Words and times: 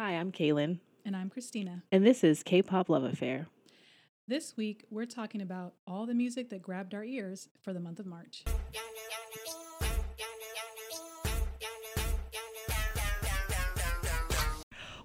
Hi, 0.00 0.12
I'm 0.12 0.32
Kaylin, 0.32 0.78
And 1.04 1.14
I'm 1.14 1.28
Christina. 1.28 1.82
and 1.92 2.06
this 2.06 2.24
is 2.24 2.42
K-pop 2.42 2.88
Love 2.88 3.04
Affair. 3.04 3.48
This 4.26 4.56
week, 4.56 4.86
we're 4.90 5.04
talking 5.04 5.42
about 5.42 5.74
all 5.86 6.06
the 6.06 6.14
music 6.14 6.48
that 6.48 6.62
grabbed 6.62 6.94
our 6.94 7.04
ears 7.04 7.50
for 7.62 7.74
the 7.74 7.80
month 7.80 7.98
of 8.00 8.06
March. 8.06 8.42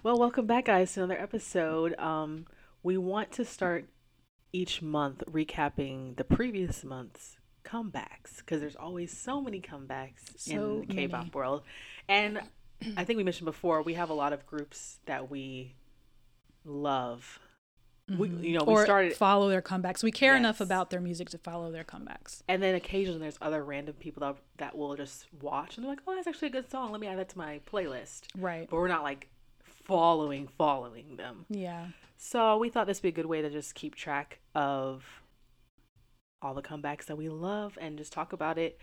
Well, 0.04 0.20
welcome 0.20 0.46
back, 0.46 0.66
guys, 0.66 0.94
to 0.94 1.04
another 1.04 1.20
episode. 1.20 1.98
Um, 2.00 2.46
we 2.84 2.98
want 2.98 3.32
to 3.34 3.46
start 3.46 3.90
each 4.54 4.82
month 4.82 5.24
recapping 5.30 6.16
the 6.16 6.24
previous 6.24 6.84
month's 6.84 7.38
comebacks 7.66 8.38
because 8.38 8.62
there's 8.62 8.76
always 8.76 9.16
so 9.18 9.42
many 9.42 9.60
comebacks 9.60 10.38
So 10.38 10.82
in 10.84 10.88
the 10.88 10.94
K-pop 10.94 11.20
many. 11.20 11.32
world, 11.34 11.64
and 12.08 12.40
I 12.98 13.04
think 13.04 13.18
we 13.18 13.24
mentioned 13.24 13.46
before 13.46 13.82
we 13.82 13.94
have 13.94 14.10
a 14.10 14.14
lot 14.14 14.34
of 14.34 14.46
groups 14.46 15.00
that 15.06 15.30
we 15.30 15.74
love. 16.64 17.40
We, 18.08 18.30
mm-hmm. 18.30 18.44
you 18.44 18.58
know, 18.58 18.64
we 18.64 18.74
or 18.74 18.86
started 18.86 19.14
follow 19.16 19.50
their 19.50 19.64
comebacks. 19.64 20.04
We 20.04 20.12
care 20.12 20.36
enough 20.36 20.62
about 20.62 20.92
their 20.92 21.02
music 21.02 21.30
to 21.32 21.40
follow 21.40 21.72
their 21.72 21.84
comebacks. 21.84 22.44
And 22.48 22.62
then 22.62 22.76
occasionally 22.76 23.20
there's 23.20 23.40
other 23.42 23.64
random 23.64 23.96
people 23.96 24.22
that, 24.22 24.36
that 24.58 24.78
will 24.78 24.96
just 24.96 25.26
watch 25.42 25.78
and 25.78 25.84
they're 25.84 25.92
like, 25.92 26.02
oh, 26.06 26.14
that's 26.14 26.28
actually 26.28 26.50
a 26.50 26.52
good 26.52 26.70
song. 26.70 26.92
Let 26.92 27.02
me 27.02 27.08
add 27.08 27.18
that 27.18 27.30
to 27.30 27.38
my 27.38 27.62
playlist. 27.72 28.26
Right. 28.38 28.68
But 28.70 28.76
we're 28.76 28.90
not 28.90 29.02
like 29.02 29.30
following, 29.64 30.48
following 30.48 31.16
them. 31.16 31.46
Yeah. 31.50 31.88
So 32.18 32.58
we 32.58 32.70
thought 32.70 32.86
this 32.86 32.98
would 32.98 33.04
be 33.04 33.10
a 33.10 33.24
good 33.24 33.26
way 33.26 33.42
to 33.42 33.50
just 33.50 33.74
keep 33.74 33.96
track 33.96 34.40
of 34.54 35.04
all 36.44 36.54
the 36.54 36.62
comebacks 36.62 37.06
that 37.06 37.18
we 37.18 37.28
love 37.28 37.76
and 37.82 37.98
just 37.98 38.14
talk 38.14 38.34
about 38.34 38.60
it 38.60 38.78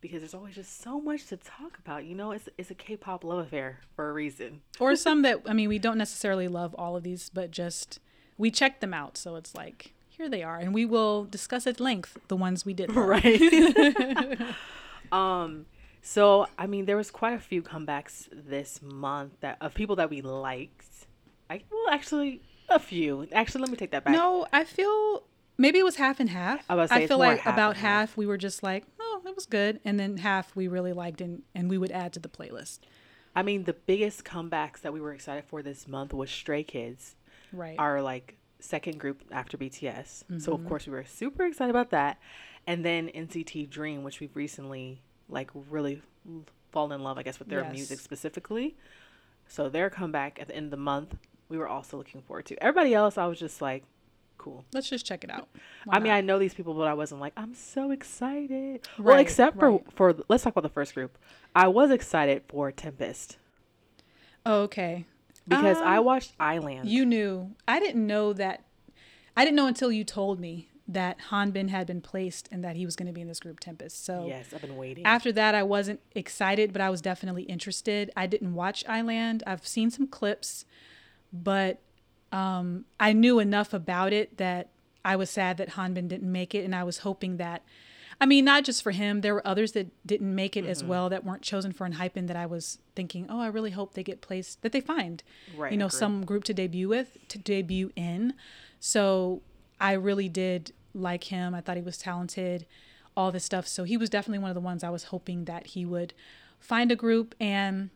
because 0.00 0.20
there's 0.20 0.34
always 0.34 0.54
just 0.54 0.80
so 0.82 1.00
much 1.00 1.26
to 1.26 1.36
talk 1.36 1.78
about. 1.78 2.04
You 2.04 2.14
know, 2.14 2.32
it's, 2.32 2.48
it's 2.56 2.70
a 2.70 2.74
K 2.74 2.96
pop 2.96 3.24
love 3.24 3.38
affair 3.38 3.80
for 3.96 4.08
a 4.10 4.12
reason. 4.12 4.60
Or 4.78 4.94
some 4.96 5.22
that, 5.22 5.42
I 5.46 5.52
mean, 5.52 5.68
we 5.68 5.78
don't 5.78 5.98
necessarily 5.98 6.48
love 6.48 6.74
all 6.78 6.96
of 6.96 7.02
these, 7.02 7.30
but 7.32 7.50
just 7.50 7.98
we 8.36 8.50
check 8.50 8.80
them 8.80 8.94
out. 8.94 9.16
So 9.18 9.36
it's 9.36 9.54
like, 9.54 9.92
here 10.08 10.28
they 10.28 10.42
are. 10.42 10.56
And 10.58 10.72
we 10.74 10.84
will 10.84 11.24
discuss 11.24 11.66
at 11.66 11.80
length 11.80 12.16
the 12.28 12.36
ones 12.36 12.64
we 12.66 12.74
did. 12.74 12.94
right 12.94 14.38
um 15.12 15.66
so 16.02 16.46
i 16.58 16.66
mean 16.66 16.84
there 16.84 16.96
was 16.96 17.10
quite 17.10 17.32
a 17.32 17.38
few 17.38 17.62
comebacks 17.62 18.28
this 18.30 18.80
month 18.82 19.32
that 19.40 19.56
of 19.60 19.74
people 19.74 19.96
that 19.96 20.10
we 20.10 20.20
liked 20.20 21.06
i 21.48 21.62
well 21.70 21.88
actually 21.90 22.42
a 22.68 22.78
few 22.78 23.26
actually 23.32 23.60
let 23.62 23.70
me 23.70 23.76
take 23.76 23.90
that 23.90 24.04
back 24.04 24.12
No, 24.12 24.46
I 24.52 24.64
feel 24.64 25.22
maybe 25.56 25.78
it 25.78 25.84
was 25.84 25.96
half 25.96 26.20
and 26.20 26.28
half. 26.30 26.62
I 26.68 27.00
it's 27.00 27.08
feel 27.08 27.18
like 27.18 27.40
half 27.40 27.54
about 27.54 27.76
half. 27.76 28.10
half 28.10 28.16
we 28.16 28.26
were 28.26 28.36
just 28.36 28.62
like, 28.62 28.84
oh, 29.24 29.28
it 29.28 29.34
was 29.34 29.46
good, 29.46 29.80
and 29.84 29.98
then 29.98 30.18
half 30.18 30.54
we 30.56 30.68
really 30.68 30.92
liked 30.92 31.20
and 31.20 31.42
and 31.54 31.68
we 31.70 31.78
would 31.78 31.90
add 31.92 32.12
to 32.14 32.20
the 32.20 32.28
playlist. 32.28 32.80
i 33.36 33.42
mean 33.42 33.64
the 33.64 33.72
biggest 33.74 34.24
comebacks 34.24 34.80
that 34.80 34.92
we 34.92 35.00
were 35.00 35.12
excited 35.12 35.44
for 35.44 35.62
this 35.62 35.86
month 35.88 36.12
was 36.14 36.30
stray 36.30 36.62
kids 36.64 37.14
Right. 37.52 37.76
our 37.78 38.02
like 38.02 38.36
second 38.60 38.98
group 38.98 39.22
after 39.30 39.56
bts 39.56 40.24
so 40.40 40.52
Mm-hmm. 40.52 40.52
of 40.52 40.68
course 40.68 40.86
we 40.86 40.92
were 40.92 41.04
super 41.04 41.44
excited 41.44 41.70
about 41.70 41.90
that 41.90 42.18
and 42.66 42.84
then 42.84 43.08
nct 43.08 43.70
dream 43.70 44.02
which 44.02 44.18
we've 44.20 44.34
recently 44.34 45.00
like 45.28 45.50
really 45.70 46.02
fallen 46.72 46.92
in 46.92 47.02
love 47.04 47.16
i 47.18 47.22
guess 47.22 47.38
with 47.38 47.48
their 47.48 47.62
Yes. 47.62 47.72
music 47.72 48.00
specifically 48.00 48.76
so 49.46 49.68
their 49.68 49.88
comeback 49.90 50.38
at 50.40 50.48
the 50.48 50.56
end 50.56 50.66
of 50.66 50.70
the 50.72 50.76
month 50.92 51.16
we 51.48 51.56
were 51.56 51.68
also 51.68 51.96
looking 51.96 52.20
forward 52.22 52.46
to 52.46 52.62
everybody 52.62 52.92
else 52.94 53.16
i 53.16 53.26
was 53.26 53.38
just 53.38 53.62
like 53.62 53.84
cool 54.48 54.64
Let's 54.72 54.88
just 54.88 55.04
check 55.06 55.24
it 55.24 55.30
out. 55.30 55.48
I 55.88 55.98
mean, 55.98 56.08
not? 56.08 56.16
I 56.16 56.20
know 56.20 56.38
these 56.38 56.54
people, 56.54 56.74
but 56.74 56.86
I 56.88 56.94
wasn't 56.94 57.20
like, 57.20 57.32
I'm 57.36 57.54
so 57.54 57.90
excited. 57.90 58.88
well, 58.98 59.18
except 59.18 59.58
for 59.58 59.70
right. 59.72 59.92
for 59.94 60.14
let's 60.28 60.42
talk 60.44 60.52
about 60.54 60.62
the 60.62 60.68
first 60.68 60.94
group. 60.94 61.18
I 61.54 61.68
was 61.68 61.90
excited 61.90 62.42
for 62.48 62.70
Tempest 62.72 63.38
Oh, 64.46 64.62
okay. 64.62 65.04
because 65.46 65.78
I 65.78 65.98
Um, 65.98 66.04
watched 66.04 66.32
I-LAND. 66.40 66.88
You 66.88 67.04
knew. 67.04 67.54
I 67.66 67.80
didn't 67.80 68.06
know 68.06 68.32
that. 68.34 68.64
I 69.36 69.44
didn't 69.44 69.56
know 69.56 69.66
until 69.66 69.92
you 69.92 70.04
told 70.04 70.40
me 70.40 70.68
that 70.90 71.18
Hanbin 71.30 71.68
had 71.68 71.86
been 71.86 72.00
placed 72.00 72.48
and 72.50 72.64
that 72.64 72.74
he 72.76 72.86
was 72.86 72.96
going 72.96 73.06
to 73.06 73.12
be 73.12 73.20
in 73.20 73.28
this 73.28 73.40
group 73.40 73.60
Tempest. 73.60 74.04
So 74.04 74.26
yes, 74.26 74.54
I've 74.54 74.62
been 74.62 74.76
waiting. 74.76 75.04
after 75.04 75.30
that, 75.32 75.54
I 75.54 75.62
wasn't 75.62 76.00
excited, 76.14 76.72
but 76.72 76.80
I 76.80 76.88
was 76.88 77.02
definitely 77.02 77.42
interested. 77.42 78.10
I 78.16 78.26
didn't 78.26 78.54
watch 78.54 78.84
I-LAND. 78.88 79.42
I've 79.46 79.66
seen 79.66 79.90
some 79.90 80.06
clips, 80.06 80.64
but 81.32 81.80
um, 82.32 82.84
I 83.00 83.12
knew 83.12 83.38
enough 83.38 83.72
about 83.72 84.12
it 84.12 84.36
that 84.38 84.68
I 85.04 85.16
was 85.16 85.30
sad 85.30 85.56
that 85.58 85.70
Hanbin 85.70 86.08
didn't 86.08 86.30
make 86.30 86.54
it, 86.54 86.64
and 86.64 86.74
I 86.74 86.84
was 86.84 86.98
hoping 86.98 87.36
that. 87.38 87.62
I 88.20 88.26
mean, 88.26 88.44
not 88.44 88.64
just 88.64 88.82
for 88.82 88.90
him. 88.90 89.20
There 89.20 89.32
were 89.32 89.46
others 89.46 89.72
that 89.72 89.86
didn't 90.04 90.34
make 90.34 90.56
it 90.56 90.64
as 90.64 90.82
well 90.82 91.08
that 91.08 91.24
weren't 91.24 91.42
chosen 91.42 91.72
for 91.72 91.88
Hypen 91.88 92.26
that 92.26 92.34
I 92.36 92.46
was 92.46 92.78
thinking, 92.96 93.26
oh, 93.30 93.40
I 93.40 93.46
really 93.46 93.70
hope 93.70 93.94
they 93.94 94.02
get 94.02 94.20
placed, 94.20 94.60
that 94.62 94.72
they 94.72 94.80
find, 94.80 95.22
Right, 95.56 95.70
you 95.70 95.78
know, 95.78 95.86
some 95.86 96.24
group 96.24 96.42
to 96.44 96.54
debut 96.54 96.88
with, 96.88 97.16
to 97.28 97.38
debut 97.38 97.92
in. 97.94 98.34
So 98.80 99.42
I 99.80 99.92
really 99.92 100.28
did 100.28 100.72
like 100.94 101.24
him. 101.24 101.54
I 101.54 101.60
thought 101.60 101.76
he 101.76 101.82
was 101.82 101.96
talented, 101.96 102.66
all 103.16 103.30
this 103.30 103.44
stuff. 103.44 103.68
So 103.68 103.84
he 103.84 103.96
was 103.96 104.10
definitely 104.10 104.40
one 104.40 104.50
of 104.50 104.56
the 104.56 104.60
ones 104.60 104.82
I 104.82 104.90
was 104.90 105.04
hoping 105.04 105.44
that 105.44 105.68
he 105.68 105.84
would 105.84 106.12
find 106.58 106.90
a 106.90 106.96
group. 106.96 107.36
And 107.38 107.90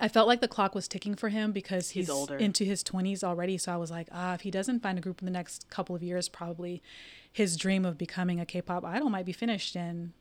I 0.00 0.08
felt 0.08 0.26
like 0.26 0.40
the 0.40 0.48
clock 0.48 0.74
was 0.74 0.88
ticking 0.88 1.14
for 1.14 1.28
him 1.28 1.52
because 1.52 1.90
He's 1.90 2.06
he's, 2.06 2.10
older. 2.10 2.36
into 2.36 2.64
his 2.64 2.82
20s 2.82 3.22
already. 3.22 3.58
So 3.58 3.72
I 3.72 3.76
was 3.76 3.90
like, 3.90 4.08
ah, 4.10 4.34
if 4.34 4.40
he 4.40 4.50
doesn't 4.50 4.80
find 4.82 4.96
a 4.98 5.02
group 5.02 5.20
in 5.20 5.26
the 5.26 5.30
next 5.32 5.68
couple 5.70 5.94
of 5.94 6.02
years, 6.02 6.28
probably 6.28 6.82
his 7.30 7.56
dream 7.56 7.84
of 7.84 7.98
becoming 7.98 8.40
a 8.40 8.46
K-pop 8.46 8.84
idol 8.84 9.10
might 9.10 9.26
be 9.26 9.32
finished. 9.32 9.76
And 9.76 10.12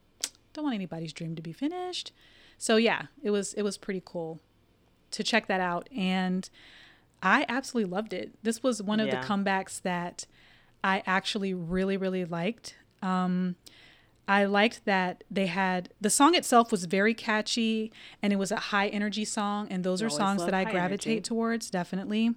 don't 0.53 0.65
want 0.65 0.75
anybody's 0.75 1.13
dream 1.13 1.35
to 1.35 1.41
be 1.41 1.53
finished. 1.53 2.11
So 2.57 2.75
yeah, 2.75 3.03
it 3.23 3.31
was 3.31 3.53
it 3.53 3.63
was 3.63 3.77
pretty 3.77 4.01
cool 4.03 4.39
to 5.11 5.23
check 5.23 5.47
that 5.47 5.61
out 5.61 5.89
and 5.95 6.49
I 7.23 7.45
absolutely 7.49 7.89
loved 7.91 8.13
it. 8.13 8.31
This 8.43 8.61
was 8.63 8.81
one 8.83 8.99
of 8.99 9.07
Yeah. 9.07 9.21
the 9.21 9.27
comebacks 9.27 9.81
that 9.83 10.25
I 10.83 11.01
actually 11.05 11.53
really 11.53 11.97
really 11.97 12.25
liked. 12.25 12.75
Um 13.01 13.55
I 14.27 14.45
liked 14.45 14.85
that 14.85 15.23
they 15.29 15.47
had 15.47 15.89
the 15.99 16.09
song 16.09 16.35
itself 16.35 16.71
was 16.71 16.85
very 16.85 17.13
catchy 17.13 17.91
and 18.21 18.31
it 18.31 18.37
was 18.37 18.51
a 18.51 18.57
high 18.57 18.87
energy 18.87 19.25
song 19.25 19.67
and 19.69 19.83
those 19.83 20.01
are 20.01 20.09
songs 20.09 20.45
that 20.45 20.53
I 20.53 20.63
gravitate 20.63 21.07
energy. 21.07 21.21
towards 21.21 21.69
definitely. 21.69 22.35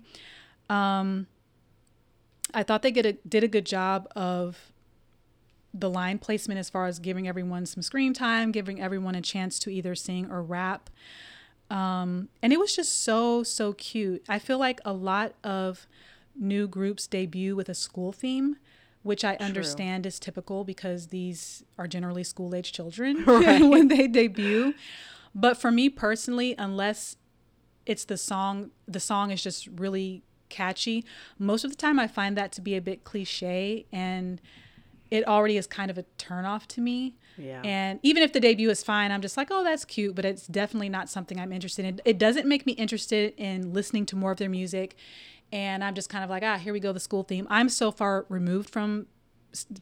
Um 0.68 1.26
I 2.52 2.62
thought 2.62 2.82
they 2.82 2.92
did 2.92 3.06
a, 3.06 3.12
did 3.28 3.42
a 3.44 3.48
good 3.48 3.66
job 3.66 4.08
of 4.14 4.72
the 5.74 5.90
line 5.90 6.18
placement 6.18 6.58
as 6.58 6.70
far 6.70 6.86
as 6.86 7.00
giving 7.00 7.26
everyone 7.26 7.66
some 7.66 7.82
screen 7.82 8.14
time, 8.14 8.52
giving 8.52 8.80
everyone 8.80 9.16
a 9.16 9.20
chance 9.20 9.58
to 9.58 9.70
either 9.70 9.96
sing 9.96 10.30
or 10.30 10.40
rap. 10.40 10.88
Um, 11.68 12.28
and 12.40 12.52
it 12.52 12.60
was 12.60 12.76
just 12.76 13.02
so, 13.02 13.42
so 13.42 13.72
cute. 13.72 14.22
I 14.28 14.38
feel 14.38 14.58
like 14.58 14.80
a 14.84 14.92
lot 14.92 15.34
of 15.42 15.88
new 16.36 16.68
groups 16.68 17.08
debut 17.08 17.56
with 17.56 17.68
a 17.68 17.74
school 17.74 18.12
theme, 18.12 18.56
which 19.04 19.22
I 19.22 19.36
understand 19.36 20.06
is 20.06 20.18
typical 20.18 20.64
because 20.64 21.08
these 21.08 21.62
are 21.78 21.86
generally 21.86 22.24
school 22.24 22.54
age 22.54 22.72
children 22.72 23.24
when 23.26 23.88
they 23.88 24.08
debut. 24.08 24.74
But 25.34 25.56
for 25.56 25.70
me 25.70 25.88
personally, 25.88 26.54
unless 26.58 27.16
it's 27.86 28.04
the 28.04 28.16
song, 28.16 28.70
the 28.88 28.98
song 28.98 29.30
is 29.30 29.42
just 29.42 29.68
really 29.76 30.24
catchy. 30.48 31.04
Most 31.38 31.64
of 31.64 31.70
the 31.70 31.76
time, 31.76 31.98
I 31.98 32.06
find 32.08 32.36
that 32.36 32.50
to 32.52 32.62
be 32.62 32.76
a 32.76 32.80
bit 32.80 33.04
cliche 33.04 33.84
and 33.92 34.40
it 35.10 35.28
already 35.28 35.58
is 35.58 35.66
kind 35.66 35.90
of 35.90 35.98
a 35.98 36.04
turnoff 36.18 36.66
to 36.68 36.80
me. 36.80 37.16
Yeah. 37.36 37.60
And 37.62 38.00
even 38.02 38.22
if 38.22 38.32
the 38.32 38.40
debut 38.40 38.70
is 38.70 38.82
fine, 38.82 39.12
I'm 39.12 39.20
just 39.20 39.36
like, 39.36 39.48
oh, 39.50 39.62
that's 39.62 39.84
cute, 39.84 40.14
but 40.14 40.24
it's 40.24 40.46
definitely 40.46 40.88
not 40.88 41.10
something 41.10 41.38
I'm 41.38 41.52
interested 41.52 41.84
in. 41.84 42.00
It 42.04 42.16
doesn't 42.16 42.46
make 42.46 42.64
me 42.64 42.72
interested 42.72 43.34
in 43.36 43.74
listening 43.74 44.06
to 44.06 44.16
more 44.16 44.32
of 44.32 44.38
their 44.38 44.48
music. 44.48 44.96
And 45.52 45.84
I'm 45.84 45.94
just 45.94 46.08
kind 46.08 46.24
of 46.24 46.30
like, 46.30 46.42
ah, 46.42 46.56
here 46.58 46.72
we 46.72 46.80
go, 46.80 46.92
the 46.92 47.00
school 47.00 47.22
theme. 47.22 47.46
I'm 47.50 47.68
so 47.68 47.90
far 47.90 48.26
removed 48.28 48.70
from 48.70 49.06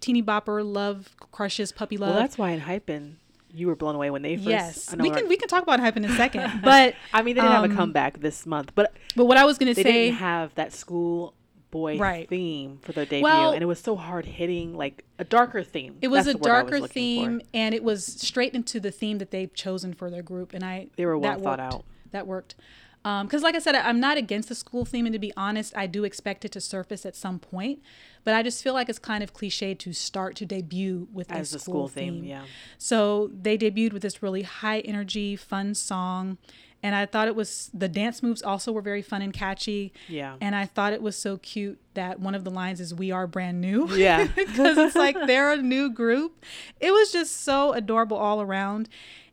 teeny 0.00 0.22
bopper 0.22 0.62
love, 0.64 1.14
crushes, 1.32 1.72
puppy 1.72 1.96
love. 1.96 2.10
well, 2.10 2.20
that's 2.20 2.36
why 2.36 2.56
Enhypen 2.56 3.14
you 3.54 3.66
were 3.66 3.76
blown 3.76 3.94
away 3.94 4.10
when 4.10 4.22
they 4.22 4.36
first. 4.36 4.48
yes, 4.48 4.96
we 4.98 5.10
can 5.10 5.28
we 5.28 5.36
can 5.36 5.46
talk 5.48 5.62
about 5.62 5.78
hype 5.80 5.96
in 5.96 6.04
a 6.06 6.16
second, 6.16 6.60
but 6.64 6.94
I 7.12 7.20
mean, 7.22 7.34
they 7.34 7.42
didn't 7.42 7.52
have 7.52 7.64
a 7.64 7.68
um, 7.68 7.76
comeback 7.76 8.18
this 8.20 8.46
month, 8.46 8.72
but 8.74 8.94
but 9.14 9.26
what 9.26 9.36
I 9.36 9.44
was 9.44 9.58
gonna 9.58 9.74
they 9.74 9.82
say, 9.82 10.06
didn't 10.06 10.18
have 10.20 10.54
that 10.54 10.72
school 10.72 11.34
boy 11.70 11.98
Right. 11.98 12.28
theme 12.28 12.78
for 12.82 12.92
their 12.92 13.04
debut, 13.04 13.22
Well- 13.24 13.52
and 13.52 13.62
it 13.62 13.66
was 13.66 13.78
so 13.80 13.94
hard 13.96 14.24
hitting, 14.26 14.74
like 14.74 15.04
a 15.18 15.24
darker 15.24 15.62
theme. 15.62 15.96
It 16.02 16.08
was 16.08 16.24
That's 16.26 16.34
a 16.36 16.38
I 16.38 16.40
was 16.40 16.46
darker 16.46 16.78
for. 16.80 16.88
theme, 16.88 17.40
and 17.54 17.74
it 17.74 17.82
was 17.84 18.04
straight 18.06 18.54
into 18.54 18.78
the 18.80 18.90
theme 18.90 19.18
that 19.18 19.30
they've 19.30 19.52
chosen 19.54 19.92
for 19.94 20.10
their 20.10 20.22
group, 20.22 20.52
and 20.54 20.64
I 20.64 20.88
They 20.96 21.04
were 21.06 21.16
well 21.18 21.38
thought 21.38 21.58
worked. 21.60 21.74
out. 21.74 21.84
That 22.10 22.26
worked, 22.26 22.54
Um, 23.04 23.26
because 23.26 23.42
like 23.42 23.54
I 23.54 23.58
said, 23.58 23.74
I'm 23.74 23.98
not 23.98 24.16
against 24.16 24.48
the 24.48 24.54
school 24.54 24.84
theme, 24.84 25.06
and 25.06 25.12
to 25.12 25.18
be 25.18 25.32
honest, 25.36 25.76
I 25.76 25.86
do 25.86 26.04
expect 26.04 26.44
it 26.44 26.52
to 26.52 26.60
surface 26.60 27.04
at 27.04 27.16
some 27.16 27.38
point, 27.40 27.80
but 28.24 28.34
I 28.34 28.42
just 28.44 28.62
feel 28.62 28.74
like 28.74 28.88
it's 28.88 28.98
kind 29.00 29.22
of 29.24 29.32
cliche 29.32 29.74
to 29.74 29.92
start 29.92 30.36
to 30.36 30.46
debut 30.46 31.08
with 31.12 31.30
As 31.32 31.50
a 31.50 31.54
the 31.54 31.58
school, 31.58 31.74
school 31.74 31.88
theme, 31.88 32.14
theme. 32.20 32.24
yeah. 32.24 32.42
So 32.78 33.30
they 33.34 33.58
debuted 33.58 33.92
with 33.92 34.02
this 34.02 34.22
really 34.22 34.42
high 34.42 34.80
energy, 34.80 35.34
fun 35.36 35.74
song. 35.74 36.38
And 36.84 36.96
I 36.96 37.06
thought 37.06 37.28
it 37.28 37.36
was 37.36 37.70
the 37.72 37.88
dance 37.88 38.24
moves 38.24 38.42
also 38.42 38.72
were 38.72 38.82
very 38.82 39.02
fun 39.02 39.22
and 39.22 39.32
catchy. 39.32 39.92
Yeah. 40.08 40.34
And 40.40 40.56
I 40.56 40.66
thought 40.66 40.92
it 40.92 41.00
was 41.00 41.14
so 41.14 41.36
cute 41.36 41.78
that 41.94 42.18
one 42.18 42.34
of 42.34 42.42
the 42.42 42.50
lines 42.50 42.80
is 42.80 42.92
"We 42.92 43.12
are 43.12 43.28
brand 43.28 43.60
new." 43.60 43.86
Yeah. 43.96 44.26
because 44.34 44.76
it's 44.78 44.96
like 44.96 45.16
they're 45.28 45.52
a 45.52 45.56
new 45.58 45.90
group. 45.90 46.44
It 46.80 46.90
was 46.92 47.12
just 47.12 47.42
so 47.42 47.72
adorable 47.72 48.16
all 48.16 48.40
around. 48.42 48.88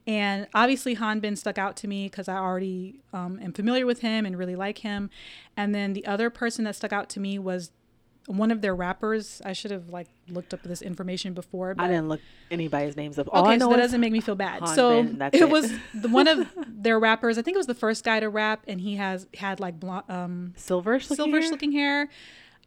And 0.08 0.48
obviously, 0.54 0.96
Hanbin 0.96 1.38
stuck 1.38 1.58
out 1.58 1.76
to 1.78 1.88
me 1.88 2.06
because 2.06 2.28
I 2.28 2.38
already 2.38 3.00
um, 3.14 3.40
am 3.42 3.54
familiar 3.54 3.86
with 3.86 4.00
him 4.00 4.26
and 4.26 4.38
really 4.38 4.56
like 4.56 4.80
him. 4.80 5.10
And 5.56 5.76
then 5.76 5.94
the 5.94 6.06
other 6.06 6.30
person 6.30 6.66
that 6.66 6.76
stuck 6.76 6.92
out 6.92 7.10
to 7.10 7.20
me 7.20 7.38
was 7.38 7.72
one 8.30 8.52
of 8.52 8.62
their 8.62 8.76
rappers. 8.76 9.42
I 9.44 9.54
should 9.54 9.72
have 9.72 9.90
like 9.90 10.08
looked 10.28 10.54
up 10.54 10.62
this 10.64 10.82
information 10.82 11.34
before. 11.34 11.74
But... 11.74 11.84
I 11.84 11.88
didn't 11.88 12.10
look 12.10 12.22
anybody's 12.52 12.96
names 12.96 13.18
up. 13.18 13.28
All 13.32 13.48
Okay, 13.48 13.60
so 13.60 13.70
that 13.70 13.78
doesn't 13.78 14.00
make 14.00 14.12
me 14.12 14.22
feel 14.22 14.36
bad. 14.36 14.62
Han 14.62 14.76
so 14.76 15.04
that's 15.04 15.36
it, 15.36 15.44
it. 15.44 15.50
was 15.50 15.72
the, 15.94 16.10
one 16.10 16.28
of 16.28 16.48
their 16.68 17.00
rappers. 17.00 17.38
I 17.38 17.42
think 17.42 17.56
it 17.56 17.60
was 17.60 17.68
the 17.68 17.76
first 17.76 18.04
guy 18.04 18.20
to 18.20 18.30
rap, 18.30 18.64
and 18.68 18.80
he 18.82 18.96
has 18.96 19.28
had 19.36 19.60
like 19.60 19.80
blonde, 19.80 20.10
um, 20.10 20.54
silverish 20.58 21.10
looking 21.10 21.26
silverish 21.26 21.42
hair? 21.42 21.52
looking 21.52 21.72
hair. 21.72 22.10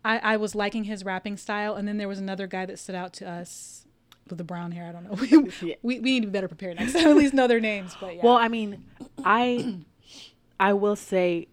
I, 0.04 0.18
I 0.18 0.36
was 0.36 0.54
liking 0.56 0.84
his 0.84 1.04
rapping 1.04 1.36
style, 1.36 1.76
and 1.76 1.86
then 1.86 1.96
there 1.96 2.08
was 2.08 2.18
another 2.18 2.48
guy 2.48 2.66
that 2.66 2.78
stood 2.78 2.96
out 2.96 3.12
to 3.14 3.28
us 3.28 3.81
with 4.32 4.38
the 4.38 4.44
brown 4.44 4.72
hair. 4.72 4.88
I 4.88 4.92
don't 4.92 5.04
know. 5.04 5.14
We, 5.62 5.76
we, 5.82 6.00
we 6.00 6.10
need 6.14 6.20
to 6.22 6.26
be 6.26 6.32
better 6.32 6.48
prepared 6.48 6.78
next 6.78 6.94
time. 6.94 7.06
At 7.06 7.16
least 7.16 7.34
know 7.34 7.46
their 7.46 7.60
names. 7.60 7.94
But 8.00 8.16
yeah. 8.16 8.22
Well, 8.24 8.36
I 8.36 8.48
mean, 8.48 8.82
I 9.24 9.76
I 10.58 10.72
will 10.72 10.96
say 10.96 11.48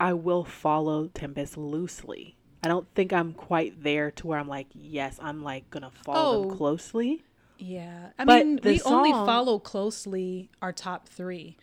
I 0.00 0.14
will 0.14 0.44
follow 0.44 1.08
Tempest 1.08 1.56
loosely. 1.56 2.36
I 2.64 2.68
don't 2.68 2.88
think 2.94 3.12
I'm 3.12 3.32
quite 3.34 3.82
there 3.82 4.10
to 4.12 4.26
where 4.26 4.38
I'm 4.38 4.48
like, 4.48 4.66
yes, 4.72 5.18
I'm 5.22 5.42
like 5.44 5.68
gonna 5.70 5.90
follow 5.90 6.38
Oh. 6.44 6.48
them 6.48 6.56
closely. 6.56 7.22
yeah. 7.58 8.08
I 8.18 8.24
but 8.24 8.44
mean, 8.46 8.60
we 8.64 8.80
only 8.82 9.12
follow 9.12 9.58
closely 9.58 10.50
our 10.62 10.72
top 10.72 11.06
three. 11.08 11.56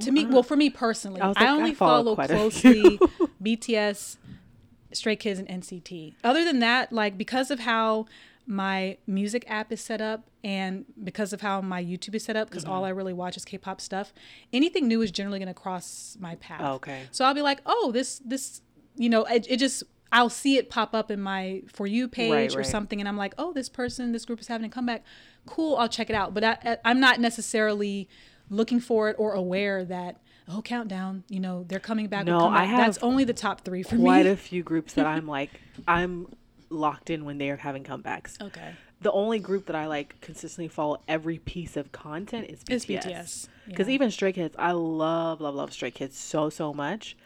To 0.00 0.10
me, 0.10 0.24
well, 0.24 0.42
for 0.42 0.56
me 0.56 0.68
personally, 0.70 1.20
I 1.20 1.26
I, 1.26 1.28
like, 1.28 1.38
I 1.38 1.48
only 1.48 1.74
follow 1.74 2.16
follow 2.16 2.26
closely 2.26 2.98
BTS, 3.42 4.16
Stray 4.92 5.16
Kids, 5.16 5.38
and 5.38 5.46
NCT. 5.48 6.14
Other 6.24 6.44
than 6.44 6.58
that, 6.58 6.92
like 6.92 7.16
because 7.16 7.50
of 7.52 7.60
how 7.60 8.06
my 8.46 8.96
music 9.06 9.44
app 9.48 9.70
is 9.72 9.80
set 9.80 10.00
up 10.00 10.28
and 10.42 10.84
because 11.02 11.32
of 11.32 11.40
how 11.40 11.60
my 11.60 11.82
YouTube 11.82 12.14
is 12.14 12.24
set 12.24 12.36
up, 12.36 12.48
because 12.50 12.64
Mm-hmm. 12.64 12.72
all 12.72 12.84
I 12.84 12.88
really 12.90 13.12
watch 13.12 13.36
is 13.36 13.44
K-pop 13.44 13.80
stuff, 13.80 14.12
anything 14.52 14.88
new 14.88 15.00
is 15.02 15.10
generally 15.10 15.38
going 15.38 15.48
to 15.48 15.54
cross 15.54 16.16
my 16.20 16.34
path. 16.36 16.60
Oh, 16.62 16.72
okay. 16.74 17.02
So 17.12 17.24
I'll 17.24 17.34
be 17.34 17.42
like, 17.42 17.60
oh, 17.66 17.92
this 17.92 18.20
this, 18.24 18.60
you 18.96 19.08
know, 19.08 19.24
it, 19.24 19.46
it 19.48 19.58
just 19.58 19.84
I'll 20.10 20.28
see 20.28 20.56
it 20.58 20.68
pop 20.68 20.94
up 20.94 21.10
in 21.10 21.20
my 21.20 21.62
for 21.68 21.86
you 21.86 22.08
page 22.08 22.30
Right, 22.32 22.54
or 22.54 22.58
right. 22.58 22.66
something, 22.66 23.00
and 23.00 23.08
I'm 23.08 23.16
like, 23.16 23.34
oh, 23.38 23.52
this 23.52 23.68
person, 23.68 24.12
this 24.12 24.24
group 24.24 24.40
is 24.40 24.48
having 24.48 24.66
a 24.66 24.68
comeback. 24.70 25.04
Cool, 25.46 25.76
I'll 25.76 25.88
check 25.88 26.10
it 26.10 26.16
out. 26.16 26.34
But 26.34 26.44
I, 26.44 26.76
I'm 26.84 27.00
not 27.00 27.18
necessarily 27.20 28.08
looking 28.50 28.80
for 28.80 29.08
it 29.08 29.16
or 29.18 29.32
aware 29.32 29.84
that 29.84 30.20
oh, 30.48 30.60
countdown, 30.60 31.24
you 31.30 31.40
know, 31.40 31.64
they're 31.68 31.80
coming 31.80 32.08
back. 32.08 32.26
No, 32.26 32.46
I 32.48 32.64
have 32.64 32.78
That's 32.78 32.98
only 32.98 33.24
the 33.24 33.32
top 33.32 33.62
three 33.62 33.82
for 33.82 33.90
Quite 33.90 33.98
me. 33.98 34.04
Quite 34.04 34.26
a 34.26 34.36
few 34.36 34.62
groups 34.62 34.92
that 34.94 35.06
I'm 35.06 35.26
like, 35.26 35.48
I'm 35.88 36.26
locked 36.72 37.10
in 37.10 37.24
when 37.24 37.38
they 37.38 37.50
are 37.50 37.56
having 37.56 37.84
comebacks. 37.84 38.40
okay, 38.40 38.72
The 39.00 39.12
only 39.12 39.38
group 39.38 39.66
that 39.66 39.76
I 39.76 39.86
like 39.86 40.20
consistently 40.20 40.68
follow 40.68 41.02
every 41.08 41.38
piece 41.38 41.76
of 41.76 41.92
content 41.92 42.48
is 42.50 42.60
it's 42.68 42.84
BTS. 42.86 43.04
BTS. 43.06 43.48
Because 43.66 43.88
Yeah. 43.88 43.94
even 43.94 44.10
Stray 44.10 44.32
Kids, 44.32 44.54
I 44.58 44.72
love, 44.72 45.40
love, 45.40 45.54
love 45.54 45.72
Stray 45.72 45.90
Kids 45.90 46.16
so, 46.18 46.48
so 46.50 46.72
much. 46.72 47.16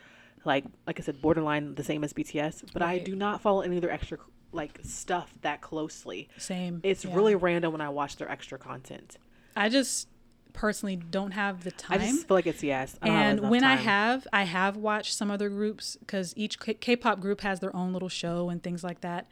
Like, 0.44 0.64
like 0.86 1.00
I 1.00 1.02
said, 1.02 1.20
borderline 1.20 1.74
the 1.74 1.82
same 1.84 2.04
as 2.04 2.12
BTS, 2.12 2.64
but 2.72 2.80
I 2.82 2.98
do 2.98 3.16
not 3.16 3.40
follow 3.40 3.62
any 3.62 3.76
of 3.76 3.82
their 3.82 3.90
extra 3.90 4.18
like 4.52 4.78
stuff 4.82 5.34
that 5.42 5.60
closely. 5.60 6.28
same. 6.38 6.80
It's 6.82 7.04
yeah. 7.04 7.14
really 7.14 7.34
random 7.34 7.72
when 7.72 7.80
I 7.80 7.88
watch 7.88 8.16
their 8.16 8.30
extra 8.30 8.58
content. 8.58 9.18
I 9.56 9.68
just 9.68 10.08
personally 10.56 10.96
don't 10.96 11.30
have 11.30 11.62
the 11.62 11.70
time. 11.70 12.00
I 12.00 12.06
just 12.06 12.26
feel 12.26 12.36
like 12.36 12.46
it's 12.48 12.62
yes. 12.64 12.98
And 13.02 13.48
when 13.50 13.62
I 13.62 13.76
have, 13.76 14.26
I 14.32 14.42
have 14.42 14.76
watched 14.76 15.14
some 15.14 15.30
other 15.30 15.48
groups 15.48 15.96
because 16.00 16.32
each 16.36 16.58
K- 16.58 16.74
K-pop 16.74 17.20
group 17.20 17.42
has 17.42 17.60
their 17.60 17.74
own 17.76 17.92
little 17.92 18.08
show 18.08 18.48
and 18.48 18.60
things 18.62 18.82
like 18.82 19.02
that. 19.02 19.28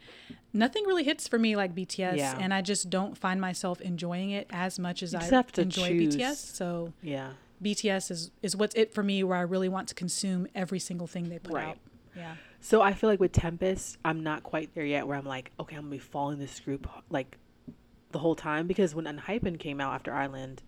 Nothing 0.53 0.85
really 0.85 1.03
hits 1.03 1.27
for 1.27 1.37
me 1.37 1.55
like 1.57 1.75
BTS, 1.75 2.15
Yeah. 2.17 2.37
and 2.39 2.53
I 2.53 2.61
just 2.61 2.89
don't 2.89 3.17
find 3.17 3.41
myself 3.41 3.81
enjoying 3.81 4.29
it 4.29 4.47
as 4.51 4.79
much 4.79 5.03
as 5.03 5.13
I 5.13 5.19
just 5.19 5.31
have 5.31 5.51
to 5.53 5.61
enjoy 5.61 5.89
choose. 5.89 6.15
BTS. 6.15 6.35
So 6.55 6.93
yeah, 7.01 7.31
BTS 7.61 8.09
is 8.11 8.31
is 8.41 8.55
what's 8.55 8.75
it 8.75 8.93
for 8.93 9.03
me, 9.03 9.23
where 9.23 9.37
I 9.37 9.41
really 9.41 9.67
want 9.67 9.89
to 9.89 9.95
consume 9.95 10.47
every 10.55 10.79
single 10.79 11.07
thing 11.07 11.27
they 11.29 11.39
put 11.39 11.53
Right. 11.55 11.67
out. 11.67 11.77
Yeah, 12.15 12.35
So 12.61 12.81
I 12.81 12.93
feel 12.93 13.09
like 13.09 13.19
with 13.19 13.33
Tempest, 13.33 13.97
I'm 14.05 14.23
not 14.23 14.43
quite 14.43 14.73
there 14.73 14.85
yet 14.85 15.05
where 15.05 15.17
I'm 15.17 15.25
like, 15.25 15.51
okay, 15.59 15.75
I'm 15.75 15.81
gonna 15.83 15.91
be 15.91 15.97
following 15.99 16.39
this 16.39 16.59
group 16.61 16.87
like 17.09 17.37
the 18.11 18.19
whole 18.19 18.35
time 18.35 18.67
because 18.67 18.95
when 18.95 19.03
Enhypen 19.03 19.59
came 19.59 19.81
out 19.81 19.93
after 19.93 20.13
I-LAND, 20.13 20.63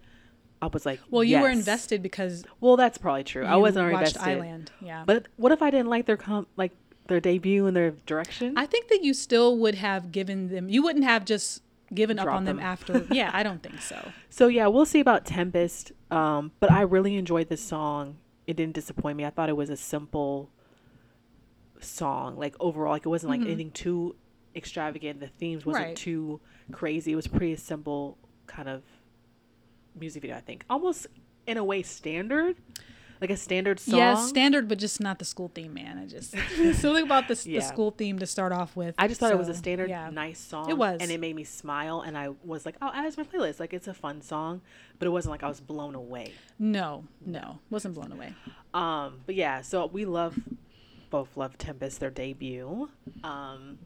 I 0.62 0.68
was 0.68 0.86
like, 0.86 1.00
well, 1.12 1.24
you 1.24 1.40
were 1.40 1.50
invested 1.50 2.02
because 2.02 2.44
Well, 2.60 2.78
that's 2.78 2.98
probably 2.98 3.24
true. 3.24 3.46
I 3.46 3.56
wasn't 3.58 3.84
already 3.84 3.96
watched 3.98 4.16
invested. 4.16 4.38
I-LAND. 4.40 4.72
Yeah, 4.82 5.04
But 5.06 5.28
what 5.38 5.52
if 5.52 5.62
I 5.62 5.70
didn't 5.70 5.90
like 5.90 6.06
their 6.08 6.18
com 6.18 6.48
like 6.56 6.72
their 7.08 7.20
debut 7.20 7.68
and 7.68 7.76
their 7.78 7.92
direction? 8.06 8.58
I 8.58 8.66
think 8.66 8.88
that 8.90 9.04
you 9.04 9.14
still 9.14 9.58
would 9.60 9.76
have 9.76 10.12
given 10.12 10.50
them. 10.50 10.68
You 10.70 10.82
wouldn't 10.84 11.06
have 11.06 11.26
just 11.26 11.62
given 11.94 12.18
up 12.20 12.28
on 12.28 12.44
them, 12.46 12.58
them. 12.58 12.66
after. 12.66 13.06
yeah, 13.12 13.30
I 13.34 13.44
don't 13.44 13.62
think 13.64 13.82
so. 13.82 14.12
so 14.30 14.48
yeah, 14.48 14.68
we'll 14.68 14.86
see 14.86 15.00
about 15.00 15.26
Tempest. 15.26 15.92
Um, 16.12 16.52
but 16.60 16.72
I 16.72 16.82
really 16.82 17.16
enjoyed 17.16 17.50
this 17.50 17.62
song. 17.62 18.18
It 18.48 18.56
didn't 18.58 18.74
disappoint 18.74 19.16
me. 19.18 19.26
I 19.26 19.30
thought 19.30 19.50
it 19.50 19.56
was 19.58 19.70
a 19.70 19.78
simple 19.78 20.50
song. 21.80 22.38
Like 22.38 22.56
overall, 22.60 22.92
like 22.94 23.06
it 23.06 23.10
wasn't 23.10 23.30
like 23.32 23.42
anything 23.42 23.72
too 23.72 24.16
extravagant. 24.56 25.20
The 25.20 25.28
themes 25.28 25.66
wasn't 25.66 25.84
Mm-hmm. 25.84 25.90
Right. 25.90 25.96
too 25.98 26.42
crazy. 26.72 27.12
It 27.12 27.16
was 27.16 27.28
pretty 27.28 27.56
simple 27.58 28.18
kind 28.48 28.68
of 28.70 28.84
music 30.00 30.22
video. 30.22 30.38
I 30.38 30.42
think 30.42 30.66
almost 30.70 31.08
in 31.46 31.58
a 31.58 31.64
way 31.64 31.82
standard, 31.82 32.56
like 33.22 33.30
a 33.30 33.38
standard 33.38 33.80
song. 33.80 34.00
Yeah, 34.00 34.16
standard, 34.16 34.68
but 34.68 34.78
just 34.78 35.00
not 35.00 35.20
the 35.20 35.26
school 35.26 35.52
theme, 35.54 35.74
man. 35.74 35.98
I 35.98 36.06
just 36.06 36.32
something 36.80 37.04
about 37.04 37.28
the, 37.28 37.36
the 37.36 37.62
school 37.62 37.92
theme 37.92 38.20
to 38.20 38.26
start 38.28 38.52
off 38.52 38.76
with. 38.76 38.96
I 38.98 39.08
just 39.08 39.20
thought 39.20 39.32
it 39.32 39.38
was 39.38 39.50
a 39.50 39.56
standard, 39.56 39.90
yeah. 39.90 40.10
nice 40.10 40.40
song. 40.40 40.70
It 40.70 40.78
was. 40.78 41.00
and 41.02 41.10
it 41.10 41.20
made 41.20 41.36
me 41.36 41.44
smile. 41.44 42.02
And 42.02 42.18
I 42.18 42.30
was 42.44 42.66
like, 42.66 42.76
"Oh, 42.82 42.92
add 42.94 43.06
it 43.06 43.14
to 43.16 43.20
my 43.20 43.26
playlist." 43.26 43.60
Like 43.60 43.74
it's 43.74 43.88
a 43.88 43.94
fun 43.94 44.22
song, 44.22 44.62
but 45.00 45.08
it 45.08 45.12
wasn't 45.12 45.32
like 45.32 45.44
I 45.44 45.48
was 45.48 45.60
blown 45.60 45.96
away. 45.96 46.34
No, 46.60 47.06
no, 47.26 47.60
wasn't 47.70 47.96
blown 47.96 48.12
away. 48.12 48.34
Um, 48.74 49.22
but 49.26 49.36
yeah, 49.36 49.62
so 49.62 49.86
we 49.88 50.06
love 50.06 50.38
both 51.10 51.36
love 51.38 51.58
Tempest 51.58 52.00
their 52.00 52.12
debut. 52.12 52.90
Um, 53.24 53.80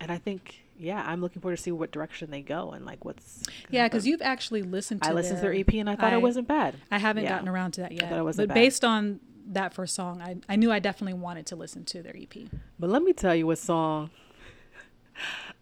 and 0.00 0.12
I 0.12 0.18
think 0.18 0.65
yeah, 0.78 1.02
I'm 1.06 1.20
looking 1.20 1.40
forward 1.42 1.56
to 1.56 1.62
see 1.62 1.72
what 1.72 1.90
direction 1.90 2.30
they 2.30 2.42
go 2.42 2.70
and 2.70 2.84
like 2.84 3.04
what's 3.04 3.42
Yeah, 3.70 3.86
because 3.86 4.06
you've 4.06 4.22
actually 4.22 4.62
listened 4.62 5.02
to. 5.02 5.08
I 5.08 5.12
listened 5.12 5.36
to 5.38 5.42
their 5.42 5.52
their 5.52 5.60
EP 5.60 5.74
and 5.74 5.88
I 5.90 5.96
thought 5.96 6.12
I- 6.12 6.16
it 6.16 6.22
wasn't 6.22 6.48
bad. 6.48 6.76
I 6.90 6.98
haven't 6.98 7.24
Yeah. 7.24 7.30
gotten 7.30 7.48
around 7.48 7.72
to 7.72 7.80
that 7.82 7.92
yet. 7.92 8.04
I 8.04 8.08
thought 8.08 8.18
it 8.18 8.24
wasn't 8.24 8.48
but 8.48 8.54
bad. 8.54 8.60
based 8.60 8.84
on 8.84 9.20
that 9.48 9.72
first 9.74 9.94
song, 9.94 10.20
I, 10.20 10.36
I 10.48 10.56
knew 10.56 10.72
I 10.72 10.78
definitely 10.80 11.14
wanted 11.14 11.46
to 11.46 11.56
listen 11.56 11.84
to 11.86 12.02
their 12.02 12.16
EP. 12.16 12.48
But 12.78 12.90
let 12.90 13.02
me 13.02 13.12
tell 13.12 13.34
you 13.34 13.46
what 13.46 13.58
song. 13.58 14.10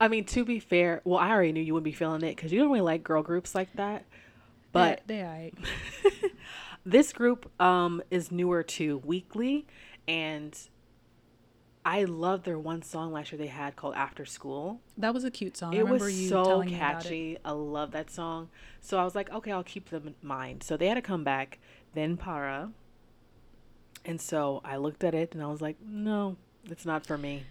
I 0.00 0.08
mean, 0.08 0.24
to 0.26 0.44
be 0.44 0.58
fair, 0.58 1.00
well, 1.04 1.18
I 1.18 1.30
already 1.30 1.52
knew 1.52 1.60
you 1.60 1.74
wouldn't 1.74 1.84
be 1.84 1.92
feeling 1.92 2.22
it 2.22 2.34
because 2.34 2.52
you 2.52 2.58
don't 2.58 2.68
really 2.68 2.80
like 2.80 3.04
girl 3.04 3.22
groups 3.22 3.54
like 3.54 3.72
that. 3.74 4.04
But 4.72 5.02
they, 5.06 5.52
they 5.62 6.30
this 6.86 7.12
group 7.12 7.48
um 7.62 8.02
is 8.10 8.32
newer 8.32 8.62
to 8.64 8.98
Weekly, 9.04 9.66
and 10.08 10.58
I 11.84 12.04
love 12.04 12.44
their 12.44 12.58
one 12.58 12.82
song 12.82 13.12
last 13.12 13.30
year 13.30 13.38
they 13.38 13.46
had 13.48 13.76
called 13.76 13.94
After 13.94 14.24
School. 14.24 14.80
that 14.96 15.12
was 15.12 15.24
a 15.24 15.30
cute 15.30 15.56
song. 15.56 15.74
It 15.74 15.78
remember 15.80 16.06
was 16.06 16.18
you 16.20 16.28
so 16.28 16.44
telling 16.44 16.70
me 16.70 16.76
about 16.76 17.00
it. 17.00 17.02
catchy. 17.04 17.38
I 17.44 17.50
love 17.52 17.90
that 17.92 18.10
song. 18.10 18.48
So 18.80 18.98
I 18.98 19.04
was 19.04 19.14
like, 19.14 19.30
okay, 19.32 19.52
I'll 19.52 19.62
keep 19.64 19.90
them 19.90 20.06
in 20.06 20.14
mind. 20.26 20.62
So 20.62 20.76
they 20.76 20.86
had 20.86 20.96
a 20.96 21.02
comeback, 21.02 21.58
Ven 21.94 22.16
Para. 22.16 22.70
And 24.04 24.20
so 24.20 24.60
I 24.64 24.76
looked 24.76 25.04
at 25.04 25.14
it 25.14 25.34
and 25.34 25.42
I 25.42 25.46
was 25.46 25.60
like, 25.60 25.76
no, 25.84 26.36
it's 26.70 26.86
not 26.86 27.06
for 27.06 27.18
me. 27.18 27.44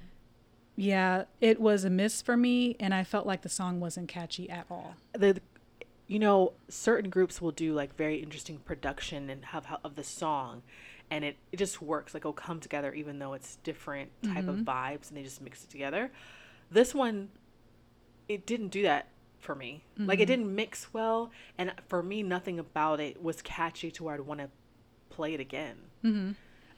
Yeah, 0.76 1.26
it 1.40 1.60
was 1.62 1.84
a 1.84 1.90
miss 1.92 2.24
for 2.24 2.36
me, 2.36 2.76
and 2.80 2.96
I 2.96 3.04
felt 3.04 3.28
like 3.28 3.44
the 3.44 3.50
song 3.50 3.80
wasn't 3.80 4.08
catchy 4.08 4.50
at 4.50 4.66
all. 4.72 4.96
the 5.14 5.40
you 6.08 6.20
know 6.20 6.54
certain 6.68 7.10
groups 7.10 7.42
will 7.42 7.52
do 7.52 7.74
like 7.74 7.96
very 7.96 8.18
interesting 8.18 8.58
production 8.58 9.30
and 9.30 9.46
have 9.46 9.66
of 9.86 9.96
the 9.96 10.04
song 10.04 10.62
and 11.10 11.24
it, 11.24 11.38
it 11.52 11.58
just 11.58 11.82
works 11.82 12.14
like 12.14 12.22
it'll 12.22 12.34
come 12.34 12.60
together 12.60 12.94
even 12.94 13.20
though 13.20 13.34
it's 13.34 13.58
different 13.58 14.10
type 14.24 14.48
of 14.48 14.58
vibes 14.58 15.10
and 15.10 15.18
they 15.18 15.24
just 15.24 15.42
mix 15.42 15.64
it 15.64 15.70
together. 15.70 16.12
This 16.72 16.94
one 16.96 17.30
it 18.28 18.46
didn't 18.46 18.70
do 18.70 18.84
that 18.84 19.10
for 19.40 19.54
me. 19.54 19.84
Like 19.98 20.20
it 20.20 20.26
didn't 20.26 20.54
mix 20.54 20.94
well 20.94 21.32
and 21.58 21.74
for 21.88 22.02
me 22.02 22.24
nothing 22.24 22.60
about 22.60 23.00
it 23.00 23.22
was 23.22 23.42
catchy 23.42 23.92
to 23.92 24.04
where 24.04 24.16
i'd 24.16 24.22
want 24.22 24.40
to 24.40 24.50
play 25.10 25.34
it 25.34 25.40
again. 25.40 25.76
Mm-hmm. 26.04 26.32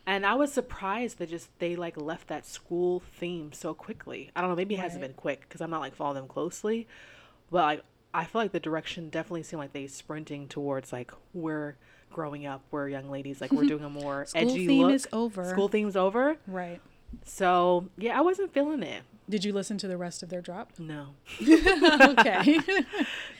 and 0.05 0.25
i 0.25 0.35
was 0.35 0.53
surprised 0.53 1.17
that 1.17 1.29
just 1.29 1.49
they 1.59 1.75
like 1.75 1.97
left 1.97 2.27
that 2.27 2.45
school 2.45 3.01
theme 3.19 3.51
so 3.53 3.73
quickly. 3.73 4.31
I 4.35 4.41
don't 4.41 4.49
know 4.49 4.55
maybe 4.55 4.75
it 4.75 4.79
hasn't 4.79 5.01
been 5.01 5.13
quick 5.13 5.41
because 5.41 5.61
i'm 5.61 5.69
not 5.69 5.79
like 5.79 5.95
following 5.95 6.17
them 6.17 6.27
closely 6.27 6.87
but 7.49 7.63
like 7.63 7.83
I 8.13 8.23
feel 8.23 8.41
like 8.41 8.53
the 8.53 8.61
direction 8.61 9.09
definitely 9.09 9.43
seemed 9.43 9.59
like 9.59 9.73
they 9.73 9.87
sprinting 9.87 10.47
towards 10.47 10.93
like 10.93 11.11
we're 11.33 11.75
growing 12.11 12.45
up, 12.45 12.61
we're 12.71 12.87
young 12.89 13.09
ladies, 13.09 13.41
like 13.41 13.51
we're 13.51 13.65
doing 13.67 13.83
a 13.83 13.89
more 13.89 14.25
School 14.25 14.41
edgy 14.41 14.67
theme 14.67 14.83
look. 14.87 14.93
is 14.93 15.07
over. 15.13 15.45
School 15.45 15.67
theme's 15.67 15.95
over. 15.95 16.37
Right. 16.47 16.81
So 17.23 17.87
yeah, 17.97 18.17
I 18.17 18.21
wasn't 18.21 18.53
feeling 18.53 18.83
it. 18.83 19.03
Did 19.27 19.43
you 19.43 19.53
listen 19.53 19.77
to 19.79 19.87
the 19.87 19.97
rest 19.97 20.21
of 20.21 20.29
their 20.29 20.41
drop? 20.41 20.73
No. 20.77 21.15
okay. 21.41 22.59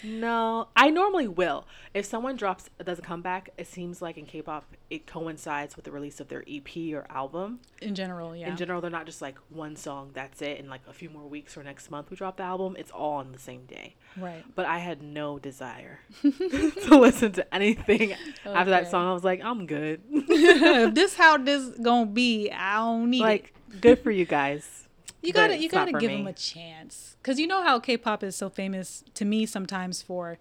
No, 0.04 0.68
I 0.76 0.92
normally 0.92 1.28
will. 1.28 1.66
If 1.96 2.06
someone 2.06 2.36
drops 2.36 2.70
does 2.84 3.00
a 3.00 3.02
comeback, 3.02 3.50
it 3.58 3.66
seems 3.66 4.04
like 4.04 4.18
in 4.20 4.26
K-pop 4.28 4.66
it 4.92 5.08
coincides 5.08 5.76
with 5.76 5.86
the 5.86 5.92
release 5.92 6.20
of 6.20 6.28
their 6.28 6.44
EP 6.48 6.94
or 6.94 7.08
album. 7.10 7.60
In 7.82 7.96
general, 7.96 8.36
yeah. 8.36 8.50
In 8.50 8.56
general, 8.56 8.82
they're 8.82 8.92
not 8.92 9.08
just 9.08 9.20
like 9.22 9.36
one 9.50 9.76
song, 9.76 10.12
that's 10.14 10.44
it, 10.44 10.60
and 10.60 10.70
like 10.70 10.82
a 10.88 10.94
few 10.94 11.10
more 11.10 11.28
weeks 11.28 11.58
or 11.58 11.64
next 11.64 11.90
month 11.90 12.12
we 12.12 12.18
drop 12.18 12.38
the 12.38 12.44
album. 12.44 12.76
It's 12.78 12.92
all 12.92 13.14
on 13.14 13.32
the 13.32 13.40
same 13.40 13.66
day. 13.66 13.96
right. 14.16 14.44
But 14.54 14.68
I 14.68 14.78
had 14.78 15.02
no 15.02 15.40
desire 15.40 16.02
to 16.22 16.98
listen 17.00 17.32
to 17.34 17.54
anything 17.56 18.14
after 18.46 18.70
that 18.70 18.92
song. 18.92 19.08
I 19.08 19.14
was 19.14 19.24
like, 19.24 19.42
I'm 19.44 19.66
good. 19.66 20.02
if 20.12 20.94
this 20.94 21.16
how 21.16 21.38
this 21.38 21.70
gonna 21.82 22.06
be, 22.06 22.52
I 22.52 22.76
don't 22.76 23.10
need 23.10 23.22
it. 23.22 23.24
like, 23.24 23.54
good 23.82 24.00
for 24.00 24.12
you 24.12 24.26
guys. 24.26 24.85
You 25.26 25.34
gotta 25.34 25.58
you 25.58 25.70
gotta 25.70 25.92
give 25.94 26.12
me. 26.12 26.18
them 26.18 26.28
a 26.28 26.34
chance 26.34 27.16
because 27.22 27.40
you 27.40 27.48
know 27.48 27.64
how 27.64 27.80
K-pop 27.80 28.24
is 28.24 28.36
so 28.36 28.50
famous 28.50 29.04
to 29.16 29.26
me 29.26 29.46
sometimes 29.46 30.02
for 30.02 30.38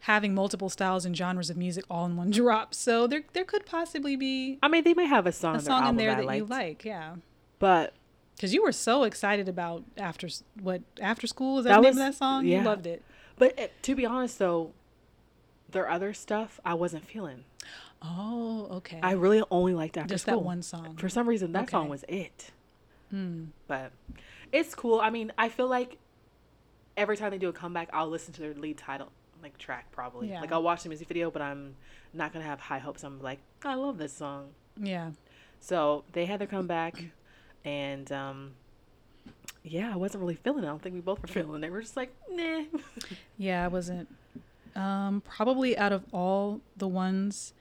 having 0.00 0.34
multiple 0.34 0.68
styles 0.68 1.04
and 1.04 1.16
genres 1.16 1.48
of 1.50 1.56
music 1.56 1.84
all 1.90 2.04
in 2.06 2.16
one 2.16 2.30
drop. 2.38 2.74
So 2.74 3.06
there 3.06 3.22
there 3.32 3.44
could 3.44 3.66
possibly 3.66 4.16
be 4.16 4.58
I 4.62 4.68
mean, 4.68 4.84
they 4.84 4.94
may 4.94 5.06
have 5.06 5.26
a 5.26 5.32
song, 5.32 5.56
a 5.56 5.60
song 5.60 5.88
in 5.88 5.96
there 5.96 6.14
that, 6.16 6.26
that 6.26 6.36
you 6.36 6.44
like, 6.44 6.84
yeah. 6.84 7.16
but 7.58 7.94
Because 8.36 8.52
you 8.54 8.62
were 8.62 8.72
so 8.72 9.04
excited 9.04 9.48
about 9.48 9.84
after 9.96 10.28
what 10.60 10.82
after 11.00 11.26
school 11.26 11.58
is 11.58 11.64
that, 11.64 11.70
That 11.70 11.76
the 11.76 11.82
name 11.82 11.90
was- 11.90 11.96
of 11.98 12.04
that 12.04 12.14
song? 12.14 12.46
yeah. 12.46 12.58
You 12.58 12.64
loved 12.64 12.86
it. 12.86 13.02
but 13.38 13.58
uh, 13.58 13.66
to 13.82 13.94
be 13.94 14.04
honest 14.06 14.38
though, 14.38 14.72
their 15.70 15.88
other 15.88 16.12
stuff 16.12 16.60
I 16.64 16.74
wasn't 16.74 17.06
feeling. 17.06 17.44
Oh, 18.02 18.66
okay. 18.78 18.98
I 19.02 19.12
really 19.12 19.44
only 19.50 19.74
liked 19.74 19.96
after 19.96 20.08
School. 20.08 20.14
Just 20.16 20.24
school. 20.24 20.40
that 20.40 20.44
one 20.44 20.62
song. 20.62 20.96
For 20.96 21.08
some 21.08 21.28
reason, 21.28 21.52
that 21.52 21.70
song 21.70 21.88
was 21.88 22.04
it. 22.08 22.50
Hmm. 23.12 23.44
But 23.68 23.92
it's 24.50 24.74
cool. 24.74 25.00
I 25.00 25.10
mean, 25.10 25.32
I 25.38 25.48
feel 25.48 25.68
like 25.68 25.98
every 26.96 27.16
time 27.16 27.30
they 27.30 27.38
do 27.38 27.48
a 27.48 27.52
comeback, 27.52 27.88
I'll 27.92 28.08
listen 28.08 28.32
to 28.34 28.40
their 28.40 28.54
lead 28.54 28.78
title 28.78 29.12
like 29.42 29.58
track 29.58 29.90
probably. 29.92 30.30
Yeah. 30.30 30.40
Like 30.40 30.52
I'll 30.52 30.62
watch 30.62 30.82
the 30.82 30.88
music 30.88 31.08
video, 31.08 31.30
but 31.30 31.42
I'm 31.42 31.74
not 32.14 32.32
gonna 32.32 32.44
have 32.44 32.60
high 32.60 32.78
hopes. 32.78 33.02
I'm 33.02 33.20
like, 33.20 33.40
I 33.64 33.74
love 33.74 33.98
this 33.98 34.12
song. 34.12 34.50
Yeah. 34.76 35.10
So 35.60 36.04
they 36.12 36.26
had 36.26 36.40
their 36.40 36.46
comeback, 36.46 37.04
and 37.64 38.10
um, 38.10 38.52
yeah, 39.62 39.92
I 39.92 39.96
wasn't 39.96 40.22
really 40.22 40.34
feeling. 40.36 40.64
it. 40.64 40.66
I 40.66 40.70
don't 40.70 40.82
think 40.82 40.94
we 40.94 41.00
both 41.00 41.20
were 41.20 41.28
feeling 41.42 41.62
it. 41.64 41.70
We're 41.70 41.82
just 41.82 41.96
like, 41.96 42.14
nah. 42.30 42.62
Yeah, 43.38 43.64
I 43.64 43.68
wasn't. 43.68 44.08
Um, 44.74 45.22
probably 45.26 45.76
out 45.76 45.92
of 45.92 46.04
all 46.12 46.60
the 46.76 46.88
ones, 46.88 47.52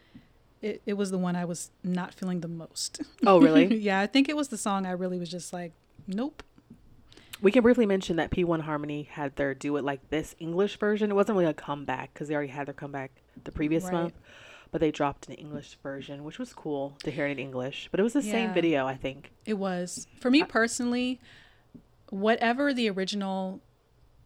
it, 0.61 0.81
it 0.85 0.93
was 0.93 1.11
the 1.11 1.17
one 1.17 1.35
I 1.35 1.45
was 1.45 1.71
not 1.83 2.13
feeling 2.13 2.41
the 2.41 2.47
most. 2.47 3.01
Oh, 3.25 3.39
really? 3.39 3.75
yeah, 3.75 3.99
I 3.99 4.07
think 4.07 4.29
it 4.29 4.35
was 4.35 4.47
the 4.49 4.57
song 4.57 4.85
I 4.85 4.91
really 4.91 5.19
was 5.19 5.29
just 5.29 5.53
like, 5.53 5.73
nope. 6.07 6.43
we 7.41 7.51
can 7.51 7.63
briefly 7.63 7.85
mention 7.85 8.15
that 8.17 8.31
P1 8.31 8.61
Harmony 8.61 9.03
had 9.11 9.35
their 9.35 9.53
"Do 9.53 9.75
It 9.77 9.83
Like 9.83 10.09
This" 10.09 10.35
English 10.39 10.77
version. 10.77 11.11
It 11.11 11.15
wasn't 11.15 11.37
really 11.37 11.49
a 11.49 11.53
comeback 11.53 12.13
because 12.13 12.27
they 12.27 12.35
already 12.35 12.51
had 12.51 12.67
their 12.67 12.73
comeback 12.73 13.11
the 13.43 13.51
previous 13.51 13.83
Right. 13.85 13.93
month, 13.93 14.13
but 14.71 14.81
they 14.81 14.91
dropped 14.91 15.27
an 15.27 15.33
English 15.35 15.77
version, 15.83 16.23
which 16.23 16.37
was 16.39 16.53
cool 16.53 16.95
to 17.03 17.11
hear 17.11 17.25
it 17.27 17.31
in 17.31 17.39
English. 17.39 17.87
But 17.91 17.99
it 17.99 18.03
was 18.03 18.13
the 18.13 18.21
same 18.21 18.53
video, 18.53 18.85
I 18.87 18.95
think. 18.95 19.31
It 19.45 19.55
was. 19.55 20.07
For 20.19 20.29
me 20.31 20.43
personally, 20.43 21.19
whatever 22.09 22.73
the 22.73 22.89
original 22.89 23.61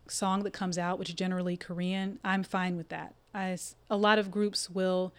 song 0.08 0.44
that 0.44 0.52
comes 0.52 0.78
out, 0.78 1.00
which 1.00 1.10
is 1.10 1.16
generally 1.16 1.58
Korean, 1.58 2.20
I'm 2.24 2.44
fine 2.44 2.78
with 2.78 2.90
that. 2.90 3.16
I 3.34 3.58
a 3.90 3.98
lot 3.98 4.20
of 4.20 4.32
groups 4.32 4.70
will, 4.70 5.14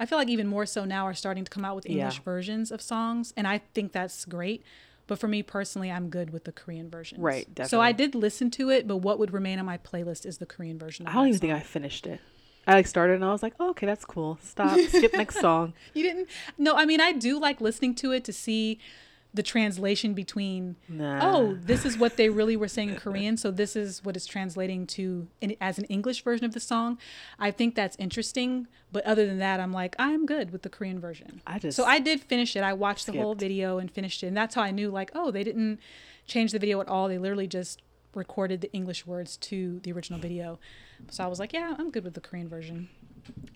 I 0.00 0.06
feel 0.06 0.18
like 0.18 0.28
even 0.28 0.46
more 0.46 0.66
so 0.66 0.84
now, 0.84 1.06
are 1.06 1.14
starting 1.14 1.44
to 1.44 1.50
come 1.50 1.64
out 1.64 1.76
with 1.76 1.86
Yeah. 1.86 1.92
English 2.04 2.20
versions 2.20 2.70
of 2.70 2.80
songs. 2.80 3.32
And 3.36 3.46
I 3.46 3.58
think 3.74 3.92
that's 3.92 4.24
great. 4.24 4.62
But 5.06 5.18
for 5.18 5.26
me 5.26 5.42
personally, 5.42 5.90
I'm 5.90 6.10
good 6.10 6.30
with 6.30 6.44
the 6.44 6.52
Korean 6.52 6.90
versions. 6.90 7.20
Right, 7.20 7.48
So 7.64 7.80
I 7.80 7.92
did 7.92 8.14
listen 8.14 8.50
to 8.52 8.68
it, 8.68 8.86
but 8.86 8.98
what 8.98 9.18
would 9.18 9.32
remain 9.32 9.58
on 9.58 9.64
my 9.64 9.78
playlist 9.78 10.26
is 10.26 10.36
the 10.36 10.44
Korean 10.46 10.78
version. 10.78 11.06
Of 11.06 11.12
I 11.12 11.14
don't 11.16 11.28
even 11.28 11.40
think. 11.40 11.52
I 11.54 11.60
finished 11.60 12.06
it. 12.06 12.20
I 12.66 12.74
like 12.74 12.86
started 12.86 13.14
and 13.14 13.24
I 13.24 13.32
was 13.32 13.42
like, 13.42 13.54
oh, 13.58 13.70
okay, 13.70 13.86
that's 13.86 14.04
cool. 14.04 14.38
Stop, 14.42 14.78
skip 14.90 15.14
next 15.14 15.40
song. 15.40 15.72
You 15.94 16.02
didn't? 16.02 16.28
No, 16.58 16.74
I 16.76 16.84
mean, 16.84 17.00
I 17.00 17.12
do 17.12 17.40
like 17.40 17.62
listening 17.62 17.94
to 17.96 18.12
it 18.12 18.24
to 18.24 18.32
see 18.34 18.78
the 19.38 19.42
translation 19.44 20.14
between 20.14 20.74
Nah. 20.88 21.20
oh, 21.22 21.56
this 21.62 21.84
is 21.84 21.96
what 21.96 22.16
they 22.16 22.28
really 22.28 22.56
were 22.56 22.66
saying 22.66 22.88
in 22.90 22.96
Korean, 23.06 23.36
so 23.36 23.52
this 23.52 23.76
is 23.76 24.04
what 24.04 24.16
it's 24.16 24.26
translating 24.26 24.84
to 24.88 25.28
in, 25.40 25.54
as 25.60 25.78
an 25.78 25.84
English 25.84 26.24
version 26.24 26.44
of 26.44 26.54
the 26.54 26.60
song. 26.60 26.98
I 27.38 27.52
think 27.52 27.76
that's 27.76 27.96
interesting, 28.00 28.66
but 28.90 29.04
other 29.06 29.26
than 29.26 29.38
that, 29.38 29.60
I'm 29.60 29.72
like, 29.72 29.94
I'm 29.96 30.26
good 30.26 30.50
with 30.50 30.62
the 30.62 30.68
Korean 30.68 30.98
version. 30.98 31.40
I 31.46 31.60
just 31.60 31.76
So 31.76 31.84
I 31.84 32.00
did 32.00 32.20
finish 32.20 32.56
it. 32.56 32.64
I 32.64 32.72
watched 32.72 33.06
the 33.06 33.12
whole 33.12 33.36
video 33.36 33.78
and 33.78 33.88
finished 33.88 34.24
it, 34.24 34.26
and 34.26 34.36
that's 34.36 34.56
how 34.56 34.62
I 34.62 34.72
knew 34.72 34.90
like, 34.90 35.12
oh, 35.14 35.30
they 35.30 35.44
didn't 35.44 35.78
change 36.26 36.50
the 36.50 36.58
video 36.58 36.80
at 36.80 36.88
all. 36.88 37.06
They 37.06 37.18
literally 37.18 37.46
just 37.46 37.80
recorded 38.14 38.60
the 38.60 38.72
English 38.72 39.06
words 39.06 39.36
to 39.36 39.78
the 39.84 39.92
original 39.92 40.18
video. 40.18 40.58
So 41.10 41.22
I 41.22 41.28
was 41.28 41.38
like, 41.38 41.52
yeah, 41.52 41.76
I'm 41.78 41.92
good 41.92 42.02
with 42.02 42.14
the 42.14 42.20
Korean 42.20 42.48
version. 42.48 42.88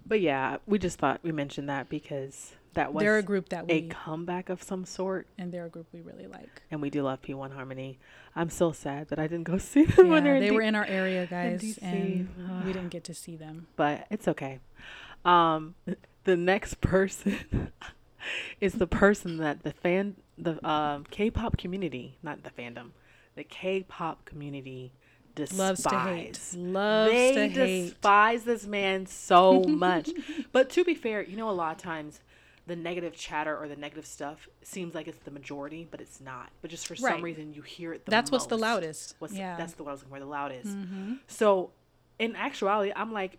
But 0.06 0.20
yeah, 0.20 0.58
we 0.64 0.78
just 0.78 1.00
thought 1.00 1.18
we 1.24 1.32
mentioned 1.32 1.68
that 1.68 1.88
because 1.88 2.52
that 2.74 2.94
was 2.94 3.02
they're 3.02 3.18
a 3.18 3.22
group 3.22 3.50
that 3.50 3.66
we, 3.66 3.74
a 3.74 3.82
comeback 3.88 4.48
of 4.48 4.62
some 4.62 4.84
sort, 4.84 5.26
and 5.38 5.52
they're 5.52 5.66
a 5.66 5.70
group 5.70 5.86
we 5.92 6.00
really 6.00 6.26
like. 6.26 6.62
and 6.70 6.80
we 6.80 6.90
do 6.90 7.02
love 7.02 7.20
P1 7.22 7.52
Harmony. 7.54 7.98
I'm 8.34 8.50
so 8.50 8.72
sad 8.72 9.08
that 9.08 9.18
I 9.18 9.26
didn't 9.26 9.44
go 9.44 9.58
see 9.72 9.84
them 9.84 10.08
when 10.08 10.24
they're 10.24 10.40
they 10.40 10.48
in 10.48 10.54
were 10.54 10.62
in 10.62 10.74
our 10.74 10.84
area, 10.86 11.26
guys, 11.26 11.78
and 11.82 12.28
we 12.64 12.72
didn't 12.72 12.90
get 12.90 13.04
to 13.04 13.14
see 13.14 13.36
them. 13.36 13.66
but 13.76 14.06
it's 14.10 14.26
okay. 14.28 14.60
Um, 15.24 15.74
the 16.24 16.36
next 16.36 16.80
person 16.80 17.72
is 18.60 18.74
the 18.74 18.86
person 18.86 19.36
that 19.38 19.62
the 19.62 19.72
fan, 19.72 20.16
the 20.38 20.66
um, 20.66 21.04
K-pop 21.10 21.58
community, 21.58 22.18
not 22.22 22.42
the 22.42 22.50
fandom, 22.50 22.90
the 23.34 23.44
K-pop 23.44 24.24
community 24.24 24.92
despise. 25.34 25.58
Loves 25.58 25.82
to 25.84 25.98
hate. 25.98 26.40
Loves 26.56 27.12
they 27.12 27.34
to 27.34 27.48
hate. 27.48 27.84
despise 27.86 28.44
this 28.44 28.66
man 28.66 29.06
so 29.06 29.62
much. 29.62 30.10
but 30.52 30.70
to 30.70 30.84
be 30.84 30.94
fair, 30.94 31.22
you 31.22 31.36
know, 31.36 31.48
a 31.48 31.52
lot 31.52 31.76
of 31.76 31.82
times 31.82 32.20
the 32.66 32.76
negative 32.76 33.14
chatter 33.14 33.56
or 33.56 33.66
the 33.68 33.74
negative 33.76 34.06
stuff 34.06 34.48
seems 34.62 34.94
like 34.94 35.08
it's 35.08 35.18
the 35.24 35.30
majority, 35.32 35.86
but 35.90 36.00
it's 36.00 36.20
not. 36.20 36.50
But 36.60 36.70
just 36.70 36.86
for 36.86 36.94
Right. 36.94 37.14
some 37.14 37.22
reason, 37.22 37.52
you 37.52 37.62
hear 37.62 37.92
it. 37.92 38.04
The 38.04 38.10
That's 38.10 38.30
what's 38.30 38.46
the 38.46 38.56
loudest. 38.58 39.16
What's 39.18 39.34
yeah. 39.34 39.56
that's 39.56 39.72
the 39.74 39.82
what 39.82 39.90
I 39.90 39.92
was 39.94 40.00
looking 40.02 40.14
for, 40.14 40.20
the 40.20 40.26
loudest. 40.26 40.68
Mm-hmm. 40.68 41.14
So, 41.26 41.70
in 42.20 42.36
actuality, 42.36 42.92
I'm 42.94 43.12
like, 43.12 43.38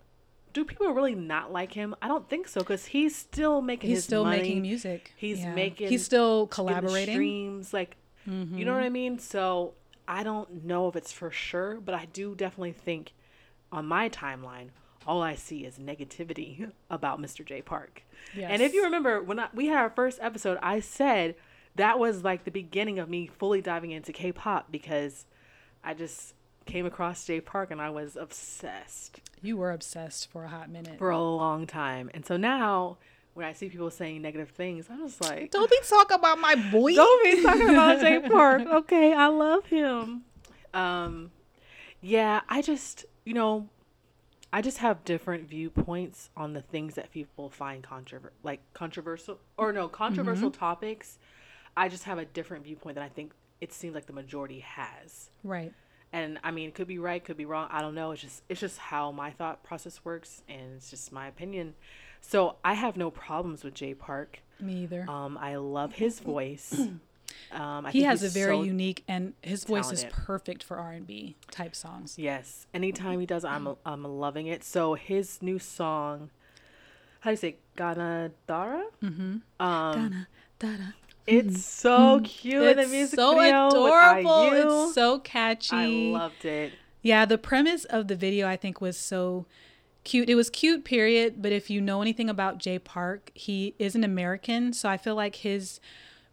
do 0.52 0.66
people 0.66 0.88
really 0.94 1.16
not 1.16 1.52
like 1.54 1.72
him? 1.72 1.96
I 2.02 2.08
don't 2.10 2.28
think 2.30 2.48
so 2.50 2.60
because 2.60 2.86
he's 2.88 3.16
still 3.16 3.62
making 3.62 3.90
music. 3.90 3.98
He's 4.02 4.04
still 4.04 4.24
money. 4.26 4.38
making 4.42 4.62
music. 4.62 5.14
He's 5.16 5.40
Yeah. 5.40 5.54
making- 5.56 5.88
He's 5.90 6.04
still 6.06 6.48
collaborating. 6.48 7.16
streams, 7.16 7.74
like 7.74 7.96
Mhm. 8.28 8.58
you 8.58 8.66
know 8.66 8.74
what 8.74 8.84
I 8.84 8.90
mean. 8.90 9.20
So 9.20 9.74
I 10.08 10.24
don't 10.24 10.66
know 10.66 10.90
if 10.90 10.96
it's 10.98 11.12
for 11.14 11.32
sure, 11.32 11.80
but 11.80 11.96
I 11.96 12.06
do 12.06 12.36
definitely 12.36 12.74
think 12.74 13.14
on 13.72 13.86
my 13.88 14.10
timeline, 14.10 14.70
all 15.06 15.22
I 15.22 15.36
see 15.36 15.66
is 15.66 15.78
negativity 15.78 16.72
about 16.90 17.22
Mr. 17.22 17.46
Jay 17.46 17.62
Park. 17.62 18.04
And 18.38 18.62
if 18.62 18.74
you 18.74 18.84
remember 18.84 19.22
when 19.22 19.40
I, 19.40 19.48
we 19.54 19.68
had 19.68 19.78
our 19.78 19.90
first 19.90 20.20
episode, 20.22 20.58
I 20.62 20.80
said 20.80 21.36
that 21.76 22.00
was 22.00 22.24
like 22.24 22.44
the 22.46 22.52
beginning 22.52 23.00
of 23.00 23.10
me 23.10 23.28
fully 23.28 23.62
diving 23.62 23.92
into 23.92 24.12
K-pop 24.14 24.72
because 24.72 25.26
I 25.84 25.94
just 25.94 26.34
came 26.66 26.86
across 26.86 27.26
Jay 27.26 27.42
Park 27.42 27.72
and 27.72 27.82
I 27.82 27.90
was 27.90 28.16
obsessed 28.16 29.20
you 29.44 29.58
were 29.58 29.72
obsessed 29.72 30.32
for 30.32 30.46
a 30.46 30.48
hot 30.48 30.70
minute. 30.70 30.98
for 30.98 31.10
a 31.10 31.20
long 31.22 31.68
time. 31.68 32.10
And 32.14 32.26
so 32.26 32.38
now 32.38 32.98
when 33.34 33.46
I 33.46 33.52
see 33.54 33.68
people 33.68 33.92
saying 33.92 34.22
negative 34.22 34.50
things, 34.52 34.88
I'm 34.90 35.06
just 35.06 35.22
like, 35.22 35.52
Don't 35.52 35.70
be 35.70 35.78
talking 35.84 36.16
about 36.16 36.40
my 36.40 36.56
boy. 36.72 36.96
don't 36.96 37.24
be 37.26 37.44
talking 37.44 37.70
about 37.70 38.00
J 38.00 38.22
Park. 38.30 38.62
Okay, 38.66 39.14
I 39.14 39.28
love 39.28 39.66
him. 39.66 40.22
Um, 40.74 41.32
yeah, 42.02 42.42
I 42.48 42.62
just, 42.62 43.06
you 43.26 43.34
know, 43.34 43.68
I 44.54 44.62
just 44.62 44.78
have 44.78 45.04
different 45.04 45.50
viewpoints 45.50 46.30
on 46.38 46.54
the 46.54 46.62
things 46.62 46.94
that 46.94 47.12
people 47.12 47.50
find 47.50 47.84
controver- 47.84 48.30
like 48.44 48.62
controversial 48.76 49.40
or 49.58 49.74
no 49.74 49.88
controversial 49.88 50.52
topics. 50.52 51.18
I 51.76 51.90
just 51.90 52.04
have 52.04 52.20
a 52.20 52.26
different 52.26 52.64
viewpoint 52.64 52.96
that 52.96 53.04
I 53.04 53.10
think 53.10 53.34
it 53.62 53.74
seems 53.74 53.96
like 53.96 54.06
the 54.06 54.14
majority 54.14 54.60
has. 54.60 55.32
Right. 55.44 55.74
And 56.12 56.38
I 56.44 56.52
mean, 56.52 56.70
it 56.70 56.76
could 56.76 56.88
be 56.88 57.00
right, 57.00 57.24
could 57.26 57.36
be 57.36 57.46
wrong. 57.46 57.68
I 57.72 57.82
don't 57.82 57.96
know. 57.96 58.12
It's 58.12 58.22
just 58.22 58.44
it's 58.48 58.60
just 58.60 58.78
how 58.78 59.12
my 59.12 59.32
thought 59.32 59.64
process 59.64 60.06
works, 60.06 60.44
and 60.48 60.76
it's 60.76 60.92
just 60.92 61.12
my 61.12 61.28
opinion. 61.28 61.74
So 62.22 62.58
I 62.64 62.76
have 62.76 62.96
no 62.96 63.10
problems 63.10 63.64
with 63.64 63.74
Jay 63.74 63.96
Park. 63.96 64.42
Me 64.60 64.84
either. 64.84 65.10
Um, 65.10 65.36
I 65.36 65.56
love 65.56 65.94
his 65.96 66.20
voice. 66.20 66.80
Um, 67.52 67.86
I 67.86 67.92
he 67.92 68.04
has 68.04 68.24
a 68.24 68.30
very 68.30 68.58
so- 68.58 68.64
unique 68.64 69.04
and 69.08 69.34
his 69.42 69.64
voice 69.64 69.92
is 69.92 70.06
perfect 70.10 70.64
for 70.64 70.78
R&B 70.78 71.36
type 71.52 71.76
songs. 71.76 72.18
Yes, 72.18 72.68
anytime 72.74 73.20
he 73.20 73.26
does, 73.26 73.46
I'm 73.46 73.76
I'm 73.86 74.04
loving 74.04 74.48
it. 74.48 74.64
So 74.64 74.96
his 74.96 75.42
new 75.42 75.60
song, 75.60 76.30
how 77.22 77.30
do 77.30 77.34
you 77.34 77.38
say, 77.38 77.56
Ganadara? 77.78 78.84
Mm-hmm. 79.04 79.38
Um, 79.60 80.26
it's 81.26 81.66
so 81.66 82.22
cute 82.24 82.76
the 82.76 82.88
music 82.88 83.18
so 83.18 83.40
video. 83.40 83.68
adorable. 83.68 84.86
It's 84.86 84.96
so 84.96 85.20
catchy. 85.20 85.76
I 86.16 86.20
loved 86.20 86.46
it. 86.46 86.74
Yeah, 87.02 87.26
the 87.26 87.38
premise 87.38 87.86
of 87.86 88.08
the 88.08 88.16
video 88.16 88.48
I 88.48 88.56
think 88.58 88.82
was 88.82 88.98
so 88.98 89.46
cute. 90.04 90.30
It 90.30 90.36
was 90.36 90.50
cute, 90.50 90.84
period. 90.84 91.42
But 91.42 91.52
if 91.52 91.70
you 91.70 91.82
know 91.82 92.02
anything 92.02 92.30
about 92.30 92.58
Jay 92.58 92.80
Park, 92.80 93.32
he 93.34 93.76
is 93.80 93.96
an 93.96 94.04
American. 94.04 94.74
So 94.74 94.90
I 94.90 94.98
feel 94.98 95.16
like 95.16 95.38
his 95.38 95.80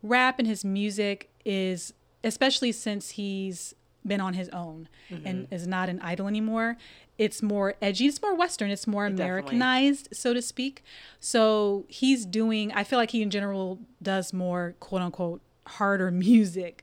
rap 0.02 0.38
and 0.38 0.46
his 0.48 0.64
music 0.64 1.30
is, 1.44 1.92
especially 2.24 2.72
since 2.72 3.10
he's 3.10 3.74
been 4.06 4.20
on 4.20 4.34
his 4.34 4.48
own 4.50 4.88
Mm-hmm. 5.10 5.26
and 5.26 5.48
is 5.50 5.66
not 5.66 5.88
an 5.88 6.00
idol 6.00 6.28
anymore. 6.28 6.76
It's 7.18 7.42
more 7.42 7.74
edgy, 7.82 8.06
it's 8.06 8.22
more 8.22 8.34
Western, 8.34 8.70
it's 8.70 8.86
more 8.86 9.08
Definitely. 9.08 9.24
Americanized, 9.24 10.08
so 10.12 10.32
to 10.32 10.40
speak. 10.40 10.82
So 11.18 11.84
he's 11.88 12.24
doing, 12.24 12.70
I 12.72 12.84
feel 12.84 12.98
like 12.98 13.10
he 13.10 13.20
in 13.22 13.30
general 13.30 13.80
does 14.02 14.32
more 14.32 14.74
quote 14.80 15.02
unquote 15.02 15.42
harder 15.66 16.10
music 16.28 16.82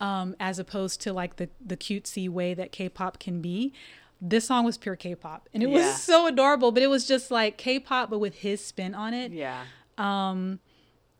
um, 0.00 0.34
as 0.40 0.58
opposed 0.58 1.00
to 1.02 1.12
like 1.12 1.36
the, 1.36 1.48
the 1.64 1.76
cutesy 1.76 2.28
way 2.28 2.52
that 2.54 2.72
K 2.72 2.88
pop 2.88 3.18
can 3.20 3.40
be. 3.40 3.72
This 4.20 4.46
song 4.46 4.64
was 4.64 4.76
pure 4.76 4.96
K 4.96 5.14
pop 5.14 5.48
and 5.54 5.62
it 5.62 5.68
Yeah. 5.68 5.76
was 5.76 6.02
so 6.02 6.26
adorable, 6.26 6.72
but 6.72 6.82
it 6.82 6.88
was 6.90 7.06
just 7.06 7.30
like 7.30 7.56
K 7.56 7.78
pop, 7.78 8.10
but 8.10 8.18
with 8.18 8.34
his 8.34 8.62
spin 8.64 8.94
on 8.94 9.14
it. 9.14 9.30
Yeah. 9.32 9.62
Um, 9.96 10.58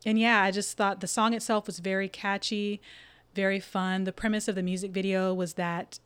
and 0.05 0.19
yeah, 0.19 0.41
I 0.41 0.51
just 0.51 0.77
thought 0.77 1.01
the 1.01 1.07
song 1.07 1.33
itself 1.33 1.67
was 1.67 1.79
very 1.79 2.07
catchy, 2.07 2.81
very 3.35 3.59
fun. 3.59 4.05
The 4.05 4.13
premise 4.13 4.47
of 4.47 4.55
the 4.55 4.63
music 4.63 4.91
video 4.91 5.33
was 5.33 5.53
that 5.53 5.99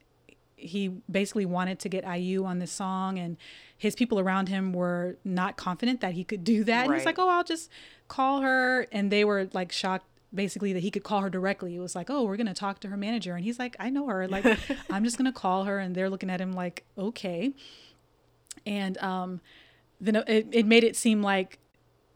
he 0.56 0.88
basically 1.12 1.46
wanted 1.46 1.80
to 1.80 1.90
get 1.90 2.04
IU 2.08 2.46
on 2.46 2.60
this 2.60 2.72
song, 2.72 3.20
and 3.20 3.38
his 3.78 3.96
people 3.96 4.20
around 4.20 4.50
him 4.50 4.74
were 4.74 5.18
not 5.24 5.58
confident 5.58 6.02
that 6.02 6.14
he 6.14 6.24
could 6.24 6.44
do 6.44 6.64
that. 6.64 6.86
And 6.86 6.94
he's 6.96 7.06
like, 7.06 7.20
"Oh, 7.20 7.30
I'll 7.30 7.44
just 7.44 7.70
call 8.08 8.42
her," 8.42 8.88
and 8.92 9.12
they 9.12 9.26
were 9.26 9.50
like 9.54 9.72
shocked. 9.72 10.08
Basically, 10.34 10.74
that 10.74 10.80
he 10.80 10.90
could 10.90 11.04
call 11.04 11.22
her 11.22 11.30
directly. 11.30 11.76
It 11.76 11.80
was 11.80 11.94
like, 11.94 12.10
oh, 12.10 12.24
we're 12.24 12.38
gonna 12.38 12.56
talk 12.56 12.80
to 12.80 12.88
her 12.88 12.98
manager, 12.98 13.36
and 13.36 13.44
he's 13.44 13.60
like, 13.60 13.76
I 13.80 13.92
know 13.92 14.08
her. 14.08 14.28
Like, 14.34 14.44
I'm 14.90 15.04
just 15.04 15.16
gonna 15.16 15.32
call 15.32 15.66
her, 15.66 15.78
and 15.78 15.94
they're 15.94 16.10
looking 16.10 16.32
at 16.32 16.42
him 16.42 16.54
like, 16.54 16.86
okay. 16.98 17.54
And 18.66 18.98
um, 18.98 19.42
then 20.02 20.16
it, 20.16 20.48
it 20.52 20.66
made 20.66 20.84
it 20.84 20.96
seem 20.96 21.22
like 21.22 21.60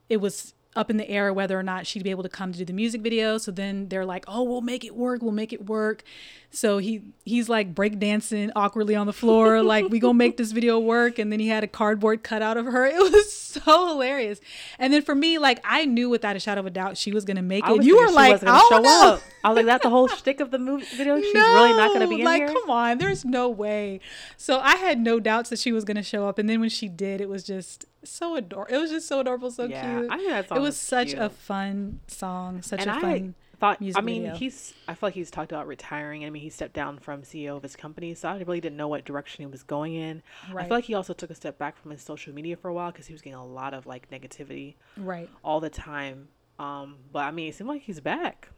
it 0.10 0.18
was 0.18 0.56
up 0.78 0.90
in 0.90 0.98
the 0.98 1.10
air 1.10 1.34
whether 1.34 1.58
or 1.60 1.64
not 1.64 1.88
she'd 1.88 2.04
be 2.04 2.12
able 2.12 2.24
to 2.24 2.30
come 2.30 2.52
to 2.52 2.58
do 2.58 2.66
the 2.66 2.74
music 2.74 3.02
video. 3.02 3.38
So 3.38 3.52
then 3.52 3.90
they're 3.90 4.06
like, 4.06 4.26
"Oh, 4.28 4.44
we'll 4.44 4.62
make 4.62 4.86
it 4.86 4.96
work. 4.96 5.22
We'll 5.22 5.32
make 5.32 5.52
it 5.52 5.66
work." 5.66 6.04
So 6.50 6.78
he 6.78 7.02
he's 7.26 7.50
like 7.50 7.76
breakdancing 7.76 8.52
awkwardly 8.56 8.96
on 8.96 9.08
the 9.08 9.14
floor, 9.14 9.62
like 9.74 9.90
we 9.90 10.00
gonna 10.00 10.14
make 10.14 10.38
this 10.38 10.52
video 10.52 10.80
work. 10.80 11.20
And 11.20 11.32
then 11.32 11.40
he 11.40 11.48
had 11.48 11.64
a 11.64 11.68
cardboard 11.68 12.24
cutout 12.24 12.58
of 12.58 12.66
her. 12.66 12.86
It 12.86 13.12
was 13.12 13.32
so 13.32 13.88
hilarious. 13.88 14.40
And 14.80 14.94
then 14.94 15.02
for 15.02 15.16
me, 15.16 15.38
like 15.38 15.60
I 15.64 15.86
knew 15.86 16.10
without 16.10 16.36
a 16.36 16.40
shadow 16.40 16.60
of 16.60 16.66
a 16.66 16.70
doubt 16.70 16.98
she 16.98 17.12
was 17.12 17.26
gonna 17.26 17.42
make 17.42 17.68
it. 17.68 17.84
You 17.84 17.98
were 17.98 18.12
like, 18.12 18.42
"Oh 18.46 18.68
show 18.70 18.80
no." 18.80 19.14
up. 19.14 19.22
I 19.44 19.50
was 19.50 19.56
like, 19.58 19.66
that's 19.66 19.84
the 19.84 19.90
whole 19.90 20.08
shtick 20.10 20.42
of 20.42 20.52
the 20.52 20.60
movie 20.60 20.86
video. 20.96 21.20
She's 21.22 21.34
really 21.34 21.72
not 21.74 21.94
gonna 21.94 22.08
be 22.08 22.20
in 22.20 22.26
like, 22.26 22.42
here. 22.42 22.48
come 22.48 22.70
on, 22.70 22.98
there's 22.98 23.24
no 23.24 23.50
way. 23.50 24.02
So 24.36 24.60
I 24.60 24.76
had 24.76 25.00
no 25.00 25.20
doubts 25.20 25.50
that 25.52 25.60
she 25.60 25.72
was 25.72 25.86
gonna 25.86 26.04
show 26.04 26.28
up, 26.28 26.38
and 26.38 26.50
then 26.50 26.60
when 26.60 26.70
she 26.70 26.90
did, 26.90 27.22
it 27.22 27.30
was 27.30 27.44
just 27.44 27.86
so 28.10 28.36
adorable. 28.36 28.74
It 28.74 28.80
was 28.80 28.90
just 28.92 29.08
so 29.08 29.20
adorable, 29.20 29.52
so 29.52 29.66
Yeah, 29.66 30.00
cute. 30.00 30.12
I 30.12 30.18
think 30.18 30.30
that 30.30 30.46
it 30.52 30.52
was 30.54 30.62
was 30.62 30.78
such 30.78 31.14
a 31.14 31.30
fun 31.30 32.00
song, 32.08 32.62
such 32.62 32.82
and 32.82 32.90
a 32.90 32.94
I 32.94 33.02
fun. 33.02 33.36
thought, 33.60 33.80
music 33.82 33.98
I 34.02 34.06
mean, 34.06 34.22
video. 34.24 34.38
he's. 34.38 34.74
I 34.88 34.94
feel 34.94 35.08
like 35.08 35.14
he's 35.16 35.32
talked 35.32 35.52
about 35.52 35.68
retiring. 35.68 36.26
I 36.26 36.30
mean, 36.30 36.42
he 36.44 36.50
stepped 36.50 36.74
down 36.74 37.00
from 37.00 37.24
CEO 37.24 37.56
of 37.58 37.64
his 37.64 37.76
company, 37.76 38.14
so 38.14 38.30
I 38.30 38.38
really 38.40 38.62
didn't 38.62 38.78
know 38.78 38.88
what 38.88 39.06
direction 39.06 39.44
he 39.44 39.48
was 39.48 39.64
going 39.64 39.94
in. 39.96 40.22
I 40.56 40.64
feel 40.66 40.78
like 40.78 40.86
he 40.86 40.94
also 40.94 41.14
took 41.14 41.30
a 41.30 41.36
step 41.36 41.58
back 41.58 41.78
from 41.78 41.92
his 41.92 42.02
social 42.02 42.34
media 42.34 42.56
for 42.56 42.68
a 42.70 42.74
while 42.74 42.92
because 42.92 43.08
he 43.08 43.14
was 43.14 43.22
getting 43.22 43.40
a 43.40 43.46
lot 43.46 43.74
of 43.74 43.86
like 43.86 44.10
negativity 44.10 44.76
Right. 44.98 45.30
all 45.44 45.60
the 45.60 45.70
time. 45.70 46.28
Um, 46.60 46.98
but 47.12 47.20
I 47.20 47.32
mean, 47.32 47.50
it 47.50 47.56
seemed 47.56 47.70
like 47.70 47.82
he's 47.84 48.00
back. 48.00 48.50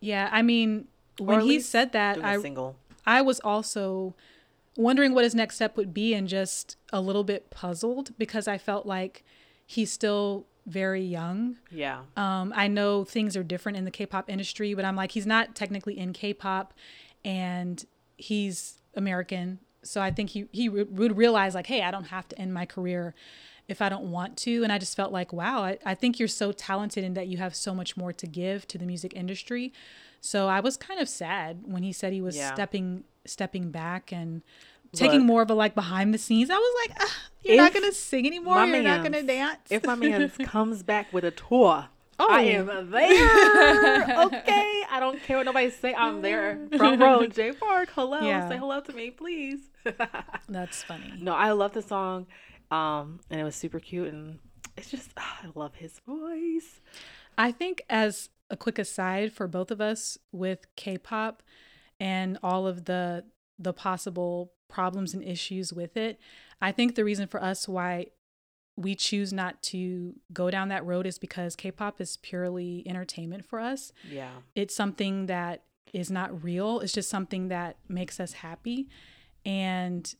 Yeah. 0.00 0.28
I 0.32 0.42
mean, 0.42 0.88
when 1.18 1.40
he 1.40 1.60
said 1.60 1.92
that, 1.92 2.24
I 2.24 2.38
single. 2.40 2.76
I 3.06 3.22
was 3.22 3.40
also 3.40 4.14
wondering 4.76 5.14
what 5.14 5.24
his 5.24 5.34
next 5.34 5.56
step 5.56 5.76
would 5.76 5.92
be 5.92 6.14
and 6.14 6.28
just 6.28 6.76
a 6.92 7.00
little 7.00 7.24
bit 7.24 7.50
puzzled 7.50 8.16
because 8.18 8.48
I 8.48 8.58
felt 8.58 8.86
like 8.86 9.24
he's 9.66 9.92
still 9.92 10.46
very 10.66 11.02
young. 11.02 11.56
Yeah. 11.70 12.02
Um, 12.16 12.52
I 12.54 12.68
know 12.68 13.04
things 13.04 13.36
are 13.36 13.42
different 13.42 13.78
in 13.78 13.84
the 13.84 13.90
K-pop 13.90 14.30
industry, 14.30 14.74
but 14.74 14.84
I'm 14.84 14.96
like, 14.96 15.12
he's 15.12 15.26
not 15.26 15.54
technically 15.54 15.98
in 15.98 16.12
K-pop, 16.12 16.74
and 17.24 17.84
he's 18.16 18.80
American, 18.94 19.58
so 19.82 20.00
I 20.00 20.10
think 20.10 20.30
he 20.30 20.46
he 20.52 20.68
re- 20.68 20.82
would 20.84 21.16
realize 21.16 21.54
like, 21.54 21.66
hey, 21.66 21.82
I 21.82 21.90
don't 21.90 22.04
have 22.04 22.28
to 22.28 22.38
end 22.38 22.52
my 22.52 22.66
career 22.66 23.14
if 23.68 23.80
I 23.80 23.88
don't 23.88 24.10
want 24.10 24.36
to. 24.38 24.62
And 24.64 24.72
I 24.72 24.78
just 24.78 24.96
felt 24.96 25.12
like, 25.12 25.32
wow, 25.32 25.62
I, 25.62 25.78
I 25.86 25.94
think 25.94 26.18
you're 26.18 26.28
so 26.28 26.52
talented 26.52 27.04
and 27.04 27.16
that 27.16 27.28
you 27.28 27.38
have 27.38 27.54
so 27.54 27.74
much 27.74 27.96
more 27.96 28.12
to 28.12 28.26
give 28.26 28.66
to 28.68 28.78
the 28.78 28.84
music 28.84 29.14
industry. 29.14 29.72
So 30.20 30.48
I 30.48 30.60
was 30.60 30.76
kind 30.76 31.00
of 31.00 31.08
sad 31.08 31.62
when 31.64 31.82
he 31.82 31.92
said 31.92 32.12
he 32.12 32.20
was 32.20 32.36
Yeah. 32.36 32.52
stepping 32.54 33.04
stepping 33.26 33.70
back 33.70 34.12
and 34.12 34.42
taking 34.92 35.18
Look. 35.20 35.26
more 35.26 35.42
of 35.42 35.50
a 35.50 35.54
like 35.54 35.74
behind 35.74 36.12
the 36.14 36.18
scenes. 36.18 36.50
I 36.50 36.56
was 36.56 36.74
like, 36.88 36.96
ah, 37.00 37.16
you're 37.44 37.56
not 37.56 37.72
gonna 37.74 37.92
sing 37.92 38.26
anymore. 38.26 38.64
You're 38.66 38.82
not 38.82 39.02
gonna 39.02 39.22
dance. 39.22 39.58
If 39.70 39.84
my 39.86 39.94
man 39.94 40.28
comes 40.42 40.82
back 40.82 41.12
with 41.12 41.24
a 41.24 41.30
tour, 41.30 41.88
Oh. 42.22 42.26
I 42.30 42.42
am 42.42 42.66
there. 42.90 44.18
okay, 44.26 44.82
I 44.90 44.98
don't 45.00 45.22
care 45.22 45.38
what 45.38 45.46
nobody 45.46 45.70
say. 45.70 45.94
I'm 45.94 46.20
there, 46.20 46.58
front 46.76 47.00
row, 47.00 47.26
Jay 47.28 47.52
Park. 47.52 47.88
Hello, 47.94 48.20
Yeah. 48.20 48.46
say 48.48 48.58
hello 48.58 48.80
to 48.80 48.92
me, 48.92 49.10
please. 49.10 49.60
That's 50.48 50.82
funny. 50.82 51.14
no, 51.18 51.32
I 51.34 51.52
love 51.52 51.72
the 51.72 51.80
song, 51.82 52.26
um, 52.70 53.20
and 53.30 53.40
it 53.40 53.44
was 53.44 53.54
super 53.56 53.80
cute, 53.80 54.08
and 54.08 54.38
it's 54.76 54.90
just 54.90 55.10
ah, 55.16 55.38
I 55.44 55.48
love 55.54 55.76
his 55.76 55.98
voice. 56.06 56.80
I 57.38 57.52
think 57.52 57.82
as 57.88 58.28
a 58.50 58.56
quick 58.56 58.78
aside 58.78 59.32
for 59.32 59.46
both 59.46 59.70
of 59.70 59.80
us 59.80 60.18
with 60.32 60.66
K-pop 60.76 61.42
and 61.98 62.38
all 62.42 62.66
of 62.66 62.84
the 62.86 63.24
the 63.58 63.72
possible 63.72 64.52
problems 64.68 65.12
and 65.12 65.22
issues 65.22 65.72
with 65.72 65.96
it, 65.96 66.18
I 66.62 66.72
think 66.72 66.94
the 66.94 67.04
reason 67.04 67.26
for 67.26 67.42
us 67.42 67.68
why 67.68 68.06
we 68.76 68.94
choose 68.94 69.32
not 69.32 69.62
to 69.62 70.14
go 70.32 70.50
down 70.50 70.68
that 70.68 70.84
road 70.86 71.06
is 71.06 71.18
because 71.18 71.54
K-pop 71.54 72.00
is 72.00 72.16
purely 72.16 72.82
entertainment 72.86 73.44
for 73.44 73.60
us. 73.60 73.92
Yeah, 74.08 74.30
It's 74.54 74.74
something 74.74 75.26
that 75.26 75.64
is 75.92 76.10
not 76.10 76.42
real. 76.42 76.80
It's 76.80 76.92
just 76.92 77.10
something 77.10 77.48
that 77.48 77.76
makes 77.88 78.18
us 78.20 78.32
happy. 78.32 78.88
And 79.44 80.12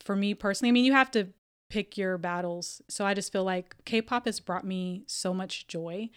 for 0.00 0.14
me 0.14 0.34
personally, 0.34 0.68
I 0.68 0.72
mean, 0.72 0.84
you 0.84 0.92
have 0.92 1.10
to 1.12 1.28
pick 1.70 1.98
your 1.98 2.18
battles. 2.18 2.80
So 2.88 3.04
I 3.04 3.14
just 3.14 3.32
feel 3.32 3.44
like 3.44 3.74
K-pop 3.84 4.26
has 4.26 4.38
brought 4.38 4.64
me 4.64 5.02
so 5.06 5.34
much 5.34 5.66
joy. 5.66 6.10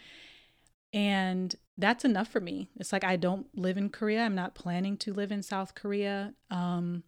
And 0.93 1.55
that's 1.77 2.03
enough 2.05 2.27
for 2.27 2.39
me. 2.41 2.69
It's 2.75 2.91
like 2.91 3.03
I 3.03 3.15
don't 3.15 3.47
live 3.57 3.77
in 3.77 3.89
Korea. 3.89 4.23
I'm 4.23 4.35
not 4.35 4.55
planning 4.55 4.97
to 4.97 5.13
live 5.13 5.31
in 5.31 5.41
South 5.41 5.73
Korea. 5.73 6.33
Um, 6.49 7.03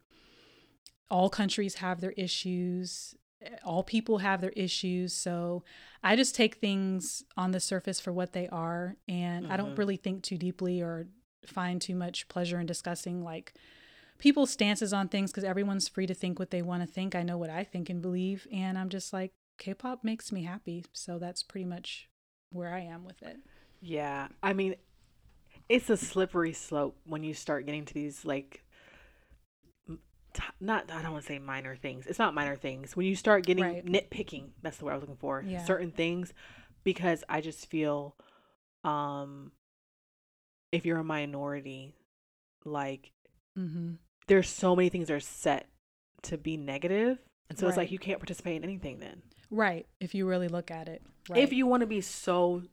all 1.12 1.30
countries 1.30 1.76
have 1.76 2.02
their 2.02 2.12
issues. 2.12 3.16
All 3.66 3.84
people 3.84 4.20
have 4.20 4.40
their 4.42 4.52
issues. 4.52 5.14
So 5.14 5.64
I 6.02 6.16
just 6.16 6.34
take 6.34 6.56
things 6.56 7.24
on 7.36 7.52
the 7.52 7.60
surface 7.60 8.00
for 8.00 8.14
what 8.14 8.34
they 8.34 8.48
are. 8.48 8.96
And 9.08 9.48
I 9.48 9.58
don't 9.58 9.74
Mhm. 9.76 9.78
really 9.78 9.98
think 9.98 10.24
too 10.24 10.38
deeply 10.38 10.82
or 10.82 11.08
find 11.46 11.82
too 11.82 11.96
much 11.96 12.30
pleasure 12.30 12.60
in 12.60 12.66
discussing 12.66 13.22
like 13.22 13.54
people's 14.18 14.50
stances 14.50 14.94
on 14.94 15.10
things 15.10 15.32
because 15.32 15.44
everyone's 15.44 15.90
free 15.90 16.08
to 16.08 16.14
think 16.14 16.40
what 16.40 16.52
they 16.52 16.62
want 16.62 16.82
to 16.82 16.88
think. 16.88 17.16
I 17.16 17.24
know 17.24 17.38
what 17.38 17.50
I 17.50 17.66
think 17.66 17.90
and 17.90 18.02
believe. 18.02 18.48
And 18.52 18.78
I'm 18.78 18.90
just 18.90 19.12
like, 19.12 19.34
K 19.58 19.74
pop 19.74 20.04
makes 20.06 20.32
me 20.32 20.44
happy. 20.44 20.86
So 20.94 21.20
that's 21.20 21.44
pretty 21.44 21.66
much 21.66 22.10
where 22.50 22.74
I 22.74 22.80
am 22.80 23.04
with 23.04 23.22
it. 23.22 23.38
Yeah. 23.84 24.28
I 24.42 24.54
mean, 24.54 24.76
it's 25.70 25.90
a 25.90 25.98
slippery 25.98 26.54
slope 26.54 26.96
when 27.06 27.24
you 27.24 27.34
start 27.34 27.66
getting 27.66 27.86
to 27.86 27.94
these 27.94 28.24
like. 28.26 28.64
t- 30.34 30.44
Not, 30.60 30.90
I 30.92 31.02
don't 31.02 31.12
want 31.12 31.24
to 31.26 31.28
say 31.28 31.40
minor 31.40 31.76
things. 31.76 32.06
It's 32.08 32.20
not 32.20 32.34
minor 32.34 32.56
things. 32.56 32.96
When 32.96 33.06
you 33.06 33.16
start 33.16 33.46
getting 33.46 33.64
Right. 33.64 33.86
nitpicking, 33.86 34.50
that's 34.62 34.78
the 34.78 34.86
word 34.86 34.92
I 34.92 34.96
was 34.96 35.02
looking 35.04 35.18
for. 35.18 35.44
Yeah. 35.46 35.64
Certain 35.64 35.92
things, 35.92 36.34
because 36.84 37.24
I 37.30 37.42
just 37.42 37.70
feel, 37.70 38.16
um, 38.84 39.52
if 40.72 40.86
you're 40.86 41.00
a 41.00 41.04
minority, 41.04 41.94
like 42.66 43.12
Mm-hmm. 43.60 43.92
there's 44.28 44.50
so 44.50 44.76
many 44.76 44.90
things 44.90 45.10
that 45.10 45.14
are 45.14 45.20
set 45.20 45.68
to 46.24 46.40
be 46.40 46.58
negative 46.58 47.20
and 47.50 47.60
so 47.60 47.68
it's 47.68 47.78
like 47.78 47.92
you 47.92 48.00
can't 48.00 48.18
participate 48.20 48.56
in 48.56 48.64
anything 48.64 48.98
then 49.00 49.22
Right. 49.52 49.86
If 50.00 50.16
you 50.16 50.26
really 50.28 50.48
look 50.48 50.72
at 50.72 50.88
it. 50.88 51.04
Right. 51.30 51.38
if 51.44 51.54
you 51.54 51.68
want 51.68 51.82
to 51.82 51.86
be 51.88 52.02
so 52.02 52.64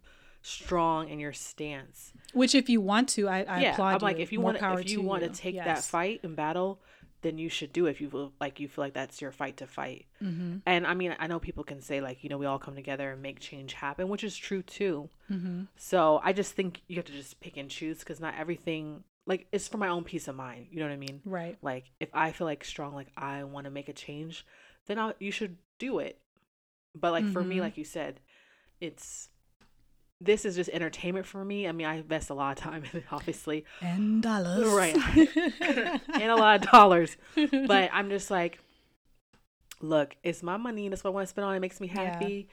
strong 0.43 1.09
in 1.09 1.19
your 1.21 1.33
stance 1.33 2.13
Which, 2.33 2.55
if 2.55 2.69
you 2.69 2.81
want 2.81 3.09
to, 3.11 3.29
I, 3.29 3.43
I 3.43 3.61
yeah 3.61 3.73
applaud 3.73 3.95
i'm 3.97 4.01
like 4.01 4.17
you. 4.19 4.23
if 4.23 4.33
you 4.33 4.39
More 4.41 4.53
want 4.53 4.59
to 4.59 4.73
if 4.81 4.91
you 4.91 4.99
to 4.99 5.03
want 5.03 5.23
to 5.23 5.29
take 5.29 5.57
that 5.57 5.85
fight 5.85 6.21
and 6.23 6.35
battle 6.37 6.81
then 7.23 7.37
you 7.37 7.51
should 7.51 7.71
do 7.73 7.85
it 7.87 7.91
if 7.91 8.01
you 8.01 8.09
feel 8.09 8.33
like 8.41 8.59
you 8.61 8.67
feel 8.69 8.83
like 8.85 8.95
that's 8.95 9.21
your 9.21 9.33
fight 9.33 9.59
to 9.59 9.67
fight 9.67 10.07
Mm-hmm. 10.23 10.57
and 10.67 10.87
i 10.87 10.95
mean 10.95 11.15
i 11.19 11.27
know 11.27 11.39
people 11.39 11.65
can 11.65 11.81
say 11.81 12.01
like 12.01 12.23
you 12.25 12.31
know 12.31 12.39
we 12.39 12.47
all 12.47 12.59
come 12.59 12.75
together 12.75 13.13
and 13.13 13.21
make 13.23 13.41
change 13.41 13.73
happen 13.75 14.09
which 14.09 14.25
is 14.25 14.37
true 14.37 14.63
too 14.63 15.09
Mm-hmm. 15.31 15.63
so 15.77 16.21
i 16.25 16.33
just 16.33 16.53
think 16.55 16.83
you 16.89 16.97
have 16.97 17.05
to 17.05 17.13
just 17.13 17.39
pick 17.41 17.57
and 17.57 17.71
choose 17.71 18.01
because 18.01 18.19
not 18.21 18.35
everything 18.39 19.05
like 19.27 19.47
it's 19.53 19.69
for 19.69 19.77
my 19.79 19.89
own 19.89 20.03
peace 20.05 20.27
of 20.29 20.35
mind 20.37 20.67
you 20.71 20.79
know 20.81 20.87
what 20.87 20.93
i 20.93 20.97
mean 20.97 21.21
Right. 21.25 21.57
like 21.63 21.85
if 22.01 22.09
i 22.15 22.33
feel 22.33 22.47
like 22.47 22.65
strong 22.65 22.95
like 22.95 23.09
i 23.17 23.45
want 23.45 23.65
to 23.67 23.71
make 23.71 23.89
a 23.89 23.93
change 23.93 24.45
then 24.87 24.99
I'll, 24.99 25.13
you 25.21 25.31
should 25.31 25.57
do 25.79 25.99
it 26.01 26.19
but 26.95 27.13
like 27.13 27.27
for 27.29 27.45
me 27.45 27.57
Mhm. 27.59 27.61
like 27.61 27.77
you 27.77 27.85
said 27.85 28.19
it's 28.81 29.29
this 30.21 30.45
is 30.45 30.55
just 30.57 30.69
entertainment 30.71 31.25
for 31.27 31.45
me 31.45 31.67
i 31.67 31.73
mean 31.73 31.87
i 31.87 31.95
invest 31.97 32.29
a 32.31 32.35
lot 32.35 32.57
of 32.59 32.63
time 32.63 32.83
in 32.93 32.99
it 33.01 33.05
obviously 33.11 33.65
And 33.81 34.23
dollars. 34.23 34.67
Right. 34.69 34.97
and 36.15 36.31
a 36.31 36.37
lot 36.37 36.65
of 36.65 36.71
dollars 36.71 37.17
but 37.35 37.91
i'm 37.93 38.11
just 38.11 38.31
like 38.31 38.59
look 39.81 40.17
it's 40.23 40.43
my 40.43 40.57
money 40.57 40.89
that's 40.89 41.03
what 41.05 41.11
i 41.11 41.15
want 41.15 41.27
to 41.27 41.31
spend 41.31 41.45
on 41.47 41.55
it 41.55 41.61
makes 41.61 41.81
me 41.81 41.89
Yeah. 41.93 42.13
happy 42.13 42.49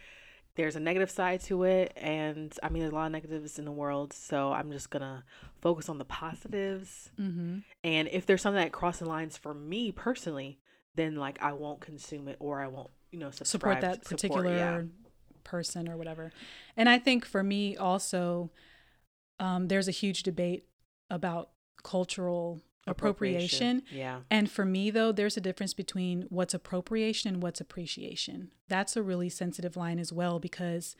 there's 0.55 0.75
a 0.75 0.79
negative 0.79 1.11
side 1.11 1.41
to 1.41 1.63
it 1.63 1.91
and 1.97 2.53
i 2.63 2.69
mean 2.69 2.81
there's 2.81 2.91
a 2.93 2.95
lot 2.95 3.05
of 3.07 3.11
negatives 3.11 3.59
in 3.59 3.65
the 3.65 3.71
world 3.71 4.13
so 4.13 4.51
i'm 4.53 4.71
just 4.71 4.89
gonna 4.89 5.23
focus 5.61 5.89
on 5.89 5.97
the 5.97 6.05
positives 6.05 7.11
Mm-hmm. 7.19 7.59
and 7.83 8.07
if 8.11 8.25
there's 8.25 8.41
something 8.41 8.61
that 8.63 8.71
crosses 8.71 9.07
lines 9.07 9.35
for 9.37 9.53
me 9.53 9.91
personally 9.91 10.59
then 10.95 11.15
like 11.15 11.37
i 11.43 11.51
won't 11.51 11.81
consume 11.81 12.27
it 12.29 12.37
or 12.39 12.61
i 12.61 12.67
won't 12.67 12.89
you 13.11 13.19
know 13.19 13.29
support 13.31 13.81
that 13.81 14.05
support- 14.05 14.09
particular 14.21 14.55
yeah. 14.55 14.81
Person 15.47 15.89
or 15.89 15.97
whatever. 15.97 16.31
And 16.75 16.87
I 16.87 16.99
think 16.99 17.25
for 17.25 17.43
me 17.43 17.75
also, 17.75 18.51
um, 19.39 19.67
there's 19.67 19.87
a 19.87 19.91
huge 20.03 20.23
debate 20.23 20.65
about 21.09 21.49
cultural 21.83 22.61
appropriation. 22.85 23.83
yeah 23.91 24.19
And 24.29 24.49
for 24.49 24.65
me, 24.65 24.91
though, 24.91 25.11
there's 25.11 25.37
a 25.37 25.41
difference 25.41 25.73
between 25.73 26.25
what's 26.29 26.53
appropriation 26.53 27.33
and 27.33 27.43
what's 27.43 27.61
appreciation. 27.61 28.51
That's 28.67 28.95
a 28.95 29.03
really 29.03 29.29
sensitive 29.29 29.75
line 29.75 29.99
as 29.99 30.13
well, 30.13 30.39
because 30.39 30.95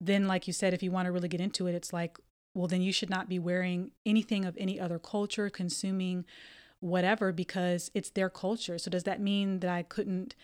then, 0.00 0.26
like 0.26 0.46
you 0.46 0.52
said, 0.52 0.74
if 0.74 0.82
you 0.82 0.90
want 0.90 1.06
to 1.06 1.12
really 1.12 1.28
get 1.28 1.40
into 1.40 1.66
it, 1.66 1.74
it's 1.74 1.92
like, 1.92 2.18
well, 2.54 2.66
then 2.66 2.82
you 2.82 2.92
should 2.92 3.10
not 3.10 3.28
be 3.28 3.38
wearing 3.38 3.92
anything 4.04 4.44
of 4.44 4.56
any 4.58 4.80
other 4.80 4.98
culture, 4.98 5.48
consuming 5.48 6.24
whatever, 6.80 7.32
because 7.32 7.90
it's 7.94 8.10
their 8.10 8.30
culture. 8.30 8.78
So 8.78 8.90
does 8.90 9.04
that 9.04 9.20
mean 9.20 9.60
that 9.60 9.70
I 9.70 9.82
couldn't, 9.82 10.34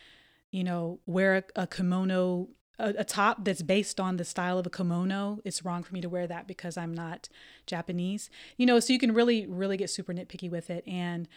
you 0.51 0.65
know, 0.65 1.01
wear 1.07 1.37
a, 1.37 1.63
a 1.63 1.67
kimono? 1.67 2.49
A, 2.79 2.95
a 2.99 3.05
top 3.05 3.45
that's 3.45 3.63
based 3.63 4.01
on 4.01 4.17
the 4.17 4.25
style 4.25 4.59
of 4.59 4.67
a 4.67 4.71
kimono, 4.71 5.41
it's 5.45 5.65
wrong 5.65 5.83
for 5.83 5.93
me 5.93 6.01
to 6.01 6.09
wear 6.09 6.27
that 6.27 6.47
because 6.47 6.77
I'm 6.77 6.95
not 6.95 7.29
Japanese. 7.67 8.31
You 8.57 8.67
know, 8.67 8.81
so 8.81 8.93
you 8.93 8.99
can 8.99 9.13
really, 9.13 9.47
really 9.47 9.77
get 9.77 9.91
super 9.91 10.13
nitpicky 10.13 10.51
with 10.51 10.71
it. 10.71 10.83
And 10.87 11.29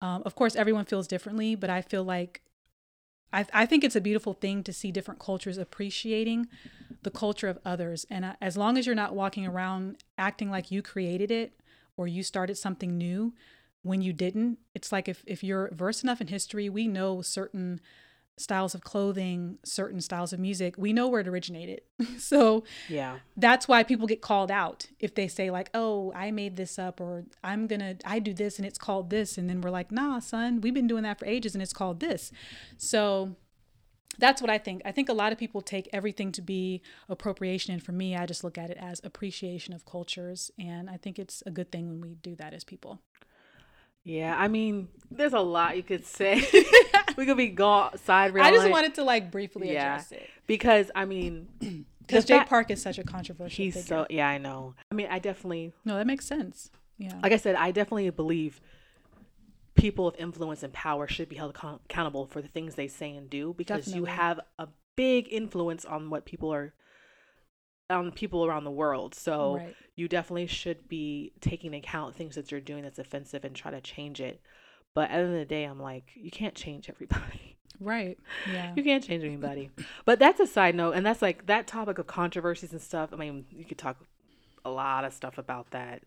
um, 0.00 0.22
of 0.24 0.34
course, 0.34 0.56
everyone 0.56 0.86
feels 0.86 1.06
differently, 1.06 1.54
but 1.54 1.70
I 1.70 1.82
feel 1.82 2.04
like 2.04 2.42
I, 3.32 3.46
I 3.52 3.66
think 3.66 3.84
it's 3.84 3.96
a 3.96 4.00
beautiful 4.00 4.32
thing 4.32 4.62
to 4.64 4.72
see 4.72 4.90
different 4.90 5.20
cultures 5.20 5.58
appreciating 5.58 6.48
the 7.02 7.10
culture 7.10 7.48
of 7.48 7.58
others. 7.64 8.06
And 8.10 8.24
uh, 8.24 8.34
as 8.40 8.56
long 8.56 8.76
as 8.76 8.86
you're 8.86 8.94
not 8.94 9.14
walking 9.14 9.46
around 9.46 10.02
acting 10.18 10.50
like 10.50 10.70
you 10.70 10.82
created 10.82 11.30
it 11.30 11.60
or 11.96 12.08
you 12.08 12.22
started 12.22 12.56
something 12.56 12.96
new 12.96 13.34
when 13.82 14.02
you 14.02 14.12
didn't, 14.12 14.58
it's 14.74 14.92
like 14.92 15.08
if, 15.08 15.22
if 15.26 15.42
you're 15.42 15.70
versed 15.72 16.02
enough 16.02 16.20
in 16.20 16.26
history, 16.26 16.68
we 16.68 16.86
know 16.86 17.22
certain 17.22 17.80
styles 18.40 18.74
of 18.74 18.82
clothing, 18.82 19.58
certain 19.64 20.00
styles 20.00 20.32
of 20.32 20.40
music, 20.40 20.74
we 20.78 20.92
know 20.92 21.08
where 21.08 21.20
it 21.20 21.28
originated. 21.28 21.82
so 22.18 22.64
yeah. 22.88 23.18
that's 23.36 23.68
why 23.68 23.82
people 23.82 24.06
get 24.06 24.20
called 24.20 24.50
out 24.50 24.86
if 24.98 25.14
they 25.14 25.28
say 25.28 25.50
like 25.50 25.70
oh 25.74 26.12
i 26.14 26.30
made 26.30 26.56
this 26.56 26.78
up 26.78 27.00
or 27.00 27.24
i'm 27.44 27.66
gonna 27.66 27.96
i 28.04 28.18
do 28.18 28.32
this 28.32 28.58
and 28.58 28.66
it's 28.66 28.78
called 28.78 29.10
this 29.10 29.36
and 29.36 29.48
then 29.48 29.60
we're 29.60 29.70
like 29.70 29.92
nah 29.92 30.18
son 30.18 30.60
we've 30.60 30.74
been 30.74 30.86
doing 30.86 31.02
that 31.02 31.18
for 31.18 31.26
ages 31.26 31.54
and 31.54 31.62
it's 31.62 31.72
called 31.72 32.00
this. 32.00 32.32
So 32.78 33.36
that's 34.18 34.40
what 34.40 34.50
i 34.50 34.58
think. 34.58 34.82
I 34.84 34.92
think 34.92 35.08
a 35.08 35.14
lot 35.14 35.32
of 35.32 35.38
people 35.38 35.60
take 35.60 35.88
everything 35.92 36.32
to 36.32 36.42
be 36.42 36.82
appropriation 37.08 37.72
and 37.72 37.82
for 37.82 37.92
me 37.92 38.16
i 38.16 38.26
just 38.26 38.42
look 38.44 38.58
at 38.58 38.70
it 38.70 38.78
as 38.80 39.00
appreciation 39.04 39.74
of 39.74 39.84
cultures 39.84 40.50
and 40.58 40.88
i 40.88 40.96
think 40.96 41.18
it's 41.18 41.42
a 41.46 41.50
good 41.50 41.70
thing 41.70 41.88
when 41.88 42.00
we 42.00 42.14
do 42.14 42.34
that 42.36 42.54
as 42.54 42.64
people 42.64 43.02
yeah 44.04 44.34
i 44.38 44.48
mean 44.48 44.88
there's 45.10 45.32
a 45.32 45.40
lot 45.40 45.76
you 45.76 45.82
could 45.82 46.06
say. 46.06 46.42
we 47.16 47.26
could 47.26 47.36
be 47.36 47.48
go 47.48 47.90
side 48.04 48.32
rail 48.32 48.44
i 48.44 48.50
just 48.50 48.70
wanted 48.70 48.94
to 48.94 49.02
like 49.04 49.30
briefly 49.30 49.72
Yeah. 49.72 49.94
address 49.94 50.12
it. 50.12 50.28
because 50.46 50.90
i 50.94 51.04
mean 51.04 51.48
because 52.06 52.24
fact- 52.24 52.48
park 52.48 52.70
is 52.70 52.80
such 52.80 52.98
a 52.98 53.04
controversial 53.04 53.64
he's 53.64 53.74
figure. 53.74 53.86
so 53.86 54.06
yeah 54.10 54.28
i 54.28 54.38
know. 54.38 54.74
I 54.90 54.94
mean 54.94 55.08
i 55.10 55.18
definitely 55.18 55.72
no 55.84 55.96
that 55.96 56.06
makes 56.06 56.26
sense. 56.26 56.70
Yeah. 56.98 57.18
Like 57.22 57.32
I 57.32 57.38
said, 57.38 57.54
I 57.54 57.70
definitely 57.70 58.10
believe 58.10 58.60
people 59.74 60.06
of 60.06 60.14
influence 60.16 60.62
and 60.62 60.70
power 60.70 61.08
should 61.08 61.30
be 61.30 61.36
held 61.36 61.54
account- 61.54 61.80
accountable 61.86 62.26
for 62.26 62.42
the 62.42 62.48
things 62.48 62.74
they 62.74 62.88
say 62.88 63.14
and 63.16 63.30
do 63.30 63.54
because 63.56 63.88
you 63.94 64.04
have 64.04 64.38
a 64.58 64.68
big 64.96 65.26
influence 65.30 65.86
on 65.86 66.10
what 66.10 66.26
people 66.26 66.52
are 66.52 66.74
on 67.90 68.12
people 68.12 68.46
around 68.46 68.64
the 68.64 68.70
world. 68.70 69.14
So 69.14 69.56
right 69.56 69.76
you 70.00 70.08
definitely 70.08 70.46
should 70.46 70.88
be 70.88 71.30
taking 71.42 71.74
account 71.74 72.16
things 72.16 72.34
that 72.34 72.50
you're 72.50 72.58
doing 72.58 72.82
that's 72.84 72.98
offensive 72.98 73.44
and 73.44 73.54
try 73.54 73.70
to 73.70 73.82
change 73.82 74.18
it. 74.18 74.40
But 74.94 75.10
at 75.10 75.16
the 75.16 75.18
end 75.18 75.32
of 75.34 75.38
the 75.38 75.44
day, 75.44 75.64
I'm 75.64 75.78
like, 75.78 76.12
you 76.14 76.30
can't 76.30 76.54
change 76.54 76.88
everybody. 76.88 77.56
right 77.82 78.18
yeah 78.52 78.74
You 78.76 78.84
can't 78.84 79.02
change 79.02 79.24
anybody. 79.24 79.70
but 80.04 80.18
that's 80.18 80.38
a 80.40 80.46
side 80.46 80.74
note, 80.74 80.92
and 80.92 81.04
that's 81.04 81.22
like 81.22 81.46
that 81.46 81.66
topic 81.66 81.98
of 81.98 82.06
controversies 82.06 82.72
and 82.72 82.80
stuff. 82.80 83.10
I 83.12 83.16
mean, 83.16 83.44
you 83.50 83.64
could 83.64 83.78
talk 83.78 83.98
a 84.64 84.70
lot 84.70 85.04
of 85.04 85.12
stuff 85.12 85.36
about 85.38 85.70
that. 85.70 86.02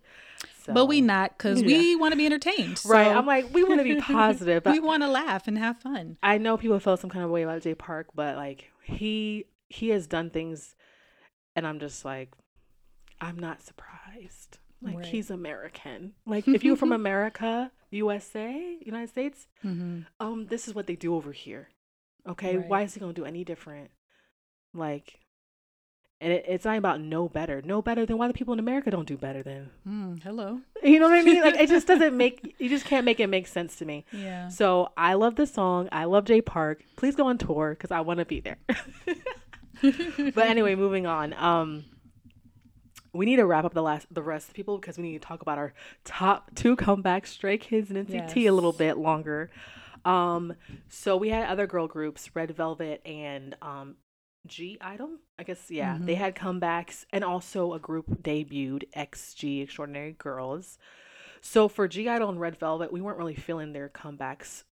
But 0.68 0.86
we 0.86 1.02
not 1.02 1.38
because 1.38 1.62
we 1.62 1.96
want 1.96 2.14
to 2.14 2.18
be 2.18 2.26
entertained. 2.26 2.82
Right. 2.86 3.08
I'm 3.08 3.26
like, 3.26 3.54
we 3.54 3.64
want 3.64 3.80
to 3.80 3.84
be 3.84 4.02
positive. 4.02 4.66
we 4.66 4.80
want 4.80 5.04
to 5.04 5.08
laugh 5.10 5.48
and 5.48 5.58
have 5.58 5.78
fun. 5.78 6.18
I 6.24 6.40
know 6.40 6.58
people 6.58 6.80
felt 6.80 7.00
some 7.00 7.10
kind 7.12 7.24
of 7.26 7.30
way 7.32 7.44
about 7.44 7.62
Jay 7.62 7.76
Park, 7.76 8.08
but 8.16 8.38
like 8.38 8.72
he 8.84 9.46
he 9.70 9.90
has 9.90 10.08
done 10.08 10.30
things 10.32 10.76
and 11.56 11.66
I'm 11.68 11.80
just 11.80 12.04
like 12.06 12.30
I'm 13.22 13.38
not 13.40 13.62
surprised. 13.62 14.58
Like 14.82 14.98
Right. 14.98 15.06
he's 15.06 15.30
American. 15.30 16.14
Like 16.26 16.48
if 16.48 16.64
you're 16.64 16.76
from 16.76 16.92
America, 16.92 17.72
USA, 17.92 18.78
United 18.86 19.10
States, 19.10 19.48
Mm-hmm. 19.64 20.00
um, 20.20 20.48
this 20.48 20.68
is 20.68 20.76
what 20.76 20.88
they 20.88 20.96
do 20.96 21.16
over 21.16 21.32
here. 21.32 21.70
Okay, 22.28 22.58
Right. 22.58 22.68
why 22.68 22.82
is 22.84 22.94
he 22.94 23.00
gonna 23.00 23.14
do 23.14 23.26
any 23.26 23.44
different? 23.44 23.92
Like, 24.74 25.20
and 26.20 26.32
it, 26.34 26.46
it's 26.48 26.66
not 26.66 26.78
about 26.78 27.02
no 27.02 27.28
better, 27.30 27.62
no 27.62 27.82
better 27.82 28.06
than 28.06 28.18
why 28.18 28.28
the 28.28 28.34
people 28.34 28.54
in 28.54 28.60
America 28.60 28.90
don't 28.92 29.08
do 29.08 29.18
better 29.18 29.44
than. 29.44 29.70
Mm, 29.88 30.24
hello. 30.24 30.60
You 30.84 31.00
know 31.00 31.08
what 31.10 31.18
I 31.20 31.24
mean? 31.24 31.42
Like 31.42 31.56
it 31.60 31.70
just 31.70 31.88
doesn't 31.88 32.16
make 32.24 32.56
you 32.60 32.68
just 32.68 32.86
can't 32.86 33.06
make 33.06 33.20
it 33.22 33.28
make 33.28 33.48
sense 33.48 33.78
to 33.78 33.86
me. 33.86 34.06
Yeah. 34.12 34.50
So 34.50 34.92
I 34.98 35.14
love 35.14 35.36
the 35.36 35.46
song. 35.48 35.88
I 35.94 36.04
love 36.06 36.26
Jay 36.26 36.42
Park. 36.42 36.84
Please 36.98 37.16
go 37.16 37.28
on 37.28 37.38
tour 37.38 37.70
because 37.78 37.92
I 37.92 38.02
want 38.02 38.20
to 38.20 38.26
be 38.26 38.42
there. 38.42 38.58
but 40.36 40.48
anyway, 40.48 40.76
moving 40.76 41.06
on. 41.06 41.34
Um, 41.34 41.86
we 43.14 43.26
need 43.26 43.36
to 43.36 43.46
wrap 43.46 43.66
up 43.66 43.74
the 43.74 43.82
last 43.84 44.08
the 44.12 44.24
rest 44.24 44.46
of 44.48 44.54
the 44.54 44.56
people 44.56 44.78
because 44.80 44.98
we 44.98 45.04
need 45.04 45.22
to 45.22 45.28
talk 45.28 45.42
about 45.42 45.58
our 45.58 45.74
top 46.04 46.52
two 46.56 46.76
comebacks, 46.76 47.28
Stray 47.28 47.58
Kids 47.58 47.92
and 47.92 48.08
NCT, 48.08 48.48
a 48.48 48.52
little 48.52 48.72
bit 48.72 48.98
longer. 48.98 49.52
Um, 50.06 50.54
so 50.90 51.16
we 51.16 51.30
had 51.30 51.48
other 51.48 51.68
girl 51.68 51.88
groups, 51.88 52.36
Red 52.36 52.52
Velvet 52.56 53.02
and 53.06 53.56
um, 53.62 53.96
(G)I-DLE. 54.48 55.18
I 55.40 55.44
guess 55.44 55.70
yeah, 55.72 55.98
they 56.02 56.16
Mhm. 56.16 56.18
had 56.18 56.36
comebacks, 56.36 57.06
and 57.14 57.24
also 57.24 57.74
a 57.74 57.80
group 57.80 58.06
debuted, 58.22 58.84
XG 58.96 59.62
Extraordinary 59.64 60.12
Girls. 60.14 60.78
So 61.42 61.68
for 61.68 61.88
(G)I-DLE 61.88 62.30
and 62.30 62.40
Red 62.40 62.58
Velvet, 62.58 62.92
we 62.92 63.00
weren't 63.02 63.18
really 63.18 63.36
feeling 63.36 63.74
their 63.74 63.90
comebacks 63.90 64.64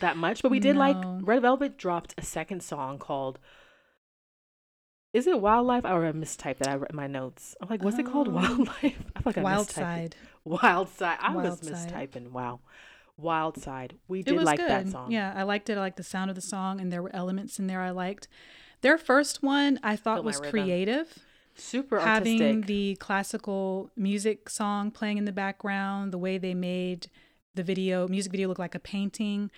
that 0.00 0.16
much, 0.16 0.42
but 0.42 0.50
we 0.50 0.60
did 0.60 0.76
like 0.76 0.96
Red 1.22 1.42
Velvet 1.42 1.76
dropped 1.76 2.14
a 2.18 2.22
second 2.22 2.62
song 2.62 2.98
called 2.98 3.38
Is 5.12 5.26
it 5.26 5.40
Wildlife? 5.40 5.84
Or 5.84 6.06
I 6.06 6.12
mistyped 6.12 6.58
that 6.58 6.68
I 6.68 6.74
read 6.76 6.90
in 6.90 6.96
my 6.96 7.06
notes. 7.06 7.56
I'm 7.60 7.68
like, 7.68 7.82
what's 7.82 7.98
it 7.98 8.06
called? 8.06 8.28
Um, 8.28 8.34
Wildlife? 8.34 8.82
I 8.82 8.88
feel 8.88 9.22
like 9.26 9.38
I 9.38 9.42
Wild 9.42 9.66
mistyped 9.66 9.70
it. 9.70 9.74
side. 9.74 10.16
Wild 10.44 10.88
Side. 10.88 11.18
I 11.20 11.34
was 11.34 11.44
Wild 11.44 11.64
Side. 11.64 11.92
mistyping. 12.12 12.30
Wow. 12.30 12.60
Wild 13.16 13.60
Side. 13.60 13.94
We 14.08 14.22
did 14.22 14.40
like 14.42 14.58
good. 14.58 14.70
that 14.70 14.88
song. 14.88 15.10
Yeah, 15.10 15.32
I 15.36 15.42
liked 15.42 15.68
it. 15.68 15.76
I 15.76 15.80
liked 15.80 15.96
the 15.96 16.02
sound 16.02 16.30
of 16.30 16.36
the 16.36 16.40
song, 16.42 16.80
and 16.80 16.92
there 16.92 17.02
were 17.02 17.14
elements 17.14 17.58
in 17.58 17.66
there 17.66 17.80
I 17.80 17.90
liked. 17.90 18.28
Their 18.82 18.96
first 18.96 19.42
one 19.42 19.78
I 19.82 19.96
thought 19.96 20.24
was 20.24 20.36
rhythm. 20.36 20.50
creative. 20.50 21.18
Super 21.56 22.00
having 22.00 22.62
the 22.62 22.96
classical 23.00 23.90
music 23.96 24.48
song 24.48 24.90
playing 24.90 25.18
in 25.18 25.26
the 25.26 25.32
background, 25.32 26.12
the 26.12 26.18
way 26.18 26.38
they 26.38 26.54
made 26.54 27.08
the 27.54 27.62
video, 27.62 28.08
music 28.08 28.32
video 28.32 28.48
look 28.48 28.58
like 28.58 28.74
a 28.74 28.78
painting. 28.78 29.50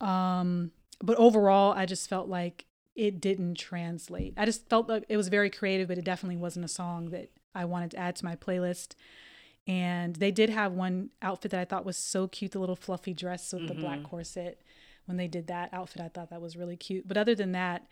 Um, 0.00 0.72
but 1.02 1.16
overall, 1.16 1.72
I 1.72 1.86
just 1.86 2.08
felt 2.10 2.28
like 2.28 2.66
it 2.98 3.20
didn't 3.20 3.54
translate. 3.54 4.34
I 4.36 4.44
just 4.44 4.68
felt 4.68 4.88
like 4.88 5.04
it 5.08 5.16
was 5.16 5.28
very 5.28 5.48
creative, 5.50 5.88
but 5.88 5.96
it 5.98 6.04
definitely 6.04 6.36
wasn't 6.36 6.64
a 6.64 6.68
song 6.68 7.10
that 7.10 7.30
I 7.54 7.64
wanted 7.64 7.92
to 7.92 7.96
add 7.98 8.16
to 8.16 8.24
my 8.24 8.34
playlist. 8.36 8.94
And 9.66 10.16
they 10.16 10.30
did 10.30 10.50
have 10.50 10.72
one 10.72 11.10
outfit 11.22 11.50
that 11.52 11.60
I 11.60 11.64
thought 11.64 11.84
was 11.84 11.96
so 11.96 12.26
cute 12.26 12.52
the 12.52 12.58
little 12.58 12.76
fluffy 12.76 13.14
dress 13.14 13.52
with 13.52 13.68
the 13.68 13.74
black 13.74 14.00
Mhm. 14.00 14.04
corset. 14.04 14.60
When 15.06 15.16
they 15.16 15.28
did 15.28 15.46
that 15.46 15.72
outfit, 15.72 16.02
I 16.02 16.08
thought 16.08 16.30
that 16.30 16.40
was 16.40 16.56
really 16.56 16.76
cute. 16.76 17.06
But 17.06 17.16
other 17.16 17.34
than 17.34 17.52
that, 17.52 17.86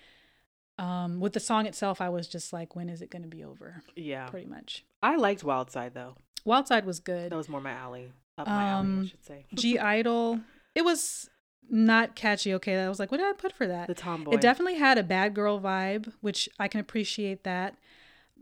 um, 0.79 1.21
with 1.21 1.33
the 1.35 1.41
song 1.41 1.67
itself, 1.67 2.01
I 2.01 2.09
was 2.09 2.29
just 2.29 2.53
like, 2.53 2.75
when 2.77 2.89
is 2.89 3.01
it 3.03 3.11
going 3.11 3.23
to 3.23 3.29
be 3.29 3.45
over? 3.45 3.83
yeah. 3.95 4.27
Pretty 4.29 4.47
much. 4.47 4.85
I 5.03 5.17
liked 5.17 5.45
Wild 5.45 5.71
Side 5.71 5.95
though. 5.95 6.17
Wild 6.45 6.67
Side 6.67 6.85
was 6.85 7.01
good. 7.01 7.31
That 7.33 7.37
was 7.37 7.49
more 7.49 7.61
my 7.61 7.73
alley. 7.73 8.13
Up 8.39 8.47
my 8.47 8.65
alley, 8.67 8.69
I 8.69 8.73
Um, 8.79 9.07
should 9.07 9.25
say. 9.25 9.47
G 9.55 9.79
Idol, 9.79 10.41
it 10.75 10.85
was 10.85 11.31
not 11.69 12.15
catchy. 12.17 12.53
Okay, 12.55 12.79
I 12.83 12.89
was 12.89 12.99
like, 12.99 13.11
what 13.11 13.19
did 13.19 13.27
I 13.27 13.33
put 13.33 13.53
for 13.53 13.67
that? 13.67 13.87
the 13.89 13.95
tomboy. 13.95 14.33
It 14.33 14.41
definitely 14.41 14.77
had 14.79 14.99
a 14.99 15.03
bad 15.03 15.35
girl 15.35 15.61
vibe, 15.61 16.13
which 16.21 16.49
I 16.59 16.69
can 16.69 16.81
appreciate 16.81 17.45
that. 17.45 17.77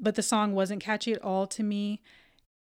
But 0.01 0.15
the 0.17 0.23
song 0.23 0.55
wasn't 0.55 0.83
catchy 0.83 1.13
at 1.13 1.23
all 1.23 1.47
to 1.49 1.63
me. 1.63 2.01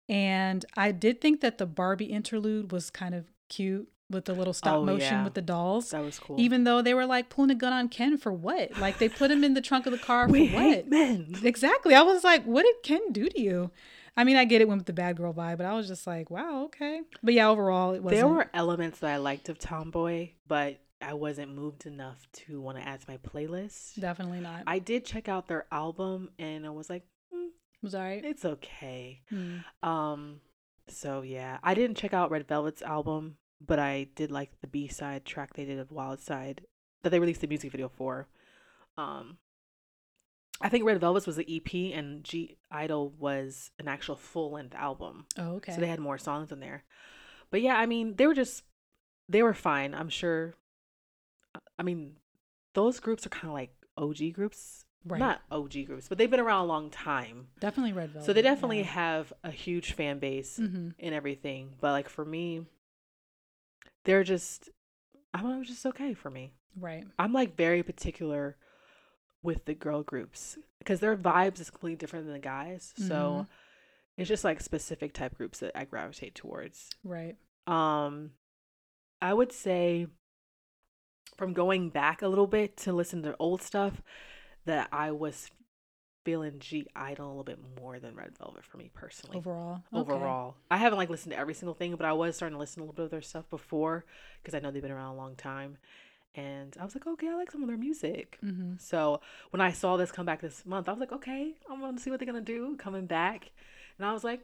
And 0.08 0.64
I 0.76 0.92
did 0.92 1.20
think 1.20 1.40
that 1.40 1.58
the 1.58 1.66
Barbie 1.66 2.06
interlude 2.06 2.72
was 2.72 2.90
kind 2.90 3.14
of 3.14 3.26
cute 3.48 3.88
with 4.10 4.26
the 4.26 4.34
little 4.34 4.52
stop 4.52 4.74
Oh, 4.76 4.84
motion 4.84 5.14
yeah. 5.14 5.24
with 5.24 5.32
the 5.34 5.40
dolls. 5.42 5.90
that 5.90 6.04
was 6.04 6.18
cool. 6.18 6.38
Even 6.38 6.64
though 6.64 6.82
they 6.82 6.92
were 6.92 7.06
like 7.06 7.30
pulling 7.30 7.50
a 7.50 7.54
gun 7.54 7.72
on 7.72 7.88
Ken 7.88 8.18
for 8.18 8.32
what? 8.32 8.76
Like 8.78 8.98
they 8.98 9.08
put 9.08 9.30
him 9.30 9.42
in 9.42 9.54
the 9.54 9.62
trunk 9.62 9.86
of 9.86 9.92
the 9.92 9.98
car 9.98 10.26
for 10.26 10.32
we 10.32 10.50
what? 10.50 10.88
men. 10.88 11.34
Exactly. 11.42 11.94
I 11.94 12.02
was 12.02 12.22
like, 12.22 12.44
what 12.44 12.64
did 12.64 12.82
Ken 12.82 13.12
do 13.12 13.28
to 13.28 13.40
you? 13.40 13.70
I 14.16 14.24
mean, 14.24 14.36
I 14.36 14.44
get 14.44 14.60
it 14.60 14.68
went 14.68 14.80
with 14.80 14.86
the 14.86 14.92
bad 14.92 15.16
girl 15.16 15.32
vibe, 15.32 15.56
but 15.56 15.66
I 15.66 15.74
was 15.74 15.88
just 15.88 16.06
like, 16.06 16.30
wow, 16.30 16.64
okay. 16.64 17.00
But 17.22 17.34
yeah, 17.34 17.48
overall, 17.48 17.92
it 17.94 18.02
wasn't. 18.02 18.20
There 18.20 18.28
were 18.28 18.50
elements 18.52 18.98
that 18.98 19.10
I 19.10 19.16
liked 19.16 19.48
of 19.48 19.58
Tomboy, 19.58 20.30
but 20.46 20.80
I 21.00 21.14
wasn't 21.14 21.54
moved 21.54 21.86
enough 21.86 22.26
to 22.32 22.60
want 22.60 22.78
to 22.78 22.86
add 22.86 23.00
to 23.00 23.10
my 23.10 23.16
playlist. 23.16 24.00
Definitely 24.00 24.40
not. 24.40 24.64
I 24.66 24.78
did 24.78 25.04
check 25.04 25.28
out 25.28 25.48
their 25.48 25.66
album 25.72 26.30
and 26.38 26.66
I 26.66 26.70
was 26.70 26.88
like, 26.88 27.04
mm, 27.34 27.48
was 27.82 27.94
all 27.94 28.02
right. 28.02 28.24
it's 28.24 28.44
okay. 28.44 29.22
Hmm. 29.28 29.58
Um, 29.88 30.40
so 30.88 31.22
yeah, 31.22 31.58
I 31.62 31.74
didn't 31.74 31.96
check 31.96 32.14
out 32.14 32.30
Red 32.30 32.46
Velvet's 32.46 32.82
album, 32.82 33.36
but 33.64 33.78
I 33.78 34.08
did 34.14 34.30
like 34.30 34.50
the 34.60 34.66
B 34.66 34.88
side 34.88 35.24
track 35.24 35.54
they 35.54 35.64
did 35.64 35.78
of 35.78 35.90
Wild 35.90 36.20
Side 36.20 36.62
that 37.02 37.10
they 37.10 37.18
released 37.18 37.40
the 37.40 37.46
music 37.46 37.72
video 37.72 37.88
for. 37.88 38.28
Um, 38.96 39.38
I 40.62 40.68
think 40.68 40.84
Red 40.84 41.00
Velvet's 41.00 41.26
was 41.26 41.36
the 41.36 41.56
EP 41.56 41.96
and 41.96 42.22
G 42.22 42.56
Idol 42.70 43.12
was 43.18 43.70
an 43.78 43.88
actual 43.88 44.16
full 44.16 44.52
length 44.52 44.74
album. 44.74 45.26
Oh, 45.36 45.56
okay. 45.56 45.72
So 45.72 45.80
they 45.80 45.88
had 45.88 45.98
more 46.00 46.18
songs 46.18 46.52
in 46.52 46.60
there. 46.60 46.84
But 47.50 47.62
yeah, 47.62 47.76
I 47.76 47.86
mean, 47.86 48.14
they 48.16 48.26
were 48.26 48.34
just 48.34 48.62
they 49.28 49.42
were 49.42 49.54
fine. 49.54 49.94
I'm 49.94 50.08
sure. 50.08 50.54
I 51.78 51.82
mean, 51.82 52.14
those 52.74 53.00
groups 53.00 53.26
are 53.26 53.30
kind 53.30 53.48
of 53.48 53.54
like 53.54 53.74
OG 53.96 54.34
groups, 54.34 54.84
right. 55.04 55.18
not 55.18 55.42
OG 55.50 55.86
groups, 55.86 56.08
but 56.08 56.16
they've 56.16 56.30
been 56.30 56.40
around 56.40 56.64
a 56.64 56.66
long 56.66 56.90
time. 56.90 57.48
definitely 57.60 57.92
red 57.92 58.10
velvet. 58.10 58.26
So 58.26 58.32
they 58.32 58.42
definitely 58.42 58.78
yeah. 58.78 58.84
have 58.84 59.32
a 59.44 59.50
huge 59.50 59.92
fan 59.92 60.18
base 60.18 60.56
hmm 60.56 60.90
and 60.98 61.14
everything. 61.14 61.74
But 61.80 61.92
like 61.92 62.08
for 62.08 62.24
me, 62.24 62.62
they're 64.04 64.24
just 64.24 64.70
I 65.34 65.42
don't 65.42 65.58
know, 65.58 65.64
just 65.64 65.84
okay 65.86 66.14
for 66.14 66.30
me. 66.30 66.52
Right. 66.78 67.04
I'm 67.18 67.32
like 67.32 67.56
very 67.56 67.82
particular 67.82 68.56
with 69.42 69.64
the 69.64 69.74
girl 69.74 70.02
groups 70.02 70.58
because 70.78 71.00
their 71.00 71.16
vibes 71.16 71.60
is 71.60 71.70
completely 71.70 71.96
different 71.96 72.26
than 72.26 72.34
the 72.34 72.40
guys. 72.40 72.92
Mm-hmm. 72.98 73.08
So 73.08 73.46
it's 74.16 74.28
just 74.28 74.44
like 74.44 74.60
specific 74.60 75.12
type 75.12 75.36
groups 75.36 75.58
that 75.60 75.72
I 75.74 75.84
gravitate 75.84 76.34
towards. 76.34 76.90
Right. 77.04 77.36
Um 77.66 78.32
I 79.20 79.32
would 79.34 79.52
say 79.52 80.06
from 81.36 81.52
going 81.52 81.90
back 81.90 82.22
a 82.22 82.28
little 82.28 82.46
bit 82.46 82.76
to 82.78 82.92
listen 82.92 83.22
to 83.22 83.36
old 83.38 83.62
stuff 83.62 84.02
that 84.66 84.88
I 84.92 85.10
was 85.12 85.50
feeling 86.24 86.58
(G)I-DLE 86.60 87.18
a 87.24 87.26
little 87.26 87.42
bit 87.42 87.58
more 87.80 87.98
than 87.98 88.14
Red 88.14 88.38
Velvet 88.38 88.64
for 88.64 88.76
me 88.76 88.90
personally 88.94 89.38
Overall. 89.38 89.82
Okay. 89.92 90.12
overall. 90.12 90.56
I 90.70 90.76
haven't 90.76 90.98
like 90.98 91.10
listened 91.10 91.32
to 91.32 91.38
every 91.38 91.54
single 91.54 91.74
thing, 91.74 91.96
but 91.96 92.06
I 92.06 92.12
was 92.12 92.36
starting 92.36 92.54
to 92.54 92.60
listen 92.60 92.76
to 92.76 92.80
a 92.80 92.84
little 92.84 92.94
bit 92.94 93.04
of 93.06 93.10
their 93.10 93.22
stuff 93.22 93.48
before 93.50 94.04
because 94.40 94.54
I 94.54 94.60
know 94.60 94.70
they've 94.70 94.82
been 94.82 94.92
around 94.92 95.14
a 95.14 95.16
long 95.16 95.34
time. 95.34 95.78
And 96.34 96.74
I 96.80 96.84
was 96.84 96.94
like, 96.94 97.06
okay, 97.06 97.28
I 97.28 97.34
like 97.34 97.50
some 97.50 97.62
of 97.62 97.68
their 97.68 97.76
music. 97.76 98.38
hmm 98.40 98.74
So 98.78 99.20
when 99.50 99.60
I 99.60 99.72
saw 99.72 99.96
this 99.96 100.10
come 100.10 100.24
back 100.26 100.40
this 100.40 100.64
month, 100.64 100.88
I 100.88 100.92
was 100.92 101.00
like, 101.00 101.12
okay, 101.12 101.54
I'm 101.70 101.80
gonna 101.80 101.98
see 101.98 102.10
what 102.10 102.18
they're 102.20 102.26
gonna 102.26 102.40
do 102.40 102.76
coming 102.76 103.06
back. 103.06 103.50
And 103.98 104.06
I 104.06 104.12
was 104.14 104.24
like, 104.24 104.40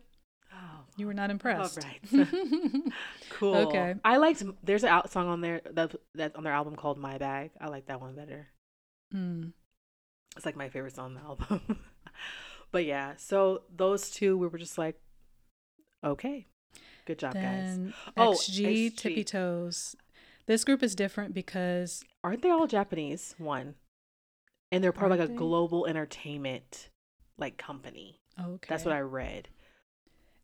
oh, 0.52 0.80
You 0.98 1.06
were 1.06 1.14
not 1.14 1.30
impressed. 1.30 1.78
right, 1.82 2.00
cool. 3.30 3.54
Okay. 3.56 3.94
I 4.04 4.18
liked. 4.18 4.42
There's 4.62 4.84
out 4.84 5.10
song 5.10 5.28
on 5.28 5.40
there 5.40 5.62
that 5.72 5.94
that's 6.14 6.36
on 6.36 6.44
their 6.44 6.52
album 6.52 6.76
called 6.76 6.98
My 6.98 7.16
Bag. 7.18 7.52
I 7.60 7.68
like 7.68 7.86
that 7.86 8.00
one 8.00 8.14
better. 8.14 8.48
Mm. 9.14 9.52
It's 10.36 10.44
like 10.44 10.56
my 10.56 10.68
favorite 10.68 10.94
song 10.94 11.06
on 11.06 11.14
the 11.14 11.20
album. 11.20 11.78
but 12.70 12.84
yeah, 12.84 13.14
so 13.16 13.62
those 13.74 14.10
two, 14.10 14.36
we 14.36 14.46
were 14.46 14.58
just 14.58 14.76
like, 14.78 15.00
okay, 16.04 16.46
good 17.06 17.18
job, 17.18 17.32
guys. 17.34 17.42
Then 17.78 17.94
Oh, 18.16 18.32
XG, 18.38 18.90
XG. 18.92 18.96
Tippy 18.96 19.24
Toes. 19.24 19.96
This 20.48 20.64
group 20.64 20.82
is 20.82 20.96
different 20.96 21.32
because 21.34 22.02
aren't 22.24 22.42
they 22.42 22.50
all 22.50 22.66
Japanese? 22.66 23.34
One, 23.38 23.74
and 24.72 24.82
they're 24.82 24.92
part 24.92 25.12
of 25.12 25.18
like 25.18 25.28
a 25.28 25.30
they? 25.30 25.36
global 25.36 25.86
entertainment 25.86 26.88
like 27.38 27.56
company. 27.58 28.20
okay. 28.42 28.66
That's 28.68 28.84
what 28.84 28.94
I 28.94 29.00
read. 29.00 29.48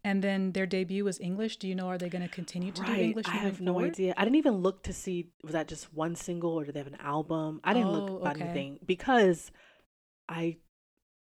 And 0.07 0.23
then 0.23 0.53
their 0.53 0.67
debut 0.67 1.03
was 1.03 1.19
English. 1.19 1.57
Do 1.57 1.67
you 1.67 1.75
know 1.75 1.89
are 1.89 1.97
they 1.97 2.11
going 2.11 2.21
to 2.23 2.29
continue 2.29 2.71
to 2.73 2.83
do 2.85 2.93
English? 2.93 3.27
I 3.27 3.37
have 3.39 3.63
no 3.63 3.73
forward? 3.73 3.93
idea. 3.93 4.13
I 4.19 4.25
didn't 4.25 4.37
even 4.37 4.57
look 4.59 4.83
to 4.85 4.93
see 4.93 5.31
was 5.43 5.53
that 5.55 5.67
just 5.67 5.95
one 5.95 6.15
single 6.15 6.53
or 6.53 6.65
did 6.65 6.75
they 6.75 6.81
have 6.81 6.87
an 6.87 7.01
album. 7.01 7.61
I 7.65 7.73
didn't 7.73 7.89
Oh, 7.89 7.93
look 7.93 8.21
about 8.21 8.37
okay. 8.37 8.45
anything 8.45 8.79
because 8.85 9.51
I 10.29 10.59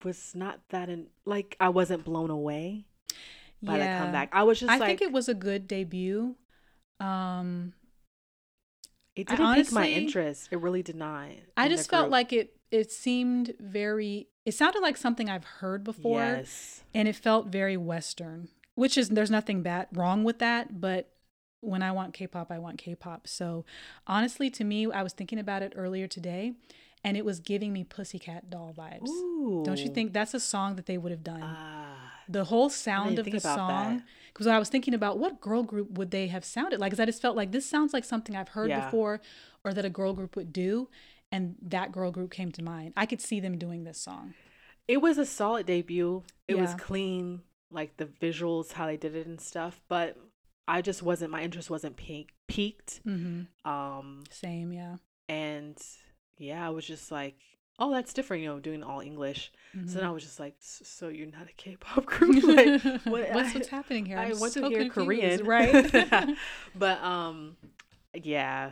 was 0.02 0.32
not 0.34 0.58
that 0.70 0.88
in 0.88 1.06
like 1.24 1.56
I 1.60 1.68
wasn't 1.68 2.04
blown 2.04 2.30
away 2.30 2.86
by 3.62 3.78
the 3.78 3.84
comeback. 3.84 4.30
I 4.32 4.42
was 4.42 4.58
just 4.58 4.72
I 4.72 4.78
like 4.78 4.88
think 4.88 5.02
it 5.02 5.12
was 5.12 5.28
a 5.28 5.34
good 5.34 5.68
debut. 5.68 6.34
Um, 6.98 7.74
it 9.16 9.28
didn't 9.28 9.54
pique 9.54 9.72
my 9.72 9.86
interest. 9.88 10.48
It 10.50 10.56
really 10.60 10.82
did 10.82 10.96
not. 10.96 11.28
I 11.56 11.68
just 11.68 11.90
felt 11.90 12.04
group. 12.04 12.12
like 12.12 12.32
it. 12.32 12.56
It 12.70 12.90
seemed 12.90 13.54
very. 13.60 14.28
It 14.44 14.54
sounded 14.54 14.80
like 14.80 14.96
something 14.96 15.28
I've 15.28 15.44
heard 15.44 15.84
before, 15.84 16.20
Yes. 16.20 16.82
and 16.94 17.06
it 17.06 17.14
felt 17.16 17.46
very 17.48 17.76
Western. 17.76 18.48
Which 18.74 18.96
is 18.96 19.10
there's 19.10 19.30
nothing 19.30 19.62
bad 19.62 19.88
wrong 19.92 20.24
with 20.24 20.38
that, 20.38 20.80
but 20.80 21.10
when 21.60 21.82
I 21.82 21.92
want 21.92 22.14
K-pop, 22.14 22.50
I 22.50 22.58
want 22.58 22.78
K-pop. 22.78 23.28
So 23.28 23.64
honestly, 24.06 24.48
to 24.50 24.64
me, 24.64 24.90
I 24.90 25.02
was 25.02 25.12
thinking 25.12 25.38
about 25.38 25.62
it 25.62 25.74
earlier 25.76 26.08
today, 26.08 26.54
and 27.04 27.16
it 27.16 27.24
was 27.24 27.38
giving 27.38 27.72
me 27.72 27.84
Pussycat 27.84 28.48
Doll 28.50 28.74
vibes. 28.76 29.08
Ooh. 29.08 29.62
Don't 29.64 29.78
you 29.78 29.88
think 29.90 30.12
that's 30.12 30.34
a 30.34 30.40
song 30.40 30.74
that 30.76 30.86
they 30.86 30.96
would 30.98 31.12
have 31.12 31.22
done? 31.22 31.42
Ah. 31.44 32.12
the 32.28 32.44
whole 32.44 32.70
sound 32.70 33.18
of 33.18 33.26
the 33.26 33.38
song 33.40 33.98
that. 33.98 34.02
Because 34.32 34.46
I 34.46 34.58
was 34.58 34.68
thinking 34.68 34.94
about 34.94 35.18
what 35.18 35.40
girl 35.40 35.62
group 35.62 35.92
would 35.98 36.10
they 36.10 36.26
have 36.28 36.44
sounded 36.44 36.80
like 36.80 36.90
because 36.90 37.00
I 37.00 37.06
just 37.06 37.22
felt 37.22 37.36
like 37.36 37.52
this 37.52 37.66
sounds 37.66 37.92
like 37.92 38.04
something 38.04 38.34
I've 38.36 38.48
heard 38.50 38.70
Yeah. 38.70 38.84
before 38.86 39.20
or 39.64 39.72
that 39.74 39.84
a 39.84 39.90
girl 39.90 40.12
group 40.14 40.36
would 40.36 40.52
do 40.52 40.88
and 41.30 41.56
that 41.62 41.92
girl 41.92 42.10
group 42.10 42.30
came 42.30 42.52
to 42.52 42.62
mind. 42.62 42.92
I 42.96 43.06
could 43.06 43.20
see 43.20 43.40
them 43.40 43.58
doing 43.58 43.84
this 43.84 43.98
song. 43.98 44.34
It 44.88 45.00
was 45.00 45.16
a 45.18 45.24
solid 45.24 45.66
debut. 45.66 46.24
It 46.48 46.58
was 46.58 46.74
clean, 46.74 47.40
like 47.70 47.96
the 47.96 48.06
visuals, 48.06 48.72
how 48.72 48.86
they 48.86 48.96
did 48.98 49.14
it 49.16 49.26
and 49.26 49.40
stuff. 49.40 49.80
But 49.88 50.16
I 50.68 50.82
just 50.82 51.02
wasn't. 51.02 51.30
My 51.30 51.42
interest 51.42 51.70
wasn't 51.70 51.96
peak, 51.96 52.30
peaked. 52.48 53.00
Mm-hmm. 53.06 53.70
Um, 53.70 54.24
Same, 54.30 54.72
yeah. 54.72 54.96
and 55.28 55.78
yeah, 56.38 56.66
I 56.66 56.70
was 56.70 56.84
just 56.86 57.10
like, 57.10 57.36
oh, 57.82 57.90
that's 57.90 58.12
different. 58.12 58.42
You 58.42 58.50
know, 58.50 58.60
doing 58.60 58.82
all 58.82 59.00
English. 59.00 59.50
Mm-hmm. 59.76 59.88
So 59.88 59.98
then 59.98 60.06
I 60.06 60.10
was 60.12 60.22
just 60.22 60.38
like, 60.38 60.54
so 60.60 61.08
you're 61.08 61.26
not 61.26 61.48
a 61.48 61.52
K-pop 61.56 62.04
group? 62.12 62.42
like, 62.44 62.82
what- 63.04 63.30
what's 63.34 63.50
I- 63.50 63.54
what's 63.54 63.68
happening 63.68 64.06
here? 64.06 64.18
I 64.18 64.26
I'm 64.26 64.38
want 64.38 64.52
so 64.52 64.62
to 64.62 64.68
hear 64.68 64.88
Korean, 64.88 65.44
right? 65.54 66.36
but 66.74 67.02
um, 67.02 67.56
yeah, 68.14 68.70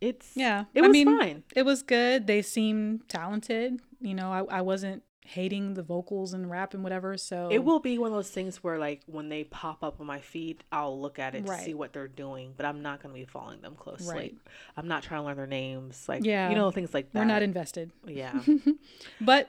it's 0.00 0.30
yeah, 0.34 0.64
It 0.74 0.82
I 0.82 0.86
was 0.86 0.92
mean, 0.92 1.18
fine. 1.18 1.42
It 1.54 1.64
was 1.64 1.82
good. 1.82 2.26
They 2.26 2.42
seemed 2.42 3.08
talented. 3.08 3.80
You 4.00 4.14
know, 4.14 4.32
I, 4.32 4.58
I 4.58 4.60
wasn't 4.62 5.02
hating 5.28 5.74
the 5.74 5.82
vocals 5.82 6.32
and 6.32 6.50
rap 6.50 6.72
and 6.74 6.82
whatever. 6.82 7.16
So 7.16 7.48
It 7.52 7.62
will 7.64 7.80
be 7.80 7.98
one 7.98 8.10
of 8.10 8.16
those 8.16 8.30
things 8.30 8.62
where, 8.64 8.78
like, 8.78 9.02
when 9.06 9.28
they 9.28 9.44
pop 9.44 9.82
up 9.84 10.00
on 10.00 10.06
my 10.06 10.20
feed, 10.20 10.64
I'll 10.72 10.98
look 11.00 11.18
at 11.18 11.34
it 11.34 11.44
to 11.46 11.58
see 11.58 11.74
what 11.74 11.92
they're 11.92 12.08
doing, 12.08 12.54
but 12.56 12.64
I'm 12.66 12.80
not 12.82 13.02
going 13.02 13.14
to 13.14 13.18
be 13.20 13.26
following 13.26 13.60
them 13.60 13.74
closely. 13.74 14.14
Right. 14.14 14.34
I'm 14.76 14.88
not 14.88 15.02
trying 15.02 15.20
to 15.20 15.26
learn 15.26 15.36
their 15.36 15.46
names, 15.46 16.06
like, 16.08 16.24
Yeah. 16.24 16.48
you 16.48 16.54
know, 16.56 16.70
things 16.70 16.94
like 16.94 17.12
that. 17.12 17.18
We're 17.18 17.24
not 17.26 17.42
invested. 17.42 17.90
yeah. 18.06 18.40
but 19.20 19.48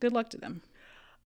good 0.00 0.12
luck 0.12 0.30
to 0.30 0.38
them. 0.38 0.62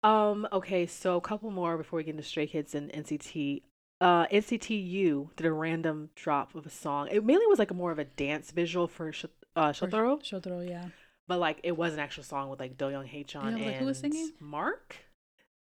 um. 0.03 0.49
Okay. 0.53 0.87
So 0.87 1.17
a 1.17 1.21
couple 1.21 1.51
more 1.51 1.77
before 1.77 1.99
we 1.99 2.05
get 2.05 2.13
into 2.13 2.23
Stray 2.23 2.47
Kids 2.47 2.75
and 2.75 2.91
NCT. 2.93 3.63
Uh, 4.01 4.25
NCT 4.29 4.89
U 4.93 5.29
did 5.37 5.45
a 5.47 5.53
random 5.53 6.09
drop 6.15 6.55
of 6.55 6.65
a 6.65 6.71
song. 6.71 7.09
It 7.11 7.23
mainly 7.23 7.47
was 7.49 7.59
like 7.59 7.71
a 7.71 7.75
more 7.75 7.93
of 7.93 7.99
a 7.99 8.05
dance 8.05 8.51
visual 8.51 8.87
for 8.89 9.13
Sh- 9.13 9.27
uh, 9.55 9.75
For 9.75 9.89
Shotaro, 9.89 10.23
Shotaro, 10.23 10.67
yeah. 10.67 10.87
But 11.31 11.39
like 11.39 11.61
it 11.63 11.77
was 11.77 11.93
an 11.95 12.01
actual 12.01 12.25
song 12.25 12.51
with 12.51 12.59
like 12.59 12.77
Doyoung 12.77 13.09
Haechan 13.09 13.35
Yeah, 13.45 13.49
and 13.51 13.65
like, 13.67 13.77
who 13.77 13.85
was 13.85 13.99
singing? 13.99 14.33
Mark. 14.41 14.97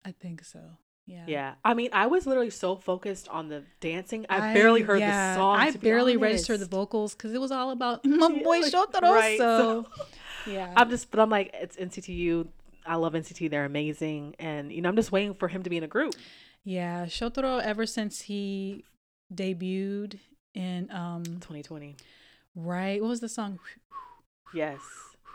I 0.04 0.12
think 0.12 0.44
so. 0.44 0.60
Yeah. 1.06 1.24
Yeah, 1.26 1.54
I 1.64 1.72
mean, 1.72 1.88
I 1.94 2.06
was 2.06 2.26
literally 2.26 2.50
so 2.50 2.76
focused 2.76 3.28
on 3.28 3.48
the 3.48 3.62
dancing, 3.80 4.26
I, 4.28 4.52
barely 4.52 4.82
heard 4.82 5.00
yeah, 5.00 5.34
the 5.34 5.40
song. 5.40 5.56
I 5.58 5.70
barely 5.70 6.18
registered 6.18 6.60
the 6.60 6.66
vocals 6.66 7.14
because 7.14 7.32
it 7.32 7.40
was 7.40 7.50
all 7.50 7.70
about 7.70 8.04
my 8.22 8.28
Yeah, 8.28 8.42
boy 8.42 8.60
like, 8.60 8.72
Shotaro. 8.74 9.10
right, 9.10 9.38
so, 9.38 9.86
so- 9.86 10.04
yeah. 10.50 10.72
I'm 10.76 10.90
just, 10.90 11.10
but 11.10 11.20
I'm 11.20 11.30
like, 11.30 11.50
it's 11.54 11.76
NCT 11.76 12.08
U. 12.08 12.48
I 12.86 12.96
love 12.96 13.14
NCT. 13.14 13.50
They're 13.50 13.64
amazing, 13.64 14.34
and 14.38 14.70
you 14.70 14.82
know, 14.82 14.90
I'm 14.90 14.96
just 14.96 15.12
waiting 15.12 15.32
for 15.32 15.48
him 15.48 15.62
to 15.62 15.70
be 15.70 15.78
in 15.78 15.84
a 15.84 15.88
group. 15.88 16.14
yeah. 16.64 17.06
Shotaro, 17.06 17.62
ever 17.62 17.86
since 17.86 18.20
he 18.22 18.84
debuted 19.34 20.18
in, 20.54 20.90
um, 20.90 21.24
2020. 21.24 21.96
right, 22.54 23.00
what 23.00 23.08
was 23.08 23.20
the 23.20 23.28
song? 23.30 23.58
Yes. 24.54 24.80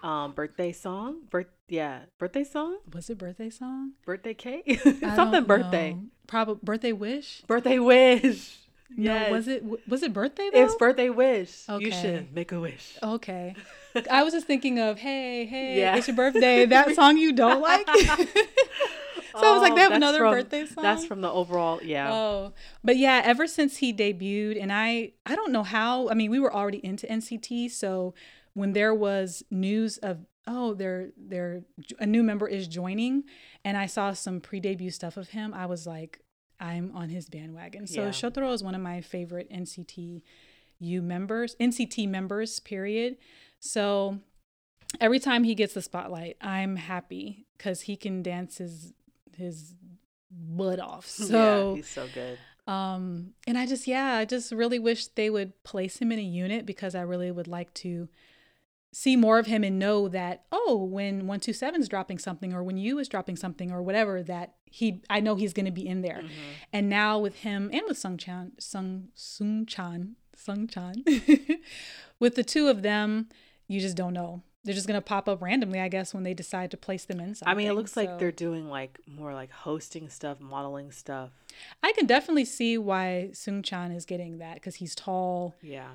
Um, 0.02 0.32
birthday 0.34 0.72
song. 0.72 1.22
Birth. 1.30 1.48
Yeah, 1.68 2.00
birthday 2.18 2.44
song. 2.44 2.78
Was 2.94 3.10
it 3.10 3.18
Birthday 3.18 3.50
Song? 3.50 3.92
Birthday 4.06 4.34
cake. 4.34 4.80
Something 5.02 5.44
birthday. 5.44 5.98
Probably 6.26 6.60
Birthday 6.64 6.94
Wish. 6.94 7.44
Birthday 7.48 7.80
wish. 7.80 8.58
No, 8.96 9.30
was 9.30 9.48
it 9.48 9.64
was 9.88 10.02
it 10.02 10.14
birthday 10.14 10.50
though? 10.52 10.64
It's 10.66 10.76
birthday 10.76 11.10
wish. 11.10 11.64
You 11.70 11.76
Okay. 11.76 11.90
should 12.02 12.34
make 12.34 12.52
a 12.52 12.60
wish. 12.60 12.98
Okay. 13.04 13.56
I 14.10 14.24
was 14.24 14.34
just 14.34 14.48
thinking 14.48 14.80
of, 14.80 14.98
hey, 14.98 15.46
hey, 15.46 15.80
Yeah. 15.80 15.96
it's 15.96 16.08
your 16.08 16.16
birthday. 16.16 16.66
That 16.66 16.96
song 16.96 17.18
you 17.18 17.32
don't 17.34 17.62
like? 17.62 17.88
so 17.98 17.98
I 19.36 19.52
was 19.52 19.62
like, 19.62 19.74
Oh, 19.74 19.76
they 19.76 19.82
have 19.82 19.92
another 19.92 20.20
from- 20.20 20.32
birthday 20.34 20.66
song. 20.66 20.84
That's 20.84 21.06
from 21.06 21.22
the 21.22 21.30
overall. 21.32 21.80
Yeah. 21.84 22.12
Oh, 22.12 22.54
but 22.84 22.98
yeah, 22.98 23.22
ever 23.24 23.46
since 23.46 23.78
he 23.78 23.94
debuted, 23.94 24.60
and 24.60 24.72
I, 24.74 25.12
I 25.26 25.36
don't 25.36 25.52
know 25.52 25.64
how. 25.64 26.10
I 26.10 26.16
mean, 26.16 26.32
we 26.32 26.40
were 26.40 26.54
already 26.54 26.84
into 26.84 27.06
NCT, 27.06 27.70
so 27.70 28.16
when 28.54 28.74
there 28.74 28.94
was 28.94 29.44
news 29.52 29.98
of 30.00 30.26
oh, 30.48 30.74
they're 30.74 31.10
they're 31.16 31.62
a 32.00 32.06
new 32.06 32.24
member 32.24 32.48
is 32.48 32.68
joining, 32.68 33.24
and 33.64 33.78
I 33.78 33.86
saw 33.86 34.14
some 34.14 34.42
pre-debut 34.42 34.92
stuff 34.92 35.16
of 35.18 35.30
him, 35.30 35.54
I 35.54 35.66
was 35.68 35.86
like, 35.86 36.22
I'm 36.60 36.92
on 36.96 37.10
his 37.10 37.30
bandwagon. 37.30 37.88
So 37.88 38.04
Yeah. 38.04 38.10
Shotaro 38.10 38.54
is 38.54 38.64
one 38.64 38.76
of 38.76 38.82
my 38.82 39.02
favorite 39.02 39.50
NCT 39.52 40.24
U 40.80 41.02
members, 41.02 41.56
NCT 41.60 42.08
members, 42.10 42.60
period. 42.60 43.18
So 43.60 44.20
every 45.00 45.20
time 45.20 45.44
he 45.44 45.56
gets 45.56 45.74
the 45.74 45.82
spotlight, 45.82 46.38
I'm 46.42 46.78
happy 46.78 47.46
because 47.58 47.82
he 47.82 47.96
can 47.96 48.24
dance 48.24 48.58
his 48.58 48.94
his 49.36 49.76
butt 50.32 50.80
off. 50.80 51.06
So 51.10 51.38
yeah, 51.38 51.76
he's 51.76 51.88
so 51.88 52.08
good. 52.14 52.38
Um, 52.68 53.34
and 53.48 53.58
I 53.58 53.66
just 53.66 53.88
yeah, 53.88 54.16
I 54.16 54.26
just 54.26 54.52
really 54.52 54.80
wish 54.80 55.08
they 55.08 55.30
would 55.30 55.64
place 55.64 55.98
him 55.98 56.12
in 56.12 56.20
a 56.20 56.24
unit 56.24 56.66
because 56.66 56.94
I 56.96 57.02
really 57.02 57.32
would 57.32 57.48
like 57.48 57.74
to 57.76 58.10
see 58.92 59.16
more 59.16 59.38
of 59.38 59.46
him 59.46 59.64
and 59.64 59.78
know 59.78 60.08
that 60.08 60.44
oh 60.52 60.76
when 60.84 61.18
127 61.28 61.80
is 61.82 61.88
dropping 61.90 62.18
something 62.18 62.54
or 62.54 62.64
when 62.64 62.78
you 62.78 62.98
is 62.98 63.08
dropping 63.08 63.36
something 63.36 63.72
or 63.72 63.82
whatever 63.84 64.24
that 64.24 64.56
he 64.66 65.02
i 65.10 65.20
know 65.20 65.36
he's 65.36 65.54
going 65.54 65.66
to 65.68 65.72
be 65.72 65.86
in 65.88 66.02
there 66.02 66.18
Mm-hmm. 66.24 66.52
and 66.74 66.90
now 66.90 67.20
with 67.20 67.36
him 67.38 67.70
and 67.72 67.84
with 67.88 67.98
sung 68.00 68.18
chan 68.18 68.54
sung 68.60 69.10
sung 69.14 69.66
chan 69.68 70.16
sung 70.36 70.68
chan 70.68 71.04
with 72.20 72.36
the 72.36 72.44
two 72.44 72.68
of 72.68 72.82
them 72.82 73.30
you 73.68 73.80
just 73.80 73.96
don't 73.96 74.14
know 74.14 74.42
they're 74.64 74.74
just 74.76 74.88
going 74.88 74.98
to 75.00 75.06
pop 75.06 75.30
up 75.30 75.42
randomly 75.42 75.80
i 75.80 75.88
guess 75.88 76.14
when 76.14 76.24
they 76.24 76.34
decide 76.34 76.72
to 76.72 76.78
place 76.78 77.06
them 77.06 77.20
in 77.20 77.36
something 77.36 77.52
I 77.52 77.56
mean, 77.56 77.68
it 77.68 77.74
looks 77.76 77.96
like 77.96 78.18
they're 78.20 78.32
doing 78.32 78.70
like 78.70 79.00
more 79.08 79.34
like 79.34 79.52
hosting 79.52 80.10
stuff, 80.10 80.40
modeling 80.40 80.92
stuff. 80.92 81.30
i 81.84 81.92
can 81.94 82.06
definitely 82.08 82.46
see 82.46 82.78
why 82.78 83.30
sung 83.34 83.62
chan 83.62 83.92
is 83.92 84.06
getting 84.06 84.40
that 84.40 84.56
because 84.56 84.76
he's 84.76 84.96
tall 84.96 85.56
Yeah. 85.62 85.90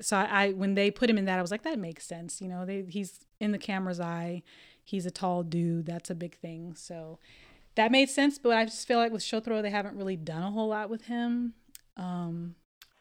So 0.00 0.16
I, 0.16 0.24
I 0.24 0.52
when 0.52 0.74
they 0.74 0.90
put 0.90 1.08
him 1.08 1.18
in 1.18 1.24
that, 1.26 1.38
I 1.38 1.42
was 1.42 1.50
like, 1.50 1.62
that 1.62 1.78
makes 1.78 2.06
sense. 2.06 2.40
You 2.40 2.48
know, 2.48 2.64
they 2.64 2.84
he's 2.88 3.20
in 3.40 3.52
the 3.52 3.58
camera's 3.58 4.00
eye. 4.00 4.42
He's 4.82 5.06
a 5.06 5.10
tall 5.10 5.42
dude. 5.42 5.86
That's 5.86 6.10
a 6.10 6.14
big 6.14 6.36
thing. 6.36 6.74
So 6.74 7.18
that 7.74 7.90
made 7.90 8.10
sense. 8.10 8.38
But 8.38 8.56
I 8.56 8.64
just 8.64 8.86
feel 8.86 8.98
like 8.98 9.12
with 9.12 9.22
Shotaro, 9.22 9.62
they 9.62 9.70
haven't 9.70 9.96
really 9.96 10.16
done 10.16 10.42
a 10.42 10.50
whole 10.50 10.68
lot 10.68 10.90
with 10.90 11.06
him. 11.06 11.54
Um, 11.96 12.56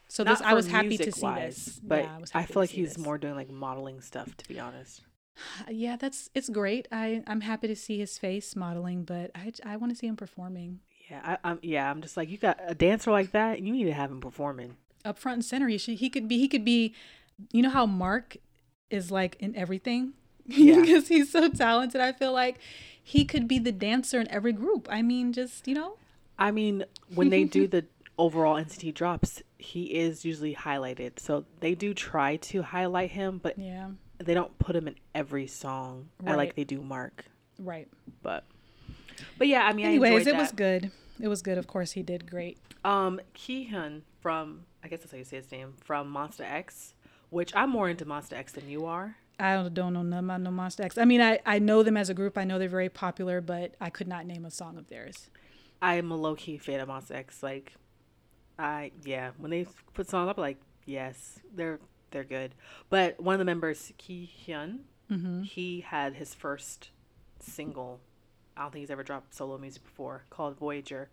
so 0.08 0.24
this, 0.24 0.42
I 0.42 0.54
was 0.54 0.68
happy 0.68 0.98
to 0.98 1.12
see 1.12 1.26
music-wise, 1.26 1.66
this. 1.66 1.80
But 1.84 2.04
yeah, 2.04 2.16
I, 2.16 2.20
was 2.20 2.32
I 2.36 2.44
feel 2.44 2.62
like 2.62 2.70
he's 2.70 2.94
this. 2.94 3.04
more 3.04 3.18
doing 3.18 3.36
like 3.36 3.50
modeling 3.50 4.00
stuff, 4.02 4.36
to 4.38 4.48
be 4.48 4.60
honest. 4.60 5.02
Yeah, 5.68 5.96
that's 5.96 6.30
it's 6.36 6.48
great. 6.48 6.88
I 6.92 7.24
I'm 7.26 7.42
happy 7.42 7.68
to 7.68 7.76
see 7.76 7.98
his 7.98 8.20
face 8.20 8.56
modeling, 8.56 9.04
but 9.04 9.32
I 9.34 9.52
I 9.66 9.78
want 9.78 9.92
to 9.92 9.98
see 9.98 10.06
him 10.06 10.16
performing 10.16 10.82
Yeah, 11.10 11.22
I, 11.24 11.50
I'm. 11.50 11.60
Yeah, 11.64 11.90
I'm 11.90 12.04
just 12.04 12.16
like 12.16 12.30
you 12.30 12.38
got 12.38 12.60
a 12.64 12.76
dancer 12.76 13.10
like 13.12 13.32
that. 13.32 13.60
You 13.60 13.74
need 13.74 13.86
to 13.86 13.94
have 13.94 14.12
him 14.12 14.22
performing. 14.22 14.78
Up 15.06 15.18
front 15.20 15.36
and 15.38 15.46
center. 15.46 15.68
He 15.68 15.78
should 15.78 15.96
he 15.96 16.10
could 16.10 16.28
be 16.28 16.38
he 16.40 16.48
could 16.48 16.66
be, 16.66 16.94
you 17.52 17.62
know 17.62 17.70
how 17.70 17.86
Mark 17.86 18.38
is 18.90 19.12
like 19.12 19.36
in 19.40 19.56
everything 19.56 20.14
Yeah. 20.46 20.80
because 20.82 21.08
he's 21.08 21.32
so 21.32 21.50
talented. 21.50 22.02
I 22.02 22.12
feel 22.12 22.32
like 22.34 22.60
he 23.02 23.26
could 23.26 23.48
be 23.48 23.60
the 23.60 23.72
dancer 23.72 24.20
in 24.20 24.30
every 24.30 24.54
group. 24.54 24.88
I 24.90 25.02
mean, 25.02 25.34
just 25.34 25.68
you 25.68 25.76
know, 25.76 25.98
I 26.38 26.52
mean, 26.52 26.86
when 27.14 27.30
they 27.30 27.44
do 27.44 27.68
the 27.76 27.86
overall 28.18 28.56
NCT 28.56 28.94
drops, 28.94 29.42
he 29.58 29.86
is 29.86 30.24
usually 30.24 30.56
highlighted. 30.56 31.20
So 31.20 31.46
they 31.60 31.76
do 31.76 31.94
try 31.94 32.36
to 32.38 32.62
highlight 32.62 33.12
him, 33.12 33.40
but 33.42 33.58
yeah, 33.58 33.90
they 34.20 34.34
don't 34.34 34.58
put 34.60 34.76
him 34.76 34.88
in 34.88 34.96
every 35.16 35.48
song 35.48 36.10
I 36.26 36.36
like 36.36 36.56
they 36.56 36.64
do 36.64 36.82
Mark. 36.82 37.26
right. 37.60 37.88
But 38.22 38.46
but 39.38 39.48
yeah, 39.48 39.66
I 39.66 39.74
mean, 39.74 39.86
Anyways, 39.86 40.28
it 40.28 40.36
was 40.36 40.52
good. 40.52 40.92
It 41.20 41.28
was 41.28 41.42
good. 41.42 41.58
Of 41.58 41.68
course, 41.68 41.92
he 41.94 42.02
did 42.04 42.30
great. 42.30 42.58
Um, 42.84 43.20
Kihyun 43.36 44.02
from 44.22 44.66
I 44.84 44.88
guess 44.88 45.00
that's 45.00 45.12
how 45.12 45.18
you 45.18 45.24
say 45.24 45.38
his 45.38 45.52
name 45.52 45.74
from 45.84 46.12
Monsta 46.14 46.42
X, 46.42 46.94
which 47.30 47.56
I'm 47.56 47.70
more 47.70 47.90
into 47.90 48.06
Monsta 48.06 48.34
X 48.34 48.54
than 48.54 48.70
you 48.70 48.86
are. 48.86 49.16
I 49.40 49.56
don't, 49.56 49.74
don't 49.74 49.94
know 49.94 50.04
nothing 50.04 50.26
about 50.26 50.42
no 50.42 50.50
Monsta 50.52 50.82
X. 50.82 50.98
I 50.98 51.06
mean, 51.06 51.22
I, 51.22 51.40
I 51.46 51.60
know 51.60 51.82
them 51.84 51.98
as 51.98 52.10
a 52.10 52.14
group. 52.14 52.38
I 52.38 52.44
know 52.44 52.60
they're 52.60 52.70
very 52.70 52.90
popular, 52.90 53.42
but 53.42 53.76
I 53.82 53.90
could 53.90 54.08
not 54.08 54.26
name 54.26 54.46
a 54.46 54.52
song 54.52 54.78
of 54.78 54.88
theirs. 54.90 55.30
I 55.82 55.96
am 55.96 56.12
a 56.12 56.16
low 56.16 56.36
key 56.36 56.58
fan 56.58 56.80
of 56.80 56.90
Monsta 56.90 57.12
X. 57.16 57.42
Like, 57.42 57.74
I 58.60 58.92
yeah, 59.04 59.32
when 59.38 59.52
they 59.52 59.66
put 59.94 60.10
songs 60.10 60.30
up, 60.30 60.38
like 60.38 60.58
yes, 60.86 61.40
they're 61.56 61.80
they're 62.12 62.24
good. 62.24 62.54
But 62.90 63.20
one 63.20 63.34
of 63.34 63.40
the 63.40 63.46
members, 63.46 63.94
Ki 63.98 64.30
Hyun, 64.48 64.80
Mm-hmm. 65.12 65.44
he 65.44 65.82
had 65.82 66.16
his 66.16 66.34
first 66.34 66.90
single. 67.40 68.00
I 68.58 68.62
don't 68.64 68.72
think 68.72 68.82
he's 68.82 68.92
ever 68.92 69.04
dropped 69.04 69.34
solo 69.36 69.58
music 69.58 69.84
before, 69.84 70.24
called 70.30 70.58
Voyager, 70.58 71.10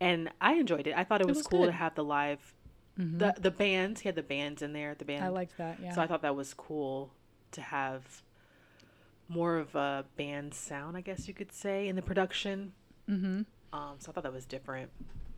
and 0.00 0.30
I 0.40 0.54
enjoyed 0.54 0.86
it. 0.86 0.94
I 0.96 1.04
thought 1.04 1.20
it 1.20 1.26
was, 1.26 1.38
was 1.38 1.46
cool 1.46 1.66
to 1.66 1.72
have 1.72 1.94
the 1.94 2.04
live, 2.04 2.54
Mhm. 2.98 3.18
the 3.18 3.34
the 3.40 3.50
bands. 3.50 4.00
He 4.00 4.08
had 4.08 4.16
the 4.16 4.22
bands 4.22 4.62
in 4.62 4.72
there. 4.72 4.94
The 4.94 5.04
band. 5.04 5.24
I 5.24 5.28
liked 5.28 5.56
that. 5.58 5.78
Yeah. 5.80 5.94
So 5.94 6.02
I 6.02 6.06
thought 6.06 6.22
that 6.22 6.34
was 6.36 6.52
cool 6.54 7.12
to 7.52 7.60
have 7.60 8.22
more 9.28 9.56
of 9.58 9.74
a 9.76 10.04
band 10.16 10.54
sound, 10.54 10.96
I 10.96 11.00
guess 11.00 11.28
you 11.28 11.34
could 11.34 11.52
say, 11.52 11.86
in 11.88 11.96
the 11.96 12.02
production. 12.02 12.72
mm-hmm. 13.08 13.42
Um, 13.72 13.94
so 14.00 14.10
I 14.10 14.12
thought 14.12 14.24
that 14.24 14.32
was 14.32 14.44
different 14.46 14.90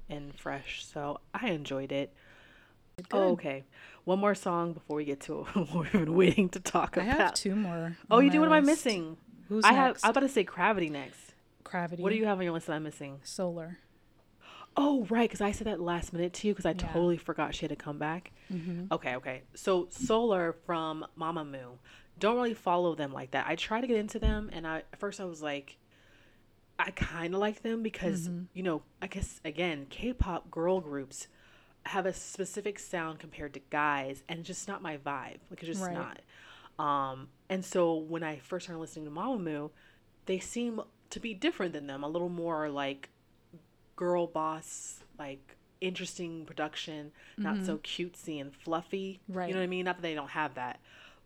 and 0.09 0.35
fresh. 0.35 0.85
So 0.87 1.21
I 1.35 1.49
enjoyed 1.51 1.93
it. 1.93 2.15
Good. 2.97 3.07
Oh, 3.13 3.29
okay. 3.33 3.65
One 4.05 4.19
more 4.19 4.35
song 4.35 4.73
before 4.73 4.97
we 4.97 5.05
get 5.05 5.21
to 5.23 5.43
what 5.53 5.75
we've 5.75 5.93
been 5.93 6.15
waiting 6.15 6.49
to 6.51 6.61
talk 6.61 6.97
I 6.97 7.03
about. 7.05 7.19
have 7.19 7.35
two 7.35 7.55
more. 7.55 7.97
oh, 8.11 8.21
you 8.21 8.31
do? 8.31 8.41
What 8.41 8.47
am 8.47 8.53
I 8.55 8.61
missing? 8.61 9.19
Who's 9.49 9.65
I 9.65 9.73
have. 9.75 9.99
I 10.03 10.09
was 10.09 10.17
about 10.17 10.21
to 10.21 10.29
say 10.31 10.45
Gravity 10.45 10.89
next. 10.89 11.19
Gravity. 11.73 12.03
What 12.03 12.11
do 12.11 12.17
you 12.17 12.27
have 12.27 12.39
on 12.39 12.45
your 12.45 12.53
list 12.53 12.67
that 12.69 12.75
I'm 12.75 12.83
missing? 12.85 13.21
Solar. 13.25 13.79
Oh, 14.77 15.05
right, 15.11 15.29
because 15.29 15.41
I 15.41 15.51
said 15.53 15.67
that 15.67 15.81
last 15.81 16.13
minute 16.13 16.33
to 16.35 16.47
you 16.49 16.55
because 16.55 16.65
I 16.67 16.71
Yeah. 16.71 16.93
totally 16.93 17.17
forgot 17.19 17.55
she 17.55 17.63
had 17.63 17.71
to 17.71 17.77
come 17.77 17.99
back. 17.99 18.31
Mm-hmm. 18.53 18.87
Okay, 18.93 19.17
okay. 19.17 19.43
So 19.55 19.89
Solar 19.91 20.53
from 20.67 21.05
Mama 21.17 21.45
Mamamoo. 21.45 21.79
Don't 22.19 22.37
really 22.37 22.55
follow 22.55 22.95
them 22.95 23.13
like 23.13 23.33
that. 23.33 23.47
I 23.47 23.57
try 23.57 23.81
to 23.81 23.87
get 23.87 23.97
into 23.97 24.19
them, 24.19 24.49
and 24.53 24.67
I 24.67 24.79
at 24.79 24.99
first 24.99 25.21
I 25.21 25.25
was 25.25 25.43
like, 25.43 25.77
I 26.79 26.91
kind 26.93 27.35
of 27.35 27.41
like 27.41 27.63
them 27.63 27.83
because 27.83 28.29
Mm-hmm. 28.29 28.45
you 28.55 28.63
know, 28.63 28.83
I 29.01 29.07
guess 29.09 29.41
again, 29.45 29.87
K-pop 29.91 30.51
girl 30.51 30.81
groups 30.81 31.27
have 31.85 32.07
a 32.07 32.13
specific 32.13 32.79
sound 32.79 33.19
compared 33.19 33.55
to 33.55 33.61
guys, 33.71 34.23
and 34.29 34.39
it's 34.41 34.47
just 34.47 34.69
not 34.69 34.83
my 34.83 34.97
vibe. 34.99 35.39
Like 35.51 35.61
it's 35.63 35.67
just 35.67 35.83
Right. 35.83 35.95
not. 35.95 36.21
Um, 36.79 37.29
and 37.51 37.65
so 37.65 37.95
when 37.97 38.23
I 38.23 38.37
first 38.39 38.65
started 38.67 38.81
listening 38.81 39.05
to 39.07 39.11
Mama 39.11 39.39
Mamamoo, 39.39 39.71
they 40.27 40.39
seem 40.39 40.81
to 41.13 41.21
be 41.21 41.35
different 41.35 41.73
than 41.73 41.87
them. 41.87 42.03
A 42.03 42.09
little 42.09 42.29
more 42.29 42.69
like 42.69 43.09
girl 43.97 44.27
boss, 44.27 45.01
like 45.19 45.57
interesting 45.81 46.45
production, 46.45 47.13
not 47.37 47.65
so 47.65 47.79
cutesy 47.79 48.41
and 48.41 48.55
fluffy. 48.55 49.21
Mm-hmm. 49.25 49.39
Right. 49.39 49.49
You 49.49 49.55
know 49.55 49.61
what 49.61 49.65
I 49.65 49.69
mean? 49.69 49.85
Not 49.85 49.97
that 49.97 50.03
they 50.03 50.15
don't 50.15 50.31
have 50.31 50.55
that, 50.55 50.81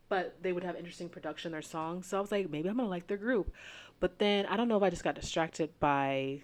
but 0.09 0.37
they 0.43 0.53
would 0.53 0.65
have 0.65 0.77
interesting 0.77 1.09
production 1.09 1.49
in 1.49 1.53
their 1.53 1.63
songs. 1.63 2.07
So 2.07 2.19
I 2.19 2.21
was 2.21 2.33
like, 2.33 2.51
maybe 2.51 2.69
I'm 2.69 2.77
gonna 2.77 2.89
like 2.89 3.07
their 3.07 3.17
group. 3.17 3.53
But 4.01 4.19
then 4.19 4.47
I 4.47 4.57
don't 4.57 4.69
know 4.69 4.77
if 4.77 4.83
I 4.83 4.91
just 4.91 5.05
got 5.05 5.15
distracted 5.15 5.71
by 5.81 6.43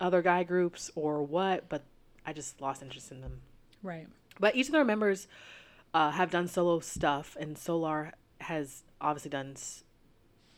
other 0.00 0.22
guy 0.22 0.42
groups 0.42 0.90
or 0.94 1.22
what, 1.22 1.68
but 1.68 1.84
I 2.26 2.32
just 2.32 2.60
lost 2.60 2.82
interest 2.82 3.12
in 3.12 3.20
them. 3.20 3.40
Right. 3.82 4.08
But 4.40 4.56
each 4.56 4.66
of 4.66 4.72
their 4.72 4.84
members 4.84 5.28
uh, 5.92 6.10
have 6.10 6.30
done 6.30 6.48
solo 6.48 6.80
stuff, 6.80 7.36
and 7.38 7.56
Solar 7.56 8.12
has 8.40 8.82
obviously 9.00 9.30
done. 9.30 9.54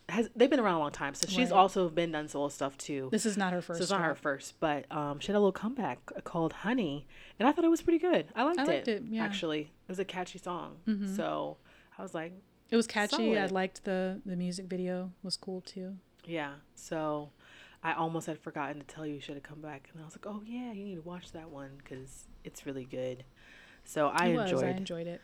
Has 0.09 0.29
they've 0.37 0.49
been 0.49 0.61
around 0.61 0.77
a 0.77 0.79
long 0.79 0.93
time, 0.93 1.15
so 1.15 1.27
she's 1.27 1.51
Right. 1.51 1.57
also 1.59 1.89
been 1.89 2.13
done 2.13 2.29
solo 2.29 2.49
stuff 2.49 2.79
too. 2.79 3.09
This 3.11 3.27
is 3.27 3.37
not 3.37 3.53
her 3.53 3.61
first. 3.61 3.79
so 3.79 3.83
it's 3.83 3.91
not 3.91 4.03
her 4.03 4.15
first, 4.15 4.55
but 4.61 4.85
um, 4.93 5.19
she 5.19 5.27
had 5.29 5.35
a 5.37 5.41
little 5.41 5.51
comeback 5.51 5.99
called 6.23 6.53
"Honey," 6.53 7.09
and 7.41 7.49
I 7.49 7.53
thought 7.53 7.65
it 7.65 7.69
was 7.71 7.83
pretty 7.83 7.99
good. 7.99 8.27
I 8.37 8.45
liked, 8.45 8.61
I 8.61 8.65
liked 8.65 8.87
it. 8.89 9.03
it, 9.03 9.09
yeah. 9.09 9.25
Actually, 9.25 9.63
it 9.63 9.89
was 9.89 9.99
a 9.99 10.05
catchy 10.05 10.39
song. 10.39 10.77
Mhm. 10.87 11.17
So 11.17 11.57
I 11.99 12.03
was 12.03 12.15
like, 12.15 12.33
It 12.71 12.77
was 12.77 12.87
catchy. 12.87 13.37
I 13.37 13.47
liked 13.47 13.83
the 13.85 14.21
the 14.25 14.37
music 14.37 14.67
video. 14.67 15.11
Was 15.25 15.37
cool 15.37 15.61
too. 15.61 15.97
yeah. 16.25 16.55
So 16.77 17.31
I 17.83 17.93
almost 17.95 18.29
had 18.29 18.39
forgotten 18.39 18.79
to 18.79 18.87
tell 18.87 19.05
you 19.05 19.15
you 19.15 19.21
should 19.21 19.35
have 19.35 19.43
come 19.43 19.61
back, 19.61 19.89
and 19.93 20.01
I 20.01 20.05
was 20.05 20.15
like, 20.17 20.27
oh 20.27 20.41
yeah, 20.47 20.71
you 20.73 20.85
need 20.85 20.95
to 20.97 21.03
watch 21.03 21.33
that 21.33 21.51
one 21.51 21.71
because 21.79 22.27
it's 22.45 22.65
really 22.65 22.85
good. 22.85 23.25
So 23.85 24.09
I 24.15 24.29
it 24.29 24.37
was. 24.37 24.51
enjoyed. 24.53 24.65
I 24.65 24.71
enjoyed 24.71 25.07
it. 25.09 25.21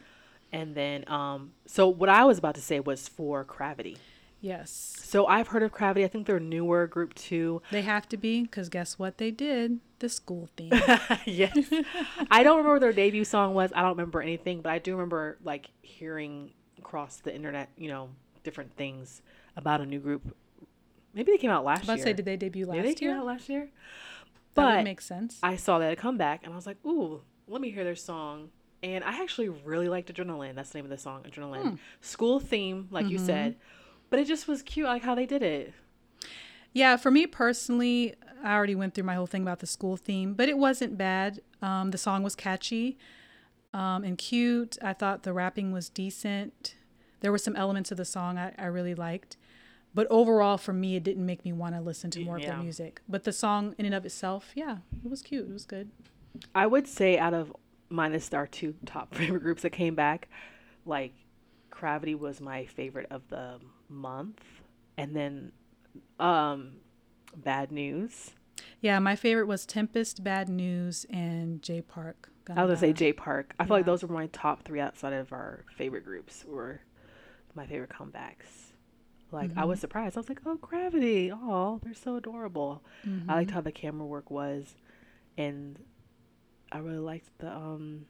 And 0.52 0.74
then, 0.74 1.08
um, 1.08 1.52
so 1.66 1.88
what 1.88 2.08
I 2.10 2.24
was 2.24 2.36
about 2.38 2.56
to 2.56 2.60
say 2.60 2.78
was 2.80 3.08
for 3.08 3.42
Gravity. 3.44 3.96
Yes. 4.42 4.96
So 5.02 5.26
I've 5.26 5.48
heard 5.48 5.62
of 5.62 5.70
Gravity. 5.72 6.04
I 6.04 6.08
think 6.08 6.26
they're 6.26 6.40
newer 6.40 6.86
group 6.88 7.14
too. 7.14 7.62
They 7.70 7.82
have 7.82 8.08
to 8.10 8.16
be 8.16 8.42
because 8.42 8.68
guess 8.68 8.98
what 8.98 9.16
they 9.18 9.30
did? 9.30 9.78
The 10.00 10.08
school 10.08 10.48
theme. 10.56 10.72
yes. 11.24 11.56
I 12.30 12.42
don't 12.42 12.56
remember 12.58 12.72
what 12.74 12.80
their 12.80 12.92
debut 12.92 13.24
song 13.24 13.54
was. 13.54 13.72
I 13.74 13.80
don't 13.82 13.90
remember 13.92 14.20
anything, 14.20 14.60
but 14.60 14.72
I 14.72 14.78
do 14.80 14.92
remember 14.92 15.38
like 15.44 15.70
hearing 15.80 16.50
across 16.76 17.18
the 17.18 17.32
internet, 17.34 17.68
you 17.78 17.88
know, 17.88 18.08
different 18.42 18.74
things 18.76 19.22
about 19.56 19.80
a 19.80 19.86
new 19.86 20.00
group. 20.00 20.36
Maybe 21.14 21.30
they 21.30 21.38
came 21.38 21.50
out 21.50 21.64
last 21.64 21.78
I 21.78 21.80
was 21.80 21.84
about 21.84 21.92
to 21.94 21.98
year. 21.98 22.04
say, 22.06 22.12
did 22.14 22.24
they 22.24 22.36
debut 22.36 22.66
last 22.66 22.82
they 22.82 22.94
come 22.94 23.08
year? 23.08 23.16
out 23.18 23.26
last 23.26 23.48
year? 23.48 23.60
that 23.60 23.70
But 24.54 24.76
would 24.78 24.84
make 24.84 25.00
sense. 25.00 25.38
I 25.42 25.54
saw 25.54 25.78
that 25.78 25.96
come 25.98 26.16
back 26.18 26.40
and 26.42 26.52
I 26.52 26.56
was 26.56 26.66
like, 26.66 26.84
ooh, 26.84 27.20
let 27.46 27.60
me 27.60 27.70
hear 27.70 27.84
their 27.84 27.94
song. 27.94 28.48
And 28.82 29.04
I 29.04 29.22
actually 29.22 29.48
really 29.50 29.88
liked 29.88 30.12
Adrenaline. 30.12 30.56
That's 30.56 30.70
the 30.70 30.78
name 30.78 30.86
of 30.86 30.90
the 30.90 30.98
song, 30.98 31.22
Adrenaline. 31.22 31.62
Hmm. 31.62 31.74
School 32.00 32.40
theme, 32.40 32.88
like 32.90 33.04
Mm-hmm. 33.04 33.12
you 33.12 33.18
said. 33.18 33.56
But 34.12 34.20
it 34.20 34.26
just 34.26 34.46
was 34.46 34.60
cute, 34.60 34.86
like 34.86 35.04
how 35.04 35.14
they 35.14 35.24
did 35.24 35.42
it. 35.42 35.72
Yeah, 36.74 36.98
for 36.98 37.10
me 37.10 37.26
personally, 37.26 38.14
I 38.44 38.52
already 38.52 38.74
went 38.74 38.92
through 38.94 39.04
my 39.04 39.14
whole 39.14 39.24
thing 39.24 39.40
about 39.40 39.60
the 39.60 39.66
school 39.66 39.96
theme, 39.96 40.34
but 40.34 40.50
it 40.50 40.58
wasn't 40.58 40.98
bad. 40.98 41.40
Um, 41.62 41.92
the 41.92 41.96
song 41.96 42.22
was 42.22 42.34
catchy 42.34 42.98
um, 43.72 44.04
and 44.04 44.18
cute. 44.18 44.76
I 44.82 44.92
thought 44.92 45.22
the 45.22 45.32
rapping 45.32 45.72
was 45.72 45.88
decent. 45.88 46.74
There 47.20 47.32
were 47.32 47.38
some 47.38 47.56
elements 47.56 47.90
of 47.90 47.96
the 47.96 48.04
song 48.04 48.36
I, 48.36 48.52
I 48.58 48.66
really 48.66 48.94
liked. 48.94 49.38
But 49.94 50.08
overall, 50.10 50.58
for 50.58 50.74
me, 50.74 50.94
it 50.94 51.04
didn't 51.04 51.24
make 51.24 51.42
me 51.46 51.54
want 51.54 51.74
to 51.74 51.80
listen 51.80 52.10
to 52.10 52.20
more 52.20 52.36
of 52.36 52.42
their 52.42 52.58
music. 52.58 53.00
But 53.08 53.24
the 53.24 53.32
song 53.32 53.74
in 53.78 53.86
and 53.86 53.94
of 53.94 54.04
itself, 54.04 54.50
yeah, 54.54 54.76
it 55.02 55.08
was 55.08 55.22
cute. 55.22 55.48
It 55.48 55.52
was 55.54 55.64
good. 55.64 55.90
I 56.54 56.66
would 56.66 56.86
say 56.86 57.16
out 57.16 57.32
of 57.32 57.50
minus 57.88 58.30
our 58.34 58.46
two 58.46 58.74
top 58.84 59.14
favorite 59.14 59.42
groups 59.42 59.62
that 59.62 59.70
came 59.70 59.94
back, 59.94 60.28
like 60.84 61.14
Gravity 61.70 62.14
was 62.14 62.42
my 62.42 62.66
favorite 62.66 63.06
of 63.10 63.26
the 63.28 63.58
month, 63.92 64.42
and 64.96 65.14
then 65.14 65.52
um, 66.18 66.72
Bad 67.36 67.70
News. 67.72 68.30
Yeah, 68.80 68.98
my 68.98 69.16
favorite 69.16 69.46
was 69.46 69.64
Tempest, 69.64 70.24
Bad 70.24 70.48
News, 70.48 71.06
and 71.10 71.62
Jay 71.62 71.80
Park. 71.82 72.30
I 72.48 72.64
was 72.64 72.70
gonna 72.70 72.76
say 72.76 72.92
Jay 72.92 73.12
Park. 73.12 73.54
I 73.60 73.64
feel 73.64 73.76
like 73.76 73.86
those 73.86 74.02
were 74.02 74.12
my 74.12 74.26
top 74.28 74.64
three 74.64 74.80
outside 74.80 75.12
of 75.12 75.32
our 75.32 75.64
favorite 75.76 76.04
groups. 76.04 76.44
Were 76.46 76.80
my 77.54 77.66
favorite 77.66 77.90
comebacks. 77.90 78.72
Like 79.30 79.50
I 79.56 79.64
was 79.64 79.80
surprised. 79.80 80.16
I 80.16 80.20
was 80.20 80.28
like, 80.28 80.40
"Oh, 80.44 80.56
Gravity! 80.56 81.30
Oh, 81.32 81.80
they're 81.82 81.94
so 81.94 82.16
adorable." 82.16 82.82
I 83.28 83.34
liked 83.36 83.52
how 83.52 83.60
the 83.60 83.72
camera 83.72 84.06
work 84.06 84.30
was, 84.30 84.74
and 85.38 85.78
I 86.70 86.78
really 86.78 86.98
liked 86.98 87.28
the 87.38 87.50
um 87.50 88.06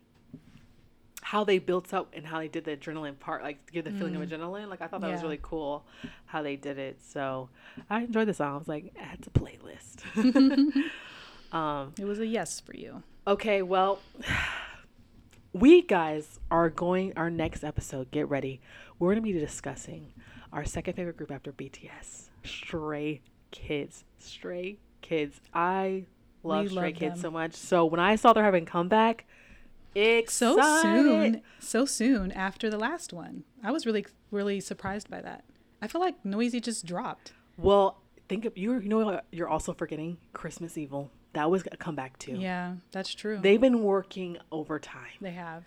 how 1.33 1.45
they 1.45 1.59
built 1.59 1.95
up 1.95 2.13
and 2.15 2.27
how 2.27 2.39
they 2.41 2.47
did 2.47 2.63
the 2.63 2.77
adrenaline 2.77 3.19
part, 3.19 3.43
like 3.43 3.73
give 3.73 3.87
the 3.87 3.91
feeling 3.91 4.15
of 4.15 4.21
adrenaline. 4.21 4.69
Like 4.69 4.83
I 4.83 4.87
thought 4.87 5.01
that 5.01 5.11
was 5.11 5.23
really 5.23 5.39
cool 5.41 5.83
how 6.27 6.43
they 6.43 6.57
did 6.57 6.77
it. 6.79 6.99
So 7.03 7.49
I 7.89 8.03
enjoyed 8.03 8.29
the 8.29 8.35
song. 8.35 8.53
I 8.53 8.59
was 8.59 8.69
like, 8.69 8.93
add 9.01 9.23
to 9.23 9.31
playlist. 9.31 10.03
um, 11.57 11.95
It 11.99 12.05
was 12.05 12.19
a 12.19 12.27
yes 12.27 12.61
for 12.61 12.77
you. 12.77 13.03
okay, 13.27 13.63
well, 13.63 13.99
we 15.55 15.81
guys 15.81 16.39
are 16.51 16.69
going 16.69 17.15
our 17.17 17.31
next 17.31 17.65
episode. 17.65 18.11
Get 18.11 18.29
ready. 18.29 18.61
We're 18.99 19.13
gonna 19.13 19.23
be 19.23 19.33
discussing 19.33 20.13
our 20.53 20.67
second 20.67 20.97
favorite 20.97 21.17
group 21.17 21.31
after 21.33 21.51
BTS, 21.51 22.29
Stray 22.45 23.23
Kids. 23.51 24.05
Stray 24.19 24.77
Kids. 25.01 25.41
I 25.55 26.05
love 26.43 26.65
We 26.65 26.69
Stray 26.73 26.89
love 26.91 26.95
Kids 26.99 27.15
them. 27.15 27.23
so 27.23 27.31
much. 27.31 27.55
So 27.55 27.87
when 27.87 28.01
I 28.01 28.17
saw 28.17 28.35
they're 28.35 28.45
having 28.45 28.67
comeback, 28.67 29.25
So 30.29 30.57
soon, 30.83 31.43
so 31.59 31.85
soon 31.85 32.33
after 32.33 32.71
the 32.71 32.79
last 32.79 33.13
one. 33.13 33.45
I 33.63 33.71
was 33.71 33.87
really, 33.87 34.07
really 34.31 34.61
surprised 34.61 35.11
by 35.11 35.21
that. 35.21 35.45
I 35.81 35.89
feel 35.89 36.01
like 36.01 36.23
NOEASY 36.25 36.63
just 36.63 36.87
dropped. 36.87 37.33
Well, 37.57 37.99
think 38.29 38.45
of 38.45 38.57
you. 38.57 38.75
You 38.79 38.89
know 38.89 39.21
you're 39.31 39.49
also 39.49 39.73
forgetting 39.75 40.19
Christmas 40.33 40.77
EveL. 40.77 41.11
That 41.35 41.51
was 41.51 41.65
a 41.71 41.77
comeback 41.77 42.19
too. 42.19 42.37
Yeah, 42.37 42.75
that's 42.91 43.15
true. 43.15 43.39
They've 43.43 43.61
been 43.61 43.83
working 43.83 44.39
overtime. 44.51 45.19
They 45.21 45.33
have. 45.33 45.65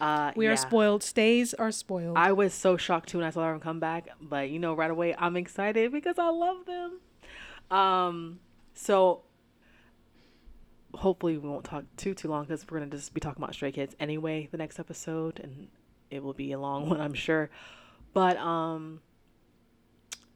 Uh, 0.00 0.32
We 0.34 0.46
yeah. 0.46 0.52
are 0.52 0.56
spoiled. 0.56 1.02
Stays 1.02 1.52
are 1.54 1.70
spoiled. 1.70 2.16
I 2.16 2.32
was 2.32 2.54
so 2.54 2.76
shocked 2.76 3.10
too 3.10 3.18
when 3.18 3.26
I 3.26 3.30
saw 3.30 3.50
them 3.50 3.60
come 3.60 3.80
back, 3.80 4.08
but 4.20 4.48
you 4.50 4.58
know, 4.58 4.74
right 4.74 4.90
away 4.90 5.14
I'm 5.18 5.36
excited 5.36 5.92
because 5.92 6.18
I 6.18 6.28
love 6.30 6.64
them. 6.66 7.00
Um, 7.76 8.40
so 8.74 9.22
hopefully 10.94 11.36
we 11.38 11.48
won't 11.48 11.64
talk 11.64 11.84
too 11.96 12.14
too 12.14 12.28
long 12.28 12.44
because 12.44 12.64
we're 12.68 12.78
gonna 12.78 12.90
just 12.90 13.14
be 13.14 13.20
talking 13.20 13.42
about 13.42 13.54
Stray 13.54 13.72
Kids 13.72 13.94
anyway 14.00 14.48
the 14.50 14.58
next 14.58 14.78
episode, 14.78 15.40
and 15.40 15.68
it 16.10 16.22
will 16.22 16.32
be 16.34 16.52
a 16.52 16.58
long 16.58 16.88
one 16.90 17.00
I'm 17.00 17.14
sure. 17.14 17.50
But 18.12 18.36
um, 18.38 19.00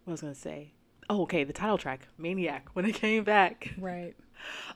what 0.05 0.13
was 0.13 0.23
I 0.23 0.27
gonna 0.27 0.35
say? 0.35 0.73
Oh, 1.11 1.23
okay, 1.23 1.45
the 1.45 1.53
title 1.53 1.79
track 1.79 2.09
"Maniac" 2.19 2.69
when 2.73 2.85
it 2.85 2.95
came 2.95 3.25
back. 3.25 3.75
right. 3.79 4.15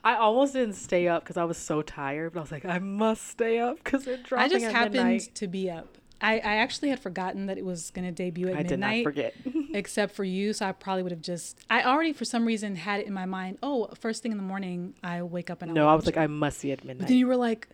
I 0.03 0.15
almost 0.15 0.53
didn't 0.53 0.75
stay 0.75 1.07
up 1.07 1.23
because 1.23 1.37
I 1.37 1.43
was 1.43 1.57
so 1.57 1.81
tired, 1.81 2.33
but 2.33 2.39
I 2.39 2.41
was 2.41 2.51
like, 2.51 2.65
I 2.65 2.79
must 2.79 3.27
stay 3.27 3.59
up 3.59 3.77
because 3.83 4.03
they're 4.05 4.17
dropping 4.17 4.45
I 4.45 4.49
just 4.49 4.65
happened 4.65 4.93
midnight. 4.93 5.35
to 5.35 5.47
be 5.47 5.69
up. 5.69 5.98
I, 6.21 6.33
I 6.35 6.55
actually 6.57 6.89
had 6.89 6.99
forgotten 6.99 7.45
that 7.45 7.57
it 7.57 7.65
was 7.65 7.91
going 7.91 8.05
to 8.05 8.11
debut 8.11 8.47
at 8.49 8.55
midnight. 8.55 8.65
I 8.65 8.69
did 8.69 8.79
not 8.79 9.03
forget. 9.03 9.33
except 9.73 10.15
for 10.15 10.23
you. 10.23 10.53
So 10.53 10.65
I 10.65 10.71
probably 10.71 11.03
would 11.03 11.11
have 11.11 11.21
just. 11.21 11.59
I 11.69 11.83
already, 11.83 12.13
for 12.13 12.25
some 12.25 12.45
reason, 12.45 12.75
had 12.75 12.99
it 13.01 13.07
in 13.07 13.13
my 13.13 13.25
mind. 13.25 13.57
Oh, 13.63 13.87
first 13.99 14.21
thing 14.21 14.31
in 14.31 14.37
the 14.37 14.43
morning, 14.43 14.95
I 15.03 15.21
wake 15.23 15.49
up 15.49 15.61
and 15.61 15.73
No, 15.73 15.81
I'll 15.81 15.87
No, 15.87 15.91
I 15.93 15.95
was 15.95 16.05
like, 16.05 16.17
it. 16.17 16.21
I 16.21 16.27
must 16.27 16.59
see 16.59 16.71
it 16.71 16.73
at 16.73 16.79
But 16.79 16.87
midnight. 16.87 17.07
then 17.07 17.17
you 17.17 17.27
were 17.27 17.37
like, 17.37 17.69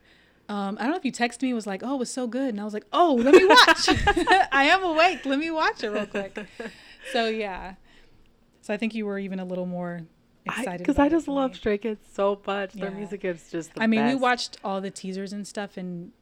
um, 0.47 0.77
I 0.79 0.83
don't 0.83 0.91
know 0.91 0.97
if 0.97 1.05
you 1.05 1.11
texted 1.11 1.41
me. 1.41 1.49
It 1.51 1.55
was 1.55 1.65
like, 1.65 1.81
oh, 1.83 1.95
it 1.95 1.99
was 1.99 2.11
so 2.11 2.27
good, 2.27 2.49
and 2.49 2.61
I 2.61 2.63
was 2.63 2.73
like, 2.73 2.85
oh, 2.93 3.15
let 3.19 3.33
me 3.33 3.45
watch. 3.45 3.89
I 4.51 4.65
am 4.65 4.83
awake. 4.83 5.25
Let 5.25 5.39
me 5.39 5.49
watch 5.49 5.83
it 5.83 5.89
real 5.89 6.05
quick. 6.05 6.37
So 7.11 7.27
yeah. 7.27 7.75
So 8.61 8.73
I 8.73 8.77
think 8.77 8.95
you 8.95 9.05
were 9.05 9.19
even 9.19 9.39
a 9.39 9.45
little 9.45 9.67
more 9.67 10.01
excited 10.43 10.79
Because 10.79 10.97
I, 10.97 11.05
it 11.05 11.11
just 11.11 11.27
love. 11.27 11.55
Stray 11.55 11.77
Kids 11.77 12.03
so 12.13 12.41
much. 12.47 12.73
Their 12.73 12.89
music 12.89 13.23
is 13.23 13.51
just 13.51 13.75
the 13.75 13.83
I 13.83 13.85
mean, 13.85 14.07
we 14.07 14.15
watched 14.15 14.57
all 14.63 14.81
the 14.81 14.89
teasers 14.89 15.31
and 15.31 15.45
stuff, 15.47 15.77
and 15.77 16.13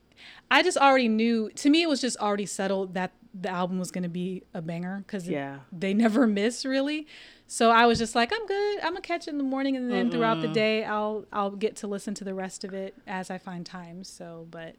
I 0.52 0.62
just 0.64 0.78
already 0.78 1.08
knew. 1.08 1.50
To 1.56 1.70
me, 1.70 1.82
it 1.84 1.90
was 1.90 2.02
just 2.02 2.18
already 2.18 2.46
settled 2.46 2.94
that 2.94 3.12
the 3.34 3.50
album 3.50 3.80
was 3.80 3.90
going 3.90 4.04
to 4.04 4.10
be 4.10 4.44
a 4.54 4.62
banger 4.62 5.04
because 5.06 5.28
Yeah. 5.28 5.60
they 5.72 5.94
never 5.94 6.28
miss 6.40 6.66
really. 6.66 7.08
So 7.48 7.72
I 7.72 7.86
was 7.86 7.98
just 8.00 8.16
like, 8.16 8.32
I'm 8.34 8.46
good. 8.48 8.80
I'm 8.80 8.90
gonna 8.94 9.02
catch 9.02 9.28
it 9.28 9.32
in 9.32 9.38
the 9.38 9.44
morning, 9.44 9.76
and 9.78 9.92
then 9.92 10.10
throughout 10.10 10.42
the 10.42 10.48
day, 10.48 10.84
I'll 10.84 11.26
I'll 11.32 11.52
get 11.52 11.76
to 11.78 11.88
listen 11.88 12.14
to 12.16 12.24
the 12.24 12.34
rest 12.34 12.64
of 12.64 12.74
it 12.74 12.96
as 13.06 13.30
I 13.30 13.38
find 13.38 13.66
time. 13.66 14.04
So, 14.04 14.48
but 14.50 14.76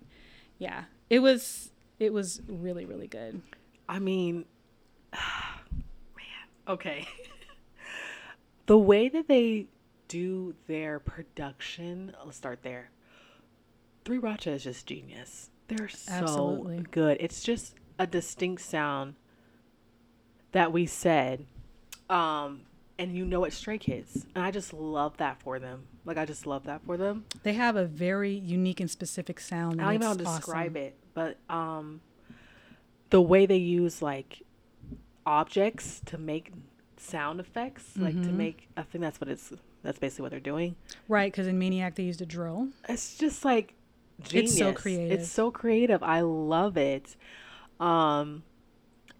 yeah, 0.58 0.84
it 1.10 1.20
was 1.20 1.70
it 2.00 2.12
was 2.12 2.42
really 2.48 2.84
really 2.84 3.06
good. 3.06 3.42
I 3.88 3.98
mean, 4.00 4.44
man, 5.12 6.46
okay. 6.66 7.06
the 8.66 8.78
way 8.78 9.08
that 9.08 9.28
they 9.28 9.66
do 10.08 10.54
their 10.66 10.98
production, 10.98 12.14
let's 12.24 12.36
start 12.36 12.60
there. 12.62 12.90
Three 14.04 14.18
Racha 14.18 14.48
is 14.48 14.64
just 14.64 14.86
genius. 14.86 15.50
They're 15.68 15.88
so 15.88 16.12
Absolutely. 16.12 16.84
good. 16.90 17.16
It's 17.20 17.42
just 17.42 17.74
a 17.98 18.06
distinct 18.06 18.62
sound 18.62 19.14
that 20.52 20.72
we 20.72 20.86
said. 20.86 21.46
Um, 22.10 22.62
and 22.98 23.16
you 23.16 23.24
know 23.24 23.44
it's 23.44 23.56
Stray 23.56 23.78
Kids. 23.78 24.26
And 24.34 24.44
I 24.44 24.50
just 24.50 24.72
love 24.72 25.16
that 25.16 25.40
for 25.42 25.58
them. 25.58 25.84
Like, 26.04 26.18
I 26.18 26.26
just 26.26 26.46
love 26.46 26.64
that 26.64 26.82
for 26.84 26.96
them. 26.96 27.24
They 27.42 27.54
have 27.54 27.76
a 27.76 27.86
very 27.86 28.32
unique 28.32 28.80
and 28.80 28.90
specific 28.90 29.40
sound. 29.40 29.80
I 29.80 29.84
don't 29.84 29.94
even 29.94 30.00
know 30.02 30.08
how 30.08 30.14
to 30.14 30.24
describe 30.24 30.76
it, 30.76 30.96
but 31.14 31.38
um, 31.48 32.02
the 33.10 33.22
way 33.22 33.46
they 33.46 33.56
use 33.56 34.02
like 34.02 34.42
objects 35.24 36.02
to 36.06 36.18
make 36.18 36.52
sound 36.98 37.40
effects, 37.40 37.96
like 37.96 38.20
to 38.22 38.28
make, 38.28 38.68
I 38.76 38.82
think 38.82 39.02
that's 39.02 39.20
what 39.20 39.28
it's. 39.28 39.52
That's 39.82 39.98
basically 39.98 40.22
what 40.22 40.30
they're 40.30 40.40
doing. 40.40 40.76
right? 41.08 41.30
Because 41.30 41.46
in 41.46 41.58
Maniac 41.58 41.94
they 41.94 42.04
used 42.04 42.22
a 42.22 42.26
drill. 42.26 42.68
It's 42.88 43.18
just 43.18 43.44
like 43.44 43.74
genius. 44.22 44.50
It's 44.52 44.58
so 44.58 44.72
creative. 44.72 45.20
It's 45.20 45.28
so 45.30 45.50
creative. 45.50 46.02
I 46.02 46.20
love 46.20 46.76
it. 46.76 47.16
Um, 47.80 48.42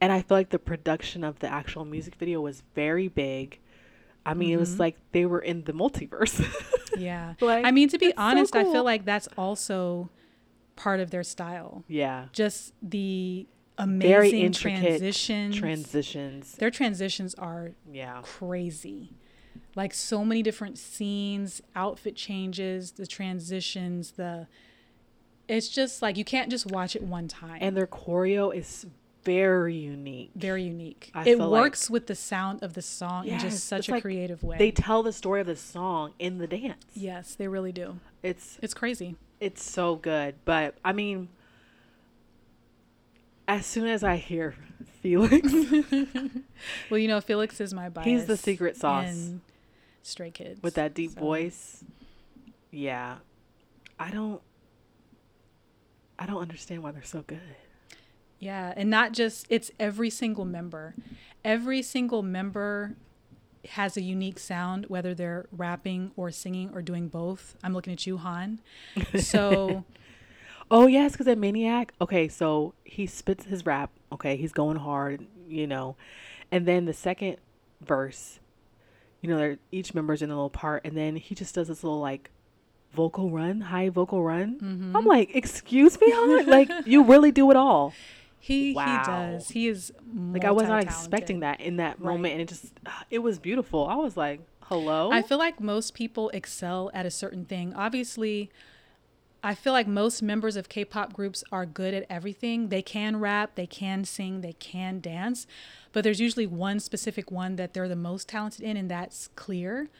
and 0.01 0.12
I 0.12 0.22
feel 0.22 0.36
like 0.36 0.51
the 0.51 0.59
production 0.59 1.24
of 1.24 1.38
the 1.40 1.49
actual 1.53 1.84
music 1.84 2.14
video 2.16 2.40
was 2.40 2.62
very 2.74 3.09
big. 3.09 3.61
I 4.26 4.32
mean, 4.34 4.53
it 4.53 4.59
was 4.59 4.78
like 4.80 4.97
they 5.12 5.26
were 5.26 5.40
in 5.40 5.64
the 5.64 5.72
multiverse. 5.72 6.45
Yeah. 6.97 7.34
Like, 7.40 7.64
I 7.64 7.72
mean, 7.72 7.88
to 7.88 7.99
be 7.99 8.07
it's 8.07 8.16
so 8.16 8.22
honest, 8.22 8.55
I 8.55 8.62
feel 8.62 8.84
like 8.84 9.05
that's 9.05 9.26
also 9.36 10.11
part 10.76 11.01
of 11.01 11.11
their 11.11 11.24
style. 11.24 11.82
yeah. 11.88 12.26
Just 12.32 12.72
the 12.80 13.49
Very 13.76 14.28
amazing 14.28 14.40
intricate 14.42 14.80
transitions. 15.01 15.57
Transitions. 15.57 16.53
their 16.53 16.70
transitions 16.70 17.34
are 17.34 17.72
Yeah. 17.92 18.20
crazy. 18.22 19.11
Like 19.74 19.92
so 19.92 20.24
many 20.24 20.40
different 20.40 20.78
scenes, 20.78 21.62
outfit 21.74 22.14
changes, 22.14 22.92
the 22.92 23.09
transitions, 23.09 24.12
the 24.12 24.47
it's 25.49 25.68
just 25.68 26.01
like 26.03 26.16
you 26.16 26.24
can't 26.24 26.51
just 26.51 26.66
watch 26.66 26.97
it 26.97 27.03
one 27.03 27.28
time. 27.28 27.59
And 27.61 27.76
their 27.76 27.86
choreo 27.86 28.55
is 28.55 28.86
very 29.24 29.74
unique. 29.76 30.30
very 30.36 30.62
unique. 30.64 31.11
I 31.14 31.22
it 31.22 31.24
feel 31.36 31.49
like- 31.49 31.62
works 31.62 31.88
with 31.90 32.07
the 32.07 32.14
sound 32.14 32.62
of 32.62 32.74
the 32.74 32.82
song 32.82 33.26
in 33.26 33.38
just 33.38 33.64
such 33.64 33.88
a 33.88 33.92
like 33.92 34.03
creative 34.03 34.42
way. 34.42 34.59
They 34.59 34.70
tell 34.70 35.03
the 35.03 35.12
story 35.12 35.40
of 35.40 35.47
the 35.47 35.57
song 35.57 36.12
in 36.18 36.38
the 36.38 36.47
dance. 36.47 36.84
yes, 36.95 37.34
they 37.34 37.49
really 37.49 37.72
do. 37.72 38.01
It's 38.22 38.59
It's 38.62 38.74
crazy. 38.74 39.16
it's 39.40 39.62
so 39.62 39.97
good. 39.97 40.34
But 40.45 40.76
I 40.84 40.92
mean 40.92 41.28
as 43.47 43.66
soon 43.66 43.86
as 43.88 44.03
I 44.03 44.16
hear 44.16 44.55
Felix, 45.03 45.53
Well, 46.90 46.99
you 46.99 47.09
know, 47.09 47.20
Felix 47.20 47.61
is 47.61 47.74
my 47.74 47.88
bias. 47.88 48.07
He's 48.07 48.26
the 48.26 48.36
secret 48.36 48.76
sauce. 48.76 49.07
in 49.09 49.40
Stray 50.03 50.30
Kids 50.30 50.62
with 50.62 50.74
that 50.74 50.95
deep 50.95 51.12
So, 51.12 51.20
voice, 51.20 51.84
yeah. 52.70 53.16
I 53.99 54.11
don't 54.11 54.40
I 56.18 56.26
don't 56.26 56.40
understand 56.40 56.82
why 56.82 56.92
they're 56.92 57.02
so 57.02 57.22
good. 57.26 57.40
Yeah, 58.38 58.72
and 58.76 58.90
not 58.90 59.12
just 59.12 59.46
it's 59.48 59.70
every 59.80 60.10
single 60.10 60.44
member. 60.44 60.94
Every 61.44 61.82
single 61.82 62.22
member 62.22 62.96
has 63.70 63.96
a 63.96 64.02
unique 64.02 64.38
sound, 64.38 64.86
whether 64.86 65.14
they're 65.14 65.46
rapping 65.50 66.12
or 66.16 66.30
singing 66.30 66.70
or 66.74 66.82
doing 66.82 67.08
both. 67.08 67.56
I'm 67.62 67.72
looking 67.72 67.92
at 67.92 68.06
you, 68.06 68.18
Han. 68.18 68.60
So 69.18 69.84
Oh 70.70 70.86
yes, 70.86 71.12
because 71.12 71.28
at 71.28 71.38
Maniac, 71.38 71.92
okay, 72.00 72.28
so 72.28 72.74
he 72.84 73.06
spits 73.06 73.44
his 73.44 73.66
rap. 73.66 73.90
Okay, 74.12 74.36
he's 74.36 74.52
going 74.52 74.76
hard, 74.76 75.26
you 75.46 75.66
know, 75.66 75.96
and 76.50 76.66
then 76.66 76.86
the 76.86 76.92
second 76.92 77.36
verse, 77.80 78.40
you 79.20 79.28
know, 79.28 79.56
each 79.70 79.94
member's 79.94 80.22
in 80.22 80.30
a 80.30 80.34
little 80.34 80.50
part, 80.50 80.82
and 80.84 80.96
then 80.96 81.16
he 81.16 81.34
just 81.34 81.54
does 81.54 81.68
this 81.68 81.84
little 81.84 82.00
like 82.00 82.30
vocal 82.95 83.30
run, 83.30 83.61
high 83.61 83.88
vocal 83.88 84.22
run. 84.22 84.59
Mm-hmm. 84.61 84.97
I'm 84.97 85.05
like, 85.05 85.34
excuse 85.34 86.01
me, 86.01 86.07
hon? 86.11 86.47
like 86.47 86.70
you 86.86 87.03
really 87.05 87.30
do 87.32 87.51
it 87.51 87.57
all. 87.57 87.92
he 88.38 88.72
Wow. 88.74 88.84
he 88.84 89.11
does. 89.11 89.49
He 89.51 89.68
is 89.68 89.92
Like 90.32 90.45
I 90.45 90.51
was 90.51 90.68
not 90.68 90.82
expecting 90.82 91.40
that 91.40 91.61
in 91.61 91.76
that 91.76 91.99
Right. 92.01 92.12
moment, 92.12 92.32
and 92.34 92.42
it 92.42 92.49
just 92.49 92.72
it 93.11 93.18
was 93.20 93.38
beautiful. 93.38 93.86
I 93.86 93.97
was 93.97 94.16
like, 94.16 94.40
hello. 94.62 95.11
I 95.12 95.22
feel 95.22 95.38
like 95.38 95.61
most 95.61 95.95
people 95.95 96.30
excel 96.30 96.90
at 96.95 97.05
a 97.07 97.11
certain 97.11 97.45
thing. 97.45 97.74
Obviously, 97.74 98.51
I 99.42 99.55
feel 99.55 99.74
like 99.74 99.86
most 99.86 100.22
members 100.22 100.57
of 100.57 100.70
K-pop 100.70 101.12
groups 101.12 101.45
are 101.53 101.66
good 101.66 101.92
at 101.92 102.07
everything. 102.09 102.70
They 102.70 102.80
can 102.80 103.20
rap, 103.20 103.57
they 103.57 103.66
can 103.66 104.05
sing, 104.05 104.40
they 104.40 104.55
can 104.55 105.01
dance, 105.01 105.47
but 105.92 106.03
there's 106.03 106.18
usually 106.20 106.47
one 106.47 106.80
specific 106.80 107.30
one 107.30 107.57
that 107.57 107.74
they're 107.74 107.88
the 107.88 107.95
most 108.11 108.26
talented 108.28 108.62
in 108.62 108.76
and 108.78 108.90
that's 108.90 109.28
clear. 109.36 109.90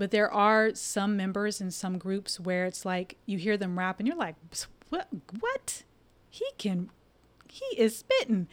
But 0.00 0.12
there 0.12 0.32
are 0.32 0.74
some 0.74 1.14
members 1.14 1.60
in 1.60 1.70
some 1.70 1.98
groups 1.98 2.40
where 2.40 2.64
it's 2.64 2.86
like 2.86 3.18
you 3.26 3.36
hear 3.36 3.58
them 3.58 3.78
rap 3.78 3.98
and 3.98 4.08
you're 4.08 4.16
like, 4.16 4.34
"What 4.88 5.08
what? 5.40 5.82
He 6.30 6.46
can 6.56 6.88
he 7.50 7.66
is 7.76 7.98
spitting." 7.98 8.48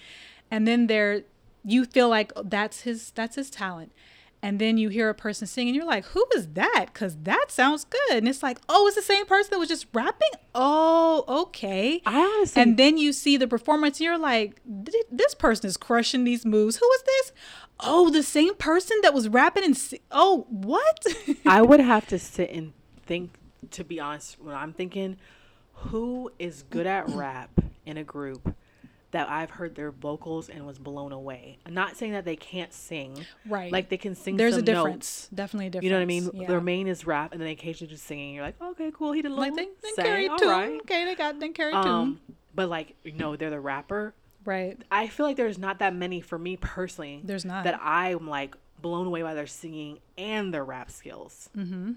And 0.52 0.68
then 0.68 0.88
there 0.88 1.22
you 1.64 1.86
feel 1.86 2.10
like 2.10 2.34
oh, 2.36 2.44
that's 2.44 2.82
his 2.82 3.12
that's 3.12 3.38
his 3.38 3.50
talent 3.50 3.94
and 4.42 4.60
then 4.60 4.78
you 4.78 4.90
hear 4.90 5.10
a 5.10 5.16
person 5.16 5.48
sing 5.48 5.68
and 5.68 5.76
you're 5.76 5.86
like 5.86 6.06
who 6.06 6.26
is 6.36 6.48
that? 6.50 6.88
Because 6.94 7.16
that 7.24 7.48
sounds 7.50 7.86
good. 7.86 8.18
And 8.18 8.28
it's 8.28 8.44
like 8.44 8.60
oh 8.70 8.88
it's 8.88 8.96
the 8.96 9.02
same 9.02 9.26
person 9.26 9.50
that 9.52 9.60
was 9.60 9.70
just 9.70 9.88
rapping? 9.94 10.30
Oh 10.54 11.24
okay. 11.28 12.02
I 12.06 12.20
honestly 12.20 12.62
and 12.62 12.78
then 12.78 12.98
you 12.98 13.14
see 13.14 13.38
the 13.38 13.48
performance 13.48 14.00
and 14.00 14.06
you're 14.06 14.18
like 14.18 14.62
this 14.66 15.34
person 15.36 15.68
is 15.68 15.78
crushing 15.78 16.24
these 16.24 16.46
moves. 16.46 16.78
Who 16.78 16.90
is 16.92 17.04
this? 17.04 17.32
Oh 17.80 18.10
the 18.10 18.24
same 18.24 18.56
person 18.56 18.98
that 19.04 19.14
was 19.14 19.30
rapping 19.30 19.64
and 19.64 19.78
si- 19.78 20.02
oh 20.12 20.48
what? 20.50 21.06
I 21.46 21.62
would 21.62 21.80
have 21.80 22.08
to 22.08 22.20
sit 22.20 22.52
and 22.52 22.74
think, 23.06 23.32
to 23.72 23.84
be 23.84 24.00
honest, 24.00 24.40
when 24.42 24.56
I'm 24.56 24.74
thinking, 24.74 25.18
who 25.74 26.32
is 26.40 26.64
good 26.64 26.88
at 26.88 27.08
rap 27.10 27.52
in 27.86 27.98
a 27.98 28.04
group 28.04 28.56
that 29.12 29.30
I've 29.30 29.52
heard 29.52 29.76
their 29.76 29.92
vocals 29.92 30.50
and 30.50 30.66
was 30.68 30.78
blown 30.78 31.12
away? 31.12 31.60
I'm 31.66 31.74
not 31.74 31.96
saying 31.98 32.12
that 32.12 32.26
they 32.26 32.36
can't 32.36 32.74
sing. 32.74 33.26
right 33.48 33.72
Like 33.72 33.90
they 33.90 33.98
can 33.98 34.16
sing 34.16 34.36
there's 34.38 34.58
a 34.58 34.62
difference 34.62 35.28
notes. 35.28 35.30
definitely 35.34 35.68
a 35.68 35.70
difference 35.70 35.84
You 35.86 35.90
know 35.92 35.98
what 35.98 36.02
I 36.02 36.06
mean? 36.06 36.30
yeah. 36.34 36.48
Their 36.48 36.62
main 36.62 36.88
is 36.88 37.06
rap, 37.08 37.32
and 37.34 37.42
then 37.42 37.48
occasionally 37.50 37.92
just 37.94 38.06
singing. 38.06 38.34
You're 38.36 38.44
like, 38.44 38.62
okay, 38.62 38.92
cool. 38.94 39.14
He 39.14 39.22
did 39.22 39.32
a 39.32 39.36
little 39.36 39.56
like 39.56 39.56
they, 39.56 39.88
they 39.88 39.94
sang, 39.96 40.06
carry 40.06 40.28
all 40.28 40.38
tune 40.38 40.48
right. 40.50 40.80
okay 40.82 41.06
they 41.06 41.16
got 41.16 41.40
they 41.40 41.50
carry 41.50 41.74
Um, 41.74 41.84
tune 42.28 42.36
but 42.56 42.70
like, 42.70 42.96
you 43.04 43.14
know, 43.14 43.36
they're 43.36 43.50
the 43.50 43.60
rapper. 43.60 44.14
right 44.46 44.82
I 44.92 45.08
feel 45.08 45.26
like 45.26 45.38
there's 45.38 45.58
not 45.60 45.80
that 45.80 45.94
many 45.96 46.22
for 46.22 46.38
me 46.38 46.58
personally. 46.58 47.22
There's 47.24 47.46
not. 47.46 47.64
that 47.66 47.80
I'm 47.82 48.28
like 48.28 48.56
blown 48.82 49.08
away 49.08 49.22
by 49.24 49.34
their 49.34 49.48
singing 49.48 50.00
and 50.18 50.54
their 50.54 50.64
rap 50.66 50.92
skills. 50.92 51.50
mm-hmm 51.58 51.94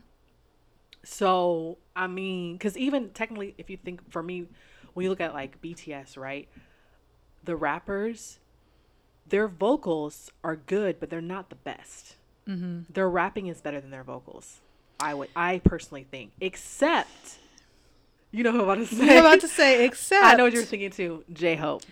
So 1.02 1.78
I 1.96 2.06
mean, 2.06 2.54
because 2.54 2.76
even 2.76 3.10
technically, 3.10 3.54
if 3.58 3.70
you 3.70 3.76
think 3.76 4.10
for 4.10 4.22
me, 4.22 4.46
when 4.94 5.04
you 5.04 5.10
look 5.10 5.20
at 5.20 5.34
like 5.34 5.60
BTS, 5.62 6.16
right, 6.18 6.48
the 7.44 7.56
rappers, 7.56 8.38
their 9.28 9.48
vocals 9.48 10.30
are 10.44 10.56
good, 10.56 10.98
but 11.00 11.10
they're 11.10 11.20
not 11.20 11.48
the 11.50 11.56
best. 11.56 12.16
mm-hmm 12.48 12.80
Their 12.92 13.08
rapping 13.08 13.46
is 13.46 13.60
better 13.60 13.80
than 13.80 13.90
their 13.90 14.04
vocals. 14.04 14.60
I 14.98 15.14
would, 15.14 15.28
I 15.34 15.60
personally 15.64 16.06
think, 16.10 16.32
except, 16.40 17.38
you 18.32 18.44
know 18.44 18.52
who 18.52 18.58
I'm 18.58 18.64
about 18.64 18.78
to 18.78 18.86
say. 18.94 19.18
I'm 19.18 19.24
about 19.24 19.40
to 19.40 19.48
say 19.48 19.84
except 19.86 20.24
I 20.26 20.34
know 20.34 20.44
what 20.44 20.52
you're 20.52 20.62
thinking 20.64 20.90
too. 20.90 21.24
J 21.32 21.56
Hope. 21.56 21.82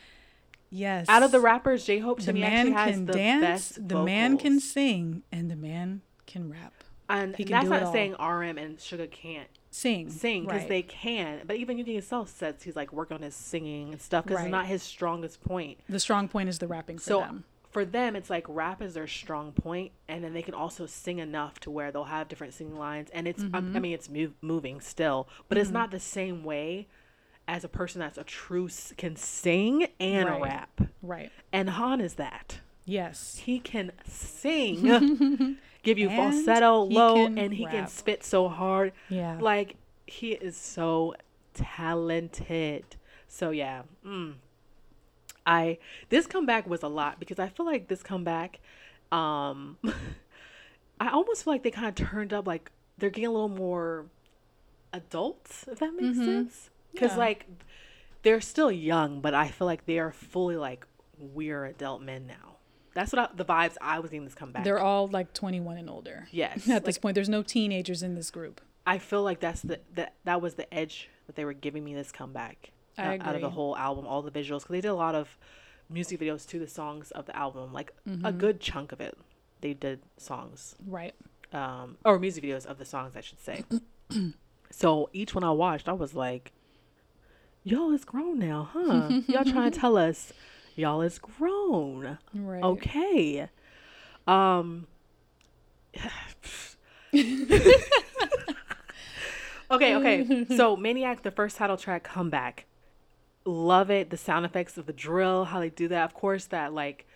yes 0.70 1.07
Out 1.09 1.22
of 1.22 1.32
the 1.32 1.40
rappers, 1.40 1.84
J 1.84 1.99
Hope 2.01 2.20
to 2.20 2.26
the 2.26 2.32
me 2.34 2.40
man 2.40 2.68
actually 2.68 2.72
has 2.74 2.94
can 2.94 3.07
the 3.07 3.12
dance, 3.14 3.40
best. 3.72 3.88
the 3.88 4.03
man 4.05 4.36
can 4.36 4.61
sing, 4.61 5.22
and 5.32 5.51
the 5.51 5.57
man 5.57 6.03
can 6.26 6.51
rap. 6.51 6.74
And 7.09 7.34
he 7.36 7.44
can 7.44 7.53
that's 7.53 7.68
not 7.70 7.92
saying 7.92 8.12
RM 8.20 8.59
and 8.59 8.76
Suga 8.76 9.11
can't 9.11 9.49
Sing, 9.78 10.10
sing 10.10 10.44
because 10.44 10.60
right. 10.62 10.68
they 10.68 10.82
can. 10.82 11.42
But 11.46 11.56
even 11.56 11.78
Yoongi 11.78 11.92
himself 11.94 12.28
says 12.30 12.62
he's 12.62 12.74
like 12.76 12.92
working 12.92 13.14
on 13.16 13.22
his 13.22 13.34
singing 13.34 13.92
and 13.92 14.00
stuff 14.00 14.24
because 14.24 14.36
Right. 14.38 14.46
it's 14.46 14.50
not 14.52 14.66
his 14.66 14.82
strongest 14.82 15.42
point. 15.42 15.78
the 15.88 16.00
strong 16.00 16.26
point 16.28 16.48
is 16.48 16.58
the 16.58 16.66
rapping 16.66 16.98
for 16.98 17.04
So 17.04 17.20
them. 17.20 17.44
for 17.70 17.84
them, 17.84 18.16
it's 18.16 18.28
like 18.30 18.44
rap 18.48 18.82
is 18.82 18.94
their 18.94 19.06
strong 19.06 19.52
point, 19.52 19.92
and 20.08 20.24
then 20.24 20.32
they 20.32 20.42
can 20.42 20.54
also 20.54 20.86
sing 20.86 21.18
enough 21.20 21.60
to 21.60 21.70
where 21.70 21.92
they'll 21.92 22.04
have 22.04 22.26
different 22.28 22.54
singing 22.54 22.76
lines, 22.76 23.08
and 23.12 23.28
it's 23.28 23.42
um, 23.42 23.50
Mm-hmm. 23.52 23.76
I 23.76 23.80
mean 23.80 23.92
it's 23.94 24.08
move, 24.08 24.32
moving 24.40 24.80
still, 24.80 25.28
but 25.48 25.58
it's 25.58 25.70
not 25.70 25.90
the 25.92 26.00
same 26.00 26.42
way 26.44 26.88
as 27.46 27.62
a 27.64 27.68
person 27.68 28.00
that's 28.00 28.18
a 28.18 28.24
true 28.24 28.66
s- 28.66 28.92
can 28.98 29.14
sing 29.16 29.86
and 30.00 30.28
Right. 30.28 30.42
rap. 30.42 30.80
Right. 31.02 31.30
And 31.52 31.70
Han 31.70 32.00
is 32.00 32.14
that. 32.14 32.58
Yes. 32.89 33.43
He 33.45 33.59
can 33.61 33.93
sing, 34.07 35.59
give 35.82 35.99
you 35.99 36.09
And 36.09 36.34
falsetto 36.34 36.82
low, 36.84 37.26
and 37.26 37.53
he 37.53 37.66
can 37.66 37.86
spit 37.86 38.24
so 38.24 38.49
hard. 38.49 38.93
Yeah. 39.11 39.39
Like 39.41 39.76
he 40.07 40.32
is 40.32 40.57
so 40.57 41.14
talented. 41.55 42.84
So 43.26 43.51
yeah. 43.51 43.82
Mm. 44.05 44.34
I 45.47 45.78
this 46.09 46.26
comeback 46.26 46.66
was 46.66 46.82
a 46.82 46.89
lot 46.89 47.18
because 47.20 47.39
I 47.39 47.49
feel 47.49 47.66
like 47.66 47.89
this 47.89 48.03
comeback 48.03 48.59
um 49.12 49.76
I 51.01 51.11
almost 51.11 51.45
feel 51.45 51.53
like 51.55 51.62
they 51.62 51.70
kind 51.70 51.89
of 51.89 51.95
turned 51.95 52.32
up 52.32 52.47
like 52.47 52.70
they're 52.99 53.11
getting 53.11 53.26
a 53.28 53.32
little 53.32 53.49
more 53.49 54.07
adults, 54.93 55.66
if 55.70 55.78
that 55.78 55.93
makes 55.95 56.18
Mhm. 56.18 56.24
sense. 56.24 56.70
Cuz 56.97 57.11
Yeah. 57.12 57.16
like 57.16 57.47
they're 58.22 58.41
still 58.41 58.72
young, 58.72 59.20
but 59.20 59.32
I 59.34 59.49
feel 59.49 59.66
like 59.66 59.86
they 59.86 59.99
are 59.99 60.11
fully 60.12 60.57
like 60.57 60.86
we're 61.18 61.64
adult 61.66 62.03
men 62.03 62.26
now. 62.26 62.57
That's 62.99 63.12
what 63.12 63.30
I, 63.30 63.34
the 63.34 63.44
vibes 63.44 63.76
I 63.80 64.01
was 64.01 64.11
getting 64.11 64.24
this 64.24 64.34
comeback. 64.34 64.64
They're 64.64 64.80
all 64.80 65.07
like 65.09 65.32
21 65.32 65.76
and 65.78 65.88
older. 65.88 66.26
yes. 66.32 66.68
At 66.70 66.84
this 66.84 66.99
point, 66.99 67.14
there's 67.14 67.28
no 67.28 67.42
teenagers 67.42 68.03
in 68.03 68.14
this 68.14 68.30
group. 68.30 68.61
I 68.86 68.99
feel 68.99 69.22
like 69.22 69.40
that's 69.40 69.62
the 69.62 69.80
that 69.94 70.14
that 70.24 70.40
was 70.40 70.55
the 70.55 70.72
edge 70.74 71.09
that 71.26 71.36
they 71.36 71.44
were 71.44 71.53
giving 71.53 71.84
me 71.84 71.94
this 71.94 72.11
comeback 72.11 72.72
out, 72.99 73.20
out 73.20 73.34
of 73.34 73.40
the 73.42 73.51
whole 73.51 73.76
album, 73.76 74.07
all 74.07 74.22
the 74.22 74.30
visuals 74.30 74.61
because 74.62 74.70
they 74.70 74.80
did 74.80 74.88
a 74.88 74.94
lot 74.94 75.14
of 75.14 75.38
music 75.90 76.18
videos 76.20 76.46
to 76.49 76.59
the 76.59 76.66
songs 76.66 77.11
of 77.12 77.26
the 77.26 77.36
album, 77.36 77.72
like 77.72 77.92
a 78.07 78.11
Mm-hmm. 78.11 78.38
good 78.38 78.61
chunk 78.61 78.92
of 78.92 79.01
it. 79.01 79.16
They 79.61 79.74
did 79.74 80.01
songs, 80.16 80.74
Right. 80.86 81.14
um, 81.53 81.96
or 82.05 82.18
music 82.18 82.44
videos 82.44 82.66
of 82.66 82.78
the 82.78 82.84
songs, 82.84 83.14
I 83.16 83.20
should 83.20 83.40
say. 83.40 83.64
so 84.70 85.09
each 85.12 85.34
one 85.34 85.44
I 85.44 85.51
watched, 85.51 85.88
I 85.88 85.92
was 85.92 86.14
like, 86.14 86.53
"Y'all 87.64 87.90
is 87.92 88.05
grown 88.05 88.38
now, 88.38 88.68
huh? 88.72 89.09
y'all 89.28 89.44
trying 89.44 89.70
to 89.70 89.78
tell 89.78 89.96
us 89.96 90.32
y'all 90.78 91.02
is 91.02 91.18
grown?" 91.18 92.18
Right. 92.34 92.62
Okay. 92.62 93.48
Um 94.26 94.86
Okay, 99.70 99.94
okay. 99.96 100.46
So 100.56 100.76
Maniac, 100.76 101.22
the 101.22 101.30
first 101.30 101.56
title 101.56 101.76
track, 101.76 102.02
comeback. 102.02 102.64
Love 103.44 103.90
it. 103.90 104.10
The 104.10 104.16
sound 104.16 104.46
effects 104.46 104.78
of 104.78 104.86
the 104.86 104.92
drill, 104.92 105.46
how 105.46 105.60
they 105.60 105.70
do 105.70 105.88
that. 105.88 106.04
Of 106.04 106.14
course, 106.14 106.46
that 106.46 106.72
like 106.72 107.06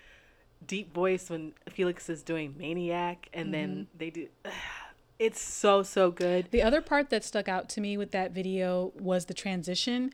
deep 0.66 0.92
voice 0.94 1.30
when 1.30 1.52
Felix 1.68 2.08
is 2.08 2.22
doing 2.22 2.54
Maniac 2.56 3.28
and 3.32 3.52
then 3.52 3.88
they 3.96 4.10
do 4.10 4.28
it's 5.18 5.40
so 5.40 5.82
so 5.82 6.10
good. 6.10 6.48
The 6.50 6.62
other 6.62 6.80
part 6.80 7.10
that 7.10 7.24
stuck 7.24 7.48
out 7.48 7.68
to 7.70 7.80
me 7.80 7.96
with 7.96 8.10
that 8.12 8.32
video 8.32 8.92
was 8.98 9.26
the 9.26 9.34
transition 9.34 10.12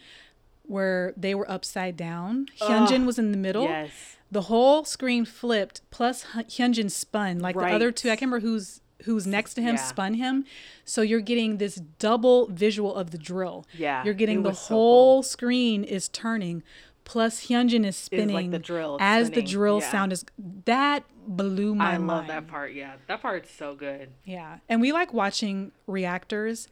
where 0.69 1.13
they 1.17 1.35
were 1.35 1.51
upside 1.51 1.97
down. 1.97 2.47
Hyunjin 2.61 3.07
was 3.07 3.19
in 3.19 3.33
the 3.33 3.39
middle. 3.39 3.65
Yes. 3.65 3.91
The 4.31 4.43
whole 4.43 4.85
screen 4.85 5.25
flipped, 5.25 5.81
plus 5.91 6.27
Hyunjin 6.35 6.91
spun. 6.91 7.41
Like 7.41 7.57
the 7.57 7.65
other 7.67 7.91
two, 7.91 8.09
I 8.09 8.13
can't 8.17 8.31
remember 8.31 8.47
who's 8.47 8.81
who's 9.05 9.27
next 9.27 9.55
to 9.55 9.63
him 9.63 9.77
Yeah. 9.77 9.83
spun 9.83 10.15
him. 10.15 10.45
So 10.85 11.03
you're 11.03 11.21
getting 11.21 11.59
this 11.59 11.77
double 11.77 12.47
visual 12.49 12.95
of 12.95 13.11
the 13.13 13.19
drill. 13.19 13.65
Yeah, 13.77 14.03
You're 14.05 14.15
getting 14.15 14.43
the 14.43 14.53
so 14.53 14.75
whole 14.75 15.23
screen 15.23 15.85
is 15.85 16.09
turning, 16.09 16.63
plus 17.05 17.47
Hyunjin 17.47 17.87
is 17.87 17.97
spinning 17.97 18.35
like 18.35 18.51
the 18.51 18.59
drill 18.59 18.99
as 19.01 19.31
the 19.31 19.43
drill 19.43 19.81
yeah. 19.81 19.91
sound 19.91 20.13
is. 20.13 20.25
That 20.65 21.05
blew 21.27 21.75
my 21.75 21.93
I 21.93 21.99
mind. 21.99 22.07
love 22.09 22.27
that 22.27 22.49
part. 22.49 22.73
Yeah. 22.73 22.95
That 23.07 23.23
part's 23.23 23.53
so 23.55 23.75
good. 23.75 24.11
Yeah. 24.25 24.59
And 24.69 24.81
we 24.81 24.93
like 24.93 25.13
watching 25.15 25.73
reactors. 25.87 26.69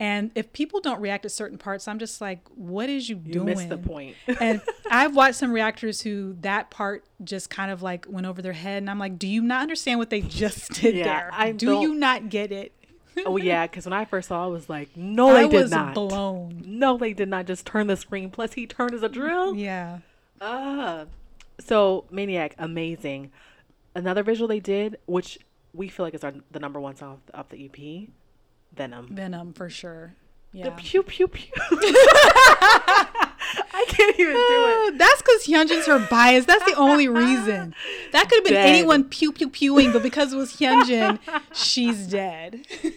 And 0.00 0.30
if 0.36 0.52
people 0.52 0.80
don't 0.80 1.00
react 1.00 1.24
to 1.24 1.28
certain 1.28 1.58
parts, 1.58 1.88
I'm 1.88 1.98
just 1.98 2.20
like, 2.20 2.40
what 2.54 2.88
is 2.88 3.08
you, 3.08 3.20
You 3.24 3.32
doing? 3.32 3.46
missed 3.46 3.68
the 3.68 3.78
point. 3.78 4.14
and 4.40 4.60
I've 4.88 5.16
watched 5.16 5.34
some 5.36 5.50
reactors 5.50 6.00
who 6.02 6.36
that 6.42 6.70
part 6.70 7.04
just 7.24 7.50
kind 7.50 7.72
of 7.72 7.82
like 7.82 8.06
went 8.08 8.24
over 8.26 8.40
their 8.40 8.52
head. 8.52 8.78
And 8.82 8.88
I'm 8.88 9.00
like, 9.00 9.18
do 9.18 9.26
you 9.26 9.42
not 9.42 9.62
understand 9.62 9.98
what 9.98 10.10
they 10.10 10.20
just 10.20 10.70
did 10.80 10.94
Yeah, 10.94 11.04
there? 11.04 11.30
I 11.32 11.50
do 11.52 11.66
don't- 11.66 11.82
you 11.82 11.94
not 11.94 12.28
get 12.28 12.52
it? 12.52 12.72
oh 13.26 13.36
yeah, 13.36 13.66
because 13.68 13.84
when 13.86 13.92
I 13.92 14.04
first 14.04 14.28
saw 14.28 14.42
it, 14.42 14.46
I 14.46 14.48
was 14.48 14.68
like, 14.68 14.96
no, 14.96 15.32
they 15.32 15.40
I 15.40 15.48
did 15.48 15.62
was 15.62 15.70
not. 15.72 15.94
blown. 15.94 16.62
No, 16.64 16.96
they 16.96 17.12
did 17.12 17.28
not 17.28 17.46
just 17.46 17.66
turn 17.66 17.88
the 17.88 17.96
screen. 17.96 18.30
Plus, 18.30 18.52
he 18.52 18.66
turned 18.68 18.94
as 18.94 19.02
a 19.02 19.08
drill. 19.08 19.56
Yeah. 19.56 19.98
Ah. 20.40 21.06
So 21.58 22.04
Maniac, 22.12 22.54
amazing. 22.58 23.32
Another 23.96 24.22
visual 24.22 24.46
they 24.46 24.60
did, 24.60 24.98
which 25.06 25.40
we 25.74 25.88
feel 25.88 26.06
like 26.06 26.14
is 26.14 26.22
our 26.22 26.32
the 26.52 26.60
number 26.60 26.78
one 26.80 26.94
song 26.94 27.14
of 27.14 27.26
the, 27.26 27.36
of 27.36 27.48
the 27.48 27.64
EP, 28.04 28.08
Venom. 28.72 29.08
Venom 29.10 29.52
for 29.52 29.68
sure. 29.70 30.14
The 30.54 30.70
pew 30.76 31.02
pew 31.02 31.28
pew. 31.28 31.52
I 33.70 33.84
can't 33.88 34.18
even 34.18 34.32
do 34.34 34.38
it. 34.40 34.94
Uh, 34.94 34.96
That's 34.98 35.22
because 35.22 35.44
Hyunjin's 35.46 35.86
her 35.86 35.98
bias. 36.10 36.46
That's 36.46 36.64
the 36.64 36.74
only 36.76 37.06
reason. 37.08 37.74
That 38.12 38.28
could 38.28 38.36
have 38.38 38.44
been 38.44 38.54
Dead. 38.54 38.66
anyone 38.68 39.04
pew 39.04 39.30
pew 39.32 39.48
pewing, 39.50 39.92
but 39.92 40.02
because 40.02 40.32
it 40.32 40.36
was 40.36 40.54
Hyunjin, 40.56 41.18
she's 41.52 42.06
dead. 42.06 42.66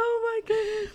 Oh 0.00 0.40
my 0.44 0.46
goodness. 0.46 0.92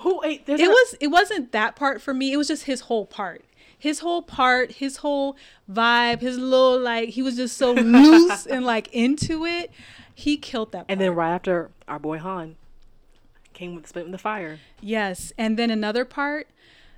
Who? 0.00 0.20
Wait, 0.20 0.44
there's 0.46 0.60
it 0.60 0.66
a- 0.66 0.70
was 0.70 0.94
it 1.00 1.06
wasn't 1.08 1.52
that 1.52 1.74
part 1.74 2.02
for 2.02 2.12
me 2.12 2.32
it 2.32 2.36
was 2.36 2.48
just 2.48 2.64
his 2.64 2.82
whole 2.82 3.06
part 3.06 3.42
his 3.78 4.00
whole 4.00 4.20
part 4.20 4.72
his 4.72 4.98
whole 4.98 5.36
vibe 5.70 6.20
his 6.20 6.36
little 6.38 6.78
like 6.78 7.08
he 7.10 7.22
was 7.22 7.36
just 7.36 7.56
so 7.56 7.72
loose 7.72 8.44
and 8.46 8.64
like 8.66 8.88
into 8.92 9.46
it 9.46 9.70
he 10.14 10.36
killed 10.36 10.72
that 10.72 10.80
part. 10.80 10.86
And 10.90 11.00
then 11.00 11.14
right 11.14 11.30
after 11.32 11.70
our 11.88 11.98
boy 11.98 12.18
Han 12.18 12.56
came 13.56 13.74
with 13.74 13.88
spit 13.88 14.06
in 14.06 14.12
the 14.12 14.18
fire. 14.18 14.60
Yes, 14.80 15.32
and 15.36 15.58
then 15.58 15.70
another 15.70 16.04
part, 16.04 16.48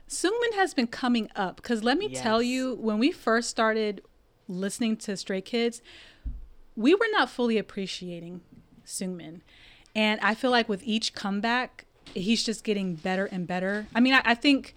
Seungmin 0.09 0.55
has 0.57 0.75
been 0.75 0.87
coming 0.89 1.31
up 1.35 1.57
because 1.57 1.83
let 1.83 1.97
me 1.97 2.09
tell 2.15 2.43
you, 2.43 2.75
when 2.75 2.99
we 2.99 3.13
first 3.13 3.49
started 3.49 4.03
listening 4.49 4.97
to 4.99 5.17
Stray 5.17 5.41
Kids, 5.41 5.81
we 6.77 6.95
were 6.95 7.07
not 7.13 7.31
fully 7.31 7.57
appreciating 7.57 8.43
Seungmin, 8.85 9.41
and 9.95 10.21
I 10.21 10.35
feel 10.35 10.51
like 10.51 10.69
with 10.69 10.83
each 10.85 11.15
comeback, 11.15 11.87
he's 12.15 12.45
just 12.45 12.65
getting 12.65 12.95
better 12.95 13.27
and 13.27 13.47
better. 13.47 13.87
I 13.95 14.01
mean, 14.01 14.15
I, 14.15 14.23
I 14.25 14.35
think. 14.35 14.75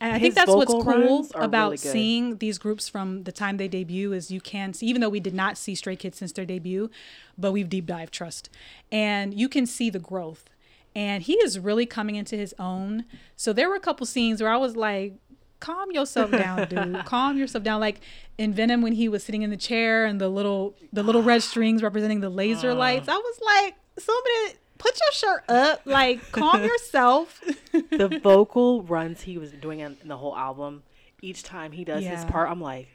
And 0.00 0.12
I 0.12 0.18
think 0.18 0.34
that's 0.34 0.50
what's 0.50 0.72
cool 0.72 1.28
about 1.36 1.66
really 1.66 1.76
seeing 1.76 2.38
these 2.38 2.58
groups 2.58 2.88
from 2.88 3.22
the 3.22 3.30
time 3.30 3.56
they 3.56 3.68
debut 3.68 4.12
is 4.12 4.32
you 4.32 4.40
can 4.40 4.72
see, 4.74 4.86
even 4.86 5.00
though 5.00 5.08
we 5.08 5.20
did 5.20 5.32
not 5.32 5.56
see 5.56 5.76
Stray 5.76 5.94
Kids 5.94 6.18
since 6.18 6.32
their 6.32 6.44
debut, 6.44 6.90
but 7.38 7.52
we've 7.52 7.68
deep 7.68 7.86
dive 7.86 8.10
Trust, 8.10 8.50
and 8.90 9.32
you 9.32 9.48
can 9.48 9.64
see 9.64 9.90
the 9.90 10.00
growth. 10.00 10.50
And 10.94 11.22
he 11.22 11.34
is 11.34 11.58
really 11.58 11.86
coming 11.86 12.16
into 12.16 12.36
his 12.36 12.54
own. 12.58 13.04
So 13.36 13.52
there 13.52 13.68
were 13.68 13.76
a 13.76 13.80
couple 13.80 14.04
scenes 14.06 14.42
where 14.42 14.50
I 14.52 14.56
was 14.58 14.76
like, 14.76 15.14
calm 15.60 15.90
yourself 15.92 16.30
down, 16.30 16.68
dude. 16.68 17.04
calm 17.06 17.38
yourself 17.38 17.64
down. 17.64 17.80
Like 17.80 18.00
in 18.36 18.52
Venom 18.52 18.82
when 18.82 18.92
he 18.92 19.08
was 19.08 19.24
sitting 19.24 19.42
in 19.42 19.50
the 19.50 19.56
chair 19.56 20.04
and 20.04 20.20
the 20.20 20.28
little 20.28 20.74
the 20.92 21.02
little 21.02 21.22
red 21.22 21.42
strings 21.42 21.82
representing 21.82 22.20
the 22.20 22.28
laser 22.30 22.74
lights. 22.74 23.08
I 23.08 23.16
was 23.16 23.40
like, 23.42 23.74
somebody 23.98 24.58
put 24.78 24.98
your 25.00 25.12
shirt 25.12 25.44
up. 25.48 25.80
Like 25.86 26.30
calm 26.32 26.62
yourself. 26.64 27.40
The 27.72 28.20
vocal 28.22 28.82
runs 28.82 29.22
he 29.22 29.38
was 29.38 29.52
doing 29.52 29.80
in, 29.80 29.96
the 30.04 30.16
whole 30.18 30.36
album, 30.36 30.82
each 31.22 31.42
time 31.42 31.72
he 31.72 31.84
does 31.84 32.04
his 32.04 32.24
part, 32.24 32.50
I'm 32.50 32.60
like, 32.60 32.88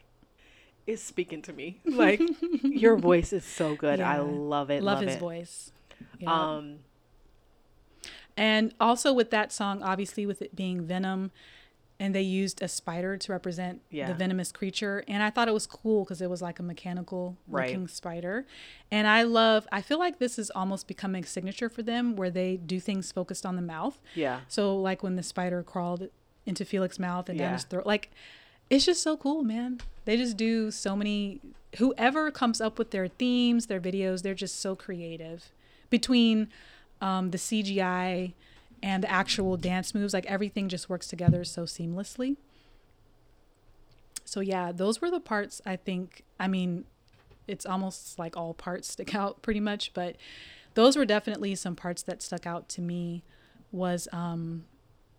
it's 0.85 1.01
speaking 1.01 1.41
to 1.43 1.53
me. 1.53 1.79
Like 1.85 2.21
your 2.63 2.95
voice 2.97 3.33
is 3.33 3.43
so 3.43 3.75
good. 3.75 3.99
I 3.99 4.19
love 4.19 4.69
it. 4.69 4.83
Love, 4.83 4.99
Love, 4.99 5.07
his 5.07 5.15
it. 5.15 5.19
voice. 5.19 5.71
Yeah. 6.19 6.31
Um, 6.31 6.79
And 8.37 8.73
also 8.79 9.11
with 9.11 9.31
that 9.31 9.51
song, 9.51 9.81
obviously 9.83 10.25
with 10.25 10.41
it 10.41 10.55
being 10.55 10.81
Venom, 10.85 11.31
and 11.99 12.13
they 12.13 12.21
used 12.21 12.61
a 12.61 12.67
spider 12.67 13.17
to 13.17 13.31
represent 13.31 13.81
Yeah. 13.89 14.07
the 14.07 14.13
venomous 14.13 14.51
creature. 14.51 15.03
And 15.07 15.23
I 15.23 15.31
thought 15.31 15.47
it 15.47 15.53
was 15.53 15.65
cool 15.65 16.03
because 16.03 16.21
it 16.21 16.29
was 16.29 16.43
like 16.43 16.59
a 16.59 16.63
mechanical 16.63 17.37
Right. 17.47 17.69
looking 17.69 17.87
spider. 17.87 18.45
And 18.91 19.07
I 19.07 19.23
love, 19.23 19.67
I 19.71 19.81
feel 19.81 19.97
like 19.97 20.19
this 20.19 20.37
is 20.37 20.51
almost 20.51 20.87
becoming 20.87 21.23
a 21.23 21.27
signature 21.27 21.69
for 21.69 21.81
them 21.81 22.15
where 22.15 22.29
they 22.29 22.57
do 22.57 22.79
things 22.79 23.11
focused 23.11 23.47
on 23.47 23.55
the 23.55 23.63
mouth. 23.63 23.97
yeah. 24.13 24.41
So 24.47 24.79
like 24.79 25.01
when 25.01 25.15
the 25.15 25.23
spider 25.23 25.63
crawled 25.63 26.09
into 26.45 26.63
Felix's 26.65 26.99
mouth 26.99 27.29
and 27.29 27.39
down 27.39 27.53
his 27.53 27.63
throat, 27.63 27.87
like 27.87 28.11
it's 28.69 28.85
just 28.85 29.01
so 29.01 29.17
cool, 29.17 29.41
man. 29.43 29.79
They 30.05 30.17
just 30.17 30.37
do 30.37 30.69
so 30.69 30.95
many. 30.95 31.41
Whoever 31.77 32.29
comes 32.29 32.61
up 32.61 32.77
with 32.77 32.91
their 32.91 33.07
themes, 33.07 33.65
their 33.65 33.81
videos, 33.81 34.21
they're 34.21 34.35
just 34.35 34.59
so 34.59 34.75
creative. 34.75 35.51
Between 35.89 36.49
um, 37.01 37.31
the 37.31 37.37
CGI 37.37 38.33
and 38.83 39.03
the 39.03 39.11
actual 39.11 39.57
dance 39.57 39.93
moves, 39.95 40.13
like 40.13 40.25
everything 40.25 40.69
just 40.69 40.89
works 40.89 41.07
together 41.07 41.43
so 41.43 41.63
seamlessly. 41.63 42.37
So 44.25 44.39
yeah, 44.39 44.71
those 44.71 45.01
were 45.01 45.09
the 45.09 45.19
parts 45.19 45.61
I 45.65 45.75
think. 45.75 46.23
I 46.39 46.47
mean, 46.47 46.85
it's 47.47 47.65
almost 47.65 48.19
like 48.19 48.35
all 48.35 48.53
parts 48.53 48.91
stick 48.91 49.15
out 49.15 49.41
pretty 49.41 49.59
much, 49.59 49.93
but 49.93 50.15
those 50.73 50.95
were 50.95 51.05
definitely 51.05 51.55
some 51.55 51.75
parts 51.75 52.03
that 52.03 52.21
stuck 52.21 52.45
out 52.45 52.69
to 52.69 52.81
me. 52.81 53.23
Was 53.71 54.07
um, 54.11 54.65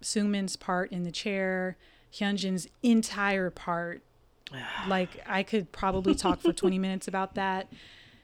Seungmin's 0.03 0.57
part 0.57 0.91
in 0.93 1.03
the 1.03 1.11
chair, 1.11 1.77
Hyunjin's 2.13 2.69
entire 2.83 3.51
part. 3.51 4.03
like 4.89 5.23
I 5.27 5.43
could 5.43 5.73
probably 5.73 6.15
talk 6.15 6.41
for 6.41 6.53
20 6.53 6.79
minutes 6.79 7.09
about 7.09 7.35
that. 7.35 7.69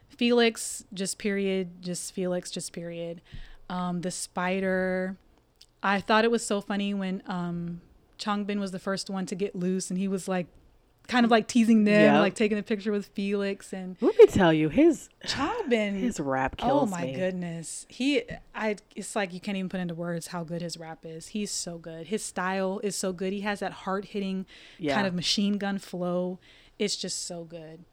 Felix, 0.09 0.85
just 0.93 1.19
period, 1.19 1.83
just 1.83 2.13
Felix, 2.13 2.51
just 2.51 2.73
period. 2.73 3.21
Um, 3.69 4.01
the 4.03 4.11
spider. 4.11 5.17
I 5.83 6.01
thought 6.01 6.25
it 6.25 6.31
was 6.31 6.47
so 6.47 6.61
funny 6.61 6.95
when 6.95 7.23
um, 7.27 7.81
Changbin 8.19 8.59
was 8.59 8.71
the 8.71 8.79
first 8.79 9.11
one 9.11 9.27
to 9.27 9.35
get 9.35 9.55
loose, 9.55 9.91
and 9.91 9.99
he 9.99 10.09
was 10.09 10.29
like, 10.29 10.47
kind 11.09 11.25
of 11.27 11.31
like 11.31 11.47
teasing 11.47 11.85
them, 11.85 12.15
Yeah. 12.15 12.21
like 12.21 12.35
taking 12.35 12.57
a 12.57 12.63
picture 12.63 12.91
with 12.91 13.05
Felix 13.09 13.75
and 13.75 13.95
Let 14.01 14.17
me 14.19 14.25
tell 14.27 14.55
you, 14.55 14.71
his 14.71 15.11
Changbin. 15.27 16.01
his 16.01 16.19
rap 16.19 16.57
kills 16.57 16.85
Oh 16.85 16.87
my 16.87 17.05
me. 17.05 17.13
goodness. 17.13 17.85
He 17.91 18.23
I 18.55 18.77
it's 18.97 19.15
like 19.15 19.35
you 19.35 19.41
can't 19.41 19.59
even 19.59 19.69
put 19.69 19.81
into 19.81 19.95
words 19.95 20.29
how 20.29 20.45
good 20.45 20.63
his 20.63 20.79
rap 20.79 21.01
is. 21.05 21.29
He's 21.29 21.51
so 21.51 21.77
good. 21.77 22.07
His 22.07 22.25
style 22.25 22.81
is 22.83 22.97
so 22.97 23.13
good. 23.13 23.35
He 23.35 23.43
has 23.43 23.61
that 23.61 23.73
hard 23.73 24.07
hitting 24.07 24.47
Yeah. 24.79 24.95
kind 24.95 25.07
of 25.07 25.13
machine 25.13 25.59
gun 25.59 25.79
flow. 25.79 26.39
It's 26.79 26.97
just 26.97 27.27
so 27.27 27.45
good. 27.45 27.85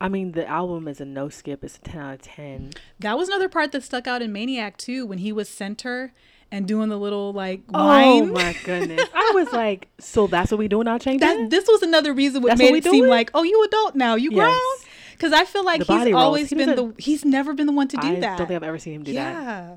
I 0.00 0.08
mean, 0.08 0.32
the 0.32 0.46
album 0.46 0.88
is 0.88 1.00
a 1.00 1.04
no 1.04 1.28
skip. 1.28 1.64
It's 1.64 1.76
a 1.76 1.80
ten 1.80 2.00
out 2.00 2.14
of 2.14 2.22
ten. 2.22 2.70
That 3.00 3.16
was 3.16 3.28
another 3.28 3.48
part 3.48 3.72
that 3.72 3.82
stuck 3.82 4.06
out 4.06 4.22
in 4.22 4.32
Maniac 4.32 4.76
too 4.76 5.06
when 5.06 5.18
he 5.18 5.32
was 5.32 5.48
center 5.48 6.12
and 6.50 6.68
doing 6.68 6.88
the 6.88 6.98
little 6.98 7.32
like 7.32 7.62
Oh 7.72 8.26
my 8.26 8.54
goodness! 8.64 9.08
I 9.14 9.32
was 9.34 9.52
like, 9.52 9.88
so 9.98 10.26
that's 10.26 10.50
what 10.50 10.58
we 10.58 10.68
doing 10.68 10.84
now, 10.84 10.98
Chang? 10.98 11.18
that 11.18 11.48
this 11.50 11.66
was 11.66 11.82
another 11.82 12.12
reason 12.12 12.42
what 12.42 12.50
That's 12.50 12.58
made 12.58 12.66
what 12.66 12.72
we 12.72 12.78
it 12.78 12.84
seem 12.84 13.06
like, 13.06 13.30
oh, 13.34 13.42
you 13.44 13.62
adult 13.64 13.94
now, 13.94 14.14
you 14.16 14.30
grown. 14.30 14.48
Yes. 14.50 14.84
Because 15.12 15.32
I 15.32 15.44
feel 15.44 15.64
like 15.64 15.86
The 15.86 16.04
he's 16.04 16.14
always 16.14 16.50
He 16.50 16.56
been 16.56 16.74
the 16.74 16.92
he's 16.98 17.24
never 17.24 17.54
been 17.54 17.66
the 17.66 17.72
one 17.72 17.88
to 17.88 17.96
do 17.96 18.08
I 18.08 18.20
that. 18.20 18.34
I 18.34 18.36
don't 18.36 18.46
think 18.48 18.56
I've 18.56 18.62
ever 18.68 18.78
seen 18.78 18.94
him 18.94 19.04
do 19.04 19.12
that. 19.14 19.32
yeah. 19.32 19.76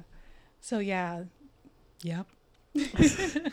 So 0.62 0.80
yeah. 0.80 1.24
Yep. 2.04 2.28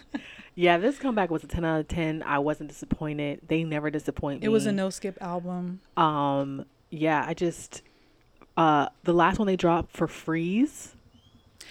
Yeah, 0.54 0.78
this 0.78 0.98
comeback 0.98 1.30
was 1.30 1.42
a 1.42 1.46
ten 1.46 1.64
out 1.64 1.80
of 1.80 1.88
ten. 1.88 2.22
I 2.22 2.38
wasn't 2.38 2.70
disappointed. 2.70 3.40
They 3.46 3.64
never 3.64 3.90
disappoint 3.90 4.40
me. 4.40 4.46
It 4.46 4.50
was 4.50 4.66
a 4.66 4.72
no 4.72 4.90
skip 4.90 5.18
album. 5.20 5.80
Um, 5.96 6.64
yeah, 6.90 7.24
I 7.26 7.34
just 7.34 7.82
uh 8.56 8.88
the 9.02 9.12
last 9.12 9.38
one 9.38 9.46
they 9.46 9.56
dropped 9.56 9.96
for 9.96 10.06
Freeze. 10.06 10.94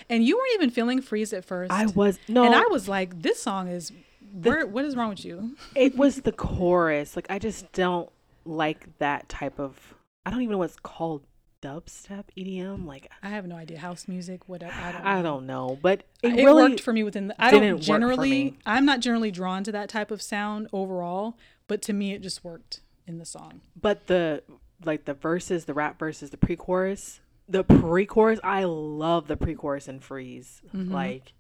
And 0.10 0.26
you 0.26 0.38
weren't 0.38 0.54
even 0.56 0.70
feeling 0.70 1.02
freeze 1.02 1.34
at 1.34 1.46
first. 1.46 1.72
I 1.72 1.86
was 1.86 2.20
no, 2.28 2.44
and 2.44 2.54
I 2.54 2.66
was 2.70 2.88
like, 2.90 3.22
this 3.22 3.42
song 3.42 3.68
is 3.68 3.92
where 4.34 4.66
what 4.66 4.86
is 4.86 4.96
wrong 4.96 5.10
with 5.10 5.24
you? 5.24 5.56
it 5.76 5.96
was 5.96 6.22
the 6.22 6.32
chorus. 6.32 7.16
Like 7.16 7.28
I 7.30 7.40
just 7.40 7.72
don't 7.72 8.10
like 8.46 8.98
that 9.00 9.30
type 9.30 9.60
of. 9.60 9.96
I 10.26 10.32
don't 10.32 10.42
even 10.42 10.54
know 10.54 10.58
what 10.60 10.70
it's 10.72 10.80
called. 10.80 11.22
Dubstep 11.64 12.26
EDM. 12.38 12.86
Like 12.86 13.10
I 13.22 13.30
have 13.30 13.48
no 13.48 13.56
idea. 13.56 13.80
House 13.80 14.08
music, 14.08 14.50
whatever. 14.50 14.74
I 14.74 14.92
don't 14.92 15.04
know. 15.04 15.10
I 15.10 15.22
don't 15.22 15.46
know, 15.46 15.80
but 15.82 16.04
it, 16.22 16.40
It, 16.40 16.46
really 16.46 16.72
worked 16.72 16.82
for 16.82 16.92
me 16.92 17.04
within 17.04 17.28
the 17.28 17.42
I 17.42 17.52
didn't 17.52 17.70
don't 17.70 17.82
generally. 17.82 18.58
I'm 18.66 18.86
not 18.86 19.00
generally 19.00 19.32
drawn 19.32 19.64
to 19.64 19.72
that 19.72 19.88
type 19.90 20.12
of 20.12 20.22
sound 20.22 20.68
overall, 20.74 21.38
but 21.68 21.82
to 21.84 21.94
me 21.94 22.14
it 22.14 22.22
just 22.22 22.44
worked 22.44 22.82
in 23.08 23.18
the 23.18 23.26
song. 23.26 23.62
But 23.80 24.08
the 24.08 24.44
like 24.84 25.06
the 25.06 25.14
verses, 25.14 25.66
the 25.66 25.74
rap 25.74 25.98
verses, 25.98 26.30
the 26.32 26.38
pre-chorus, 26.38 27.22
the 27.48 27.64
pre-chorus, 27.64 28.40
I 28.44 28.66
love 28.66 29.28
the 29.28 29.38
pre-chorus 29.38 29.88
and 29.88 30.04
freeze. 30.04 30.62
Mm-hmm. 30.76 30.94
Like, 30.94 31.34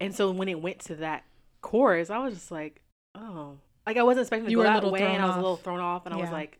and 0.00 0.14
so 0.14 0.30
when 0.30 0.48
it 0.48 0.60
went 0.60 0.78
to 0.80 0.96
that 0.96 1.24
chorus, 1.60 2.08
I 2.08 2.18
was 2.18 2.34
just 2.34 2.50
like, 2.50 2.80
oh, 3.14 3.58
like 3.86 3.96
I 3.96 4.02
wasn't 4.02 4.22
expecting 4.22 4.46
to 4.46 4.50
You 4.50 4.58
go 4.58 4.62
that 4.62 4.76
little 4.76 4.92
way, 4.92 5.02
and 5.02 5.22
I 5.22 5.26
was 5.26 5.36
a 5.36 5.40
little 5.40 5.56
thrown 5.56 5.80
off, 5.80 6.06
and 6.06 6.14
I 6.14 6.18
was 6.18 6.30
like, 6.30 6.58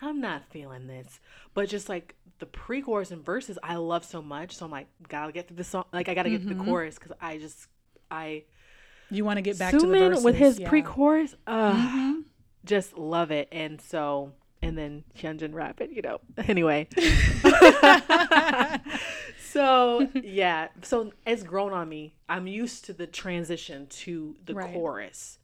I'm 0.00 0.20
not 0.20 0.42
feeling 0.50 0.86
this. 0.86 1.20
But 1.54 1.68
just 1.68 1.88
like 1.88 2.14
the 2.42 2.46
pre-chorus 2.46 3.12
and 3.12 3.24
verses, 3.24 3.56
I 3.62 3.76
love 3.76 4.04
so 4.04 4.20
much, 4.20 4.56
so 4.56 4.64
I'm 4.66 4.70
like, 4.72 4.88
gotta 5.08 5.30
get 5.32 5.46
through 5.46 5.58
the 5.58 5.64
song. 5.64 5.84
Like 5.92 6.08
I 6.08 6.14
gotta 6.14 6.28
get 6.28 6.40
Mm-hmm. 6.40 6.48
to 6.50 6.54
the 6.56 6.64
chorus 6.64 6.96
because 6.96 7.12
I 7.20 7.38
just 7.38 7.68
I 8.10 8.44
You 9.10 9.24
want 9.24 9.36
to 9.38 9.42
get 9.42 9.58
back 9.60 9.70
to 9.72 9.78
the 9.80 9.86
verses, 9.86 10.24
with 10.24 10.34
his 10.34 10.58
yeah. 10.58 10.68
pre-chorus, 10.68 11.36
uh, 11.46 11.72
Mhm. 11.74 12.24
just 12.64 12.98
love 12.98 13.30
it. 13.30 13.46
And 13.52 13.80
so, 13.80 14.32
and 14.60 14.76
then 14.76 15.04
Hyunjin 15.16 15.54
rap 15.54 15.80
it, 15.80 15.90
you 15.90 16.02
know. 16.02 16.18
Anyway, 16.48 16.88
so 19.38 20.08
yeah, 20.14 20.68
so 20.82 21.12
it's 21.26 21.42
grown 21.42 21.72
on 21.72 21.88
me. 21.88 22.14
I'm 22.28 22.46
used 22.46 22.84
to 22.86 22.92
the 22.92 23.06
transition 23.06 23.86
to 24.04 24.36
the 24.44 24.54
Right. 24.54 24.72
chorus. 24.72 25.38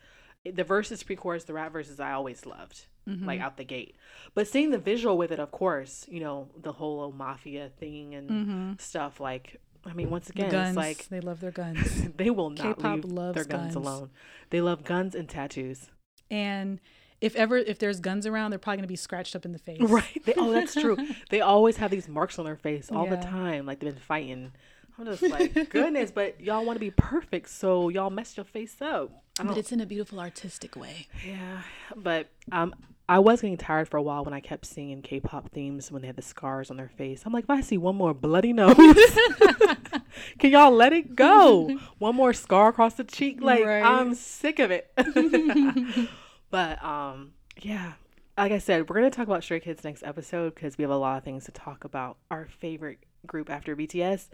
The 0.45 0.65
verses, 0.65 1.03
pre-chorus, 1.03 1.45
the 1.45 1.53
rap 1.53 1.73
verses, 1.73 2.01
I 2.01 2.13
always 2.13 2.47
loved, 2.47 2.87
Mm-hmm. 3.09 3.27
like 3.27 3.41
out 3.41 3.57
the 3.57 3.65
gate. 3.65 3.97
But 4.35 4.47
seeing 4.49 4.71
the 4.71 4.79
visual 4.79 5.17
with 5.17 5.33
it, 5.33 5.41
of 5.41 5.51
course, 5.51 6.05
you 6.11 6.21
know, 6.21 6.49
the 6.61 6.73
whole 6.73 7.11
mafia 7.13 7.71
thing 7.81 8.15
and 8.15 8.79
stuff. 8.81 9.19
Like, 9.19 9.61
I 9.87 9.95
mean, 9.95 10.11
once 10.11 10.29
Mm-hmm. 10.29 10.39
Again, 10.41 10.51
guns, 10.51 10.69
it's 10.71 10.77
like 10.77 11.09
they 11.09 11.21
love 11.21 11.41
their 11.41 11.51
guns. 11.63 12.09
they 12.17 12.29
will 12.31 12.51
not 12.51 12.77
K-pop 12.77 13.05
leave 13.05 13.35
their 13.35 13.45
guns, 13.45 13.75
guns. 13.75 13.75
alone. 13.77 14.11
They 14.51 14.61
love 14.61 14.85
guns 14.85 15.15
and 15.15 15.29
tattoos. 15.29 15.89
and 16.31 16.81
if 17.21 17.35
ever 17.35 17.57
if 17.57 17.79
there's 17.81 17.99
guns 17.99 18.27
around, 18.27 18.51
they're 18.51 18.59
probably 18.61 18.77
gonna 18.77 18.87
be 18.87 18.95
scratched 18.97 19.35
up 19.35 19.45
in 19.45 19.53
the 19.53 19.59
face. 19.59 19.81
Right. 19.81 20.23
They, 20.25 20.35
oh, 20.37 20.53
that's 20.53 20.75
true. 20.75 20.97
they 21.31 21.41
always 21.41 21.79
have 21.79 21.91
these 21.91 22.07
marks 22.09 22.39
on 22.39 22.45
their 22.45 22.55
face 22.57 22.91
all 22.93 23.07
the 23.07 23.17
time, 23.17 23.67
like 23.67 23.81
they've 23.81 23.93
been 23.93 24.01
fighting. 24.01 24.53
I'm 24.99 25.05
just 25.07 25.23
like, 25.29 25.71
goodness, 25.71 26.11
but 26.13 26.41
y'all 26.41 26.65
want 26.65 26.77
to 26.77 26.81
be 26.81 26.91
perfect, 26.91 27.49
so 27.51 27.89
y'all 27.89 28.11
messed 28.11 28.37
your 28.37 28.45
face 28.45 28.77
up. 28.81 29.11
But 29.43 29.57
it's 29.57 29.71
in 29.73 29.81
a 29.81 29.87
beautiful 29.87 30.19
artistic 30.21 30.77
way. 30.77 31.07
yeah, 31.27 31.63
but 31.97 32.29
um, 32.53 32.75
I 33.09 33.19
was 33.21 33.41
getting 33.41 33.57
tired 33.57 33.89
for 33.89 33.97
a 33.97 34.03
while 34.03 34.25
when 34.25 34.35
I 34.35 34.41
kept 34.41 34.67
singing 34.67 35.01
K-pop 35.01 35.51
themes 35.51 35.91
when 35.91 36.03
they 36.03 36.09
had 36.09 36.17
the 36.17 36.23
scars 36.23 36.71
on 36.71 36.77
their 36.77 36.91
face. 36.91 37.23
I'm 37.25 37.33
like, 37.33 37.45
if 37.45 37.51
I 37.51 37.63
see 37.63 37.79
one 37.79 37.97
more 37.97 38.13
bloody 38.13 38.53
nose, 38.53 38.75
can 40.39 40.51
y'all 40.51 40.71
let 40.71 40.93
it 40.93 41.17
go? 41.17 41.79
One 41.99 42.15
more 42.15 42.33
scar 42.33 42.69
across 42.69 42.95
the 42.95 43.05
cheek, 43.05 43.39
like 43.41 43.65
Right. 43.65 43.83
I'm 43.83 44.15
sick 44.15 44.59
of 44.59 44.71
it. 44.71 44.91
but 46.51 46.85
um, 46.85 47.33
yeah, 47.61 47.95
like 48.37 48.53
I 48.53 48.59
said, 48.59 48.89
we're 48.89 48.97
gonna 48.97 49.11
talk 49.11 49.27
about 49.27 49.43
Stray 49.43 49.61
Kids 49.61 49.85
next 49.85 50.03
episode 50.03 50.55
because 50.55 50.77
we 50.77 50.83
have 50.83 50.91
a 50.91 50.97
lot 50.97 51.19
of 51.19 51.25
things 51.25 51.47
to 51.47 51.53
talk 51.53 51.85
about. 51.85 52.19
Our 52.31 52.47
favorite 52.61 52.99
group 53.27 53.51
after 53.51 53.75
BTS. 53.75 54.29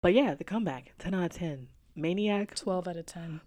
But 0.00 0.14
yeah, 0.14 0.34
the 0.34 0.44
comeback, 0.44 0.92
ten 0.98 1.14
out 1.14 1.24
of 1.24 1.32
ten. 1.32 1.68
Maniac. 1.94 2.54
12 2.54 2.88
out 2.88 2.96
of 2.96 3.06
10. 3.06 3.40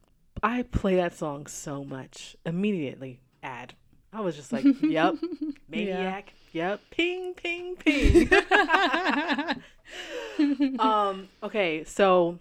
I 0.44 0.64
play 0.64 0.96
that 0.96 1.16
song 1.16 1.48
so 1.48 1.84
much. 1.84 2.36
Immediately. 2.46 3.22
I 4.16 4.22
was 4.22 4.36
just 4.36 4.54
like, 4.54 4.64
yep, 4.82 5.16
Maniac. 5.70 6.34
Yep, 6.54 6.80
ping, 6.90 7.34
ping, 7.34 7.76
ping. 7.76 8.30
um. 10.80 11.28
Okay, 11.44 11.84
so 11.84 12.40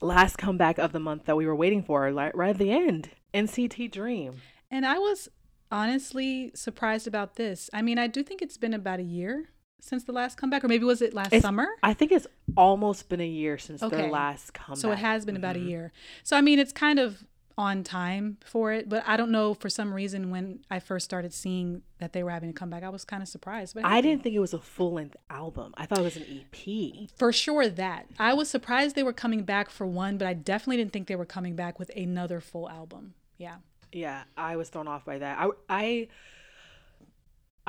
last 0.00 0.38
comeback 0.38 0.78
of 0.78 0.92
the 0.92 1.00
month 1.00 1.24
that 1.26 1.36
we 1.36 1.44
were 1.46 1.56
waiting 1.56 1.82
for, 1.82 2.10
like 2.12 2.36
right 2.36 2.50
at 2.50 2.58
the 2.58 2.70
end, 2.70 3.10
NCT 3.34 3.90
Dream. 3.90 4.40
And 4.70 4.86
I 4.86 4.98
was 4.98 5.28
honestly 5.72 6.52
surprised 6.54 7.06
about 7.08 7.34
this. 7.36 7.68
I 7.72 7.82
mean, 7.82 7.98
I 7.98 8.06
do 8.06 8.22
think 8.22 8.42
it's 8.42 8.56
been 8.56 8.74
about 8.74 9.00
a 9.00 9.04
year 9.04 9.50
since 9.80 10.04
the 10.04 10.12
last 10.12 10.36
comeback, 10.36 10.62
or 10.62 10.68
maybe 10.68 10.84
was 10.84 11.02
it 11.02 11.12
last 11.14 11.28
It's- 11.28 11.42
summer? 11.42 11.66
I 11.82 11.94
think 11.94 12.12
it's 12.12 12.26
almost 12.56 13.08
been 13.08 13.20
a 13.20 13.26
year 13.26 13.58
since 13.58 13.82
Okay. 13.82 13.96
their 13.96 14.10
last 14.10 14.52
comeback. 14.54 14.80
So 14.80 14.92
it 14.92 14.98
has 14.98 15.24
been 15.24 15.36
about 15.36 15.56
a 15.56 15.58
Mhm. 15.58 15.68
year. 15.68 15.92
So 16.22 16.36
I 16.36 16.42
mean, 16.42 16.58
it's 16.60 16.72
kind 16.72 16.98
of 17.00 17.24
on 17.60 17.84
time 17.84 18.38
for 18.42 18.72
it, 18.72 18.88
but 18.88 19.04
I 19.06 19.18
don't 19.18 19.30
know 19.30 19.52
for 19.52 19.68
some 19.68 19.92
reason 19.92 20.30
when 20.30 20.60
I 20.70 20.80
first 20.80 21.04
started 21.04 21.34
seeing 21.34 21.82
that 21.98 22.14
they 22.14 22.22
were 22.22 22.30
having 22.30 22.48
a 22.48 22.52
comeback, 22.54 22.82
I 22.82 22.88
was 22.88 23.04
kind 23.04 23.22
of 23.22 23.28
surprised. 23.28 23.74
But 23.74 23.84
I 23.84 24.00
didn't 24.00 24.22
think 24.22 24.34
it 24.34 24.40
was 24.40 24.54
a 24.54 24.58
full 24.58 24.94
length 24.94 25.16
album. 25.28 25.74
I 25.76 25.84
thought 25.84 25.98
it 25.98 26.04
was 26.04 26.16
an 26.16 26.24
EP. 26.40 27.10
for 27.16 27.32
sure 27.32 27.68
that 27.68 28.06
I 28.18 28.32
was 28.32 28.48
surprised 28.48 28.96
they 28.96 29.02
were 29.02 29.12
coming 29.12 29.44
back 29.44 29.68
for 29.68 29.86
one, 29.86 30.16
but 30.16 30.26
I 30.26 30.32
definitely 30.32 30.78
didn't 30.78 30.94
think 30.94 31.06
they 31.06 31.16
were 31.16 31.26
coming 31.26 31.54
back 31.54 31.78
with 31.78 31.90
another 31.94 32.40
full 32.40 32.68
album. 32.70 33.12
Yeah. 33.36 33.56
Yeah, 33.92 34.22
I 34.36 34.56
was 34.56 34.70
thrown 34.70 34.88
off 34.88 35.04
by 35.04 35.18
that. 35.18 35.38
I 35.38 35.50
I 35.68 36.08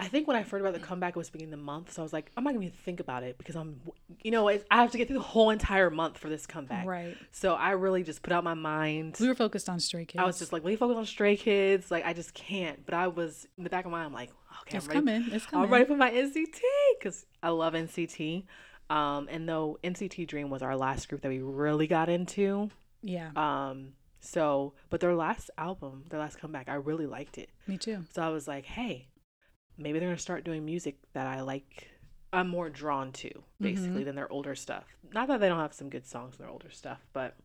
I 0.01 0.07
think 0.07 0.27
when 0.27 0.35
I 0.35 0.41
heard 0.41 0.61
about 0.61 0.73
the 0.73 0.79
comeback, 0.79 1.11
it 1.11 1.15
was 1.15 1.29
beginning 1.29 1.53
of 1.53 1.59
the 1.59 1.63
month, 1.65 1.93
so 1.93 2.01
I 2.01 2.03
was 2.03 2.11
like, 2.11 2.31
I'm 2.35 2.43
not 2.43 2.53
gonna 2.53 2.65
even 2.65 2.77
think 2.77 2.99
about 2.99 3.21
it 3.23 3.37
because 3.37 3.55
I'm, 3.55 3.79
you 4.23 4.31
know, 4.31 4.49
I 4.49 4.59
have 4.71 4.91
to 4.91 4.97
get 4.97 5.07
through 5.07 5.17
the 5.17 5.23
whole 5.23 5.51
entire 5.51 5.89
month 5.89 6.17
for 6.17 6.27
this 6.27 6.45
comeback. 6.47 6.85
Right. 6.87 7.15
So 7.31 7.53
I 7.53 7.71
really 7.71 8.01
just 8.03 8.23
put 8.23 8.33
out 8.33 8.43
my 8.43 8.55
mind. 8.55 9.17
We 9.19 9.27
were 9.27 9.35
focused 9.35 9.69
on 9.69 9.79
Stray 9.79 10.05
Kids. 10.05 10.19
I 10.21 10.25
was 10.25 10.39
just 10.39 10.51
like, 10.51 10.63
let 10.63 10.71
me 10.71 10.75
focus 10.75 10.97
on 10.97 11.05
Stray 11.05 11.35
Kids. 11.37 11.91
Like 11.91 12.05
I 12.05 12.13
just 12.13 12.33
can't. 12.33 12.83
But 12.85 12.95
I 12.95 13.07
was 13.07 13.47
in 13.57 13.63
the 13.63 13.69
back 13.69 13.85
of 13.85 13.91
my 13.91 13.99
mind, 13.99 14.07
I'm 14.07 14.13
like, 14.13 14.31
okay, 14.63 14.77
it's 14.77 14.87
I'm 14.87 14.89
ready. 15.05 15.19
coming. 15.21 15.35
It's 15.35 15.45
coming. 15.45 15.65
I'm 15.65 15.71
ready 15.71 15.85
for 15.85 15.95
my 15.95 16.09
NCT 16.11 16.59
because 16.99 17.25
I 17.43 17.49
love 17.49 17.73
NCT. 17.73 18.43
Um, 18.89 19.27
and 19.31 19.47
though 19.47 19.77
NCT 19.83 20.27
Dream 20.27 20.49
was 20.49 20.61
our 20.61 20.75
last 20.75 21.07
group 21.09 21.21
that 21.21 21.29
we 21.29 21.39
really 21.39 21.87
got 21.87 22.09
into, 22.09 22.69
Yeah, 23.01 23.29
um, 23.37 23.93
so 24.19 24.73
but 24.89 24.99
their 24.99 25.15
last 25.15 25.49
album, 25.57 26.03
their 26.09 26.19
last 26.19 26.39
comeback, 26.39 26.67
I 26.67 26.73
really 26.75 27.05
liked 27.07 27.37
it. 27.37 27.49
me 27.67 27.77
too. 27.77 28.03
So 28.13 28.21
I 28.21 28.27
was 28.29 28.47
like, 28.49 28.65
hey, 28.65 29.07
maybe 29.81 29.99
they're 29.99 30.09
gonna 30.09 30.17
start 30.19 30.43
doing 30.43 30.65
music 30.65 30.97
that 31.13 31.27
I 31.27 31.41
like. 31.41 31.87
I'm 32.33 32.47
more 32.47 32.69
drawn 32.69 33.11
to 33.13 33.27
mm-hmm. 33.27 33.63
basically 33.63 34.03
than 34.03 34.15
their 34.15 34.31
older 34.31 34.55
stuff. 34.55 34.85
Not 35.13 35.27
that 35.27 35.39
they 35.39 35.49
don't 35.49 35.59
have 35.59 35.73
some 35.73 35.89
good 35.89 36.05
songs 36.05 36.35
in 36.37 36.43
their 36.43 36.51
older 36.51 36.69
stuff, 36.69 36.99
but 37.13 37.35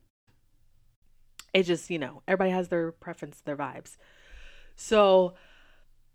it 1.53 1.64
just 1.64 1.91
you 1.91 1.99
know 1.99 2.22
everybody 2.28 2.51
has 2.51 2.68
their 2.68 2.93
preference, 2.93 3.41
their 3.41 3.57
vibes. 3.57 3.97
So 4.76 5.34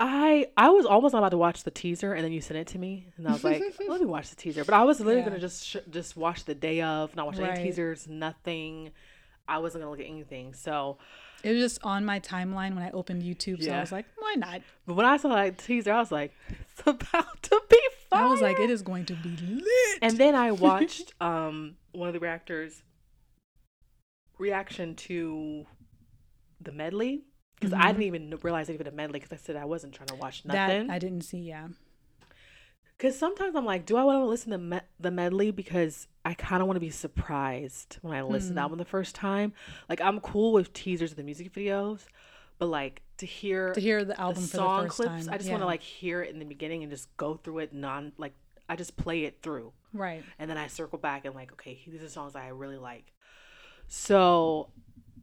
I 0.00 0.48
I 0.56 0.70
was 0.70 0.86
almost 0.86 1.14
about 1.14 1.30
to 1.30 1.38
watch 1.38 1.62
the 1.62 1.70
teaser, 1.70 2.12
and 2.14 2.24
then 2.24 2.32
you 2.32 2.40
sent 2.40 2.58
it 2.58 2.66
to 2.68 2.78
me, 2.78 3.06
and 3.16 3.28
I 3.28 3.32
was 3.32 3.44
like, 3.44 3.62
let 3.88 4.00
me 4.00 4.06
watch 4.06 4.30
the 4.30 4.36
teaser. 4.36 4.64
But 4.64 4.74
I 4.74 4.84
was 4.84 4.98
literally 4.98 5.20
Yeah. 5.20 5.28
gonna 5.28 5.40
just 5.40 5.64
sh- 5.64 5.76
just 5.88 6.16
watch 6.16 6.44
the 6.44 6.54
day 6.54 6.82
of, 6.82 7.14
not 7.16 7.26
watch 7.26 7.38
Right. 7.38 7.50
any 7.56 7.64
teasers, 7.64 8.08
nothing. 8.08 8.90
I 9.46 9.58
wasn't 9.58 9.82
gonna 9.82 9.90
look 9.90 10.00
at 10.00 10.06
anything. 10.06 10.52
So, 10.54 10.98
It 11.44 11.52
was 11.52 11.60
just 11.60 11.78
on 11.84 12.04
my 12.04 12.18
timeline 12.20 12.74
when 12.74 12.82
I 12.82 12.90
opened 12.90 13.22
YouTube, 13.22 13.62
so 13.62 13.70
I 13.72 13.80
was 13.80 13.92
like, 13.92 14.06
why 14.18 14.34
not? 14.36 14.62
but 14.86 14.94
when 14.94 15.06
I 15.06 15.16
saw 15.18 15.28
that 15.34 15.58
teaser, 15.58 15.92
I 15.92 15.98
was 16.00 16.10
like, 16.10 16.32
it's 16.48 16.80
about 16.86 17.42
to 17.42 17.60
be 17.68 17.80
fire. 18.10 18.22
I 18.22 18.26
was 18.30 18.40
like, 18.40 18.58
it 18.58 18.70
is 18.70 18.82
going 18.82 19.04
to 19.06 19.14
be 19.14 19.36
lit. 19.36 19.98
And 20.02 20.16
then 20.18 20.34
I 20.34 20.50
watched 20.66 21.12
um 21.20 21.76
one 21.92 22.08
of 22.08 22.14
the 22.14 22.20
reactors 22.20 22.82
reaction 24.38 24.94
to 24.96 25.66
the 26.60 26.72
medley 26.72 27.24
because 27.56 27.72
I 27.72 27.82
Mhm. 27.84 27.86
didn't 27.88 28.02
even 28.02 28.38
realize 28.42 28.68
it 28.68 28.74
even 28.74 28.86
a 28.86 28.90
medley 28.90 29.20
because 29.20 29.32
I 29.32 29.36
said 29.36 29.56
I 29.56 29.64
wasn't 29.64 29.92
trying 29.94 30.08
to 30.08 30.14
watch 30.16 30.42
that 30.44 30.68
nothing. 30.68 30.90
I 30.90 30.98
didn't 30.98 31.22
see. 31.22 31.38
Yeah, 31.38 31.68
Because 33.04 33.18
sometimes 33.18 33.54
I'm 33.54 33.66
like, 33.66 33.84
do 33.84 33.98
I 33.98 34.04
want 34.04 34.22
to 34.22 34.24
listen 34.24 34.50
to 34.52 34.56
me- 34.58 34.80
the 34.98 35.10
medley 35.10 35.50
because 35.50 36.08
I 36.24 36.32
kind 36.32 36.62
of 36.62 36.66
want 36.68 36.76
to 36.76 36.80
be 36.80 36.88
surprised 36.88 37.98
when 38.00 38.16
I 38.16 38.22
listen 38.22 38.48
to 38.48 38.54
the 38.54 38.60
Hmm. 38.60 38.64
album 38.64 38.78
the 38.78 38.86
first 38.86 39.14
time. 39.14 39.52
Like 39.90 40.00
I'm 40.00 40.20
cool 40.20 40.54
with 40.54 40.72
teasers 40.72 41.10
of 41.10 41.18
the 41.18 41.22
music 41.22 41.52
videos, 41.52 42.06
but 42.58 42.68
like 42.68 43.02
to 43.18 43.26
hear 43.26 43.74
to 43.74 43.80
hear 43.80 44.06
the 44.06 44.14
the 44.14 44.20
album 44.20 44.42
for 44.44 44.56
song 44.56 44.76
the 44.78 44.88
first 44.88 44.96
clips, 44.96 45.26
time. 45.26 45.34
I 45.34 45.36
just 45.36 45.48
yeah. 45.48 45.52
want 45.52 45.60
to 45.64 45.66
like 45.66 45.82
hear 45.82 46.22
it 46.22 46.32
in 46.32 46.38
the 46.38 46.46
beginning 46.46 46.82
and 46.82 46.90
just 46.90 47.14
go 47.18 47.34
through 47.34 47.58
it 47.58 47.74
non 47.74 48.12
like 48.16 48.32
I 48.70 48.76
just 48.76 48.96
play 48.96 49.24
it 49.24 49.42
through. 49.42 49.74
right. 49.92 50.24
and 50.38 50.48
then 50.48 50.56
I 50.56 50.68
circle 50.68 50.98
back 50.98 51.26
and 51.26 51.34
like, 51.34 51.52
okay, 51.52 51.78
these 51.86 52.02
are 52.02 52.08
songs 52.08 52.34
I 52.34 52.48
really 52.48 52.78
like. 52.78 53.12
So, 53.86 54.70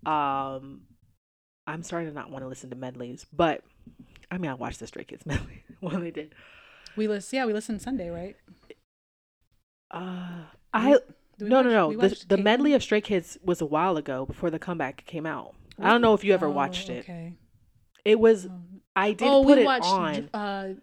um, 0.05 0.81
I'm 1.65 1.81
starting 1.81 2.09
to 2.09 2.13
not 2.13 2.29
want 2.29 2.43
to 2.43 2.47
listen 2.47 2.69
to 2.69 2.75
medleys, 2.75 3.25
but 3.33 3.63
I 4.29 4.37
mean, 4.37 4.51
I 4.51 4.53
watched 4.53 4.79
the 4.79 4.85
Stray 4.85 5.03
Kids 5.03 5.25
medley 5.25 5.63
when 5.79 6.01
they 6.01 6.11
did. 6.11 6.35
We 6.95 7.07
listen. 7.07 7.37
Yeah, 7.37 7.45
we 7.45 7.53
listened 7.53 7.81
Sunday, 7.81 8.09
right? 8.09 8.35
Uh, 9.89 10.43
I 10.73 10.97
no 11.39 11.61
no 11.61 11.69
no. 11.91 11.93
The, 11.97 12.25
the 12.27 12.37
medley 12.37 12.73
of 12.73 12.83
Stray 12.83 13.01
Kids 13.01 13.37
was 13.43 13.61
a 13.61 13.65
while 13.65 13.97
ago 13.97 14.25
before 14.25 14.49
the 14.49 14.59
comeback 14.59 15.05
came 15.05 15.25
out. 15.25 15.55
I 15.79 15.89
don't 15.89 16.01
know 16.01 16.13
if 16.13 16.23
you 16.23 16.33
ever 16.33 16.45
Oh, 16.47 16.51
watched 16.51 16.89
it. 16.89 16.99
Okay. 17.05 17.33
It 18.05 18.19
was 18.19 18.45
Um, 18.45 18.81
I 18.95 19.13
did 19.13 19.27
oh, 19.27 19.43
put 19.43 19.57
we 19.57 19.63
it 19.63 19.65
watched 19.65 19.85
on. 19.85 20.29
uh, 20.33 20.73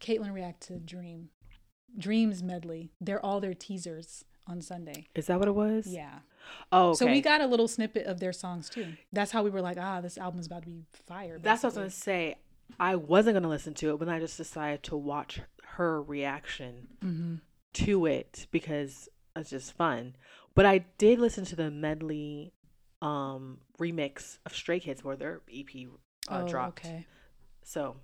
Caitlin 0.00 0.32
react 0.32 0.62
to 0.68 0.74
Dream, 0.78 1.30
Dreams 1.98 2.42
medley. 2.42 2.90
They're 3.00 3.24
all 3.24 3.40
their 3.40 3.54
teasers 3.54 4.24
on 4.46 4.60
Sunday. 4.60 5.06
Is 5.14 5.26
that 5.26 5.38
what 5.38 5.48
it 5.48 5.54
was? 5.54 5.86
Yeah. 5.86 6.18
Oh, 6.70 6.90
okay. 6.90 6.98
So 6.98 7.06
we 7.06 7.20
got 7.22 7.40
a 7.40 7.46
little 7.46 7.68
snippet 7.68 8.06
of 8.06 8.20
their 8.20 8.32
songs 8.32 8.68
too. 8.68 8.94
That's 9.12 9.32
how 9.32 9.42
we 9.42 9.50
were 9.50 9.62
like, 9.62 9.78
ah, 9.80 10.00
this 10.00 10.18
album's 10.18 10.46
about 10.46 10.62
to 10.62 10.68
be 10.68 10.84
fire. 11.06 11.38
That's 11.42 11.62
what 11.62 11.68
I 11.68 11.70
was 11.70 11.74
gonna 11.76 11.90
say. 11.90 12.36
I 12.78 12.96
wasn't 12.96 13.34
gonna 13.34 13.48
listen 13.48 13.74
to 13.74 13.94
it, 13.94 13.98
but 13.98 14.06
then 14.06 14.14
I 14.14 14.20
just 14.20 14.36
decided 14.36 14.82
to 14.84 14.96
watch 14.96 15.40
her 15.76 16.02
reaction 16.02 16.88
Mhm. 17.02 17.40
to 17.74 18.06
it 18.06 18.46
because 18.50 19.08
it's 19.36 19.50
just 19.50 19.72
fun. 19.72 20.16
But 20.54 20.66
I 20.66 20.78
did 20.98 21.18
listen 21.18 21.44
to 21.46 21.56
the 21.56 21.70
medley 21.70 22.52
um 23.02 23.58
remix 23.78 24.38
of 24.46 24.54
Stray 24.54 24.80
Kids 24.80 25.02
where 25.04 25.16
their 25.16 25.40
EP 25.52 25.88
uh, 26.28 26.42
oh, 26.44 26.48
dropped. 26.48 26.84
okay. 26.86 27.06
So 27.62 27.96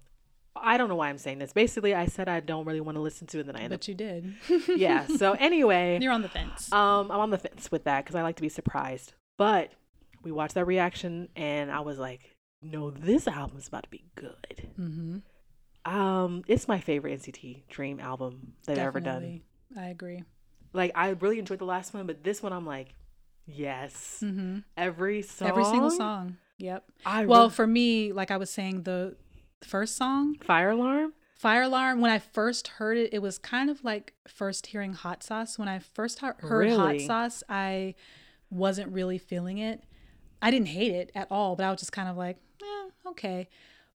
I 0.57 0.77
don't 0.77 0.89
know 0.89 0.97
why 0.97 1.09
I'm 1.09 1.17
saying 1.19 1.39
this. 1.39 1.53
Basically, 1.53 1.95
I 1.95 2.07
said 2.07 2.29
I 2.29 2.41
don't 2.41 2.65
really 2.67 2.81
want 2.81 2.97
to 2.97 3.01
listen 3.01 3.27
to 3.29 3.39
it, 3.39 3.41
and 3.43 3.49
then 3.51 3.57
I 3.57 3.61
ended 3.61 3.79
But 3.81 3.89
you 3.89 3.95
did. 3.95 4.35
Yeah. 4.77 5.07
So 5.07 5.33
anyway, 5.39 5.99
You're 6.01 6.13
on 6.13 6.23
the 6.23 6.29
fence. 6.29 6.71
um, 6.73 7.11
I'm 7.11 7.21
on 7.21 7.31
the 7.31 7.39
fence 7.39 7.71
with 7.71 7.85
that 7.85 8.05
because 8.05 8.17
I 8.17 8.23
like 8.23 8.37
to 8.37 8.43
be 8.43 8.49
surprised. 8.49 9.15
But 9.39 9.71
we 10.23 10.33
watched 10.33 10.55
that 10.55 10.65
reaction, 10.67 11.29
and 11.37 11.71
I 11.71 11.81
was 11.81 11.99
like, 11.99 12.37
"No, 12.61 12.91
this 12.91 13.27
album's 13.29 13.69
about 13.69 13.85
to 13.85 13.91
be 13.91 14.05
good." 14.17 14.69
mm-hmm. 14.79 15.19
Um, 15.95 16.43
it's 16.47 16.69
my 16.69 16.79
favorite 16.81 17.21
NCT 17.21 17.63
Dream 17.69 18.01
album 18.01 18.53
they've 18.67 18.79
ever 18.79 19.01
done. 19.01 19.41
I 19.77 19.89
agree. 19.89 20.23
Like 20.73 20.93
I 20.95 21.11
really 21.11 21.39
enjoyed 21.39 21.59
the 21.59 21.65
last 21.65 21.93
one, 21.95 22.07
but 22.07 22.23
this 22.23 22.43
one 22.43 22.53
I'm 22.53 22.67
like, 22.67 22.95
yes, 23.47 24.21
Mm-hmm. 24.25 24.59
every 24.77 25.23
song, 25.23 25.49
Every 25.49 25.65
single 25.65 25.91
song. 25.91 26.37
Yep. 26.59 26.85
I 27.05 27.25
Well, 27.27 27.43
really- 27.45 27.51
for 27.55 27.67
me, 27.67 28.13
like 28.13 28.31
I 28.31 28.37
was 28.37 28.51
saying, 28.51 28.83
the 28.85 29.17
first 29.63 29.97
song, 29.97 30.37
Fire 30.43 30.71
Alarm. 30.71 31.13
Fire 31.35 31.63
Alarm, 31.63 32.01
when 32.03 32.11
I 32.13 32.19
first 32.19 32.69
heard 32.69 32.99
it, 32.99 33.15
it 33.15 33.21
was 33.21 33.39
kind 33.39 33.71
of 33.71 33.83
like 33.83 34.13
first 34.29 34.67
hearing 34.67 34.93
Hot 34.93 35.23
Sauce. 35.23 35.59
When 35.59 35.69
I 35.69 35.79
first 35.79 36.21
he- 36.21 36.27
heard 36.39 36.71
Hot 36.73 37.01
Sauce, 37.01 37.43
I 37.49 37.95
wasn't 38.51 38.93
really 38.93 39.19
feeling 39.19 39.59
it. 39.59 39.83
I 40.43 40.51
didn't 40.51 40.69
hate 40.69 40.93
it 40.93 41.11
at 41.15 41.29
all, 41.31 41.57
but 41.57 41.65
I 41.65 41.71
was 41.71 41.81
just 41.81 41.93
kind 41.93 42.09
of 42.09 42.17
like, 42.17 42.37
eh, 42.63 43.09
okay. 43.11 43.49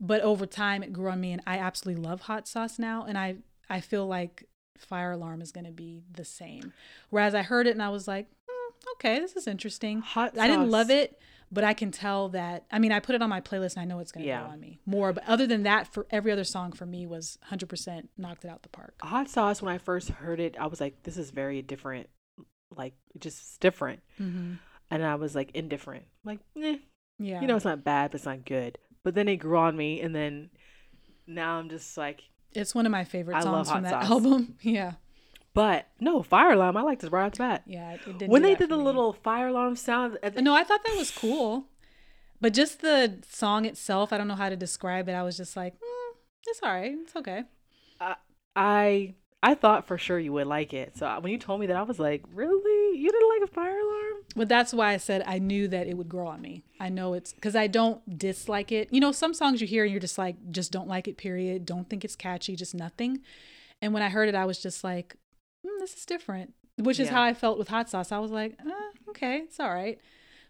But 0.01 0.23
over 0.23 0.47
time, 0.47 0.83
it 0.83 0.93
grew 0.93 1.11
on 1.11 1.21
me, 1.21 1.33
and 1.33 1.43
I 1.47 1.59
absolutely 1.59 2.03
love 2.03 2.23
Hot 2.23 2.49
Sauce 2.49 2.79
now. 2.79 3.05
And 3.07 3.19
I, 3.19 3.37
I 3.69 3.81
feel 3.81 4.07
like 4.07 4.45
Fire 4.79 5.13
Alarm 5.13 5.43
is 5.43 5.53
going 5.53 5.67
to 5.67 5.71
be 5.73 6.03
the 6.11 6.25
same. 6.25 6.73
Whereas 7.11 7.35
I 7.35 7.43
heard 7.43 7.67
it 7.67 7.73
and 7.73 7.83
I 7.83 7.91
was 7.91 8.09
like, 8.09 8.27
hmm, 8.49 8.73
okay, 8.97 9.19
this 9.19 9.37
is 9.37 9.47
interesting. 9.47 10.01
Hot 10.01 10.35
sauce. 10.35 10.43
I 10.43 10.49
didn't 10.49 10.71
love 10.71 10.91
it, 10.91 11.21
but 11.53 11.65
I 11.65 11.75
can 11.75 11.91
tell 11.91 12.31
that. 12.31 12.65
I 12.73 12.79
mean, 12.79 12.93
I 12.93 13.01
put 13.01 13.15
it 13.15 13.21
on 13.21 13.29
my 13.29 13.43
playlist 13.43 13.75
and 13.75 13.83
I 13.83 13.85
know 13.85 13.99
it's 13.99 14.11
going 14.11 14.23
to 14.23 14.29
Yeah. 14.29 14.41
grow 14.45 14.53
on 14.53 14.61
me 14.61 14.79
more. 14.87 15.13
But 15.13 15.25
other 15.29 15.47
than 15.47 15.65
that, 15.65 15.87
for 15.93 16.07
every 16.11 16.33
other 16.33 16.45
song 16.45 16.73
for 16.73 16.87
me 16.87 17.07
was 17.07 17.37
100% 17.51 18.09
knocked 18.17 18.47
it 18.47 18.49
out 18.49 18.63
the 18.63 18.71
park. 18.71 18.95
Hot 19.03 19.29
Sauce. 19.29 19.61
When 19.61 19.75
I 19.75 19.77
first 19.77 20.09
heard 20.09 20.41
it, 20.41 20.57
I 20.59 20.67
was 20.67 20.81
like, 20.81 21.03
this 21.03 21.19
is 21.19 21.31
very 21.31 21.61
different. 21.61 22.09
Like 22.75 22.95
just 23.19 23.61
different, 23.61 24.01
Mm-hmm. 24.19 24.55
and 24.91 25.05
I 25.05 25.17
was 25.17 25.35
like 25.35 25.51
indifferent. 25.55 26.05
Like, 26.25 26.39
eh, 26.57 26.79
Yeah. 27.19 27.41
you 27.43 27.49
know, 27.49 27.57
it's 27.57 27.65
not 27.67 27.83
bad, 27.85 28.13
but 28.13 28.17
it's 28.17 28.25
not 28.27 28.45
good. 28.47 28.79
But 29.03 29.15
then 29.15 29.29
it 29.29 29.37
grew 29.37 29.57
on 29.59 29.77
me, 29.77 30.01
and 30.01 30.15
then 30.15 30.51
now 31.27 31.59
I'm 31.59 31.69
just 31.69 31.97
like, 31.97 32.23
it's 32.53 32.75
one 32.75 32.85
of 32.87 32.93
my 32.93 33.05
favorite 33.05 33.37
I 33.37 33.41
songs 33.43 33.71
from 33.71 33.83
that 33.85 34.03
Sauce. 34.03 34.11
album. 34.11 34.57
Yeah. 34.63 34.93
but 35.55 35.87
no, 36.01 36.23
Fire 36.23 36.51
Alarm. 36.53 36.77
I 36.77 36.83
liked 36.83 37.03
it 37.05 37.11
right 37.13 37.27
off 37.27 37.33
the 37.33 37.39
bat. 37.39 37.63
Yeah. 37.67 37.93
It, 37.93 38.05
didn't 38.19 38.29
When 38.31 38.43
they 38.43 38.55
did 38.55 38.69
the 38.69 38.77
me. 38.77 38.83
little 38.85 39.13
fire 39.13 39.49
alarm 39.49 39.77
sound, 39.77 40.19
the- 40.23 40.43
No, 40.43 40.55
I 40.55 40.65
thought 40.65 40.85
that 40.85 40.97
was 40.97 41.11
cool. 41.11 41.67
But 42.41 42.53
just 42.55 42.81
the 42.81 43.19
song 43.29 43.65
itself, 43.67 44.13
I 44.13 44.19
don't 44.19 44.27
know 44.29 44.35
how 44.35 44.49
to 44.49 44.57
describe 44.57 45.09
it. 45.09 45.13
I 45.13 45.23
was 45.23 45.37
just 45.37 45.57
like, 45.57 45.75
mm, 45.75 46.17
it's 46.47 46.61
all 46.63 46.73
right. 46.73 46.95
It's 47.03 47.15
okay. 47.17 47.45
I 48.57 49.15
I 49.43 49.55
thought 49.55 49.87
for 49.87 49.97
sure 49.97 50.19
you 50.19 50.33
would 50.35 50.47
like 50.47 50.75
it. 50.75 50.97
So 50.99 51.19
when 51.21 51.33
you 51.33 51.39
told 51.39 51.61
me 51.61 51.67
that, 51.67 51.77
I 51.77 51.83
was 51.83 51.99
like, 51.99 52.23
really? 52.35 52.99
You 52.99 53.11
didn't 53.11 53.29
like 53.41 53.51
a 53.51 53.53
fire 53.53 53.79
alarm? 53.79 54.15
But 54.37 54.49
that's 54.49 54.75
why 54.75 54.93
I 54.93 54.99
said 54.99 55.23
I 55.27 55.39
knew 55.39 55.67
that 55.69 55.87
it 55.87 55.97
would 55.97 56.09
grow 56.09 56.27
on 56.29 56.43
me. 56.43 56.63
I 56.79 56.91
know 56.91 57.15
it's 57.15 57.33
because 57.33 57.57
I 57.57 57.67
don't 57.67 58.19
dislike 58.19 58.71
it. 58.71 58.89
You 58.93 59.01
know, 59.01 59.13
some 59.13 59.33
songs 59.33 59.61
you 59.61 59.67
hear 59.67 59.85
and 59.85 59.91
you're 59.93 60.01
just 60.01 60.19
like, 60.19 60.37
just 60.51 60.73
don't 60.73 60.89
like 60.89 61.09
it, 61.09 61.17
period. 61.17 61.65
Don't 61.65 61.89
think 61.89 62.05
it's 62.05 62.17
catchy, 62.17 62.55
just 62.55 62.75
nothing. 62.75 63.21
And 63.81 63.95
when 63.95 64.03
I 64.03 64.11
heard 64.11 64.29
it, 64.29 64.35
I 64.35 64.45
was 64.45 64.63
just 64.63 64.85
like, 64.85 65.17
mm, 65.67 65.79
this 65.81 65.95
is 65.95 66.05
different, 66.05 66.53
which 66.79 67.01
is 67.01 67.09
Yeah. 67.09 67.15
how 67.15 67.23
I 67.23 67.33
felt 67.33 67.59
with 67.59 67.69
hot 67.69 67.89
sauce. 67.89 68.13
I 68.13 68.19
was 68.19 68.31
like, 68.31 68.59
uh, 68.65 69.11
okay, 69.11 69.39
it's 69.39 69.59
all 69.59 69.73
right. 69.73 69.99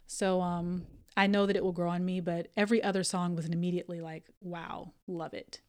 So 0.06 0.40
um, 0.40 0.86
I 1.16 1.28
know 1.28 1.46
that 1.46 1.54
it 1.54 1.62
will 1.62 1.72
grow 1.72 1.90
on 1.90 2.04
me, 2.04 2.20
but 2.20 2.48
every 2.56 2.82
other 2.82 3.04
song 3.04 3.36
was 3.36 3.46
immediately 3.46 4.00
like, 4.00 4.24
wow, 4.40 4.92
love 5.06 5.32
it. 5.32 5.60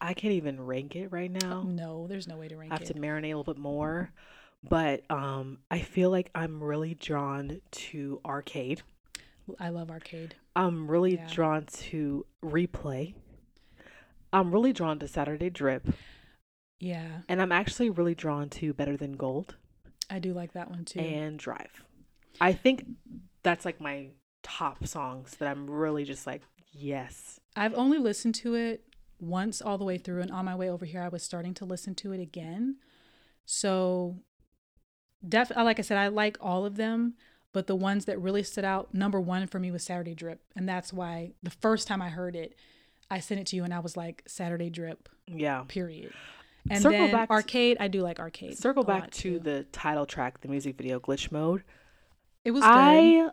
I 0.00 0.14
can't 0.14 0.32
even 0.34 0.60
rank 0.60 0.96
it 0.96 1.08
right 1.12 1.30
now. 1.30 1.62
No, 1.66 2.06
there's 2.06 2.26
no 2.28 2.36
way 2.38 2.48
to 2.48 2.56
rank 2.56 2.72
it. 2.72 2.74
I 2.74 2.78
have 2.78 2.90
it. 2.90 2.94
to 2.94 3.00
marinate 3.00 3.24
a 3.32 3.36
little 3.36 3.44
bit 3.44 3.58
more. 3.58 4.10
But 4.68 5.02
um, 5.10 5.58
I 5.70 5.80
feel 5.80 6.10
like 6.10 6.30
I'm 6.34 6.62
really 6.62 6.94
drawn 6.94 7.60
to 7.72 8.20
arcade. 8.24 8.82
I 9.58 9.70
love 9.70 9.90
arcade. 9.90 10.34
I'm 10.54 10.90
really 10.90 11.14
Yeah. 11.14 11.28
drawn 11.32 11.64
to 11.66 12.26
replay. 12.44 13.14
I'm 14.32 14.52
really 14.52 14.72
drawn 14.72 14.98
to 15.00 15.08
Saturday 15.08 15.50
Drip. 15.50 15.86
Yeah, 16.78 17.20
And 17.28 17.42
I'm 17.42 17.52
actually 17.52 17.90
really 17.90 18.14
drawn 18.14 18.48
to 18.50 18.72
Better 18.72 18.96
Than 18.96 19.12
Gold 19.12 19.56
I 20.08 20.18
do 20.18 20.32
like 20.32 20.54
that 20.54 20.70
one 20.70 20.84
too. 20.86 20.98
and 21.00 21.38
Drive. 21.38 21.84
I 22.40 22.52
think 22.54 22.86
that's 23.42 23.64
like 23.66 23.80
my 23.80 24.08
top 24.42 24.86
songs 24.86 25.36
that 25.36 25.48
I'm 25.48 25.68
really 25.68 26.04
just 26.04 26.26
like, 26.26 26.42
yes. 26.72 27.38
I've 27.54 27.74
only 27.74 27.98
listened 27.98 28.34
to 28.36 28.54
it 28.54 28.82
once 29.20 29.60
all 29.62 29.78
the 29.78 29.84
way 29.84 29.98
through, 29.98 30.20
and 30.22 30.30
on 30.30 30.44
my 30.44 30.54
way 30.54 30.68
over 30.70 30.84
here, 30.84 31.02
I 31.02 31.08
was 31.08 31.22
starting 31.22 31.54
to 31.54 31.64
listen 31.64 31.94
to 31.96 32.12
it 32.12 32.20
again. 32.20 32.76
So, 33.44 34.16
def 35.26 35.50
like 35.56 35.78
I 35.78 35.82
said, 35.82 35.98
I 35.98 36.08
like 36.08 36.36
all 36.40 36.64
of 36.64 36.76
them, 36.76 37.14
but 37.52 37.66
the 37.66 37.76
ones 37.76 38.04
that 38.06 38.18
really 38.20 38.42
stood 38.42 38.64
out, 38.64 38.94
number 38.94 39.20
one 39.20 39.46
for 39.46 39.58
me 39.58 39.70
was 39.70 39.82
Saturday 39.82 40.14
Drip, 40.14 40.40
and 40.56 40.68
that's 40.68 40.92
why 40.92 41.32
the 41.42 41.50
first 41.50 41.86
time 41.88 42.00
I 42.00 42.08
heard 42.10 42.36
it, 42.36 42.54
I 43.10 43.20
sent 43.20 43.40
it 43.40 43.46
to 43.48 43.56
you, 43.56 43.64
and 43.64 43.74
I 43.74 43.80
was 43.80 43.96
like, 43.96 44.22
Saturday 44.26 44.70
Drip, 44.70 45.08
Yeah. 45.26 45.64
period. 45.68 46.12
And 46.68 46.82
Circle 46.82 46.98
then 46.98 47.10
back 47.12 47.28
to- 47.28 47.32
arcade, 47.34 47.78
I 47.80 47.88
do 47.88 48.02
like 48.02 48.20
arcade. 48.20 48.56
Circle 48.58 48.84
back 48.84 49.10
to 49.12 49.20
too. 49.20 49.38
the 49.40 49.64
title 49.72 50.06
track, 50.06 50.40
the 50.42 50.48
music 50.48 50.76
video, 50.76 51.00
Glitch 51.00 51.32
Mode. 51.32 51.64
It 52.44 52.50
was 52.52 52.62
good. 52.62 52.68
I 52.70 53.30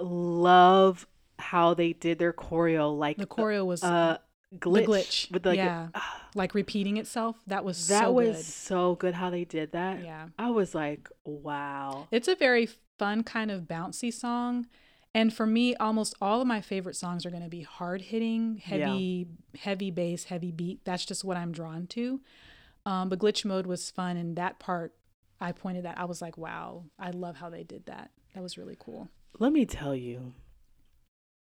love 0.00 1.06
how 1.38 1.74
they 1.74 1.92
did 1.92 2.18
their 2.18 2.32
choreo, 2.32 2.96
like 2.96 3.16
the 3.18 3.26
choreo 3.26 3.64
was 3.66 3.82
uh, 3.84 4.18
glitch, 4.58 4.86
glitch, 4.86 5.30
with 5.30 5.42
the 5.42 5.56
yeah. 5.56 5.88
like 6.34 6.54
repeating 6.54 6.96
itself. 6.96 7.36
That 7.46 7.64
was 7.64 7.88
that 7.88 8.04
so 8.04 8.12
was 8.12 8.36
good. 8.36 8.44
so 8.44 8.94
good 8.96 9.14
how 9.14 9.30
they 9.30 9.44
did 9.44 9.72
that. 9.72 10.02
Yeah. 10.02 10.28
I 10.38 10.50
was 10.50 10.74
like, 10.74 11.08
wow. 11.24 12.08
It's 12.10 12.28
a 12.28 12.34
very 12.34 12.68
fun 12.98 13.22
kind 13.22 13.50
of 13.50 13.62
bouncy 13.62 14.12
song. 14.12 14.66
And 15.14 15.32
for 15.32 15.46
me, 15.46 15.74
almost 15.76 16.14
all 16.22 16.40
of 16.40 16.46
my 16.46 16.60
favorite 16.60 16.96
songs 16.96 17.26
are 17.26 17.30
going 17.30 17.42
to 17.42 17.48
be 17.48 17.62
hard 17.62 18.00
hitting, 18.00 18.56
heavy, 18.56 19.26
heavy 19.58 19.90
bass, 19.90 20.24
heavy 20.24 20.52
beat. 20.52 20.80
That's 20.84 21.04
just 21.04 21.22
what 21.22 21.36
I'm 21.36 21.52
drawn 21.52 21.86
to. 21.88 22.20
Um, 22.86 23.08
but 23.10 23.18
glitch 23.18 23.44
mode 23.44 23.66
was 23.66 23.90
fun, 23.90 24.16
and 24.16 24.36
that 24.36 24.58
part 24.58 24.94
I 25.40 25.52
pointed 25.52 25.84
that 25.84 25.98
I 25.98 26.06
was 26.06 26.22
like, 26.22 26.38
wow, 26.38 26.84
I 26.98 27.10
love 27.10 27.36
how 27.36 27.50
they 27.50 27.62
did 27.62 27.86
that. 27.86 28.10
That 28.34 28.42
was 28.42 28.56
really 28.56 28.76
cool. 28.78 29.08
Let 29.38 29.52
me 29.52 29.66
tell 29.66 29.94
you, 29.94 30.32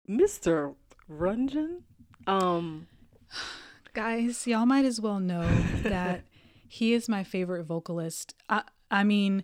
Mr. 0.10 0.76
Renjun, 1.10 1.82
um, 2.28 2.88
Guys, 3.94 4.46
y'all 4.46 4.66
might 4.66 4.86
as 4.86 5.00
well 5.00 5.20
know 5.20 5.48
that 5.84 6.24
he 6.68 6.94
is 6.94 7.08
my 7.08 7.24
favorite 7.24 7.64
vocalist. 7.64 8.36
I, 8.50 8.64
I 8.92 9.04
mean, 9.04 9.44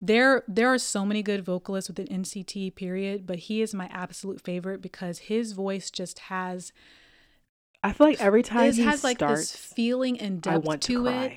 there 0.00 0.44
there 0.48 0.72
are 0.72 0.78
so 0.78 1.04
many 1.04 1.22
good 1.22 1.44
vocalists 1.44 1.88
within 1.88 2.06
NCT 2.06 2.74
period, 2.74 3.26
but 3.26 3.40
he 3.40 3.62
is 3.62 3.74
my 3.74 3.88
absolute 3.92 4.40
favorite 4.40 4.80
because 4.80 5.18
his 5.20 5.52
voice 5.52 5.90
just 5.90 6.18
has 6.20 6.72
I 7.82 7.92
feel 7.92 8.06
like 8.06 8.20
every 8.20 8.42
time 8.42 8.72
he 8.72 8.82
has 8.82 9.04
like 9.04 9.18
starts, 9.18 9.52
this 9.52 9.56
feeling 9.56 10.18
and 10.18 10.40
depth 10.40 10.64
to, 10.64 10.78
to, 10.78 11.06
it 11.06 11.32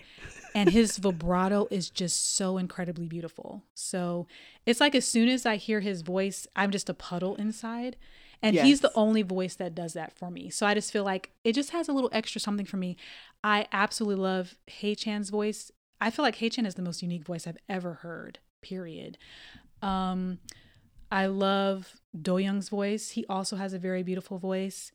and 0.55 0.69
his 0.69 0.97
vibrato 0.97 1.67
is 1.69 1.89
just 1.89 2.35
so 2.35 2.57
incredibly 2.57 3.05
beautiful. 3.05 3.63
So 3.73 4.27
it's 4.65 4.79
like 4.79 4.95
as 4.95 5.05
soon 5.05 5.27
as 5.27 5.45
I 5.45 5.57
hear 5.57 5.81
his 5.81 6.01
voice, 6.01 6.47
I'm 6.55 6.71
just 6.71 6.89
a 6.89 6.93
puddle 6.93 7.35
inside. 7.35 7.97
And 8.41 8.55
he's 8.65 8.81
the 8.81 8.91
only 8.93 9.23
voice 9.23 9.55
that 9.55 9.73
does 9.73 9.93
that 9.93 10.13
for 10.17 10.29
me. 10.29 10.49
So 10.49 10.65
I 10.67 10.73
just 10.73 10.91
feel 10.91 11.03
like 11.03 11.31
it 11.43 11.53
just 11.53 11.71
has 11.71 11.87
a 11.87 11.93
little 11.93 12.09
extra 12.13 12.39
something 12.39 12.65
for 12.65 12.77
me. 12.77 12.95
I 13.43 13.67
absolutely 13.71 14.21
love 14.23 14.55
Haechan's 14.67 15.29
voice. 15.29 15.71
I 15.99 16.11
feel 16.11 16.23
like 16.23 16.35
Hey 16.35 16.49
Chan 16.49 16.65
is 16.65 16.75
the 16.75 16.81
most 16.83 17.01
unique 17.01 17.25
voice 17.25 17.47
I've 17.47 17.57
ever 17.67 17.95
heard, 17.95 18.39
period. 18.61 19.17
Um, 19.81 20.39
I 21.11 21.25
love 21.27 21.93
Doyoung's 22.15 22.69
voice. 22.69 23.11
He 23.11 23.25
also 23.27 23.55
has 23.55 23.73
a 23.73 23.79
very 23.79 24.03
beautiful 24.03 24.37
voice. 24.37 24.91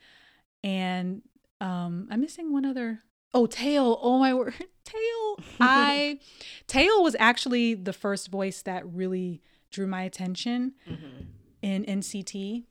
And 0.63 1.23
um, 1.61 2.09
I'm 2.11 2.21
missing 2.21 2.53
one 2.53 2.65
other. 2.65 3.01
Oh, 3.35 3.47
Taeil. 3.47 3.99
Oh 4.03 4.19
my 4.19 4.35
word. 4.35 4.55
Taeil. 4.85 5.45
I 5.61 6.19
Taeil 6.69 7.03
was 7.03 7.17
actually 7.19 7.75
the 7.75 7.93
first 7.93 8.29
voice 8.31 8.63
that 8.63 8.87
really 8.87 9.41
drew 9.71 9.87
my 9.87 10.03
attention 10.03 10.75
Mhm. 10.89 11.27
in 11.63 11.85
NCT. 11.85 12.65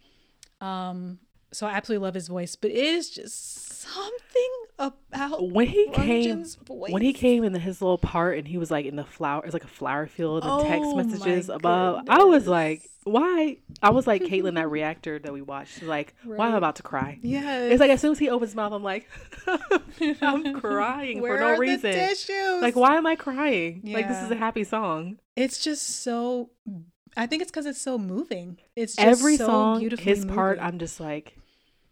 Um, 0.61 1.19
so 1.51 1.67
I 1.67 1.71
absolutely 1.71 2.05
love 2.05 2.13
his 2.13 2.27
voice, 2.27 2.55
but 2.55 2.71
it 2.71 2.77
is 2.77 3.09
just 3.09 3.81
something 3.81 4.51
about 4.79 5.49
When 5.51 5.67
he 5.67 5.87
came, 5.91 6.45
voice. 6.65 6.91
when 6.91 7.01
he 7.01 7.13
came 7.13 7.43
in 7.43 7.53
his 7.55 7.81
little 7.81 7.97
part 7.97 8.37
and 8.37 8.47
he 8.47 8.57
was 8.57 8.71
like 8.71 8.85
in 8.85 8.95
the 8.95 9.03
flower, 9.03 9.41
it's 9.43 9.53
like 9.53 9.63
a 9.63 9.67
flower 9.67 10.07
field 10.07 10.43
and 10.45 10.59
the 10.59 10.63
text 10.63 10.91
Oh 10.91 10.95
my 10.97 11.03
messages 11.03 11.49
above. 11.49 12.03
I 12.07 12.23
was 12.23 12.47
like, 12.47 12.89
why? 13.03 13.57
I 13.81 13.89
was 13.89 14.05
like 14.07 14.23
Caitlin, 14.23 14.55
that 14.55 14.69
reactor 14.71 15.19
that 15.19 15.33
we 15.33 15.41
watched. 15.41 15.81
Like, 15.81 16.13
why 16.23 16.45
am 16.45 16.51
I 16.51 16.53
Right. 16.53 16.57
about 16.59 16.75
to 16.77 16.83
cry? 16.83 17.19
Yeah, 17.21 17.63
It's 17.63 17.79
like 17.79 17.89
as 17.91 17.99
soon 17.99 18.11
as 18.11 18.19
he 18.19 18.29
opens 18.29 18.51
his 18.51 18.55
mouth, 18.55 18.71
I'm 18.71 18.83
like, 18.83 19.09
I'm 20.21 20.53
crying 20.59 21.19
for 21.21 21.37
no 21.37 21.57
reason. 21.57 21.91
tissues? 21.91 22.61
Like, 22.61 22.75
why 22.75 22.95
am 22.97 23.07
I 23.07 23.15
crying? 23.15 23.81
Like, 23.83 24.07
this 24.07 24.21
is 24.21 24.29
a 24.31 24.35
happy 24.35 24.63
song. 24.63 25.17
It's 25.35 25.63
just 25.63 26.01
so. 26.03 26.51
I 27.17 27.27
think 27.27 27.41
it's 27.41 27.51
because 27.51 27.65
it's 27.65 27.81
so 27.81 27.97
moving. 27.97 28.57
It's 28.75 28.95
just 28.95 29.07
Every 29.07 29.37
so 29.37 29.45
song, 29.45 29.89
his 29.97 30.25
part. 30.25 30.59
I'm 30.61 30.79
just 30.79 30.99
like, 30.99 31.37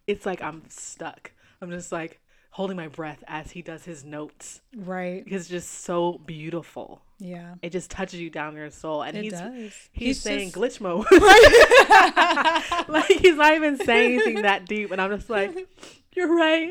it's 0.08 0.26
like 0.26 0.42
I'm 0.42 0.64
stuck. 0.70 1.32
I'm 1.62 1.70
just 1.72 1.92
like 1.92 2.20
holding 2.52 2.78
my 2.78 2.88
breath 2.88 3.24
as 3.28 3.52
he 3.52 3.62
does 3.62 3.86
his 3.86 4.04
notes 4.04 4.62
right. 4.76 5.24
because 5.24 5.42
it's 5.44 5.50
just 5.50 5.70
so 5.84 6.20
beautiful. 6.26 7.02
Yeah, 7.22 7.56
It 7.62 7.72
just 7.72 7.92
touches 7.92 8.22
you 8.22 8.30
down 8.30 8.56
your 8.56 8.70
soul. 8.70 9.04
And 9.04 9.16
it 9.18 9.24
he's 9.24 9.34
does. 9.34 9.74
he's, 9.92 10.22
saying 10.22 10.52
just- 10.52 10.80
glitch 10.80 10.82
mode. 10.82 11.06
like 12.88 13.06
he's 13.08 13.36
not 13.36 13.54
even 13.56 13.78
saying 13.78 14.14
anything 14.16 14.42
that 14.44 14.66
deep, 14.66 14.92
and 14.92 15.02
I'm 15.02 15.16
just 15.18 15.30
like, 15.30 15.68
you're 16.16 16.34
right. 16.34 16.70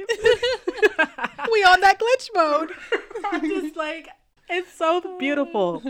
we 1.52 1.64
on 1.64 1.80
that 1.82 2.00
glitch 2.00 2.30
mode. 2.34 2.70
I'm 3.26 3.46
just 3.48 3.76
like, 3.76 4.08
it's 4.48 4.72
so 4.72 5.18
beautiful. 5.18 5.82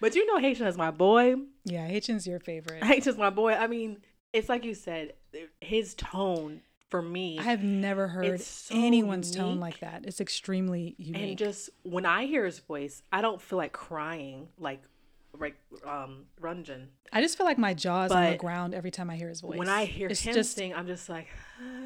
But 0.00 0.14
you 0.14 0.26
know, 0.26 0.38
Haechan 0.38 0.66
is 0.66 0.76
my 0.76 0.90
boy. 0.90 1.36
Yeah, 1.64 1.88
Haechan's 1.88 2.26
your 2.26 2.40
favorite. 2.40 2.82
Haechan's 2.84 3.18
my 3.18 3.30
boy. 3.30 3.52
I 3.52 3.66
mean, 3.66 3.98
it's 4.32 4.48
like 4.48 4.64
you 4.64 4.74
said, 4.74 5.14
his 5.60 5.94
tone 5.94 6.60
for 6.88 7.02
me, 7.02 7.38
I 7.38 7.42
have 7.42 7.64
never 7.64 8.06
heard 8.06 8.40
so 8.40 8.74
anyone's 8.76 9.30
tone 9.34 9.58
like 9.58 9.80
that. 9.80 10.04
It's 10.06 10.20
extremely 10.20 10.94
unique. 10.98 11.22
and 11.30 11.38
just 11.38 11.70
when 11.82 12.06
I 12.06 12.26
hear 12.26 12.44
his 12.44 12.60
voice, 12.60 13.02
I 13.12 13.22
don't 13.22 13.40
feel 13.40 13.56
like 13.56 13.72
crying 13.72 14.48
like 14.58 14.82
like 15.40 15.56
um 15.84 16.24
Renjun. 16.40 16.86
I 17.12 17.20
just 17.20 17.36
feel 17.38 17.46
like 17.46 17.58
my 17.58 17.72
jaw 17.74 18.04
is 18.04 18.12
on 18.12 18.30
the 18.32 18.36
ground 18.36 18.74
every 18.74 18.90
time 18.90 19.08
I 19.10 19.16
hear 19.16 19.28
his 19.28 19.40
voice. 19.40 19.58
When 19.58 19.68
I 19.68 19.84
hear 19.84 20.08
it's 20.08 20.20
him 20.20 20.34
just, 20.34 20.54
sing, 20.56 20.74
I'm 20.74 20.86
just 20.88 21.08
like, 21.08 21.28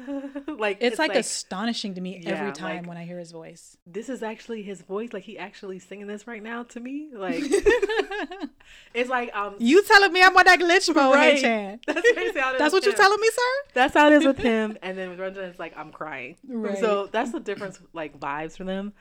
like 0.47 0.77
it's, 0.81 0.97
like, 0.97 1.13
astonishing 1.13 1.93
to 1.93 2.01
me 2.01 2.19
Yeah, 2.23 2.31
every 2.31 2.51
time 2.53 2.77
like- 2.77 2.87
when 2.87 2.97
I 2.97 3.03
hear 3.05 3.19
his 3.19 3.31
voice. 3.31 3.77
this 3.85 4.09
is 4.09 4.23
actually 4.23 4.63
his 4.63 4.81
voice. 4.81 5.13
Like 5.13 5.23
he 5.23 5.37
actually 5.37 5.77
singing 5.79 6.07
this 6.07 6.25
right 6.25 6.41
now 6.41 6.63
to 6.63 6.79
me. 6.79 7.09
Like 7.13 7.43
it's 8.93 9.09
like 9.09 9.35
um. 9.35 9.55
you 9.59 9.83
telling 9.83 10.11
me 10.11 10.23
I'm 10.23 10.35
on 10.35 10.45
that 10.45 10.59
glitch 10.59 10.93
mode, 10.93 11.15
Right. 11.15 11.39
Chan? 11.39 11.79
That's 11.85 12.01
basically 12.01 12.41
how 12.41 12.51
it 12.51 12.55
is 12.55 12.59
That's 12.59 12.73
what 12.73 12.83
you're 12.85 12.93
telling 12.95 13.19
me, 13.19 13.29
sir? 13.29 13.69
That's 13.73 13.93
how 13.93 14.07
it 14.07 14.13
is 14.13 14.25
with 14.25 14.37
him. 14.37 14.77
And 14.81 14.97
then 14.97 15.09
with 15.09 15.19
Renjun, 15.19 15.49
it's 15.49 15.59
like 15.59 15.77
I'm 15.77 15.91
crying. 15.91 16.37
Right. 16.47 16.77
So 16.79 17.07
that's 17.11 17.31
the 17.31 17.39
difference, 17.39 17.79
like 17.93 18.19
vibes 18.19 18.57
for 18.57 18.63
them. 18.63 18.93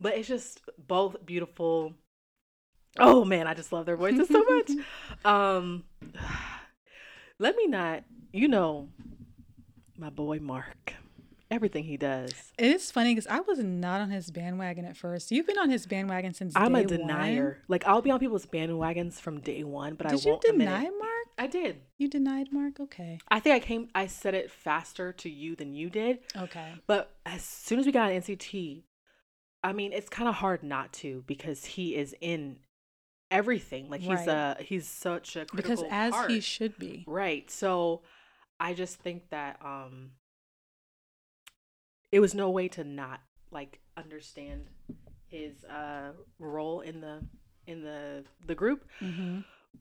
But 0.00 0.16
it's 0.16 0.28
just 0.28 0.62
both 0.88 1.24
beautiful. 1.24 1.94
Oh 2.98 3.24
man, 3.24 3.46
I 3.46 3.54
just 3.54 3.72
love 3.72 3.86
their 3.86 3.96
voices 3.96 4.28
so 4.28 4.42
much. 4.42 4.70
um, 5.24 5.84
let 7.38 7.56
me 7.56 7.66
not, 7.66 8.04
you 8.32 8.48
know, 8.48 8.88
my 9.96 10.10
boy 10.10 10.38
Mark. 10.40 10.94
Everything 11.50 11.82
he 11.82 11.96
does. 11.96 12.32
It 12.58 12.70
is 12.70 12.92
funny 12.92 13.12
because 13.12 13.26
I 13.26 13.40
was 13.40 13.58
not 13.58 14.00
on 14.00 14.10
his 14.10 14.30
bandwagon 14.30 14.84
at 14.84 14.96
first. 14.96 15.32
You've 15.32 15.48
been 15.48 15.58
on 15.58 15.68
his 15.68 15.84
bandwagon 15.84 16.32
since 16.32 16.52
I'm 16.54 16.76
a 16.76 16.84
denier. 16.84 17.58
Like 17.66 17.84
I'll 17.86 18.02
be 18.02 18.10
on 18.12 18.20
people's 18.20 18.46
bandwagons 18.46 19.14
from 19.14 19.40
day 19.40 19.64
one, 19.64 19.94
but 19.94 20.06
One. 20.06 20.14
I 20.14 20.16
Did 20.16 20.24
you 20.24 20.30
won't 20.30 20.42
deny. 20.42 20.82
Mark? 20.82 21.10
I 21.38 21.48
did. 21.48 21.80
You 21.98 22.06
denied 22.06 22.52
Mark? 22.52 22.78
Okay. 22.78 23.18
I 23.28 23.40
think 23.40 23.56
I 23.56 23.66
came. 23.66 23.88
I 23.96 24.06
said 24.06 24.34
it 24.34 24.50
faster 24.50 25.12
to 25.14 25.28
you 25.28 25.56
than 25.56 25.74
you 25.74 25.90
did. 25.90 26.18
Okay. 26.36 26.74
But 26.86 27.16
as 27.26 27.42
soon 27.42 27.80
as 27.80 27.86
we 27.86 27.90
got 27.90 28.12
on 28.12 28.20
NCT, 28.20 28.84
I 29.64 29.72
mean, 29.72 29.92
it's 29.92 30.08
kind 30.08 30.28
of 30.28 30.36
hard 30.36 30.62
not 30.62 30.92
to 30.94 31.24
because 31.26 31.64
he 31.64 31.96
is 31.96 32.14
in 32.20 32.58
everything. 33.30 33.88
Like 33.90 34.00
he's 34.00 34.26
Right. 34.26 34.28
a 34.28 34.56
he's 34.62 34.86
such 34.88 35.36
a 35.36 35.44
critical 35.46 35.56
because 35.76 35.84
as 35.90 36.12
part. 36.12 36.30
he 36.30 36.40
should 36.40 36.78
be. 36.78 37.04
Right. 37.06 37.50
So 37.50 38.02
I 38.58 38.74
just 38.74 38.96
think 38.98 39.30
that 39.30 39.58
um 39.64 40.12
it 42.12 42.20
was 42.20 42.34
no 42.34 42.50
way 42.50 42.68
to 42.68 42.84
not 42.84 43.20
like 43.50 43.80
understand 43.96 44.66
his 45.28 45.64
uh 45.64 46.12
role 46.38 46.80
in 46.80 47.00
the 47.00 47.22
in 47.66 47.82
the 47.82 48.24
the 48.46 48.54
group. 48.54 48.84
hmm 48.98 49.40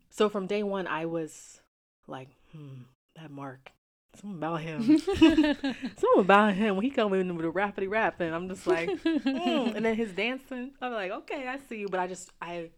So 0.09 0.29
from 0.29 0.47
day 0.47 0.63
one 0.63 0.87
I 0.87 1.05
was 1.05 1.61
like, 2.07 2.29
hmm, 2.51 2.83
that 3.15 3.31
Mark. 3.31 3.71
Something 4.15 4.37
about 4.37 4.61
him. 4.61 4.97
Something 5.15 5.93
about 6.17 6.55
him 6.55 6.75
when 6.75 6.83
he 6.83 6.89
come 6.89 7.13
in 7.13 7.35
with 7.35 7.45
a 7.45 7.49
rapidy 7.51 7.87
rap 7.89 8.19
and 8.21 8.33
I'm 8.33 8.49
just 8.49 8.65
like 8.65 8.89
mm. 8.89 9.75
and 9.75 9.85
then 9.85 9.95
his 9.95 10.11
dancing. 10.13 10.71
I'm 10.81 10.91
like, 10.93 11.11
okay, 11.11 11.47
I 11.47 11.57
see 11.69 11.77
you. 11.79 11.87
But 11.87 11.99
I 11.99 12.07
just 12.07 12.31
I 12.41 12.69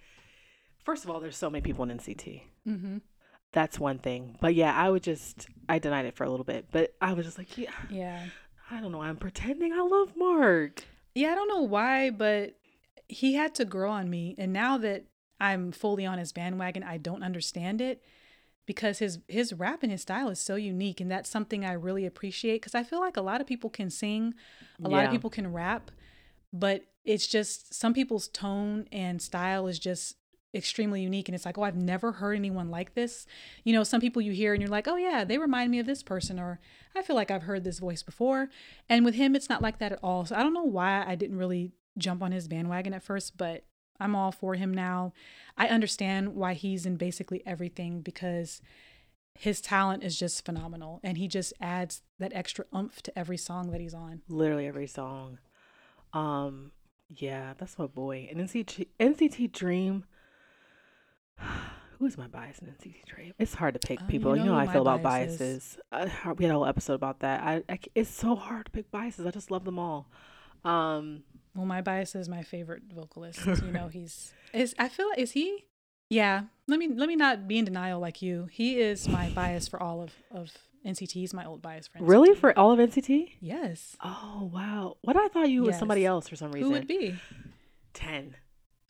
first 0.84 1.04
of 1.04 1.10
all, 1.10 1.20
there's 1.20 1.38
so 1.38 1.50
many 1.50 1.62
people 1.62 1.84
in 1.84 1.98
NCT 1.98 2.44
hmm 2.66 2.98
that's 3.54 3.78
one 3.80 4.00
thing. 4.00 4.38
But 4.40 4.56
yeah, 4.56 4.74
I 4.74 4.90
would 4.90 5.04
just 5.04 5.48
I 5.68 5.80
denied 5.80 6.06
it 6.06 6.16
for 6.16 6.24
a 6.24 6.30
little 6.30 6.46
bit, 6.46 6.68
but 6.72 6.94
I 7.02 7.14
was 7.14 7.26
just 7.26 7.38
like, 7.38 7.58
yeah, 7.58 7.72
Yeah. 7.90 8.24
I 8.70 8.80
don't 8.80 8.94
know. 8.94 9.02
I'm 9.02 9.18
pretending 9.18 9.74
I 9.74 9.82
love 9.82 10.16
Mark. 10.16 10.86
Yeah, 11.14 11.32
I 11.32 11.36
don't 11.36 11.50
know 11.50 11.64
why, 11.64 12.10
but 12.10 12.56
he 13.10 13.34
had 13.34 13.54
to 13.56 13.66
grow 13.66 13.92
on 13.92 14.10
me. 14.10 14.36
And 14.38 14.54
now 14.54 14.78
that 14.78 15.04
I'm 15.42 15.74
fully 15.74 16.06
on 16.06 16.18
his 16.18 16.32
bandwagon, 16.32 16.84
I 16.84 16.98
don't 16.98 17.24
understand 17.24 17.82
it 17.82 18.02
because 18.66 19.00
his 19.00 19.20
his 19.28 19.52
rap 19.52 19.84
and 19.84 19.92
his 19.92 20.04
style 20.04 20.30
is 20.30 20.40
so 20.40 20.56
unique 20.56 21.02
and 21.02 21.12
that's 21.12 21.30
something 21.30 21.66
I 21.66 21.74
really 21.74 22.06
appreciate 22.06 22.62
cuz 22.62 22.74
I 22.76 22.84
feel 22.84 23.02
like 23.02 23.18
a 23.18 23.22
lot 23.22 23.42
of 23.42 23.48
people 23.48 23.70
can 23.70 23.90
sing, 23.90 24.34
a 24.82 24.88
lot 24.88 25.04
of 25.04 25.12
people 25.12 25.30
can 25.30 25.52
rap, 25.52 25.92
but 26.54 26.84
it's 27.04 27.28
just 27.28 27.74
some 27.74 27.94
people's 27.94 28.30
tone 28.30 28.88
and 28.92 29.22
style 29.22 29.68
is 29.68 29.80
just 29.80 30.16
extremely 30.54 31.02
unique 31.02 31.28
and 31.30 31.36
it's 31.36 31.45
like, 31.45 31.58
"Oh, 31.58 31.64
I've 31.64 31.76
never 31.76 32.14
heard 32.14 32.36
anyone 32.36 32.70
like 32.70 32.93
this." 32.93 33.26
You 33.64 33.74
know, 33.74 33.84
some 33.84 34.02
people 34.02 34.22
you 34.22 34.32
hear 34.32 34.54
and 34.54 34.62
you're 34.62 34.70
like, 34.70 34.88
"Oh 34.88 34.97
yeah, 34.97 35.24
they 35.24 35.38
remind 35.38 35.72
me 35.72 35.80
of 35.80 35.86
this 35.86 36.04
person," 36.04 36.39
or 36.39 36.60
"I 36.95 37.02
feel 37.02 37.16
like 37.16 37.32
I've 37.32 37.43
heard 37.43 37.64
this 37.64 37.80
voice 37.80 38.04
before." 38.04 38.49
And 38.89 39.06
with 39.06 39.16
him, 39.16 39.36
it's 39.36 39.49
not 39.49 39.62
like 39.62 39.80
that 39.80 39.91
at 39.91 39.99
all. 40.04 40.26
So 40.26 40.36
I 40.36 40.43
don't 40.43 40.54
know 40.54 40.64
why 40.64 41.04
I 41.06 41.16
didn't 41.16 41.38
really 41.38 41.72
jump 41.97 42.22
on 42.22 42.32
his 42.32 42.47
bandwagon 42.47 42.93
at 42.93 43.04
first, 43.04 43.38
but 43.38 43.66
I'm 43.99 44.16
all 44.16 44.32
for 44.32 44.56
him 44.56 44.74
now. 44.74 45.14
I 45.58 45.68
understand 45.68 46.36
why 46.36 46.54
he's 46.54 46.86
in 46.86 46.97
basically 46.97 47.43
everything 47.45 48.02
because 48.02 48.62
his 49.36 49.62
talent 49.62 50.04
is 50.04 50.18
just 50.18 50.43
phenomenal 50.45 50.99
and 51.04 51.18
he 51.18 51.28
just 51.28 51.54
adds 51.62 52.02
that 52.20 52.34
extra 52.34 52.66
oomph 52.76 53.02
to 53.04 53.18
every 53.18 53.38
song 53.38 53.72
that 53.72 53.80
he's 53.80 53.93
on. 53.93 54.22
Literally 54.28 54.68
every 54.68 54.88
song. 54.88 55.39
Um, 56.14 56.72
yeah, 57.08 57.54
that's 57.58 57.78
my 57.78 57.88
boy. 57.88 58.28
And 58.30 58.39
NCT 58.41 58.88
NCT 58.99 59.52
Dream. 59.52 60.06
Who's 62.00 62.18
my 62.18 62.26
bias 62.28 62.58
in 62.60 62.68
NCT 62.68 63.06
Dream? 63.06 63.34
It's 63.38 63.54
hard 63.54 63.76
to 63.76 63.80
pick 63.88 64.00
Uh, 64.00 64.04
you 64.06 64.10
people. 64.10 64.36
You 64.36 64.44
know 64.44 64.52
know, 64.54 64.54
how 64.56 64.60
I 64.70 64.74
feel 64.74 64.82
about 64.82 65.04
bias 65.04 65.38
biases. 65.38 65.78
Uh, 65.92 66.08
we 66.36 66.46
had 66.46 66.52
a 66.52 66.56
whole 66.56 66.66
episode 66.66 66.96
about 66.96 67.20
that. 67.20 67.44
I, 67.44 67.64
I 67.70 67.80
it's 67.94 68.10
so 68.10 68.36
hard 68.36 68.66
to 68.66 68.72
pick 68.72 68.89
biases. 68.89 69.26
I 69.28 69.32
just 69.32 69.52
love 69.52 69.66
them 69.66 69.78
all. 69.78 70.10
Um, 70.66 71.24
Well, 71.56 71.66
my 71.66 71.82
bias 71.82 72.16
is 72.16 72.28
my 72.28 72.42
favorite 72.44 72.84
vocalist. 72.94 73.46
you 73.46 73.72
know, 73.72 73.88
he's 73.92 74.34
is 74.54 74.74
I 74.80 74.89
feel 74.89 75.10
is 75.18 75.32
he? 75.32 75.66
Yeah. 76.10 76.44
Let 76.68 76.80
me 76.80 76.88
let 76.88 77.08
me 77.08 77.16
not 77.16 77.48
be 77.48 77.60
in 77.60 77.66
denial 77.66 78.00
like 78.00 78.22
you. 78.22 78.48
He 78.52 78.80
is 78.80 79.08
my 79.08 79.30
bias 79.30 79.68
for 79.68 79.82
all 79.82 80.02
of 80.02 80.12
of 80.32 80.52
NCT. 80.86 81.12
He's 81.12 81.34
my 81.36 81.46
old 81.46 81.62
bias 81.62 81.88
for 81.88 82.00
NCT. 82.00 82.08
really 82.10 82.36
for 82.36 82.58
all 82.58 82.72
of 82.72 82.80
NCT? 82.80 83.34
Yes. 83.39 83.96
Oh 84.04 84.50
wow! 84.52 84.98
What 85.02 85.16
I 85.16 85.28
thought 85.28 85.50
you 85.50 85.62
was 85.64 85.78
somebody 85.78 86.04
else 86.06 86.28
for 86.28 86.36
some 86.36 86.52
reason. 86.52 86.68
Who 86.68 86.74
would 86.74 86.88
be? 86.88 87.16
ten? 87.94 88.36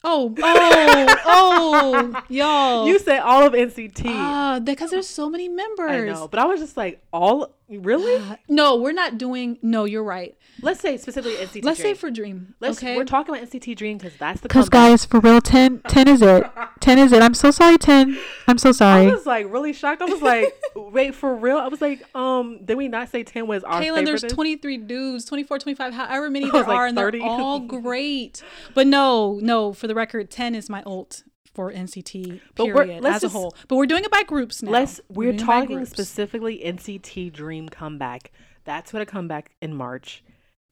Oh, 0.03 0.33
oh, 0.41 1.15
oh, 1.25 2.23
y'all. 2.29 2.87
You 2.87 2.97
said 2.97 3.19
all 3.19 3.45
of 3.45 3.53
NCT. 3.53 4.03
Ah, 4.07 4.59
because 4.63 4.89
there's 4.89 5.07
so 5.07 5.29
many 5.29 5.47
members. 5.47 5.91
I 5.91 6.05
know, 6.05 6.27
but 6.27 6.39
I 6.39 6.45
was 6.45 6.59
just 6.59 6.75
like, 6.75 7.01
all 7.13 7.53
really? 7.79 8.21
Ah, 8.21 8.37
no, 8.49 8.75
we're 8.75 8.91
not 8.91 9.17
doing. 9.17 9.57
No, 9.61 9.85
you're 9.85 10.03
right. 10.03 10.35
Let's 10.61 10.79
say 10.79 10.97
specifically 10.97 11.37
NCT. 11.37 11.63
Let's 11.63 11.79
say 11.81 11.93
for 11.93 12.11
Dream. 12.11 12.55
Let's. 12.59 12.77
okay. 12.77 12.97
We're 12.97 13.05
talking 13.05 13.33
about 13.33 13.47
NCT 13.47 13.75
Dream 13.75 13.97
because 13.97 14.17
that's 14.17 14.41
the. 14.41 14.47
Because 14.47 14.69
guys, 14.69 15.05
for 15.05 15.19
real, 15.19 15.41
10, 15.41 15.81
10 15.87 16.07
is 16.07 16.21
it. 16.21 16.43
10 16.79 16.97
is 16.99 17.11
it. 17.11 17.21
I'm 17.21 17.33
so 17.33 17.51
sorry, 17.51 17.77
10. 17.77 18.17
I'm 18.47 18.57
so 18.57 18.71
sorry. 18.71 19.07
I 19.07 19.11
was 19.11 19.25
like 19.25 19.51
really 19.51 19.73
shocked. 19.73 20.01
I 20.01 20.05
was 20.05 20.21
like, 20.21 20.53
wait, 20.75 21.15
for 21.15 21.35
real? 21.35 21.57
I 21.57 21.67
was 21.67 21.81
like, 21.81 22.03
um, 22.15 22.59
did 22.65 22.77
we 22.77 22.87
not 22.87 23.09
say 23.09 23.23
ten 23.23 23.47
was 23.47 23.63
our 23.63 23.81
Kaylin, 23.81 24.05
there's 24.05 24.23
23 24.23 24.77
dudes, 24.77 25.25
24, 25.25 25.59
25, 25.59 25.93
however 25.93 26.29
many 26.29 26.49
there 26.51 26.63
like 26.63 26.69
are, 26.69 26.87
and 26.87 26.97
they're 26.97 27.11
all 27.21 27.59
great. 27.81 28.43
But 28.73 28.87
no, 28.87 29.39
no, 29.41 29.73
for 29.73 29.87
the 29.87 29.95
record, 29.95 30.29
10 30.29 30.55
is 30.55 30.69
my 30.69 30.83
ult 30.83 31.23
for 31.53 31.71
NCT 31.71 32.39
But 32.55 32.65
we're- 32.65 32.85
period 32.85 33.05
as 33.05 33.23
a 33.23 33.29
whole. 33.29 33.55
But 33.67 33.75
we're 33.75 33.85
doing 33.85 34.03
it 34.03 34.11
by 34.11 34.23
groups 34.23 34.61
now. 34.63 34.71
Let's. 34.71 35.01
We're, 35.09 35.33
by 35.33 35.37
talking 35.37 35.85
specifically 35.85 36.61
NCT 36.63 37.31
Dream 37.33 37.67
comeback. 37.69 38.31
That's 38.63 38.93
what 38.93 39.01
a 39.01 39.05
comeback 39.05 39.51
in 39.61 39.73
March, 39.73 40.23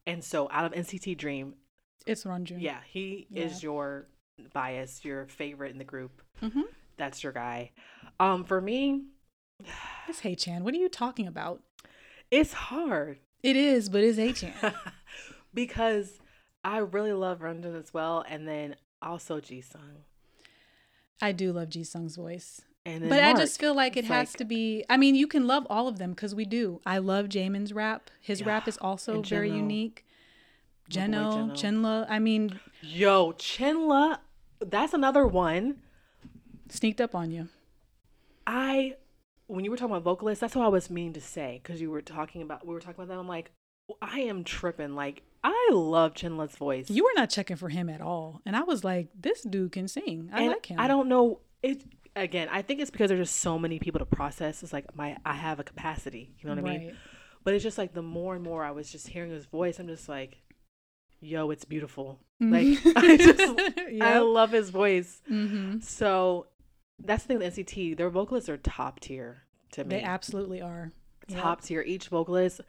and 0.05 0.23
so 0.23 0.47
out 0.51 0.65
of 0.65 0.73
NCT 0.73 1.17
Dream, 1.17 1.55
It's 2.05 2.23
Renjun. 2.23 2.61
yeah, 2.61 2.79
he 2.87 3.27
Yeah. 3.31 3.45
is 3.45 3.63
your 3.63 4.07
bias, 4.53 5.03
your 5.03 5.25
favorite 5.27 5.71
in 5.71 5.79
the 5.79 5.83
group. 5.83 6.21
hmm 6.39 6.61
That's 6.97 7.23
your 7.23 7.33
guy. 7.33 7.71
Um, 8.19 8.43
for 8.43 8.61
me, 8.61 9.05
It's 10.07 10.21
Haechan. 10.21 10.61
What 10.61 10.73
are 10.73 10.77
you 10.77 10.87
talking 10.89 11.27
about? 11.27 11.61
it's 12.31 12.53
hard. 12.53 13.19
It 13.41 13.55
is, 13.55 13.89
but 13.89 14.03
it's 14.03 14.19
Haechan. 14.19 14.53
because 15.53 16.19
I 16.63 16.77
really 16.79 17.13
love 17.13 17.39
Renjun 17.39 17.77
as 17.79 17.93
well, 17.93 18.23
and 18.27 18.47
then 18.47 18.75
also 19.01 19.39
Jisung, 19.39 20.03
I 21.21 21.31
do 21.31 21.51
love 21.51 21.69
Jisung's 21.69 22.15
voice. 22.15 22.61
and 22.85 23.09
But 23.09 23.21
I 23.23 23.33
just 23.33 23.59
feel 23.59 23.75
like 23.75 23.97
it 23.97 24.05
has 24.05 24.29
like- 24.31 24.37
to 24.37 24.45
be. 24.45 24.83
I 24.89 24.97
mean, 24.97 25.15
you 25.15 25.27
can 25.27 25.45
love 25.47 25.67
all 25.69 25.87
of 25.87 25.97
them 25.99 26.11
because 26.11 26.33
we 26.33 26.45
do. 26.45 26.79
I 26.85 26.97
love 26.99 27.27
Jaemin's 27.27 27.73
rap. 27.73 28.09
His 28.21 28.43
rap 28.45 28.67
is 28.67 28.77
also 28.77 29.21
very 29.21 29.49
unique. 29.51 30.05
Jeno. 30.89 31.51
Chenle. 31.51 32.05
I 32.09 32.19
mean, 32.19 32.59
Yo, 32.81 33.33
Chenle, 33.33 34.17
that's 34.59 34.93
another 34.93 35.27
one. 35.27 35.81
sneaked 36.69 37.01
up 37.01 37.13
on 37.15 37.31
you. 37.31 37.49
I, 38.47 38.95
when 39.47 39.63
you 39.65 39.71
were 39.71 39.77
talking 39.77 39.91
about 39.91 40.03
vocalists, 40.03 40.39
that's 40.41 40.55
what 40.55 40.65
I 40.65 40.69
was 40.69 40.89
meaning 40.89 41.13
to 41.13 41.21
say 41.21 41.59
because 41.61 41.79
you 41.81 41.91
were 41.91 42.01
talking 42.01 42.41
about 42.41 42.65
we 42.65 42.73
were 42.73 42.79
talking 42.79 42.95
about 43.03 43.07
that. 43.13 43.19
I'm 43.19 43.27
like, 43.27 43.51
I 44.01 44.21
am 44.21 44.43
tripping. 44.43 44.95
Like 44.95 45.21
I 45.43 45.69
love 45.71 46.13
Chenle's 46.15 46.55
voice. 46.55 46.89
You 46.89 47.03
were 47.03 47.13
not 47.15 47.29
checking 47.29 47.55
for 47.55 47.69
him 47.69 47.89
at 47.89 48.01
all, 48.01 48.41
and 48.45 48.55
I 48.55 48.63
was 48.63 48.83
like, 48.83 49.07
this 49.19 49.41
dude 49.43 49.71
can 49.71 49.87
sing. 49.87 50.29
I 50.33 50.39
And 50.41 50.47
like 50.49 50.65
him. 50.65 50.79
I 50.79 50.87
don't 50.87 51.07
know 51.07 51.39
it. 51.63 51.83
Again, 52.15 52.49
I 52.51 52.61
think 52.63 52.81
it's 52.81 52.89
because 52.91 53.09
there's 53.09 53.29
just 53.29 53.39
so 53.39 53.57
many 53.59 53.79
people 53.79 53.99
to 53.99 54.05
process. 54.05 54.63
It's 54.63 54.73
like 54.73 54.95
my 54.95 55.15
I 55.25 55.33
have 55.33 55.59
a 55.59 55.63
capacity. 55.63 56.33
You 56.39 56.49
know 56.49 56.61
what 56.61 56.69
I 56.69 56.77
mean? 56.77 56.97
But 57.43 57.53
it's 57.53 57.63
just 57.63 57.77
like 57.77 57.93
the 57.93 58.01
more 58.01 58.35
and 58.35 58.43
more 58.43 58.63
I 58.65 58.71
was 58.71 58.91
just 58.91 59.07
hearing 59.07 59.31
his 59.31 59.45
voice, 59.45 59.79
I'm 59.79 59.87
just 59.87 60.09
like, 60.09 60.41
yo, 61.21 61.51
it's 61.51 61.63
beautiful. 61.65 62.19
Mhm. 62.41 62.51
Like 62.83 62.95
I 62.97 63.17
just 63.97 64.01
I 64.01 64.19
love 64.19 64.51
his 64.51 64.69
voice. 64.71 65.21
hmm 65.27 65.79
So 65.79 66.47
that's 67.01 67.23
the 67.23 67.27
thing 67.29 67.37
with 67.39 67.55
NCT. 67.55 67.95
Their 67.95 68.09
vocalists 68.09 68.49
are 68.49 68.57
top 68.57 68.99
tier 68.99 69.43
to 69.73 69.83
me. 69.85 69.97
They 69.97 70.01
absolutely 70.03 70.61
are. 70.61 70.91
Yep. 71.29 71.41
top 71.41 71.61
tier. 71.61 71.81
Each 71.81 72.07
vocalist 72.09 72.59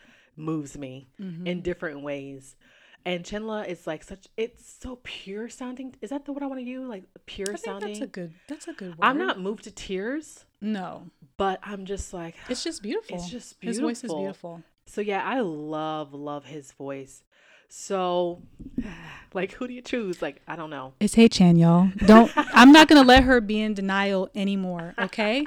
moves 0.40 0.76
me 0.78 1.08
Mhm. 1.20 1.46
in 1.46 1.60
different 1.62 2.02
ways. 2.02 2.56
And 3.04 3.24
Chenle 3.24 3.66
is 3.66 3.86
like 3.86 4.02
such 4.04 4.26
it's 4.36 4.76
so 4.82 4.98
pure 5.02 5.48
sounding. 5.48 5.94
Is 6.02 6.10
that 6.10 6.24
the 6.26 6.32
word 6.32 6.42
I 6.42 6.46
want 6.46 6.60
to 6.60 6.64
use? 6.66 6.86
Like 6.88 7.04
pure 7.26 7.56
sounding. 7.56 7.88
that's 7.88 8.00
a 8.02 8.06
good. 8.06 8.34
That's 8.46 8.68
a 8.68 8.72
good 8.74 8.90
word. 8.90 8.98
I'm 9.00 9.16
not 9.18 9.40
moved 9.40 9.64
to 9.64 9.70
tears, 9.70 10.44
No, 10.60 11.10
but 11.38 11.60
I'm 11.62 11.86
just 11.86 12.12
like 12.12 12.34
it's 12.48 12.62
just 12.64 12.82
beautiful. 12.88 13.16
It's 13.16 13.30
just 13.30 13.58
beautiful. 13.60 13.88
His 13.88 13.98
voice 14.00 14.04
is 14.04 14.12
beautiful. 14.12 14.20
beautiful. 14.56 14.62
So 14.86 15.00
yeah, 15.00 15.22
I 15.24 15.40
love 15.40 16.12
love 16.12 16.44
his 16.44 16.72
voice. 16.72 17.22
So 17.68 18.42
like 19.32 19.52
who 19.52 19.66
do 19.66 19.72
you 19.72 19.80
choose? 19.82 20.20
Like 20.20 20.42
I 20.46 20.56
don't 20.56 20.70
know. 20.70 20.92
It's 21.00 21.14
Haechan, 21.14 21.58
y'all. 21.58 21.88
Don't. 22.06 22.30
I'm 22.36 22.72
not 22.72 22.88
gonna 22.88 23.02
let 23.06 23.22
her 23.24 23.40
be 23.40 23.60
in 23.60 23.72
denial 23.74 24.28
anymore. 24.34 24.94
Okay. 25.00 25.46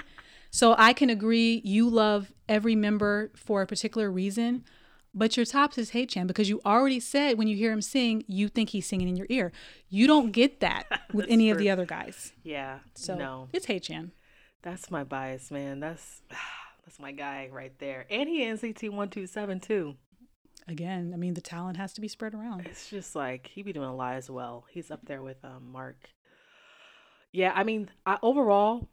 So 0.49 0.75
I 0.77 0.93
can 0.93 1.09
agree. 1.09 1.61
You 1.63 1.89
love 1.89 2.31
every 2.47 2.75
member 2.75 3.31
for 3.35 3.61
a 3.63 3.67
particular 3.67 4.11
reason, 4.11 4.63
but 5.13 5.37
your 5.37 5.45
tops 5.45 5.77
is 5.77 5.91
Haechan 5.91 6.27
because 6.27 6.49
you 6.49 6.59
already 6.65 6.99
said 6.99 7.37
when 7.37 7.47
you 7.47 7.55
hear 7.55 7.71
him 7.71 7.81
sing, 7.81 8.23
you 8.27 8.47
think 8.47 8.69
he's 8.69 8.87
singing 8.87 9.07
in 9.07 9.15
your 9.15 9.27
ear. 9.29 9.51
You 9.89 10.07
don't 10.07 10.31
get 10.31 10.59
that 10.61 10.85
with 11.13 11.27
any 11.29 11.49
of 11.49 11.57
the 11.57 11.69
other 11.69 11.85
guys. 11.85 12.33
Yeah. 12.43 12.79
So 12.95 13.15
no. 13.15 13.49
it's 13.53 13.67
Haechan. 13.67 14.11
That's 14.63 14.89
my 14.89 15.03
bias, 15.03 15.51
man. 15.51 15.79
That's 15.79 16.21
that's 16.85 16.99
my 16.99 17.11
guy 17.11 17.49
right 17.51 17.77
there. 17.79 18.05
And 18.09 18.27
he 18.27 18.41
NCT 18.41 18.89
one 18.91 19.09
two 19.09 19.27
seven 19.27 19.59
too. 19.59 19.95
Again, 20.67 21.11
I 21.13 21.17
mean 21.17 21.33
the 21.33 21.41
talent 21.41 21.77
has 21.77 21.93
to 21.93 22.01
be 22.01 22.07
spread 22.07 22.33
around. 22.33 22.65
It's 22.65 22.89
just 22.89 23.15
like 23.15 23.47
he 23.53 23.61
be 23.61 23.73
doing 23.73 23.89
a 23.89 23.95
lot 23.95 24.15
as 24.15 24.29
well. 24.29 24.65
He's 24.69 24.89
up 24.89 25.05
there 25.05 25.21
with 25.21 25.43
um, 25.43 25.71
Mark. 25.71 26.09
Yeah, 27.33 27.51
I 27.55 27.63
mean, 27.63 27.89
I, 28.05 28.19
overall, 28.21 28.89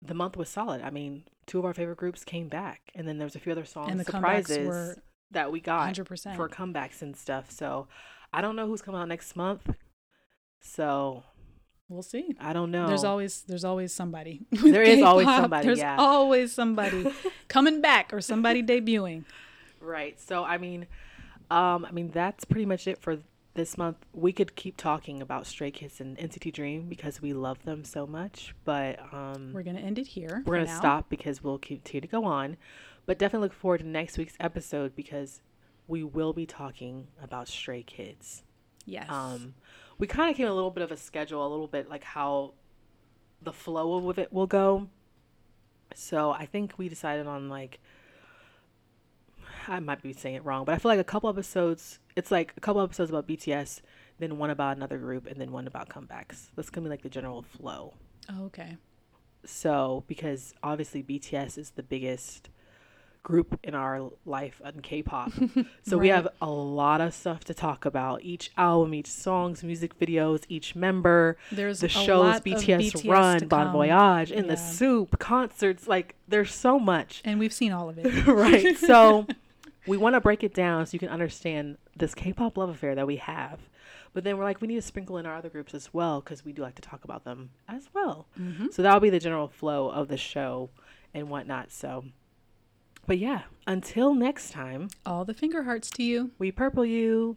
the 0.00 0.14
month 0.14 0.34
was 0.34 0.48
solid. 0.48 0.80
I 0.80 0.88
mean, 0.88 1.24
two 1.46 1.58
of 1.58 1.66
our 1.66 1.74
favorite 1.74 1.98
groups 1.98 2.24
came 2.24 2.48
back, 2.48 2.80
and 2.94 3.06
then 3.06 3.18
there 3.18 3.26
was 3.26 3.36
a 3.36 3.38
few 3.38 3.52
other 3.52 3.66
songs 3.66 3.90
And 3.90 4.00
the 4.00 4.04
surprises 4.04 4.66
were 4.66 4.96
that 5.34 5.52
we 5.52 5.60
got 5.60 5.94
100%. 5.94 6.36
for 6.36 6.48
comebacks 6.48 7.02
and 7.02 7.14
stuff. 7.16 7.50
So 7.50 7.86
I 8.32 8.40
don't 8.40 8.56
know 8.56 8.66
who's 8.66 8.82
coming 8.82 9.00
out 9.00 9.08
next 9.08 9.36
month. 9.36 9.70
So 10.60 11.22
We'll 11.88 12.02
see. 12.02 12.34
I 12.40 12.52
don't 12.54 12.70
know. 12.70 12.86
There's 12.88 13.04
always 13.04 13.42
there's 13.42 13.64
always 13.64 13.92
somebody. 13.92 14.46
There 14.50 14.82
is 14.82 15.02
always 15.02 15.26
somebody, 15.26 15.66
There's 15.66 15.78
yeah. 15.78 15.96
always 15.98 16.52
somebody 16.52 17.12
coming 17.48 17.80
back 17.82 18.12
or 18.12 18.20
somebody 18.20 18.62
debuting. 18.62 19.24
Right. 19.80 20.18
So 20.18 20.44
I 20.44 20.56
mean, 20.56 20.86
um, 21.50 21.84
I 21.84 21.90
mean 21.92 22.10
that's 22.10 22.44
pretty 22.44 22.64
much 22.64 22.88
it 22.88 22.98
for 22.98 23.18
this 23.52 23.76
month. 23.76 23.98
We 24.14 24.32
could 24.32 24.56
keep 24.56 24.76
talking 24.78 25.20
about 25.20 25.46
Stray 25.46 25.70
Kids 25.70 26.00
and 26.00 26.16
NCT 26.16 26.52
Dream 26.54 26.88
because 26.88 27.20
we 27.20 27.34
love 27.34 27.62
them 27.64 27.84
so 27.84 28.06
much, 28.06 28.54
but 28.64 28.98
um, 29.12 29.52
We're 29.52 29.62
gonna 29.62 29.80
end 29.80 29.98
it 29.98 30.06
here. 30.06 30.42
we're 30.46 30.56
gonna 30.56 30.66
now. 30.66 30.78
stop 30.78 31.10
because 31.10 31.44
we'll 31.44 31.58
continue 31.58 32.00
to 32.00 32.08
go 32.08 32.24
on. 32.24 32.56
But 33.06 33.18
definitely 33.18 33.46
look 33.46 33.54
forward 33.54 33.78
to 33.78 33.86
next 33.86 34.16
week's 34.18 34.36
episode 34.40 34.96
because 34.96 35.42
we 35.86 36.02
will 36.02 36.32
be 36.32 36.46
talking 36.46 37.08
about 37.22 37.48
Stray 37.48 37.82
Kids. 37.82 38.42
Yes. 38.86 39.06
Um, 39.10 39.54
we 39.98 40.06
kind 40.06 40.30
of 40.30 40.36
came 40.36 40.46
a 40.46 40.54
little 40.54 40.70
bit 40.70 40.82
of 40.82 40.90
a 40.90 40.96
schedule, 40.96 41.46
a 41.46 41.48
little 41.48 41.68
bit 41.68 41.88
like 41.88 42.04
how 42.04 42.54
the 43.42 43.52
flow 43.52 44.08
of 44.08 44.18
it 44.18 44.32
will 44.32 44.46
go. 44.46 44.88
So 45.94 46.30
I 46.32 46.46
think 46.46 46.74
we 46.78 46.88
decided 46.88 47.26
on 47.26 47.48
like 47.48 47.80
I 49.68 49.80
might 49.80 50.02
be 50.02 50.12
saying 50.12 50.36
it 50.36 50.44
wrong, 50.44 50.64
but 50.64 50.74
I 50.74 50.78
feel 50.78 50.90
like 50.90 51.00
a 51.00 51.04
couple 51.04 51.28
episodes. 51.28 51.98
It's 52.16 52.30
like 52.30 52.52
a 52.56 52.60
couple 52.60 52.82
episodes 52.82 53.10
about 53.10 53.26
BTS, 53.26 53.80
then 54.18 54.38
one 54.38 54.50
about 54.50 54.76
another 54.76 54.98
group, 54.98 55.26
and 55.26 55.40
then 55.40 55.52
one 55.52 55.66
about 55.66 55.88
comebacks. 55.88 56.48
That's 56.56 56.70
gonna 56.70 56.84
be 56.84 56.90
like 56.90 57.02
the 57.02 57.08
general 57.08 57.42
flow. 57.42 57.94
Oh, 58.30 58.44
okay. 58.44 58.76
So 59.44 60.04
because 60.06 60.54
obviously 60.62 61.02
BTS 61.02 61.58
is 61.58 61.70
the 61.70 61.82
biggest 61.82 62.48
group 63.24 63.58
in 63.64 63.74
our 63.74 64.10
life 64.24 64.62
in 64.64 64.80
K-pop. 64.80 65.32
So 65.82 65.98
we 65.98 66.08
have 66.08 66.28
a 66.40 66.50
lot 66.50 67.00
of 67.00 67.12
stuff 67.12 67.44
to 67.44 67.54
talk 67.54 67.84
about. 67.84 68.22
Each 68.22 68.50
album, 68.56 68.94
each 68.94 69.08
songs, 69.08 69.64
music 69.64 69.98
videos, 69.98 70.44
each 70.48 70.76
member, 70.76 71.36
There's 71.50 71.80
the 71.80 71.88
shows 71.88 72.40
BTS, 72.40 72.92
BTS 72.92 73.10
run, 73.10 73.48
Bon. 73.48 73.72
Voyage, 73.72 74.30
In 74.30 74.46
the 74.46 74.56
SOOP, 74.56 75.18
concerts, 75.18 75.88
like 75.88 76.14
there's 76.28 76.54
so 76.54 76.78
much. 76.78 77.20
And 77.24 77.38
we've 77.38 77.52
seen 77.52 77.72
all 77.72 77.88
of 77.88 77.98
it. 77.98 78.26
right. 78.26 78.76
So 78.84 79.26
we 79.86 79.96
want 79.96 80.14
to 80.14 80.20
break 80.20 80.44
it 80.44 80.54
down 80.54 80.86
so 80.86 80.94
you 80.94 80.98
can 80.98 81.08
understand 81.08 81.78
this 81.96 82.14
K-pop 82.14 82.56
love 82.56 82.68
affair 82.68 82.94
that 82.94 83.06
we 83.06 83.16
have. 83.16 83.60
But 84.12 84.24
then 84.24 84.38
we're 84.38 84.44
like, 84.44 84.60
we 84.60 84.68
need 84.68 84.76
to 84.76 84.82
sprinkle 84.82 85.18
in 85.18 85.26
our 85.26 85.34
other 85.36 85.48
groups 85.48 85.74
as 85.74 85.92
well 85.92 86.20
because 86.20 86.44
we 86.44 86.52
do 86.52 86.62
like 86.62 86.76
to 86.76 86.82
talk 86.82 87.04
about 87.04 87.24
them 87.24 87.50
as 87.68 87.88
well. 87.92 88.28
Mm-hmm. 88.38 88.66
So 88.70 88.82
that'll 88.82 89.00
be 89.00 89.10
the 89.10 89.18
general 89.18 89.48
flow 89.48 89.88
of 89.88 90.08
the 90.08 90.16
show 90.16 90.70
and 91.12 91.28
whatnot. 91.30 91.72
So, 91.72 92.04
but 93.06 93.18
yeah, 93.18 93.42
until 93.66 94.14
next 94.14 94.50
time, 94.50 94.88
All 95.06 95.24
the 95.24 95.34
finger 95.34 95.62
hearts 95.64 95.90
to 95.90 96.02
you. 96.02 96.30
we 96.38 96.50
purple 96.52 96.84
you. 96.84 97.36